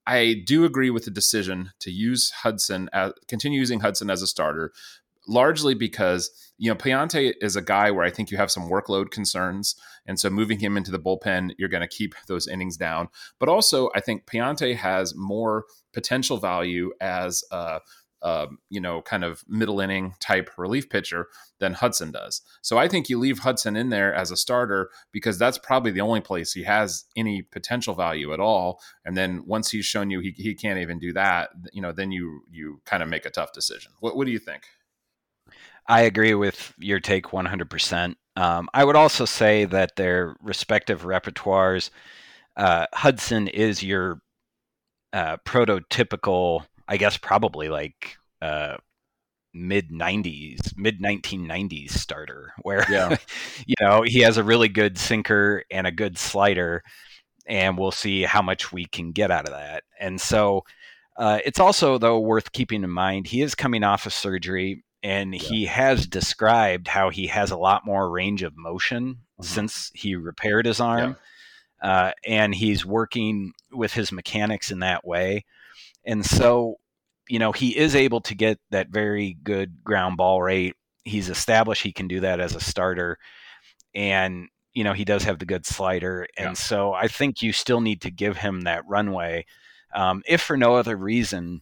I 0.08 0.42
do 0.46 0.66
agree 0.66 0.90
with 0.90 1.06
the 1.06 1.12
decision 1.12 1.72
to 1.80 1.92
use 1.92 2.32
Hudson, 2.32 2.90
as, 2.92 3.14
continue 3.28 3.60
using 3.60 3.82
Hudson 3.82 4.10
as 4.10 4.24
a 4.24 4.28
starter, 4.28 4.72
largely 5.28 5.76
because 5.76 6.32
you 6.58 6.72
know 6.72 6.76
Pallante 6.76 7.34
is 7.42 7.56
a 7.56 7.62
guy 7.62 7.92
where 7.92 8.04
I 8.04 8.10
think 8.10 8.32
you 8.32 8.38
have 8.38 8.50
some 8.50 8.68
workload 8.68 9.12
concerns, 9.12 9.76
and 10.08 10.20
so 10.20 10.32
moving 10.32 10.58
him 10.58 10.78
into 10.78 10.90
the 10.90 11.00
bullpen, 11.00 11.52
you're 11.60 11.70
going 11.70 11.82
to 11.82 11.88
keep 11.88 12.16
those 12.28 12.48
innings 12.48 12.76
down. 12.76 13.10
But 13.38 13.50
also, 13.50 13.92
I 13.94 14.00
think 14.00 14.26
Pallante 14.26 14.76
has 14.76 15.16
more 15.16 15.66
potential 15.94 16.38
value 16.38 16.92
as 17.00 17.44
a, 17.52 17.80
a 18.22 18.48
you 18.70 18.82
know 18.82 19.02
kind 19.02 19.24
of 19.24 19.44
middle 19.48 19.80
inning 19.80 20.16
type 20.20 20.50
relief 20.58 20.90
pitcher 20.90 21.28
than 21.60 21.74
Hudson 21.74 22.12
does. 22.12 22.42
So 22.62 22.78
I 22.78 22.88
think 22.88 23.10
you 23.10 23.18
leave 23.18 23.40
Hudson 23.40 23.76
in 23.76 23.90
there 23.90 24.14
as 24.14 24.32
a 24.32 24.38
starter 24.38 24.90
because 25.12 25.38
that's 25.38 25.58
probably 25.58 25.92
the 25.92 26.02
only 26.02 26.22
place 26.22 26.54
he 26.54 26.64
has 26.64 27.06
any 27.16 27.42
potential 27.42 27.96
value 27.96 28.34
at 28.34 28.40
all. 28.40 28.82
And 29.06 29.16
then 29.16 29.44
once 29.46 29.72
he's 29.72 29.86
shown 29.86 30.10
you 30.10 30.20
he, 30.20 30.32
he 30.32 30.56
can't 30.56 30.80
even 30.80 31.00
do 31.00 31.14
that, 31.14 31.50
you 31.74 31.82
know, 31.82 31.92
then 31.92 32.12
you 32.12 32.42
you 32.50 32.82
kind 32.86 33.04
of 33.04 33.10
make 33.10 33.26
a 33.26 33.30
tough 33.30 33.54
decision. 33.54 33.92
What 34.00 34.16
what 34.16 34.26
do 34.26 34.32
you 34.32 34.40
think? 34.40 34.64
I 35.88 36.02
agree 36.02 36.36
with 36.36 36.74
your 36.78 37.00
take 37.00 37.26
100%. 37.26 38.16
Um, 38.36 38.70
I 38.76 38.86
would 38.86 38.96
also 38.96 39.26
say 39.26 39.66
that 39.66 39.96
their 39.96 40.36
respective 40.40 41.02
repertoires, 41.02 41.90
uh, 42.56 42.86
Hudson 42.94 43.48
is 43.48 43.82
your 43.82 44.22
uh, 45.12 45.38
prototypical, 45.46 46.66
I 46.90 46.98
guess, 46.98 47.18
probably 47.18 47.70
like 47.70 48.18
uh, 48.42 48.78
mid 49.54 49.92
90s, 49.92 50.76
mid 50.76 51.02
1990s 51.02 51.92
starter, 51.92 52.54
where, 52.64 52.86
yeah. 52.90 53.16
you 53.66 53.76
know, 53.80 54.02
he 54.04 54.22
has 54.22 54.38
a 54.38 54.44
really 54.44 54.68
good 54.68 54.98
sinker 54.98 55.64
and 55.72 55.86
a 55.86 55.92
good 55.92 56.18
slider, 56.18 56.84
and 57.46 57.78
we'll 57.78 57.92
see 57.92 58.24
how 58.24 58.42
much 58.42 58.74
we 58.74 58.86
can 58.86 59.12
get 59.12 59.32
out 59.32 59.48
of 59.48 59.54
that. 59.54 59.84
And 60.00 60.20
so, 60.20 60.66
uh, 61.16 61.40
it's 61.46 61.60
also, 61.60 61.98
though, 61.98 62.20
worth 62.20 62.52
keeping 62.52 62.84
in 62.84 62.90
mind 62.90 63.28
he 63.28 63.42
is 63.42 63.54
coming 63.54 63.84
off 63.84 64.06
of 64.06 64.14
surgery 64.14 64.84
and 65.04 65.34
yeah. 65.34 65.42
he 65.42 65.66
has 65.66 66.08
described 66.08 66.88
how 66.88 67.10
he 67.10 67.28
has 67.28 67.52
a 67.52 67.58
lot 67.58 67.86
more 67.86 68.10
range 68.10 68.44
of 68.44 68.58
motion 68.58 69.14
mm-hmm. 69.14 69.44
since 69.44 69.92
he 69.94 70.16
repaired 70.16 70.66
his 70.66 70.80
arm 70.80 71.16
yeah. 71.84 71.90
uh, 71.90 72.12
and 72.26 72.56
he's 72.56 72.86
working 72.86 73.54
with 73.72 73.94
his 73.94 74.12
mechanics 74.12 74.72
in 74.72 74.80
that 74.80 75.06
way 75.06 75.46
and 76.10 76.26
so 76.26 76.76
you 77.30 77.40
know 77.40 77.52
he 77.52 77.78
is 77.78 77.96
able 77.96 78.20
to 78.20 78.36
get 78.36 78.60
that 78.72 78.90
very 78.90 79.38
good 79.44 79.84
ground 79.84 80.18
ball 80.18 80.42
rate 80.42 80.76
he's 81.04 81.30
established 81.30 81.84
he 81.84 81.94
can 81.94 82.08
do 82.08 82.20
that 82.20 82.40
as 82.40 82.56
a 82.56 82.60
starter 82.60 83.18
and 83.96 84.48
you 84.74 84.84
know 84.84 84.94
he 84.94 85.06
does 85.06 85.24
have 85.24 85.40
the 85.40 85.46
good 85.46 85.66
slider 85.66 86.28
and 86.38 86.50
yeah. 86.50 86.54
so 86.54 86.94
i 86.94 87.08
think 87.08 87.42
you 87.42 87.54
still 87.54 87.80
need 87.80 88.02
to 88.02 88.12
give 88.12 88.38
him 88.38 88.62
that 88.62 88.84
runway 88.88 89.46
um, 89.94 90.22
if 90.28 90.42
for 90.42 90.58
no 90.58 90.76
other 90.76 90.96
reason 90.96 91.62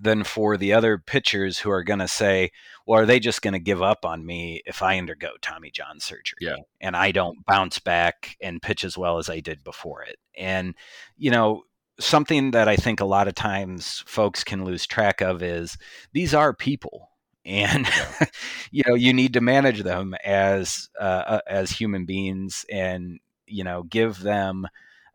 than 0.00 0.24
for 0.24 0.56
the 0.56 0.72
other 0.72 0.98
pitchers 0.98 1.58
who 1.58 1.70
are 1.70 1.82
going 1.82 1.98
to 1.98 2.08
say, 2.08 2.50
well, 2.86 3.00
are 3.00 3.06
they 3.06 3.20
just 3.20 3.42
going 3.42 3.52
to 3.52 3.60
give 3.60 3.82
up 3.82 4.04
on 4.04 4.24
me 4.24 4.62
if 4.64 4.82
I 4.82 4.98
undergo 4.98 5.30
Tommy 5.42 5.70
John 5.70 6.00
surgery? 6.00 6.38
Yeah. 6.40 6.56
And 6.80 6.96
I 6.96 7.12
don't 7.12 7.44
bounce 7.44 7.78
back 7.78 8.36
and 8.40 8.62
pitch 8.62 8.84
as 8.84 8.96
well 8.96 9.18
as 9.18 9.28
I 9.28 9.40
did 9.40 9.62
before 9.62 10.02
it. 10.02 10.16
And, 10.36 10.74
you 11.16 11.30
know, 11.30 11.64
something 12.00 12.52
that 12.52 12.68
I 12.68 12.76
think 12.76 13.00
a 13.00 13.04
lot 13.04 13.28
of 13.28 13.34
times 13.34 14.02
folks 14.06 14.44
can 14.44 14.64
lose 14.64 14.86
track 14.86 15.20
of 15.20 15.42
is 15.42 15.76
these 16.12 16.34
are 16.34 16.54
people. 16.54 17.10
And 17.44 17.86
yeah. 17.86 18.26
you 18.70 18.82
know 18.86 18.94
you 18.94 19.12
need 19.12 19.32
to 19.34 19.40
manage 19.40 19.82
them 19.82 20.14
as 20.24 20.88
uh, 21.00 21.24
uh, 21.26 21.40
as 21.48 21.70
human 21.72 22.04
beings, 22.04 22.64
and 22.70 23.18
you 23.46 23.64
know 23.64 23.82
give 23.82 24.20
them 24.20 24.68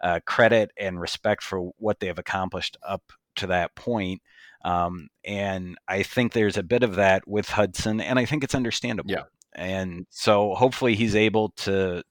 uh, 0.04 0.20
credit 0.26 0.72
and 0.78 1.00
respect 1.00 1.42
for 1.42 1.72
what 1.78 2.00
they 2.02 2.08
have 2.08 2.20
accomplished 2.20 2.76
up 2.84 3.14
to 3.36 3.48
that 3.48 3.76
point 3.76 4.22
um, 4.68 5.10
and 5.24 5.78
I 5.88 6.04
think 6.04 6.34
there's 6.34 6.58
a 6.58 6.64
bit 6.64 6.84
of 6.84 6.96
that 6.96 7.28
with 7.28 7.50
Hudson, 7.50 8.02
and 8.02 8.20
I 8.20 8.26
think 8.26 8.44
it's 8.44 8.56
understandable. 8.56 9.12
Yeah. 9.12 9.24
And 9.54 10.06
so 10.10 10.56
hopefully 10.56 10.96
he's 10.96 11.16
able 11.16 11.50
to, 11.58 12.04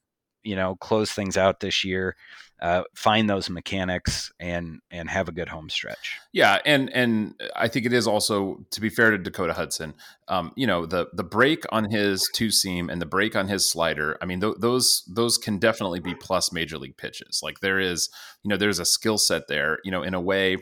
you 0.46 0.56
know, 0.56 0.76
close 0.76 1.12
things 1.12 1.36
out 1.36 1.60
this 1.60 1.84
year, 1.84 2.16
uh, 2.62 2.84
find 2.94 3.28
those 3.28 3.50
mechanics, 3.50 4.32
and 4.40 4.80
and 4.90 5.10
have 5.10 5.28
a 5.28 5.32
good 5.32 5.48
home 5.48 5.68
stretch. 5.68 6.18
Yeah, 6.32 6.58
and 6.64 6.90
and 6.94 7.34
I 7.54 7.68
think 7.68 7.84
it 7.84 7.92
is 7.92 8.06
also 8.06 8.64
to 8.70 8.80
be 8.80 8.88
fair 8.88 9.10
to 9.10 9.18
Dakota 9.18 9.52
Hudson. 9.52 9.94
Um, 10.28 10.52
you 10.56 10.66
know, 10.66 10.86
the 10.86 11.08
the 11.12 11.24
break 11.24 11.64
on 11.70 11.90
his 11.90 12.30
two 12.32 12.50
seam 12.50 12.88
and 12.88 13.02
the 13.02 13.06
break 13.06 13.36
on 13.36 13.48
his 13.48 13.70
slider. 13.70 14.16
I 14.22 14.26
mean, 14.26 14.40
th- 14.40 14.54
those 14.58 15.04
those 15.12 15.36
can 15.36 15.58
definitely 15.58 16.00
be 16.00 16.14
plus 16.14 16.52
major 16.52 16.78
league 16.78 16.96
pitches. 16.96 17.40
Like 17.42 17.60
there 17.60 17.80
is, 17.80 18.08
you 18.42 18.48
know, 18.48 18.56
there's 18.56 18.78
a 18.78 18.86
skill 18.86 19.18
set 19.18 19.48
there. 19.48 19.80
You 19.84 19.90
know, 19.90 20.02
in 20.02 20.14
a 20.14 20.20
way 20.20 20.58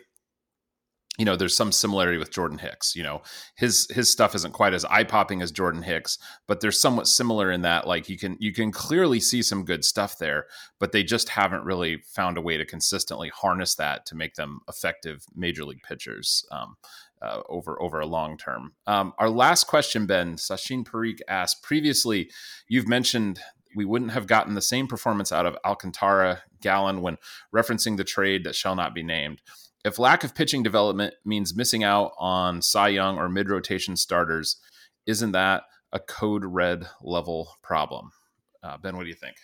you 1.19 1.25
know 1.25 1.37
there's 1.37 1.57
some 1.57 1.71
similarity 1.71 2.19
with 2.19 2.33
Jordan 2.33 2.59
Hicks. 2.59 2.97
You 2.97 3.05
know 3.05 3.23
his 3.55 3.87
his 3.91 4.11
stuff 4.11 4.35
isn't 4.35 4.53
quite 4.53 4.75
as 4.75 4.85
eye 4.87 5.05
popping 5.05 5.43
as 5.43 5.53
Jordan 5.53 5.83
Hicks, 5.83 6.19
but 6.47 6.61
there's 6.61 6.81
somewhat 6.81 7.07
similar 7.07 7.51
in 7.51 7.63
that 7.63 7.87
like 7.87 8.09
you 8.09 8.19
can 8.19 8.37
you 8.41 8.53
can 8.53 8.73
clearly 8.73 9.21
see 9.21 9.43
some 9.43 9.65
good 9.65 9.85
stuff 9.85 10.19
there, 10.19 10.47
but 10.81 10.93
they 10.93 11.05
just 11.05 11.29
haven't 11.31 11.65
really 11.65 11.99
found 12.07 12.37
a 12.37 12.43
way 12.43 12.57
to 12.57 12.65
consistently 12.65 13.29
harness 13.29 13.75
that 13.77 14.07
to 14.07 14.17
make 14.17 14.35
them 14.35 14.61
effective 14.69 15.25
major 15.35 15.65
league 15.65 15.83
pitchers. 15.83 16.45
Um, 16.51 16.77
uh, 17.23 17.41
over 17.49 17.81
over 17.81 18.01
a 18.01 18.07
long 18.07 18.37
term. 18.37 18.75
Um, 18.87 19.15
our 19.17 19.31
last 19.31 19.65
question, 19.67 20.05
Ben 20.05 20.35
Sachin 20.35 20.85
Parikh 20.85 21.21
asked 21.27 21.63
previously. 21.63 22.31
You've 22.69 22.89
mentioned 22.89 23.41
we 23.75 23.87
wouldn't 23.87 24.11
have 24.11 24.27
gotten 24.27 24.53
the 24.53 24.61
same 24.61 24.87
performance 24.87 25.33
out 25.33 25.47
of 25.47 25.57
Alcantara 25.65 26.43
Gallen 26.61 27.01
when 27.01 27.17
referencing 27.55 27.97
the 27.97 28.05
trade 28.05 28.45
that 28.45 28.55
shall 28.55 28.77
not 28.77 28.95
be 28.95 29.03
named 29.03 29.41
if 29.85 29.99
lack 29.99 30.25
of 30.25 30.35
pitching 30.35 30.63
development 30.63 31.15
means 31.25 31.55
missing 31.55 31.85
out 31.85 32.13
on 32.19 32.63
Cy 32.63 32.89
Young 32.89 33.19
or 33.19 33.29
mid 33.29 33.51
rotation 33.51 33.97
starters, 33.97 34.57
isn't 35.07 35.33
that 35.33 35.65
a 35.93 36.01
code 36.01 36.45
red 36.45 36.89
level 37.03 37.57
problem. 37.63 38.11
Uh, 38.63 38.77
ben, 38.79 38.97
what 38.97 39.05
do 39.05 39.09
you 39.09 39.15
think? 39.15 39.37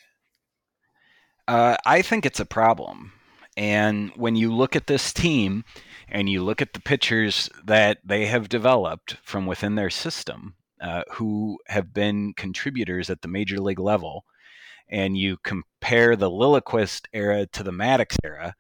Uh, 1.46 1.76
I 1.86 2.02
think 2.02 2.26
it's 2.26 2.40
a 2.40 2.46
problem. 2.46 3.12
And 3.56 4.12
when 4.16 4.36
you 4.36 4.52
look 4.52 4.74
at 4.74 4.86
this 4.86 5.12
team 5.12 5.64
and 6.08 6.28
you 6.28 6.42
look 6.42 6.62
at 6.62 6.72
the 6.72 6.80
pitchers 6.80 7.50
that 7.64 7.98
they 8.04 8.26
have 8.26 8.48
developed 8.48 9.16
from 9.22 9.46
within 9.46 9.74
their 9.74 9.90
system, 9.90 10.54
uh, 10.80 11.02
who 11.12 11.58
have 11.66 11.92
been 11.92 12.32
contributors 12.34 13.10
at 13.10 13.22
the 13.22 13.28
major 13.28 13.58
league 13.58 13.78
level, 13.78 14.24
and 14.88 15.16
you 15.16 15.36
compare 15.44 16.16
the 16.16 16.30
Lilliquist 16.30 17.06
era 17.12 17.46
to 17.46 17.62
the 17.62 17.70
Maddux 17.70 18.16
era, 18.24 18.54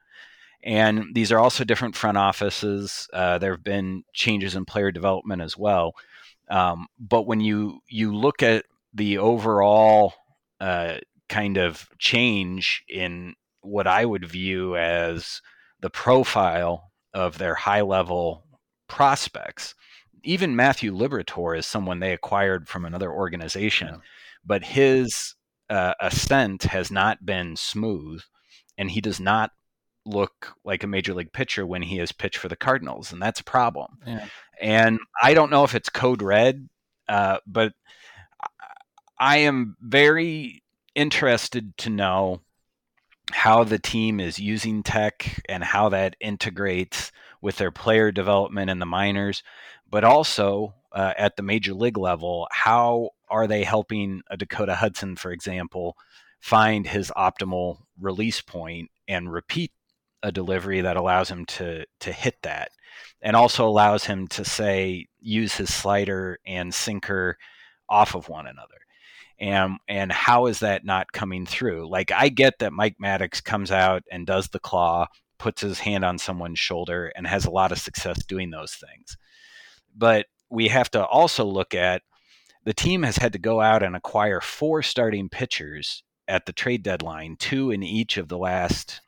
and 0.62 1.14
these 1.14 1.32
are 1.32 1.38
also 1.38 1.64
different 1.64 1.96
front 1.96 2.18
offices. 2.18 3.08
Uh, 3.12 3.38
there 3.38 3.52
have 3.52 3.64
been 3.64 4.04
changes 4.12 4.54
in 4.54 4.64
player 4.64 4.90
development 4.90 5.40
as 5.42 5.56
well. 5.56 5.94
Um, 6.50 6.86
but 6.98 7.26
when 7.26 7.40
you 7.40 7.80
you 7.88 8.14
look 8.14 8.42
at 8.42 8.64
the 8.92 9.18
overall 9.18 10.14
uh, 10.60 10.98
kind 11.28 11.56
of 11.56 11.88
change 11.98 12.84
in 12.88 13.34
what 13.62 13.86
I 13.86 14.04
would 14.04 14.28
view 14.28 14.76
as 14.76 15.40
the 15.80 15.90
profile 15.90 16.90
of 17.14 17.38
their 17.38 17.54
high 17.54 17.82
level 17.82 18.44
prospects, 18.88 19.74
even 20.24 20.56
Matthew 20.56 20.94
Liberatore 20.94 21.56
is 21.56 21.66
someone 21.66 22.00
they 22.00 22.12
acquired 22.12 22.68
from 22.68 22.84
another 22.84 23.10
organization, 23.10 23.88
yeah. 23.88 24.00
but 24.44 24.64
his 24.64 25.34
uh, 25.70 25.94
ascent 26.00 26.64
has 26.64 26.90
not 26.90 27.24
been 27.24 27.56
smooth, 27.56 28.22
and 28.76 28.90
he 28.90 29.00
does 29.00 29.20
not 29.20 29.52
look 30.10 30.54
like 30.64 30.82
a 30.82 30.88
major 30.88 31.14
league 31.14 31.32
pitcher 31.32 31.66
when 31.66 31.82
he 31.82 31.98
has 31.98 32.12
pitched 32.12 32.38
for 32.38 32.48
the 32.48 32.56
Cardinals, 32.56 33.12
and 33.12 33.20
that's 33.20 33.40
a 33.40 33.44
problem. 33.44 33.98
Yeah. 34.06 34.26
And 34.60 34.98
I 35.22 35.34
don't 35.34 35.50
know 35.50 35.64
if 35.64 35.74
it's 35.74 35.88
code 35.88 36.22
red, 36.22 36.68
uh, 37.08 37.38
but 37.46 37.72
I 39.18 39.38
am 39.38 39.76
very 39.80 40.62
interested 40.94 41.76
to 41.78 41.90
know 41.90 42.40
how 43.32 43.64
the 43.64 43.78
team 43.78 44.20
is 44.20 44.38
using 44.38 44.82
tech 44.82 45.42
and 45.48 45.62
how 45.62 45.88
that 45.90 46.16
integrates 46.20 47.12
with 47.40 47.56
their 47.56 47.70
player 47.70 48.10
development 48.10 48.70
in 48.70 48.78
the 48.78 48.86
minors, 48.86 49.42
but 49.88 50.04
also 50.04 50.74
uh, 50.92 51.14
at 51.16 51.36
the 51.36 51.42
major 51.42 51.74
league 51.74 51.98
level, 51.98 52.48
how 52.50 53.10
are 53.28 53.46
they 53.46 53.62
helping 53.62 54.22
a 54.30 54.36
Dakota 54.36 54.74
Hudson, 54.74 55.16
for 55.16 55.30
example, 55.30 55.96
find 56.40 56.86
his 56.86 57.12
optimal 57.16 57.78
release 58.00 58.40
point 58.40 58.90
and 59.06 59.32
repeat 59.32 59.72
a 60.22 60.32
delivery 60.32 60.80
that 60.82 60.96
allows 60.96 61.30
him 61.30 61.46
to 61.46 61.84
to 62.00 62.12
hit 62.12 62.36
that 62.42 62.70
and 63.22 63.36
also 63.36 63.66
allows 63.66 64.04
him 64.04 64.26
to 64.28 64.44
say 64.44 65.06
use 65.20 65.54
his 65.54 65.72
slider 65.72 66.38
and 66.46 66.74
sinker 66.74 67.36
off 67.88 68.14
of 68.14 68.28
one 68.28 68.46
another. 68.46 68.68
And 69.38 69.78
and 69.88 70.12
how 70.12 70.46
is 70.46 70.60
that 70.60 70.84
not 70.84 71.12
coming 71.12 71.46
through? 71.46 71.90
Like 71.90 72.12
i 72.12 72.28
get 72.28 72.58
that 72.58 72.72
mike 72.72 72.96
Maddux 73.02 73.42
comes 73.42 73.70
out 73.70 74.02
and 74.10 74.26
does 74.26 74.48
the 74.48 74.58
claw 74.60 75.06
puts 75.38 75.62
his 75.62 75.80
hand 75.80 76.04
on 76.04 76.18
someone's 76.18 76.58
shoulder 76.58 77.12
and 77.16 77.26
has 77.26 77.46
a 77.46 77.50
lot 77.50 77.72
of 77.72 77.78
success 77.78 78.24
doing 78.26 78.50
those 78.50 78.74
things. 78.74 79.16
But 79.96 80.26
we 80.50 80.68
have 80.68 80.90
to 80.90 81.04
also 81.04 81.44
look 81.44 81.74
at 81.74 82.02
the 82.64 82.74
team 82.74 83.02
has 83.04 83.16
had 83.16 83.32
to 83.32 83.38
go 83.38 83.60
out 83.60 83.82
and 83.82 83.96
acquire 83.96 84.40
four 84.40 84.82
starting 84.82 85.30
pitchers 85.30 86.02
at 86.28 86.44
the 86.44 86.52
trade 86.52 86.82
deadline 86.82 87.36
two 87.38 87.70
in 87.70 87.82
each 87.82 88.18
of 88.18 88.28
the 88.28 88.38
last 88.38 89.00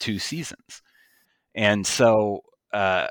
two 0.00 0.18
seasons. 0.18 0.82
And 1.54 1.86
so, 1.86 2.42
uh, 2.72 3.06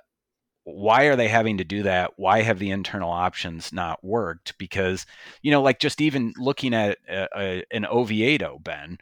why 0.63 1.05
are 1.05 1.15
they 1.15 1.27
having 1.27 1.57
to 1.57 1.63
do 1.63 1.83
that? 1.83 2.11
Why 2.17 2.41
have 2.41 2.59
the 2.59 2.71
internal 2.71 3.09
options 3.09 3.73
not 3.73 4.03
worked? 4.03 4.57
Because, 4.57 5.05
you 5.41 5.51
know, 5.51 5.61
like 5.61 5.79
just 5.79 6.01
even 6.01 6.33
looking 6.37 6.73
at 6.73 6.97
a, 7.07 7.27
a, 7.35 7.63
an 7.71 7.85
Oviedo, 7.85 8.59
Ben, 8.59 8.97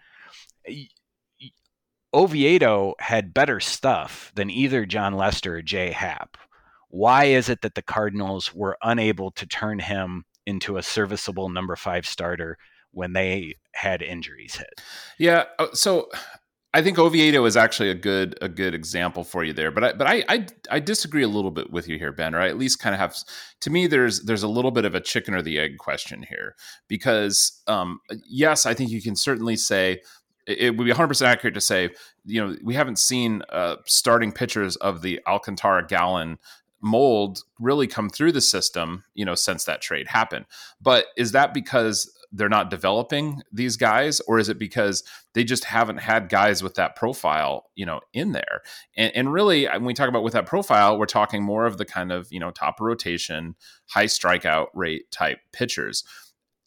Oviedo 2.13 2.95
had 2.99 3.33
better 3.33 3.59
stuff 3.59 4.31
than 4.35 4.49
either 4.49 4.85
Jon 4.85 5.13
Lester 5.13 5.57
or 5.57 5.61
Jay 5.61 5.91
Happ. 5.91 6.37
Why 6.89 7.25
is 7.25 7.49
it 7.49 7.61
that 7.61 7.75
the 7.75 7.81
Cardinals 7.81 8.53
were 8.53 8.77
unable 8.81 9.31
to 9.31 9.45
turn 9.45 9.79
him 9.79 10.23
into 10.45 10.77
a 10.77 10.83
serviceable 10.83 11.49
number 11.49 11.75
five 11.75 12.05
starter 12.05 12.57
when 12.91 13.11
they 13.11 13.55
had 13.73 14.01
injuries 14.01 14.55
hit? 14.55 14.81
Yeah. 15.19 15.45
Uh, 15.59 15.67
so 15.73 16.09
I 16.73 16.81
think 16.81 16.99
Oviedo 16.99 17.45
is 17.45 17.55
actually 17.55 17.89
a 17.89 17.95
good 17.95 18.37
a 18.41 18.49
good 18.49 18.75
example 18.75 19.23
for 19.23 19.43
you 19.43 19.53
there, 19.53 19.71
but 19.71 19.83
I, 19.83 19.93
but 19.93 20.07
I, 20.07 20.23
I, 20.27 20.47
I 20.69 20.79
disagree 20.79 21.23
a 21.23 21.27
little 21.27 21.51
bit 21.51 21.71
with 21.71 21.87
you 21.87 21.97
here, 21.97 22.11
Ben. 22.11 22.35
Or 22.35 22.41
I 22.41 22.49
at 22.49 22.57
least 22.57 22.79
kind 22.79 22.93
of 22.93 22.99
have 22.99 23.15
to 23.61 23.69
me 23.69 23.87
there's 23.87 24.21
there's 24.23 24.43
a 24.43 24.47
little 24.47 24.71
bit 24.71 24.85
of 24.85 24.93
a 24.93 24.99
chicken 24.99 25.33
or 25.33 25.41
the 25.41 25.59
egg 25.59 25.77
question 25.77 26.23
here 26.23 26.55
because 26.87 27.61
um, 27.67 28.01
yes, 28.29 28.65
I 28.65 28.73
think 28.73 28.91
you 28.91 29.01
can 29.01 29.15
certainly 29.15 29.55
say 29.55 30.01
it 30.45 30.77
would 30.77 30.85
be 30.85 30.91
100 30.91 31.07
percent 31.07 31.29
accurate 31.29 31.53
to 31.53 31.61
say 31.61 31.89
you 32.25 32.45
know 32.45 32.55
we 32.63 32.73
haven't 32.73 32.99
seen 32.99 33.43
uh, 33.49 33.77
starting 33.85 34.31
pitchers 34.31 34.75
of 34.77 35.01
the 35.01 35.21
Alcantara 35.25 35.85
Gallen 35.87 36.37
mold 36.81 37.43
really 37.59 37.87
come 37.87 38.09
through 38.09 38.31
the 38.31 38.41
system 38.41 39.03
you 39.15 39.25
know 39.25 39.35
since 39.35 39.63
that 39.65 39.81
trade 39.81 40.07
happened 40.07 40.45
but 40.79 41.05
is 41.17 41.31
that 41.31 41.51
because 41.51 42.15
they're 42.31 42.49
not 42.49 42.69
developing 42.69 43.41
these 43.51 43.77
guys 43.77 44.19
or 44.21 44.39
is 44.39 44.49
it 44.49 44.59
because 44.59 45.03
they 45.33 45.43
just 45.43 45.63
haven't 45.63 45.97
had 45.97 46.29
guys 46.29 46.61
with 46.61 46.75
that 46.75 46.95
profile 46.95 47.69
you 47.75 47.85
know 47.85 47.99
in 48.13 48.31
there 48.31 48.61
and, 48.95 49.11
and 49.15 49.33
really 49.33 49.65
when 49.65 49.85
we 49.85 49.93
talk 49.93 50.09
about 50.09 50.23
with 50.23 50.33
that 50.33 50.45
profile 50.45 50.97
we're 50.97 51.05
talking 51.05 51.43
more 51.43 51.65
of 51.65 51.77
the 51.77 51.85
kind 51.85 52.11
of 52.11 52.27
you 52.31 52.39
know 52.39 52.51
top 52.51 52.79
rotation 52.79 53.55
high 53.87 54.05
strikeout 54.05 54.67
rate 54.73 55.09
type 55.11 55.39
pitchers 55.51 56.03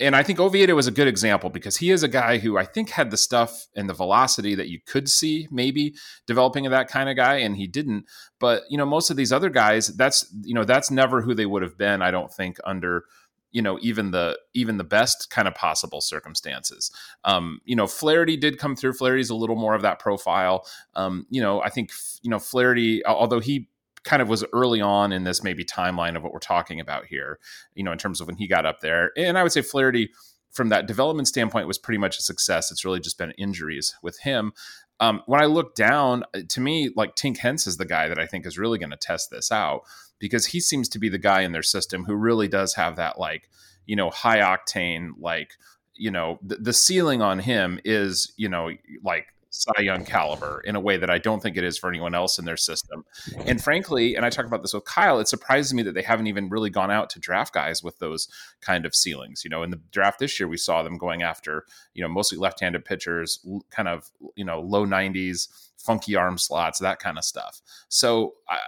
and 0.01 0.17
I 0.17 0.23
think 0.23 0.41
Oviedo 0.41 0.75
was 0.75 0.87
a 0.87 0.93
good 0.93 1.07
example 1.07 1.51
because 1.51 1.77
he 1.77 1.91
is 1.91 2.03
a 2.03 2.09
guy 2.09 2.39
who 2.39 2.57
I 2.57 2.65
think 2.65 2.89
had 2.89 3.11
the 3.11 3.19
stuff 3.19 3.67
and 3.77 3.89
the 3.89 3.95
velocity 3.95 4.55
that 4.55 4.71
you 4.71 4.81
could 4.85 5.11
see 5.11 5.47
maybe 5.51 5.95
developing 6.27 6.65
of 6.65 6.71
that 6.71 6.89
kind 6.89 7.11
of 7.11 7.17
guy, 7.17 7.37
and 7.37 7.57
he 7.57 7.67
didn't. 7.67 8.07
But 8.39 8.63
you 8.71 8.79
know, 8.79 8.87
most 8.87 9.11
of 9.11 9.17
these 9.17 9.31
other 9.31 9.51
guys, 9.51 9.89
that's 9.89 10.27
you 10.43 10.55
know, 10.55 10.65
that's 10.65 10.91
never 10.91 11.21
who 11.21 11.35
they 11.35 11.45
would 11.45 11.63
have 11.63 11.77
been. 11.77 12.01
I 12.01 12.11
don't 12.11 12.33
think 12.33 12.57
under 12.65 13.05
you 13.53 13.63
know 13.63 13.79
even 13.81 14.11
the 14.11 14.39
even 14.55 14.77
the 14.77 14.85
best 14.85 15.31
kind 15.31 15.49
of 15.49 15.55
possible 15.55 16.01
circumstances. 16.01 16.91
Um 17.25 17.61
you 17.65 17.77
know 17.77 17.87
flaherty 17.87 18.37
did 18.37 18.59
come 18.59 18.77
through. 18.77 18.95
Flaherty's 18.95 19.31
a 19.31 19.35
little 19.35 19.57
more 19.57 19.75
of 19.75 19.83
that 19.83 19.99
profile. 19.99 20.67
Um 20.95 21.27
you 21.31 21.41
know 21.41 21.63
i 21.63 21.69
think 21.69 21.91
you 22.23 22.31
know 22.31 22.39
flaherty 22.39 23.05
although 23.07 23.41
he 23.41 23.69
kind 24.03 24.23
of 24.23 24.29
was 24.29 24.45
early 24.53 24.81
on 24.81 25.13
in 25.13 25.25
this 25.25 25.43
maybe 25.43 25.65
timeline 25.65 26.17
of 26.17 26.23
what 26.23 26.33
we're 26.33 26.39
talking 26.39 26.81
about 26.81 27.05
here 27.05 27.39
you 27.75 27.85
know 27.85 27.93
in 27.93 27.99
terms 27.99 28.21
of 28.21 28.27
when 28.27 28.37
he 28.37 28.47
got 28.47 28.65
up 28.65 28.81
there 28.81 29.13
and 29.15 29.37
i 29.37 29.43
would 29.43 29.53
say 29.53 29.61
flaherty 29.61 30.11
from 30.51 30.69
that 30.69 30.87
development 30.87 31.29
standpoint 31.29 31.67
was 31.67 31.79
pretty 31.79 31.99
much 31.99 32.19
a 32.19 32.23
success. 32.23 32.71
It's 32.71 32.85
really 32.85 33.01
just 33.01 33.19
been 33.19 33.33
injuries 33.33 33.95
with 34.03 34.19
him 34.21 34.53
um, 35.01 35.23
when 35.27 35.43
I 35.43 35.47
look 35.47 35.75
down, 35.75 36.25
uh, 36.35 36.41
to 36.49 36.61
me, 36.61 36.91
like 36.95 37.17
Tink 37.17 37.39
Hence 37.39 37.67
is 37.67 37.79
the 37.79 37.87
guy 37.87 38.09
that 38.09 38.19
I 38.19 38.27
think 38.27 38.47
is 38.47 38.59
really 38.59 38.79
going 38.79 38.91
to 38.91 38.97
test 38.97 39.31
this 39.31 39.51
out 39.51 39.83
because 40.19 40.47
he 40.47 40.61
seems 40.61 40.89
to 40.91 40.99
be 40.99 41.09
the 41.09 41.19
guy 41.19 41.41
in 41.41 41.53
their 41.53 41.63
system 41.63 42.05
who 42.05 42.15
really 42.15 42.47
does 42.47 42.75
have 42.75 42.97
that 42.97 43.19
like 43.19 43.49
you 43.87 43.97
know 43.97 44.11
high 44.11 44.39
octane 44.39 45.11
like 45.19 45.53
you 45.95 46.11
know 46.11 46.39
the 46.43 46.73
ceiling 46.73 47.23
on 47.23 47.41
him 47.41 47.81
is 47.85 48.33
you 48.37 48.49
know 48.49 48.71
like 49.03 49.27
Cy 49.51 49.83
Young 49.83 50.05
caliber 50.05 50.63
in 50.65 50.77
a 50.77 50.81
way 50.81 50.97
that 50.97 51.11
I 51.11 51.19
don't 51.19 51.43
think 51.43 51.57
it 51.57 51.65
is 51.65 51.77
for 51.77 51.89
anyone 51.89 52.15
else 52.15 52.39
in 52.39 52.45
their 52.45 52.57
system. 52.57 53.05
And 53.47 53.63
frankly, 53.63 54.15
and 54.15 54.25
I 54.25 54.31
talk 54.31 54.47
about 54.47 54.63
this 54.63 54.73
with 54.73 54.85
Kyle, 54.85 55.19
it 55.19 55.29
surprises 55.29 55.75
me 55.75 55.83
that 55.83 55.93
they 55.93 56.03
haven't 56.03 56.29
even 56.29 56.49
really 56.49 56.71
gone 56.71 56.91
out 56.91 57.11
to 57.11 57.19
draft 57.19 57.53
guys 57.53 57.83
with 57.83 57.99
those 57.99 58.29
kind 58.61 58.87
of 58.87 58.95
ceilings. 58.95 59.43
You 59.45 59.51
know, 59.51 59.63
in 59.63 59.71
the 59.71 59.81
draft 59.91 60.21
this 60.21 60.39
year, 60.39 60.49
we 60.49 60.57
saw 60.57 60.83
them 60.83 60.97
going 60.97 61.23
after, 61.23 61.67
you 61.95 62.03
know, 62.03 62.09
mostly 62.09 62.39
left 62.39 62.61
handed 62.61 62.85
pitchers, 62.85 63.45
kind 63.71 63.89
of, 63.89 64.11
you 64.37 64.45
know, 64.45 64.61
low 64.61 64.87
90s, 64.87 65.49
funky 65.79 66.15
arm 66.15 66.39
slots, 66.39 66.79
that 66.79 67.01
kind 67.01 67.19
of 67.19 67.25
stuff. 67.25 67.61
So 67.89 68.35
I, 68.49 68.59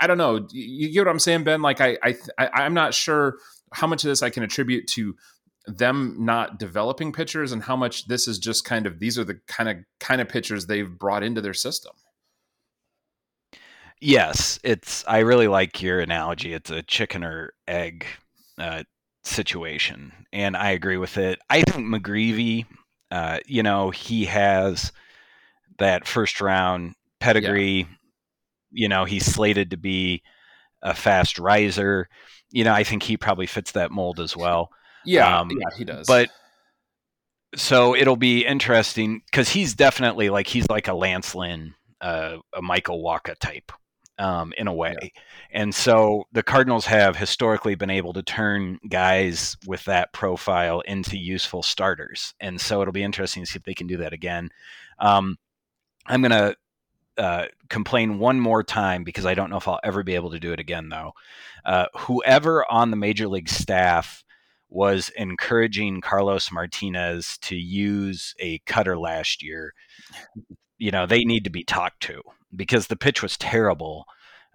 I 0.00 0.06
don't 0.06 0.18
know. 0.18 0.46
You 0.50 0.92
get 0.92 1.00
what 1.00 1.08
I'm 1.08 1.18
saying, 1.18 1.44
Ben? 1.44 1.62
Like 1.62 1.80
I, 1.80 1.96
I, 2.02 2.16
I'm 2.38 2.74
not 2.74 2.92
sure 2.92 3.38
how 3.72 3.86
much 3.86 4.04
of 4.04 4.08
this 4.08 4.22
I 4.22 4.30
can 4.30 4.42
attribute 4.42 4.86
to 4.88 5.16
them 5.66 6.16
not 6.18 6.58
developing 6.58 7.12
pitchers 7.12 7.52
and 7.52 7.62
how 7.62 7.76
much 7.76 8.06
this 8.06 8.28
is 8.28 8.38
just 8.38 8.64
kind 8.64 8.86
of 8.86 8.98
these 8.98 9.18
are 9.18 9.24
the 9.24 9.40
kind 9.46 9.68
of 9.68 9.76
kind 10.00 10.20
of 10.20 10.28
pitchers 10.28 10.66
they've 10.66 10.98
brought 10.98 11.22
into 11.22 11.40
their 11.40 11.54
system. 11.54 11.92
Yes, 14.00 14.58
it's. 14.62 15.04
I 15.08 15.20
really 15.20 15.48
like 15.48 15.82
your 15.82 16.00
analogy. 16.00 16.52
It's 16.52 16.70
a 16.70 16.82
chicken 16.82 17.24
or 17.24 17.54
egg 17.66 18.06
uh, 18.58 18.84
situation, 19.24 20.12
and 20.32 20.56
I 20.56 20.70
agree 20.70 20.98
with 20.98 21.16
it. 21.16 21.38
I 21.48 21.62
think 21.62 21.86
McGreevy, 21.86 22.66
uh, 23.10 23.38
you 23.46 23.62
know, 23.62 23.90
he 23.90 24.26
has 24.26 24.92
that 25.78 26.06
first 26.06 26.40
round 26.40 26.94
pedigree. 27.20 27.86
Yeah 27.88 27.96
you 28.76 28.88
know, 28.88 29.04
he's 29.04 29.24
slated 29.24 29.70
to 29.70 29.76
be 29.76 30.22
a 30.82 30.94
fast 30.94 31.38
riser. 31.38 32.08
You 32.50 32.64
know, 32.64 32.72
I 32.72 32.84
think 32.84 33.02
he 33.02 33.16
probably 33.16 33.46
fits 33.46 33.72
that 33.72 33.90
mold 33.90 34.20
as 34.20 34.36
well. 34.36 34.70
Yeah, 35.06 35.40
um, 35.40 35.50
yeah, 35.50 35.76
he 35.76 35.84
does. 35.84 36.06
But 36.06 36.28
so 37.54 37.94
it'll 37.94 38.16
be 38.16 38.44
interesting 38.44 39.22
because 39.30 39.48
he's 39.48 39.74
definitely 39.74 40.28
like 40.28 40.46
he's 40.46 40.68
like 40.68 40.88
a 40.88 40.94
Lance 40.94 41.34
Lynn, 41.34 41.74
uh, 42.00 42.36
a 42.54 42.60
Michael 42.60 43.02
Wacha 43.02 43.36
type. 43.38 43.72
um, 44.18 44.52
in 44.56 44.66
a 44.66 44.74
way. 44.74 44.96
Yeah. 45.02 45.08
And 45.52 45.74
so 45.74 46.24
the 46.32 46.42
Cardinals 46.42 46.86
have 46.86 47.16
historically 47.16 47.74
been 47.74 47.90
able 47.90 48.12
to 48.14 48.22
turn 48.22 48.78
guys 48.88 49.56
with 49.66 49.84
that 49.84 50.12
profile 50.12 50.80
into 50.80 51.18
useful 51.18 51.62
starters. 51.62 52.34
And 52.40 52.60
so 52.60 52.80
it'll 52.82 52.92
be 52.92 53.02
interesting 53.02 53.44
to 53.44 53.50
see 53.50 53.58
if 53.58 53.64
they 53.64 53.74
can 53.74 53.86
do 53.86 53.98
that 53.98 54.12
again. 54.12 54.50
Um, 54.98 55.36
I'm 56.06 56.22
going 56.22 56.30
to 56.30 56.56
uh, 57.18 57.46
complain 57.68 58.18
one 58.18 58.40
more 58.40 58.62
time 58.62 59.04
because 59.04 59.26
I 59.26 59.34
don't 59.34 59.50
know 59.50 59.56
if 59.56 59.68
I'll 59.68 59.80
ever 59.82 60.02
be 60.02 60.14
able 60.14 60.30
to 60.30 60.40
do 60.40 60.52
it 60.52 60.60
again, 60.60 60.88
though. 60.88 61.12
Uh, 61.64 61.86
whoever 61.96 62.64
on 62.70 62.90
the 62.90 62.96
major 62.96 63.28
league 63.28 63.48
staff 63.48 64.24
was 64.68 65.10
encouraging 65.16 66.00
Carlos 66.00 66.50
Martinez 66.50 67.38
to 67.42 67.56
use 67.56 68.34
a 68.38 68.58
cutter 68.60 68.98
last 68.98 69.42
year, 69.42 69.72
you 70.78 70.90
know, 70.90 71.06
they 71.06 71.24
need 71.24 71.44
to 71.44 71.50
be 71.50 71.64
talked 71.64 72.02
to 72.02 72.20
because 72.54 72.86
the 72.86 72.96
pitch 72.96 73.22
was 73.22 73.36
terrible. 73.36 74.06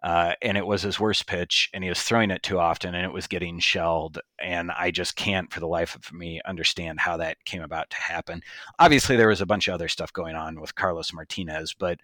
Uh, 0.04 0.34
and 0.42 0.58
it 0.58 0.66
was 0.66 0.82
his 0.82 1.00
worst 1.00 1.28
pitch, 1.28 1.70
and 1.76 1.84
he 1.84 1.90
was 1.90 2.02
throwing 2.02 2.32
it 2.32 2.42
too 2.42 2.58
often, 2.58 2.96
and 2.96 3.06
it 3.06 3.14
was 3.14 3.28
getting 3.28 3.60
shelled. 3.60 4.20
And 4.40 4.72
I 4.72 4.90
just 4.90 5.16
can't, 5.16 5.54
for 5.54 5.60
the 5.60 5.68
life 5.68 5.96
of 5.96 6.12
me, 6.12 6.42
understand 6.44 7.00
how 7.00 7.18
that 7.18 7.46
came 7.46 7.62
about 7.62 7.92
to 7.92 7.98
happen. 7.98 8.42
Obviously, 8.80 9.16
there 9.16 9.28
was 9.28 9.42
a 9.42 9.46
bunch 9.46 9.68
of 9.68 9.76
other 9.76 9.88
stuff 9.88 10.12
going 10.12 10.36
on 10.36 10.60
with 10.60 10.74
Carlos 10.74 11.14
Martinez, 11.14 11.76
but 11.78 12.00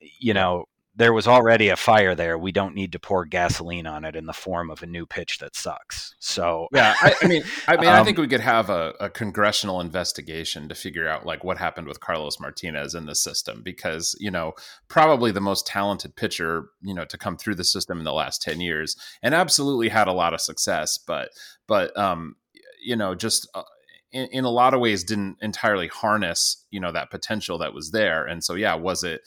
you 0.00 0.34
know, 0.34 0.64
there 0.98 1.12
was 1.12 1.28
already 1.28 1.68
a 1.68 1.76
fire 1.76 2.16
there. 2.16 2.36
We 2.36 2.50
don't 2.50 2.74
need 2.74 2.90
to 2.90 2.98
pour 2.98 3.24
gasoline 3.24 3.86
on 3.86 4.04
it 4.04 4.16
in 4.16 4.26
the 4.26 4.32
form 4.32 4.68
of 4.68 4.82
a 4.82 4.86
new 4.86 5.06
pitch 5.06 5.38
that 5.38 5.54
sucks. 5.54 6.16
So 6.18 6.66
yeah, 6.72 6.96
I, 7.00 7.14
I 7.22 7.28
mean, 7.28 7.44
I 7.68 7.76
mean, 7.76 7.88
um, 7.88 7.94
I 7.94 8.02
think 8.02 8.18
we 8.18 8.26
could 8.26 8.40
have 8.40 8.68
a, 8.68 8.94
a, 8.98 9.08
congressional 9.08 9.80
investigation 9.80 10.68
to 10.68 10.74
figure 10.74 11.06
out 11.06 11.24
like 11.24 11.44
what 11.44 11.56
happened 11.56 11.86
with 11.86 12.00
Carlos 12.00 12.40
Martinez 12.40 12.96
in 12.96 13.06
the 13.06 13.14
system 13.14 13.62
because 13.62 14.16
you 14.18 14.30
know 14.30 14.54
probably 14.88 15.30
the 15.30 15.40
most 15.40 15.68
talented 15.68 16.16
pitcher 16.16 16.70
you 16.82 16.92
know 16.92 17.04
to 17.04 17.16
come 17.16 17.36
through 17.36 17.54
the 17.54 17.64
system 17.64 17.98
in 17.98 18.04
the 18.04 18.12
last 18.12 18.42
ten 18.42 18.60
years 18.60 18.96
and 19.22 19.36
absolutely 19.36 19.90
had 19.90 20.08
a 20.08 20.12
lot 20.12 20.34
of 20.34 20.40
success, 20.40 20.98
but 20.98 21.30
but 21.68 21.96
um 21.96 22.34
you 22.82 22.96
know 22.96 23.14
just. 23.14 23.48
Uh, 23.54 23.62
in, 24.10 24.26
in 24.32 24.44
a 24.46 24.50
lot 24.50 24.72
of 24.72 24.80
ways 24.80 25.04
didn't 25.04 25.36
entirely 25.42 25.86
harness 25.86 26.64
you 26.70 26.80
know 26.80 26.90
that 26.90 27.10
potential 27.10 27.58
that 27.58 27.74
was 27.74 27.90
there 27.90 28.24
and 28.24 28.42
so 28.42 28.54
yeah 28.54 28.74
was 28.74 29.04
it 29.04 29.20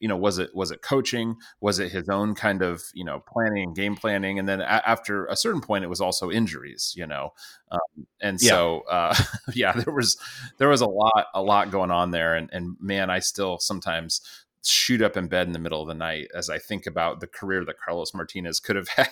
you 0.00 0.08
know 0.08 0.16
was 0.16 0.38
it 0.38 0.54
was 0.54 0.70
it 0.70 0.82
coaching 0.82 1.36
was 1.60 1.78
it 1.78 1.90
his 1.90 2.08
own 2.08 2.34
kind 2.34 2.62
of 2.62 2.82
you 2.94 3.04
know 3.04 3.22
planning 3.26 3.64
and 3.64 3.76
game 3.76 3.96
planning 3.96 4.38
and 4.38 4.48
then 4.48 4.60
a- 4.60 4.88
after 4.88 5.26
a 5.26 5.36
certain 5.36 5.60
point 5.60 5.84
it 5.84 5.88
was 5.88 6.00
also 6.00 6.30
injuries 6.30 6.94
you 6.96 7.06
know 7.06 7.32
um, 7.70 8.06
and 8.20 8.38
yeah. 8.40 8.48
so 8.48 8.80
uh, 8.90 9.14
yeah 9.54 9.72
there 9.72 9.92
was 9.92 10.16
there 10.58 10.68
was 10.68 10.80
a 10.80 10.86
lot 10.86 11.26
a 11.34 11.42
lot 11.42 11.70
going 11.70 11.90
on 11.90 12.10
there 12.10 12.34
and 12.34 12.48
and 12.52 12.76
man 12.80 13.10
i 13.10 13.18
still 13.18 13.58
sometimes 13.58 14.20
shoot 14.64 15.00
up 15.02 15.16
in 15.16 15.28
bed 15.28 15.46
in 15.46 15.52
the 15.52 15.58
middle 15.58 15.80
of 15.80 15.88
the 15.88 15.94
night 15.94 16.28
as 16.34 16.50
i 16.50 16.58
think 16.58 16.86
about 16.86 17.20
the 17.20 17.26
career 17.26 17.64
that 17.64 17.78
carlos 17.78 18.14
martinez 18.14 18.60
could 18.60 18.76
have 18.76 18.88
had 18.96 19.08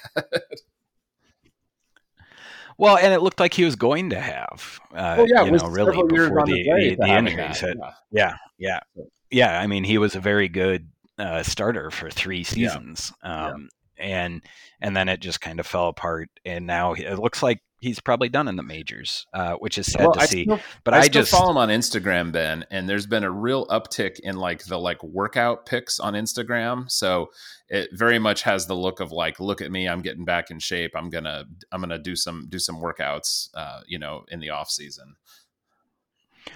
Well, 2.79 2.99
and 2.99 3.15
it 3.15 3.23
looked 3.23 3.41
like 3.41 3.55
he 3.55 3.65
was 3.65 3.75
going 3.75 4.11
to 4.11 4.21
have, 4.21 4.79
uh, 4.93 5.15
well, 5.17 5.27
yeah, 5.27 5.45
you 5.45 5.51
know, 5.51 5.67
really 5.69 5.97
before 5.97 6.45
the, 6.45 6.63
the, 6.63 6.97
the 7.01 7.09
injuries 7.09 7.59
hit. 7.59 7.79
Yeah. 8.11 8.35
yeah, 8.59 8.81
yeah 8.99 9.05
yeah, 9.31 9.59
I 9.59 9.67
mean, 9.67 9.85
he 9.85 9.99
was 9.99 10.15
a 10.15 10.21
very 10.21 10.49
good 10.49 10.89
uh, 11.19 11.43
starter 11.43 11.91
for 11.91 12.11
three 12.11 12.45
seasons, 12.45 13.13
yeah. 13.23 13.47
Um, 13.49 13.69
yeah. 13.99 14.05
and 14.05 14.43
and 14.81 14.97
then 14.97 15.09
it 15.09 15.21
just 15.21 15.41
kind 15.41 15.61
of 15.61 15.67
fell 15.67 15.89
apart, 15.89 16.29
and 16.45 16.67
now 16.67 16.93
it 16.93 17.19
looks 17.19 17.43
like 17.43 17.61
he's 17.81 18.01
probably 18.01 18.29
done 18.29 18.49
in 18.49 18.57
the 18.57 18.63
majors, 18.63 19.27
uh, 19.33 19.55
which 19.55 19.79
is 19.79 19.87
sad 19.87 20.03
well, 20.03 20.13
to 20.13 20.21
I 20.21 20.27
see. 20.27 20.45
Still, 20.45 20.61
but 20.85 20.95
I, 20.95 21.01
I 21.01 21.09
just 21.09 21.31
follow 21.31 21.51
him 21.51 21.57
on 21.57 21.69
Instagram, 21.69 22.33
Ben, 22.33 22.65
and 22.71 22.89
there's 22.89 23.07
been 23.07 23.25
a 23.25 23.31
real 23.31 23.67
uptick 23.67 24.19
in 24.21 24.37
like 24.37 24.65
the 24.65 24.79
like 24.79 25.03
workout 25.03 25.67
pics 25.67 26.01
on 26.01 26.15
Instagram. 26.15 26.91
So 26.91 27.31
it 27.69 27.91
very 27.93 28.19
much 28.19 28.43
has 28.43 28.67
the 28.67 28.77
look 28.77 29.01
of 29.01 29.13
like, 29.13 29.41
look 29.41 29.61
at 29.61 29.71
me, 29.71 29.89
I'm 29.89 30.03
getting 30.03 30.25
back 30.25 30.51
in 30.51 30.59
shape. 30.59 30.93
I'm 30.95 31.11
gonna 31.11 31.45
I'm 31.73 31.81
gonna 31.81 31.99
do 31.99 32.17
some 32.17 32.47
do 32.49 32.59
some 32.59 32.77
workouts, 32.77 33.49
uh, 33.55 33.81
you 33.87 33.99
know, 33.99 34.25
in 34.29 34.41
the 34.41 34.51
off 34.51 34.71
season. 34.71 35.17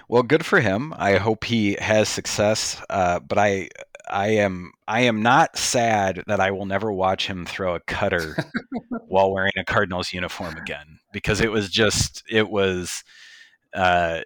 Well, 0.07 0.23
good 0.23 0.45
for 0.45 0.59
him. 0.59 0.93
I 0.97 1.17
hope 1.17 1.43
he 1.43 1.77
has 1.79 2.09
success. 2.09 2.81
Uh, 2.89 3.19
but 3.19 3.37
I, 3.37 3.69
I 4.09 4.27
am, 4.29 4.73
I 4.87 5.01
am 5.01 5.21
not 5.21 5.57
sad 5.57 6.23
that 6.27 6.39
I 6.39 6.51
will 6.51 6.65
never 6.65 6.91
watch 6.91 7.27
him 7.27 7.45
throw 7.45 7.75
a 7.75 7.79
cutter 7.81 8.35
while 9.07 9.31
wearing 9.31 9.53
a 9.57 9.63
Cardinals 9.63 10.13
uniform 10.13 10.57
again, 10.57 10.99
because 11.13 11.41
it 11.41 11.51
was 11.51 11.69
just, 11.69 12.23
it 12.29 12.49
was, 12.49 13.03
uh, 13.73 14.21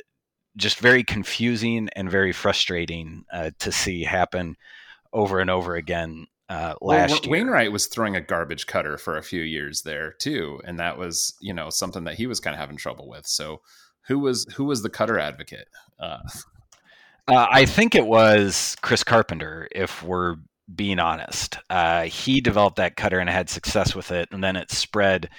just 0.57 0.79
very 0.79 1.03
confusing 1.03 1.89
and 1.95 2.09
very 2.09 2.31
frustrating 2.31 3.25
uh, 3.31 3.51
to 3.59 3.71
see 3.71 4.03
happen 4.03 4.55
over 5.11 5.39
and 5.39 5.49
over 5.49 5.75
again 5.75 6.27
uh, 6.49 6.75
last 6.81 7.11
well, 7.11 7.21
year. 7.23 7.31
Wainwright 7.31 7.71
was 7.71 7.87
throwing 7.87 8.15
a 8.15 8.21
garbage 8.21 8.67
cutter 8.67 8.97
for 8.97 9.17
a 9.17 9.23
few 9.23 9.41
years 9.41 9.81
there 9.81 10.11
too, 10.13 10.61
and 10.63 10.79
that 10.79 10.97
was 10.97 11.35
you 11.41 11.53
know 11.53 11.69
something 11.69 12.03
that 12.03 12.15
he 12.15 12.27
was 12.27 12.39
kind 12.39 12.53
of 12.53 12.59
having 12.59 12.77
trouble 12.77 13.07
with. 13.07 13.25
So 13.25 13.61
who 14.07 14.19
was 14.19 14.45
who 14.55 14.65
was 14.65 14.83
the 14.83 14.89
cutter 14.89 15.19
advocate? 15.19 15.67
Uh, 15.99 16.19
uh, 17.27 17.47
I 17.49 17.65
think 17.65 17.95
it 17.95 18.05
was 18.05 18.75
Chris 18.81 19.03
Carpenter. 19.03 19.67
If 19.71 20.03
we're 20.03 20.35
being 20.73 20.99
honest, 20.99 21.57
uh, 21.69 22.03
he 22.03 22.41
developed 22.41 22.77
that 22.77 22.95
cutter 22.95 23.19
and 23.19 23.29
had 23.29 23.49
success 23.49 23.95
with 23.95 24.11
it, 24.11 24.29
and 24.31 24.43
then 24.43 24.55
it 24.55 24.71
spread 24.71 25.29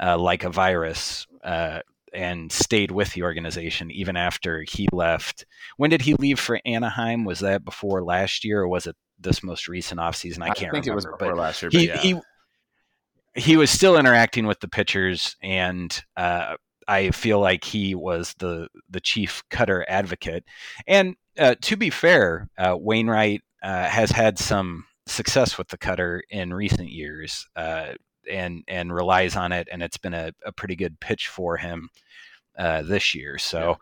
uh, 0.00 0.18
like 0.18 0.44
a 0.44 0.50
virus 0.50 1.26
uh, 1.44 1.80
and 2.14 2.50
stayed 2.50 2.90
with 2.90 3.12
the 3.12 3.22
organization 3.22 3.90
even 3.90 4.16
after 4.16 4.62
he 4.62 4.88
left. 4.92 5.44
When 5.76 5.90
did 5.90 6.02
he 6.02 6.14
leave 6.14 6.38
for 6.38 6.60
Anaheim? 6.64 7.24
Was 7.24 7.40
that 7.40 7.64
before 7.64 8.02
last 8.02 8.44
year, 8.44 8.62
or 8.62 8.68
was 8.68 8.86
it 8.86 8.96
this 9.20 9.42
most 9.42 9.68
recent 9.68 10.00
offseason? 10.00 10.42
I 10.42 10.48
can't 10.48 10.74
I 10.74 10.80
think 10.80 10.86
remember. 10.86 10.92
It 10.92 10.94
was 10.94 11.06
before 11.18 11.36
last 11.36 11.62
year. 11.62 11.70
He, 11.70 11.88
yeah. 11.88 11.98
he 11.98 12.20
he 13.34 13.56
was 13.56 13.70
still 13.70 13.98
interacting 13.98 14.46
with 14.46 14.60
the 14.60 14.68
pitchers 14.68 15.36
and 15.42 16.02
uh, 16.16 16.56
I 16.88 17.10
feel 17.10 17.38
like 17.38 17.64
he 17.64 17.94
was 17.94 18.34
the 18.38 18.68
the 18.88 19.00
chief 19.00 19.44
cutter 19.50 19.84
advocate. 19.88 20.44
And 20.86 21.16
uh, 21.38 21.54
to 21.60 21.76
be 21.76 21.90
fair, 21.90 22.48
uh, 22.58 22.76
Wainwright 22.80 23.42
uh, 23.62 23.84
has 23.84 24.10
had 24.10 24.38
some 24.38 24.86
success 25.06 25.58
with 25.58 25.68
the 25.68 25.78
cutter 25.78 26.22
in 26.30 26.52
recent 26.54 26.88
years, 26.88 27.46
uh, 27.54 27.92
and 28.30 28.64
and 28.66 28.92
relies 28.92 29.36
on 29.36 29.52
it, 29.52 29.68
and 29.70 29.82
it's 29.82 29.98
been 29.98 30.14
a, 30.14 30.32
a 30.44 30.52
pretty 30.52 30.76
good 30.76 30.98
pitch 30.98 31.28
for 31.28 31.58
him 31.58 31.90
uh, 32.58 32.82
this 32.82 33.14
year. 33.14 33.38
So, 33.38 33.76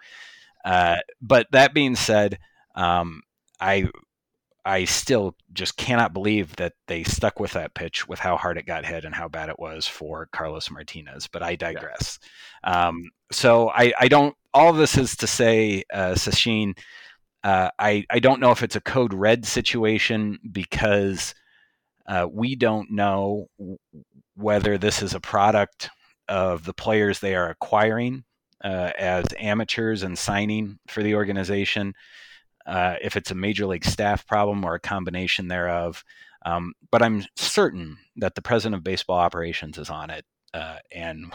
uh, 0.65 0.97
but 1.23 1.47
that 1.53 1.74
being 1.74 1.95
said, 1.95 2.39
um, 2.74 3.23
I 3.61 3.89
I 4.66 4.84
still 4.84 5.36
just 5.52 5.76
cannot 5.76 6.12
believe 6.12 6.56
that 6.56 6.72
they 6.88 7.05
stuck 7.05 7.38
with 7.38 7.52
that 7.52 7.74
pitch 7.74 8.09
with 8.09 8.18
how 8.18 8.36
hard 8.36 8.59
it 8.59 8.66
got 8.66 8.84
hit 8.84 9.05
and 9.05 9.14
how 9.14 9.28
bad 9.28 9.48
it 9.48 9.60
was 9.60 9.86
for 9.86 10.28
Carlos 10.32 10.70
Martinez. 10.72 11.28
But 11.28 11.44
I 11.44 11.55
digress. 11.55 12.18
Yeah. 12.64 12.88
Um, 12.88 13.10
so 13.30 13.70
I, 13.70 13.93
I, 13.98 14.09
don't. 14.09 14.34
All 14.52 14.72
this 14.72 14.98
is 14.98 15.16
to 15.18 15.28
say, 15.28 15.84
uh, 15.93 16.14
Sachin, 16.14 16.76
uh, 17.44 17.70
I 17.78 18.05
I 18.10 18.18
don't 18.18 18.40
know 18.40 18.51
if 18.51 18.64
it's 18.64 18.74
a 18.74 18.80
code 18.80 19.14
red 19.14 19.47
situation 19.47 20.38
because 20.51 21.32
uh, 22.09 22.26
we 22.30 22.56
don't 22.56 22.90
know 22.90 23.47
whether 24.34 24.78
this 24.78 25.01
is 25.01 25.14
a 25.14 25.20
product 25.20 25.90
of 26.28 26.64
the 26.64 26.74
players 26.74 27.20
they 27.20 27.36
are 27.36 27.51
acquiring 27.51 28.24
uh, 28.64 28.90
as 28.98 29.26
amateurs 29.38 30.02
and 30.02 30.18
signing 30.18 30.78
for 30.88 31.05
the 31.05 31.14
organization 31.14 31.94
uh, 32.66 32.97
if 33.01 33.16
it's 33.16 33.30
a 33.30 33.34
major 33.34 33.66
league 33.66 33.84
staff 33.84 34.26
problem 34.26 34.64
or 34.64 34.74
a 34.74 34.80
combination 34.80 35.48
thereof. 35.48 36.05
Um, 36.44 36.74
but 36.90 37.02
I'm 37.02 37.24
certain 37.36 37.98
that 38.16 38.34
the 38.34 38.43
president 38.43 38.76
of 38.76 38.84
baseball 38.84 39.18
operations 39.18 39.78
is 39.78 39.90
on 39.90 40.10
it 40.10 40.24
uh, 40.57 40.78
and 40.91 41.31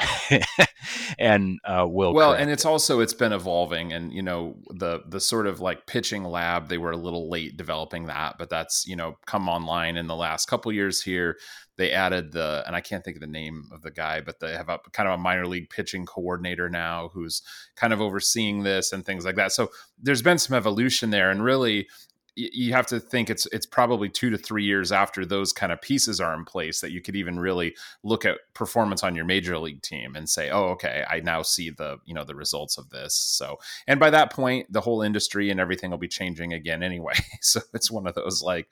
and 1.19 1.59
uh, 1.63 1.85
will 1.87 2.13
well 2.13 2.33
and 2.33 2.49
it's 2.49 2.65
also 2.65 2.99
it's 2.99 3.13
been 3.13 3.31
evolving 3.31 3.93
and 3.93 4.11
you 4.11 4.21
know 4.21 4.55
the 4.71 5.01
the 5.07 5.19
sort 5.19 5.45
of 5.45 5.59
like 5.59 5.85
pitching 5.85 6.23
lab 6.23 6.67
they 6.69 6.77
were 6.77 6.91
a 6.91 6.97
little 6.97 7.29
late 7.29 7.55
developing 7.55 8.07
that 8.07 8.35
but 8.39 8.49
that's 8.49 8.87
you 8.87 8.95
know 8.95 9.17
come 9.27 9.47
online 9.47 9.95
in 9.95 10.07
the 10.07 10.15
last 10.15 10.47
couple 10.47 10.71
years 10.71 11.01
here. 11.01 11.37
They 11.77 11.91
added 11.91 12.31
the 12.31 12.63
and 12.67 12.75
i 12.75 12.81
can't 12.81 13.03
think 13.03 13.17
of 13.17 13.21
the 13.21 13.27
name 13.27 13.69
of 13.71 13.81
the 13.81 13.89
guy 13.89 14.21
but 14.21 14.39
they 14.39 14.51
have 14.51 14.69
a 14.69 14.77
kind 14.93 15.09
of 15.09 15.15
a 15.15 15.17
minor 15.17 15.47
league 15.47 15.69
pitching 15.69 16.05
coordinator 16.05 16.69
now 16.69 17.09
who's 17.13 17.41
kind 17.75 17.93
of 17.93 18.01
overseeing 18.01 18.63
this 18.63 18.91
and 18.93 19.05
things 19.05 19.25
like 19.25 19.35
that. 19.35 19.51
So 19.51 19.69
there's 19.99 20.21
been 20.21 20.37
some 20.37 20.55
evolution 20.55 21.09
there 21.09 21.31
and 21.31 21.43
really 21.43 21.87
you 22.35 22.71
have 22.71 22.87
to 22.87 22.99
think 22.99 23.29
it's 23.29 23.45
it's 23.47 23.65
probably 23.65 24.07
two 24.07 24.29
to 24.29 24.37
three 24.37 24.63
years 24.63 24.91
after 24.91 25.25
those 25.25 25.51
kind 25.51 25.71
of 25.71 25.81
pieces 25.81 26.21
are 26.21 26.33
in 26.33 26.45
place 26.45 26.79
that 26.79 26.91
you 26.91 27.01
could 27.01 27.15
even 27.15 27.39
really 27.39 27.75
look 28.03 28.25
at 28.25 28.37
performance 28.53 29.03
on 29.03 29.15
your 29.15 29.25
major 29.25 29.57
league 29.57 29.81
team 29.81 30.15
and 30.15 30.29
say 30.29 30.49
oh 30.49 30.69
okay 30.69 31.03
i 31.09 31.19
now 31.19 31.41
see 31.41 31.69
the 31.69 31.97
you 32.05 32.13
know 32.13 32.23
the 32.23 32.35
results 32.35 32.77
of 32.77 32.89
this. 32.89 33.15
So 33.15 33.59
and 33.87 33.99
by 33.99 34.09
that 34.11 34.31
point 34.31 34.71
the 34.71 34.81
whole 34.81 35.01
industry 35.01 35.49
and 35.49 35.59
everything 35.59 35.91
will 35.91 35.97
be 35.97 36.07
changing 36.07 36.53
again 36.53 36.83
anyway. 36.83 37.13
So 37.41 37.59
it's 37.73 37.91
one 37.91 38.07
of 38.07 38.15
those 38.15 38.43
like 38.43 38.67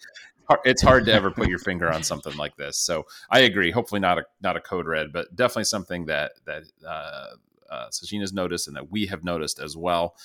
it's 0.64 0.82
hard 0.82 1.06
to 1.06 1.14
ever 1.14 1.32
put 1.32 1.50
your 1.50 1.60
finger 1.60 1.92
on 1.92 2.04
something 2.04 2.36
like 2.38 2.56
this. 2.56 2.78
So 2.78 3.06
i 3.30 3.40
agree 3.40 3.72
hopefully 3.72 4.00
not 4.00 4.20
a 4.20 4.24
not 4.42 4.56
a 4.56 4.62
code 4.62 4.88
red 4.88 5.12
but 5.12 5.36
definitely 5.36 5.66
something 5.66 6.06
that 6.06 6.34
that 6.46 6.64
uh, 6.88 7.28
uh, 7.70 7.88
Sachin 7.90 8.22
has 8.22 8.34
noticed 8.34 8.68
and 8.68 8.76
that 8.76 8.92
we 8.92 9.06
have 9.08 9.24
noticed 9.24 9.60
as 9.60 9.78
well. 9.78 10.16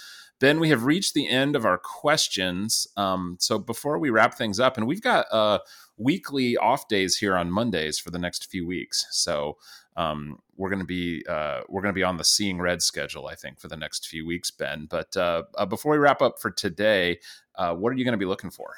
Ben, 0.40 0.58
we 0.58 0.70
have 0.70 0.84
reached 0.84 1.14
the 1.14 1.28
end 1.28 1.54
of 1.54 1.64
our 1.64 1.78
questions. 1.78 2.86
Um, 2.96 3.36
so 3.38 3.58
before 3.58 3.98
we 3.98 4.10
wrap 4.10 4.34
things 4.34 4.58
up, 4.58 4.76
and 4.76 4.86
we've 4.86 5.00
got 5.00 5.26
uh, 5.30 5.60
weekly 5.96 6.56
off 6.56 6.88
days 6.88 7.16
here 7.16 7.36
on 7.36 7.50
Mondays 7.50 7.98
for 7.98 8.10
the 8.10 8.18
next 8.18 8.50
few 8.50 8.66
weeks. 8.66 9.06
So 9.10 9.56
um, 9.96 10.38
we're 10.56 10.70
going 10.70 10.80
to 10.80 10.84
be 10.84 11.24
uh, 11.28 11.60
we're 11.68 11.82
going 11.82 11.94
to 11.94 11.98
be 11.98 12.02
on 12.02 12.16
the 12.16 12.24
Seeing 12.24 12.60
Red 12.60 12.82
schedule, 12.82 13.28
I 13.28 13.36
think, 13.36 13.60
for 13.60 13.68
the 13.68 13.76
next 13.76 14.08
few 14.08 14.26
weeks, 14.26 14.50
Ben. 14.50 14.86
But 14.90 15.16
uh, 15.16 15.44
uh, 15.56 15.66
before 15.66 15.92
we 15.92 15.98
wrap 15.98 16.20
up 16.20 16.40
for 16.40 16.50
today, 16.50 17.20
uh, 17.54 17.74
what 17.74 17.92
are 17.92 17.96
you 17.96 18.04
going 18.04 18.12
to 18.12 18.18
be 18.18 18.24
looking 18.24 18.50
for? 18.50 18.74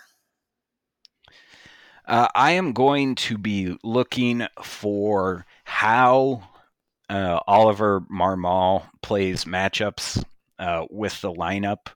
Uh, 2.04 2.28
I 2.34 2.52
am 2.52 2.72
going 2.72 3.14
to 3.16 3.38
be 3.38 3.76
looking 3.82 4.46
for 4.62 5.46
how 5.64 6.42
Oliver 7.08 8.02
Marmol 8.02 8.84
plays 9.00 9.44
matchups 9.44 10.22
with 10.90 11.20
the 11.20 11.32
lineup, 11.32 11.88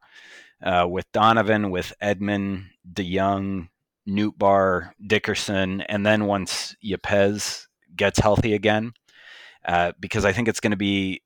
with 0.89 1.11
Donovan, 1.13 1.71
with 1.71 1.93
Edman, 2.03 2.67
DeJong, 2.93 3.69
Nootbaar, 4.09 4.93
Dickerson, 5.07 5.83
and 5.83 6.05
then 6.05 6.27
once 6.27 6.75
Yepez 6.85 7.67
gets 7.95 8.19
healthy 8.19 8.55
again, 8.55 8.93
uh, 9.65 9.93
because 10.01 10.25
I 10.25 10.33
think 10.33 10.49
it's 10.49 10.61
going 10.61 10.71
to 10.73 10.77
be 10.77 11.23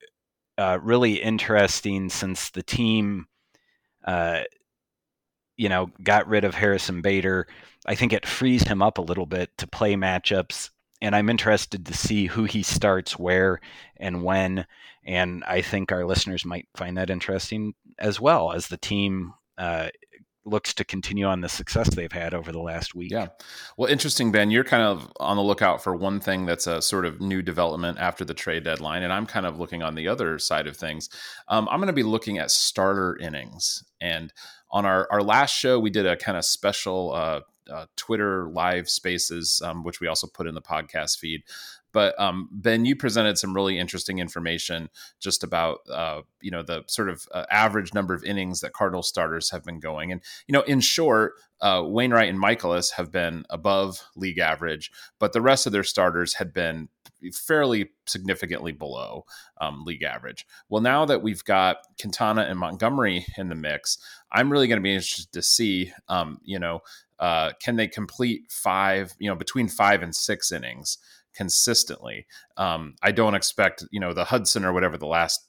uh, 0.57 0.79
really 0.81 1.21
interesting 1.21 2.09
since 2.09 2.49
the 2.49 2.63
team, 2.63 3.27
uh, 4.05 4.41
you 5.57 5.69
know, 5.69 5.89
got 6.03 6.27
rid 6.27 6.43
of 6.43 6.53
Harrison 6.53 7.01
Bader. 7.01 7.47
I 7.85 7.95
think 7.95 8.13
it 8.13 8.25
frees 8.25 8.63
him 8.63 8.81
up 8.81 8.97
a 8.97 9.01
little 9.03 9.25
bit 9.25 9.57
to 9.57 9.67
play 9.67 9.95
matchups, 9.95 10.69
and 11.05 11.15
I'm 11.15 11.29
interested 11.29 11.85
to 11.85 11.93
see 11.93 12.25
who 12.25 12.45
he 12.45 12.63
starts 12.63 13.19
where 13.19 13.61
and 13.97 14.23
when. 14.23 14.65
And 15.05 15.43
I 15.43 15.61
think 15.61 15.91
our 15.91 16.03
listeners 16.03 16.43
might 16.43 16.67
find 16.75 16.97
that 16.97 17.11
interesting 17.11 17.75
as 17.99 18.19
well 18.19 18.51
as 18.51 18.67
the 18.67 18.77
team 18.77 19.35
uh, 19.55 19.89
looks 20.45 20.73
to 20.73 20.83
continue 20.83 21.27
on 21.27 21.41
the 21.41 21.47
success 21.49 21.93
they've 21.93 22.11
had 22.11 22.33
over 22.33 22.51
the 22.51 22.59
last 22.59 22.95
week. 22.95 23.11
Yeah. 23.11 23.27
Well, 23.77 23.87
interesting, 23.87 24.31
Ben. 24.31 24.49
You're 24.49 24.63
kind 24.63 24.81
of 24.81 25.11
on 25.19 25.37
the 25.37 25.43
lookout 25.43 25.83
for 25.83 25.95
one 25.95 26.19
thing 26.19 26.47
that's 26.47 26.65
a 26.65 26.81
sort 26.81 27.05
of 27.05 27.21
new 27.21 27.43
development 27.43 27.99
after 27.99 28.25
the 28.25 28.33
trade 28.33 28.63
deadline. 28.63 29.03
And 29.03 29.13
I'm 29.13 29.27
kind 29.27 29.45
of 29.45 29.59
looking 29.59 29.83
on 29.83 29.93
the 29.93 30.07
other 30.07 30.39
side 30.39 30.65
of 30.65 30.75
things. 30.75 31.09
Um, 31.47 31.67
I'm 31.69 31.79
going 31.79 31.87
to 31.87 31.93
be 31.93 32.01
looking 32.01 32.39
at 32.39 32.49
starter 32.49 33.15
innings. 33.21 33.83
And 34.01 34.33
on 34.71 34.87
our, 34.87 35.07
our 35.11 35.21
last 35.21 35.51
show, 35.55 35.79
we 35.79 35.91
did 35.91 36.07
a 36.07 36.17
kind 36.17 36.35
of 36.35 36.45
special 36.45 37.13
uh, 37.13 37.41
uh, 37.69 37.85
Twitter 37.95 38.49
live 38.49 38.89
spaces, 38.89 39.61
um, 39.63 39.83
which 39.83 39.99
we 39.99 40.07
also 40.07 40.27
put 40.27 40.47
in 40.47 40.55
the 40.55 40.61
podcast 40.61 41.17
feed. 41.17 41.43
But 41.95 42.19
um, 42.19 42.49
Ben, 42.51 42.83
you 42.83 42.93
presented 42.93 43.37
some 43.37 43.53
really 43.53 43.79
interesting 43.79 44.19
information 44.19 44.89
just 45.21 45.45
about 45.45 45.79
uh, 45.89 46.23
you 46.41 46.51
know 46.51 46.61
the 46.61 46.83
sort 46.87 47.07
of 47.07 47.25
uh, 47.33 47.45
average 47.49 47.93
number 47.93 48.13
of 48.13 48.23
innings 48.25 48.59
that 48.59 48.73
Cardinal 48.73 49.01
starters 49.01 49.51
have 49.51 49.63
been 49.63 49.79
going, 49.79 50.11
and 50.11 50.21
you 50.45 50.51
know 50.51 50.63
in 50.63 50.81
short, 50.81 51.35
uh, 51.61 51.83
Wainwright 51.85 52.27
and 52.27 52.37
Mikolas 52.37 52.91
have 52.91 53.13
been 53.13 53.45
above 53.49 54.03
league 54.17 54.39
average, 54.39 54.91
but 55.19 55.31
the 55.31 55.41
rest 55.41 55.67
of 55.67 55.71
their 55.71 55.85
starters 55.85 56.33
had 56.33 56.53
been 56.53 56.89
fairly 57.33 57.89
significantly 58.05 58.71
below 58.71 59.25
um, 59.61 59.83
league 59.85 60.03
average. 60.03 60.45
Well, 60.69 60.81
now 60.81 61.05
that 61.05 61.23
we've 61.23 61.43
got 61.43 61.77
Quintana 61.99 62.41
and 62.41 62.59
Montgomery 62.59 63.25
in 63.37 63.49
the 63.49 63.55
mix, 63.55 63.97
I'm 64.31 64.51
really 64.51 64.67
going 64.67 64.79
to 64.79 64.83
be 64.83 64.93
interested 64.93 65.31
to 65.31 65.41
see, 65.41 65.93
um, 66.09 66.39
you 66.43 66.59
know, 66.59 66.81
uh, 67.19 67.51
can 67.61 67.75
they 67.75 67.87
complete 67.87 68.41
five, 68.49 69.13
you 69.19 69.29
know, 69.29 69.35
between 69.35 69.67
five 69.67 70.03
and 70.03 70.15
six 70.15 70.51
innings 70.51 70.97
consistently. 71.35 72.25
Um, 72.57 72.95
I 73.01 73.11
don't 73.11 73.35
expect, 73.35 73.85
you 73.91 73.99
know, 73.99 74.13
the 74.13 74.25
Hudson 74.25 74.65
or 74.65 74.73
whatever 74.73 74.97
the 74.97 75.05
last 75.05 75.47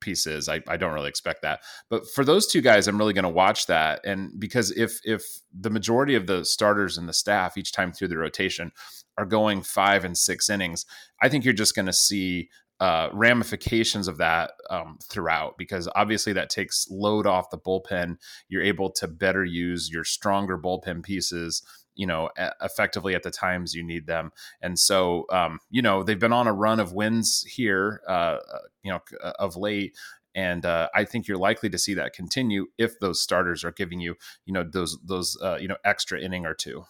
piece 0.00 0.26
is. 0.26 0.48
I, 0.48 0.60
I 0.66 0.76
don't 0.76 0.92
really 0.92 1.08
expect 1.08 1.42
that. 1.42 1.60
But 1.88 2.08
for 2.08 2.24
those 2.24 2.46
two 2.46 2.60
guys, 2.60 2.88
I'm 2.88 2.98
really 2.98 3.12
going 3.12 3.24
to 3.24 3.28
watch 3.28 3.66
that. 3.66 4.00
And 4.04 4.38
because 4.38 4.70
if 4.72 5.00
if 5.04 5.22
the 5.52 5.70
majority 5.70 6.14
of 6.14 6.26
the 6.26 6.44
starters 6.44 6.98
and 6.98 7.08
the 7.08 7.12
staff 7.12 7.56
each 7.56 7.72
time 7.72 7.92
through 7.92 8.08
the 8.08 8.18
rotation 8.18 8.72
are 9.16 9.26
going 9.26 9.62
five 9.62 10.04
and 10.04 10.16
six 10.16 10.50
innings, 10.50 10.86
I 11.20 11.28
think 11.28 11.44
you're 11.44 11.54
just 11.54 11.76
going 11.76 11.86
to 11.86 11.92
see 11.92 12.48
uh, 12.80 13.10
ramifications 13.12 14.08
of 14.08 14.16
that 14.16 14.52
um, 14.70 14.98
throughout 15.04 15.58
because 15.58 15.88
obviously 15.94 16.32
that 16.32 16.50
takes 16.50 16.88
load 16.90 17.26
off 17.26 17.50
the 17.50 17.58
bullpen. 17.58 18.16
You're 18.48 18.62
able 18.62 18.90
to 18.92 19.06
better 19.06 19.44
use 19.44 19.90
your 19.90 20.04
stronger 20.04 20.58
bullpen 20.58 21.02
pieces 21.02 21.62
you 21.94 22.06
know 22.06 22.30
effectively 22.62 23.14
at 23.14 23.22
the 23.22 23.30
times 23.30 23.74
you 23.74 23.82
need 23.82 24.06
them. 24.06 24.32
And 24.62 24.78
so 24.78 25.26
um, 25.30 25.60
you 25.70 25.82
know 25.82 26.02
they've 26.02 26.18
been 26.18 26.32
on 26.32 26.46
a 26.46 26.52
run 26.52 26.80
of 26.80 26.92
wins 26.92 27.44
here 27.46 28.00
uh, 28.08 28.38
uh 28.52 28.58
you 28.82 28.90
know 28.90 29.00
uh, 29.22 29.32
of 29.38 29.56
late. 29.56 29.96
And 30.34 30.64
uh, 30.64 30.88
I 30.94 31.04
think 31.04 31.26
you're 31.26 31.36
likely 31.36 31.68
to 31.70 31.78
see 31.78 31.94
that 31.94 32.12
continue 32.12 32.66
if 32.78 32.98
those 33.00 33.20
starters 33.20 33.64
are 33.64 33.72
giving 33.72 34.00
you 34.00 34.16
you 34.46 34.54
know 34.54 34.64
those 34.64 34.96
those 35.04 35.36
uh, 35.42 35.58
you 35.60 35.68
know 35.68 35.76
extra 35.84 36.20
inning 36.20 36.46
or 36.46 36.54
two. 36.54 36.84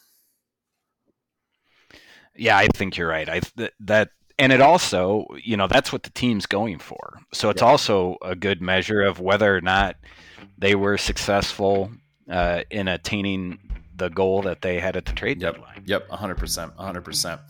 Yeah 2.37 2.57
I 2.57 2.69
think 2.69 2.97
you're 2.97 3.09
right. 3.09 3.29
I 3.29 3.41
th- 3.41 3.73
that 3.81 4.11
and 4.41 4.53
it 4.53 4.61
also 4.61 5.27
you 5.43 5.57
know 5.57 5.67
that's 5.67 5.93
what 5.93 6.03
the 6.03 6.11
team's 6.11 6.47
going 6.47 6.79
for 6.79 7.21
so 7.33 7.51
it's 7.51 7.63
yeah. 7.63 7.69
also 7.69 8.17
a 8.23 8.35
good 8.35 8.61
measure 8.61 9.03
of 9.03 9.21
whether 9.21 9.55
or 9.55 9.61
not 9.61 9.97
they 10.59 10.75
were 10.75 10.99
successful 10.99 11.91
uh, 12.31 12.63
in 12.71 12.89
attaining 12.89 13.59
the 14.01 14.09
goal 14.09 14.43
that 14.43 14.63
they 14.63 14.81
had 14.81 14.97
at 14.97 15.05
the 15.05 15.13
trade 15.13 15.41
yep. 15.41 15.55
deadline. 15.55 15.83
Yep, 15.85 16.09
100%. 16.09 16.77
100%. 16.77 17.41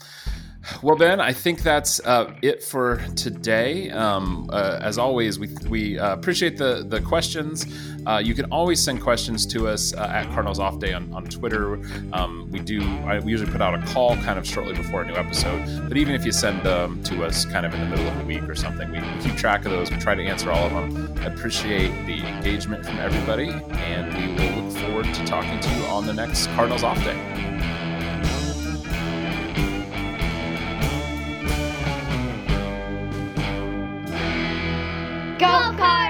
Well, 0.82 0.96
Ben, 0.96 1.20
I 1.20 1.32
think 1.32 1.62
that's 1.62 2.00
uh, 2.00 2.34
it 2.42 2.62
for 2.62 2.98
today. 3.16 3.90
Um, 3.90 4.48
uh, 4.52 4.78
as 4.82 4.98
always, 4.98 5.38
we, 5.38 5.48
we 5.68 5.98
uh, 5.98 6.12
appreciate 6.12 6.58
the, 6.58 6.84
the 6.86 7.00
questions. 7.00 7.66
Uh, 8.06 8.18
you 8.18 8.34
can 8.34 8.44
always 8.46 8.82
send 8.82 9.00
questions 9.00 9.46
to 9.46 9.68
us 9.68 9.94
uh, 9.94 10.10
at 10.12 10.26
Cardinals 10.26 10.58
Off 10.58 10.78
Day 10.78 10.92
on, 10.92 11.12
on 11.12 11.24
Twitter. 11.24 11.80
Um, 12.12 12.48
we 12.50 12.58
do. 12.58 12.82
I, 13.06 13.20
we 13.20 13.30
usually 13.30 13.50
put 13.50 13.62
out 13.62 13.74
a 13.74 13.86
call 13.92 14.16
kind 14.16 14.38
of 14.38 14.46
shortly 14.46 14.74
before 14.74 15.02
a 15.02 15.06
new 15.06 15.14
episode. 15.14 15.88
But 15.88 15.96
even 15.96 16.14
if 16.14 16.24
you 16.24 16.32
send 16.32 16.62
them 16.62 17.02
to 17.04 17.24
us 17.24 17.44
kind 17.46 17.64
of 17.64 17.74
in 17.74 17.80
the 17.80 17.86
middle 17.86 18.06
of 18.06 18.18
the 18.18 18.24
week 18.24 18.42
or 18.42 18.54
something, 18.54 18.90
we, 18.90 19.00
we 19.00 19.22
keep 19.22 19.36
track 19.36 19.64
of 19.64 19.72
those. 19.72 19.90
We 19.90 19.98
try 19.98 20.14
to 20.14 20.22
answer 20.22 20.50
all 20.50 20.66
of 20.66 20.72
them. 20.72 21.18
I 21.20 21.26
appreciate 21.26 21.90
the 22.06 22.26
engagement 22.26 22.84
from 22.84 22.98
everybody, 22.98 23.50
and 23.50 24.14
we 24.14 24.44
will 24.44 24.62
look 24.62 24.76
forward 24.76 25.04
to 25.06 25.24
talking 25.24 25.58
to 25.58 25.68
you 25.70 25.84
on 25.84 26.06
the 26.06 26.14
next 26.14 26.46
Cardinals 26.48 26.82
Off 26.82 27.02
Day. 27.02 27.79
Go 35.40 35.46
kart! 35.46 36.09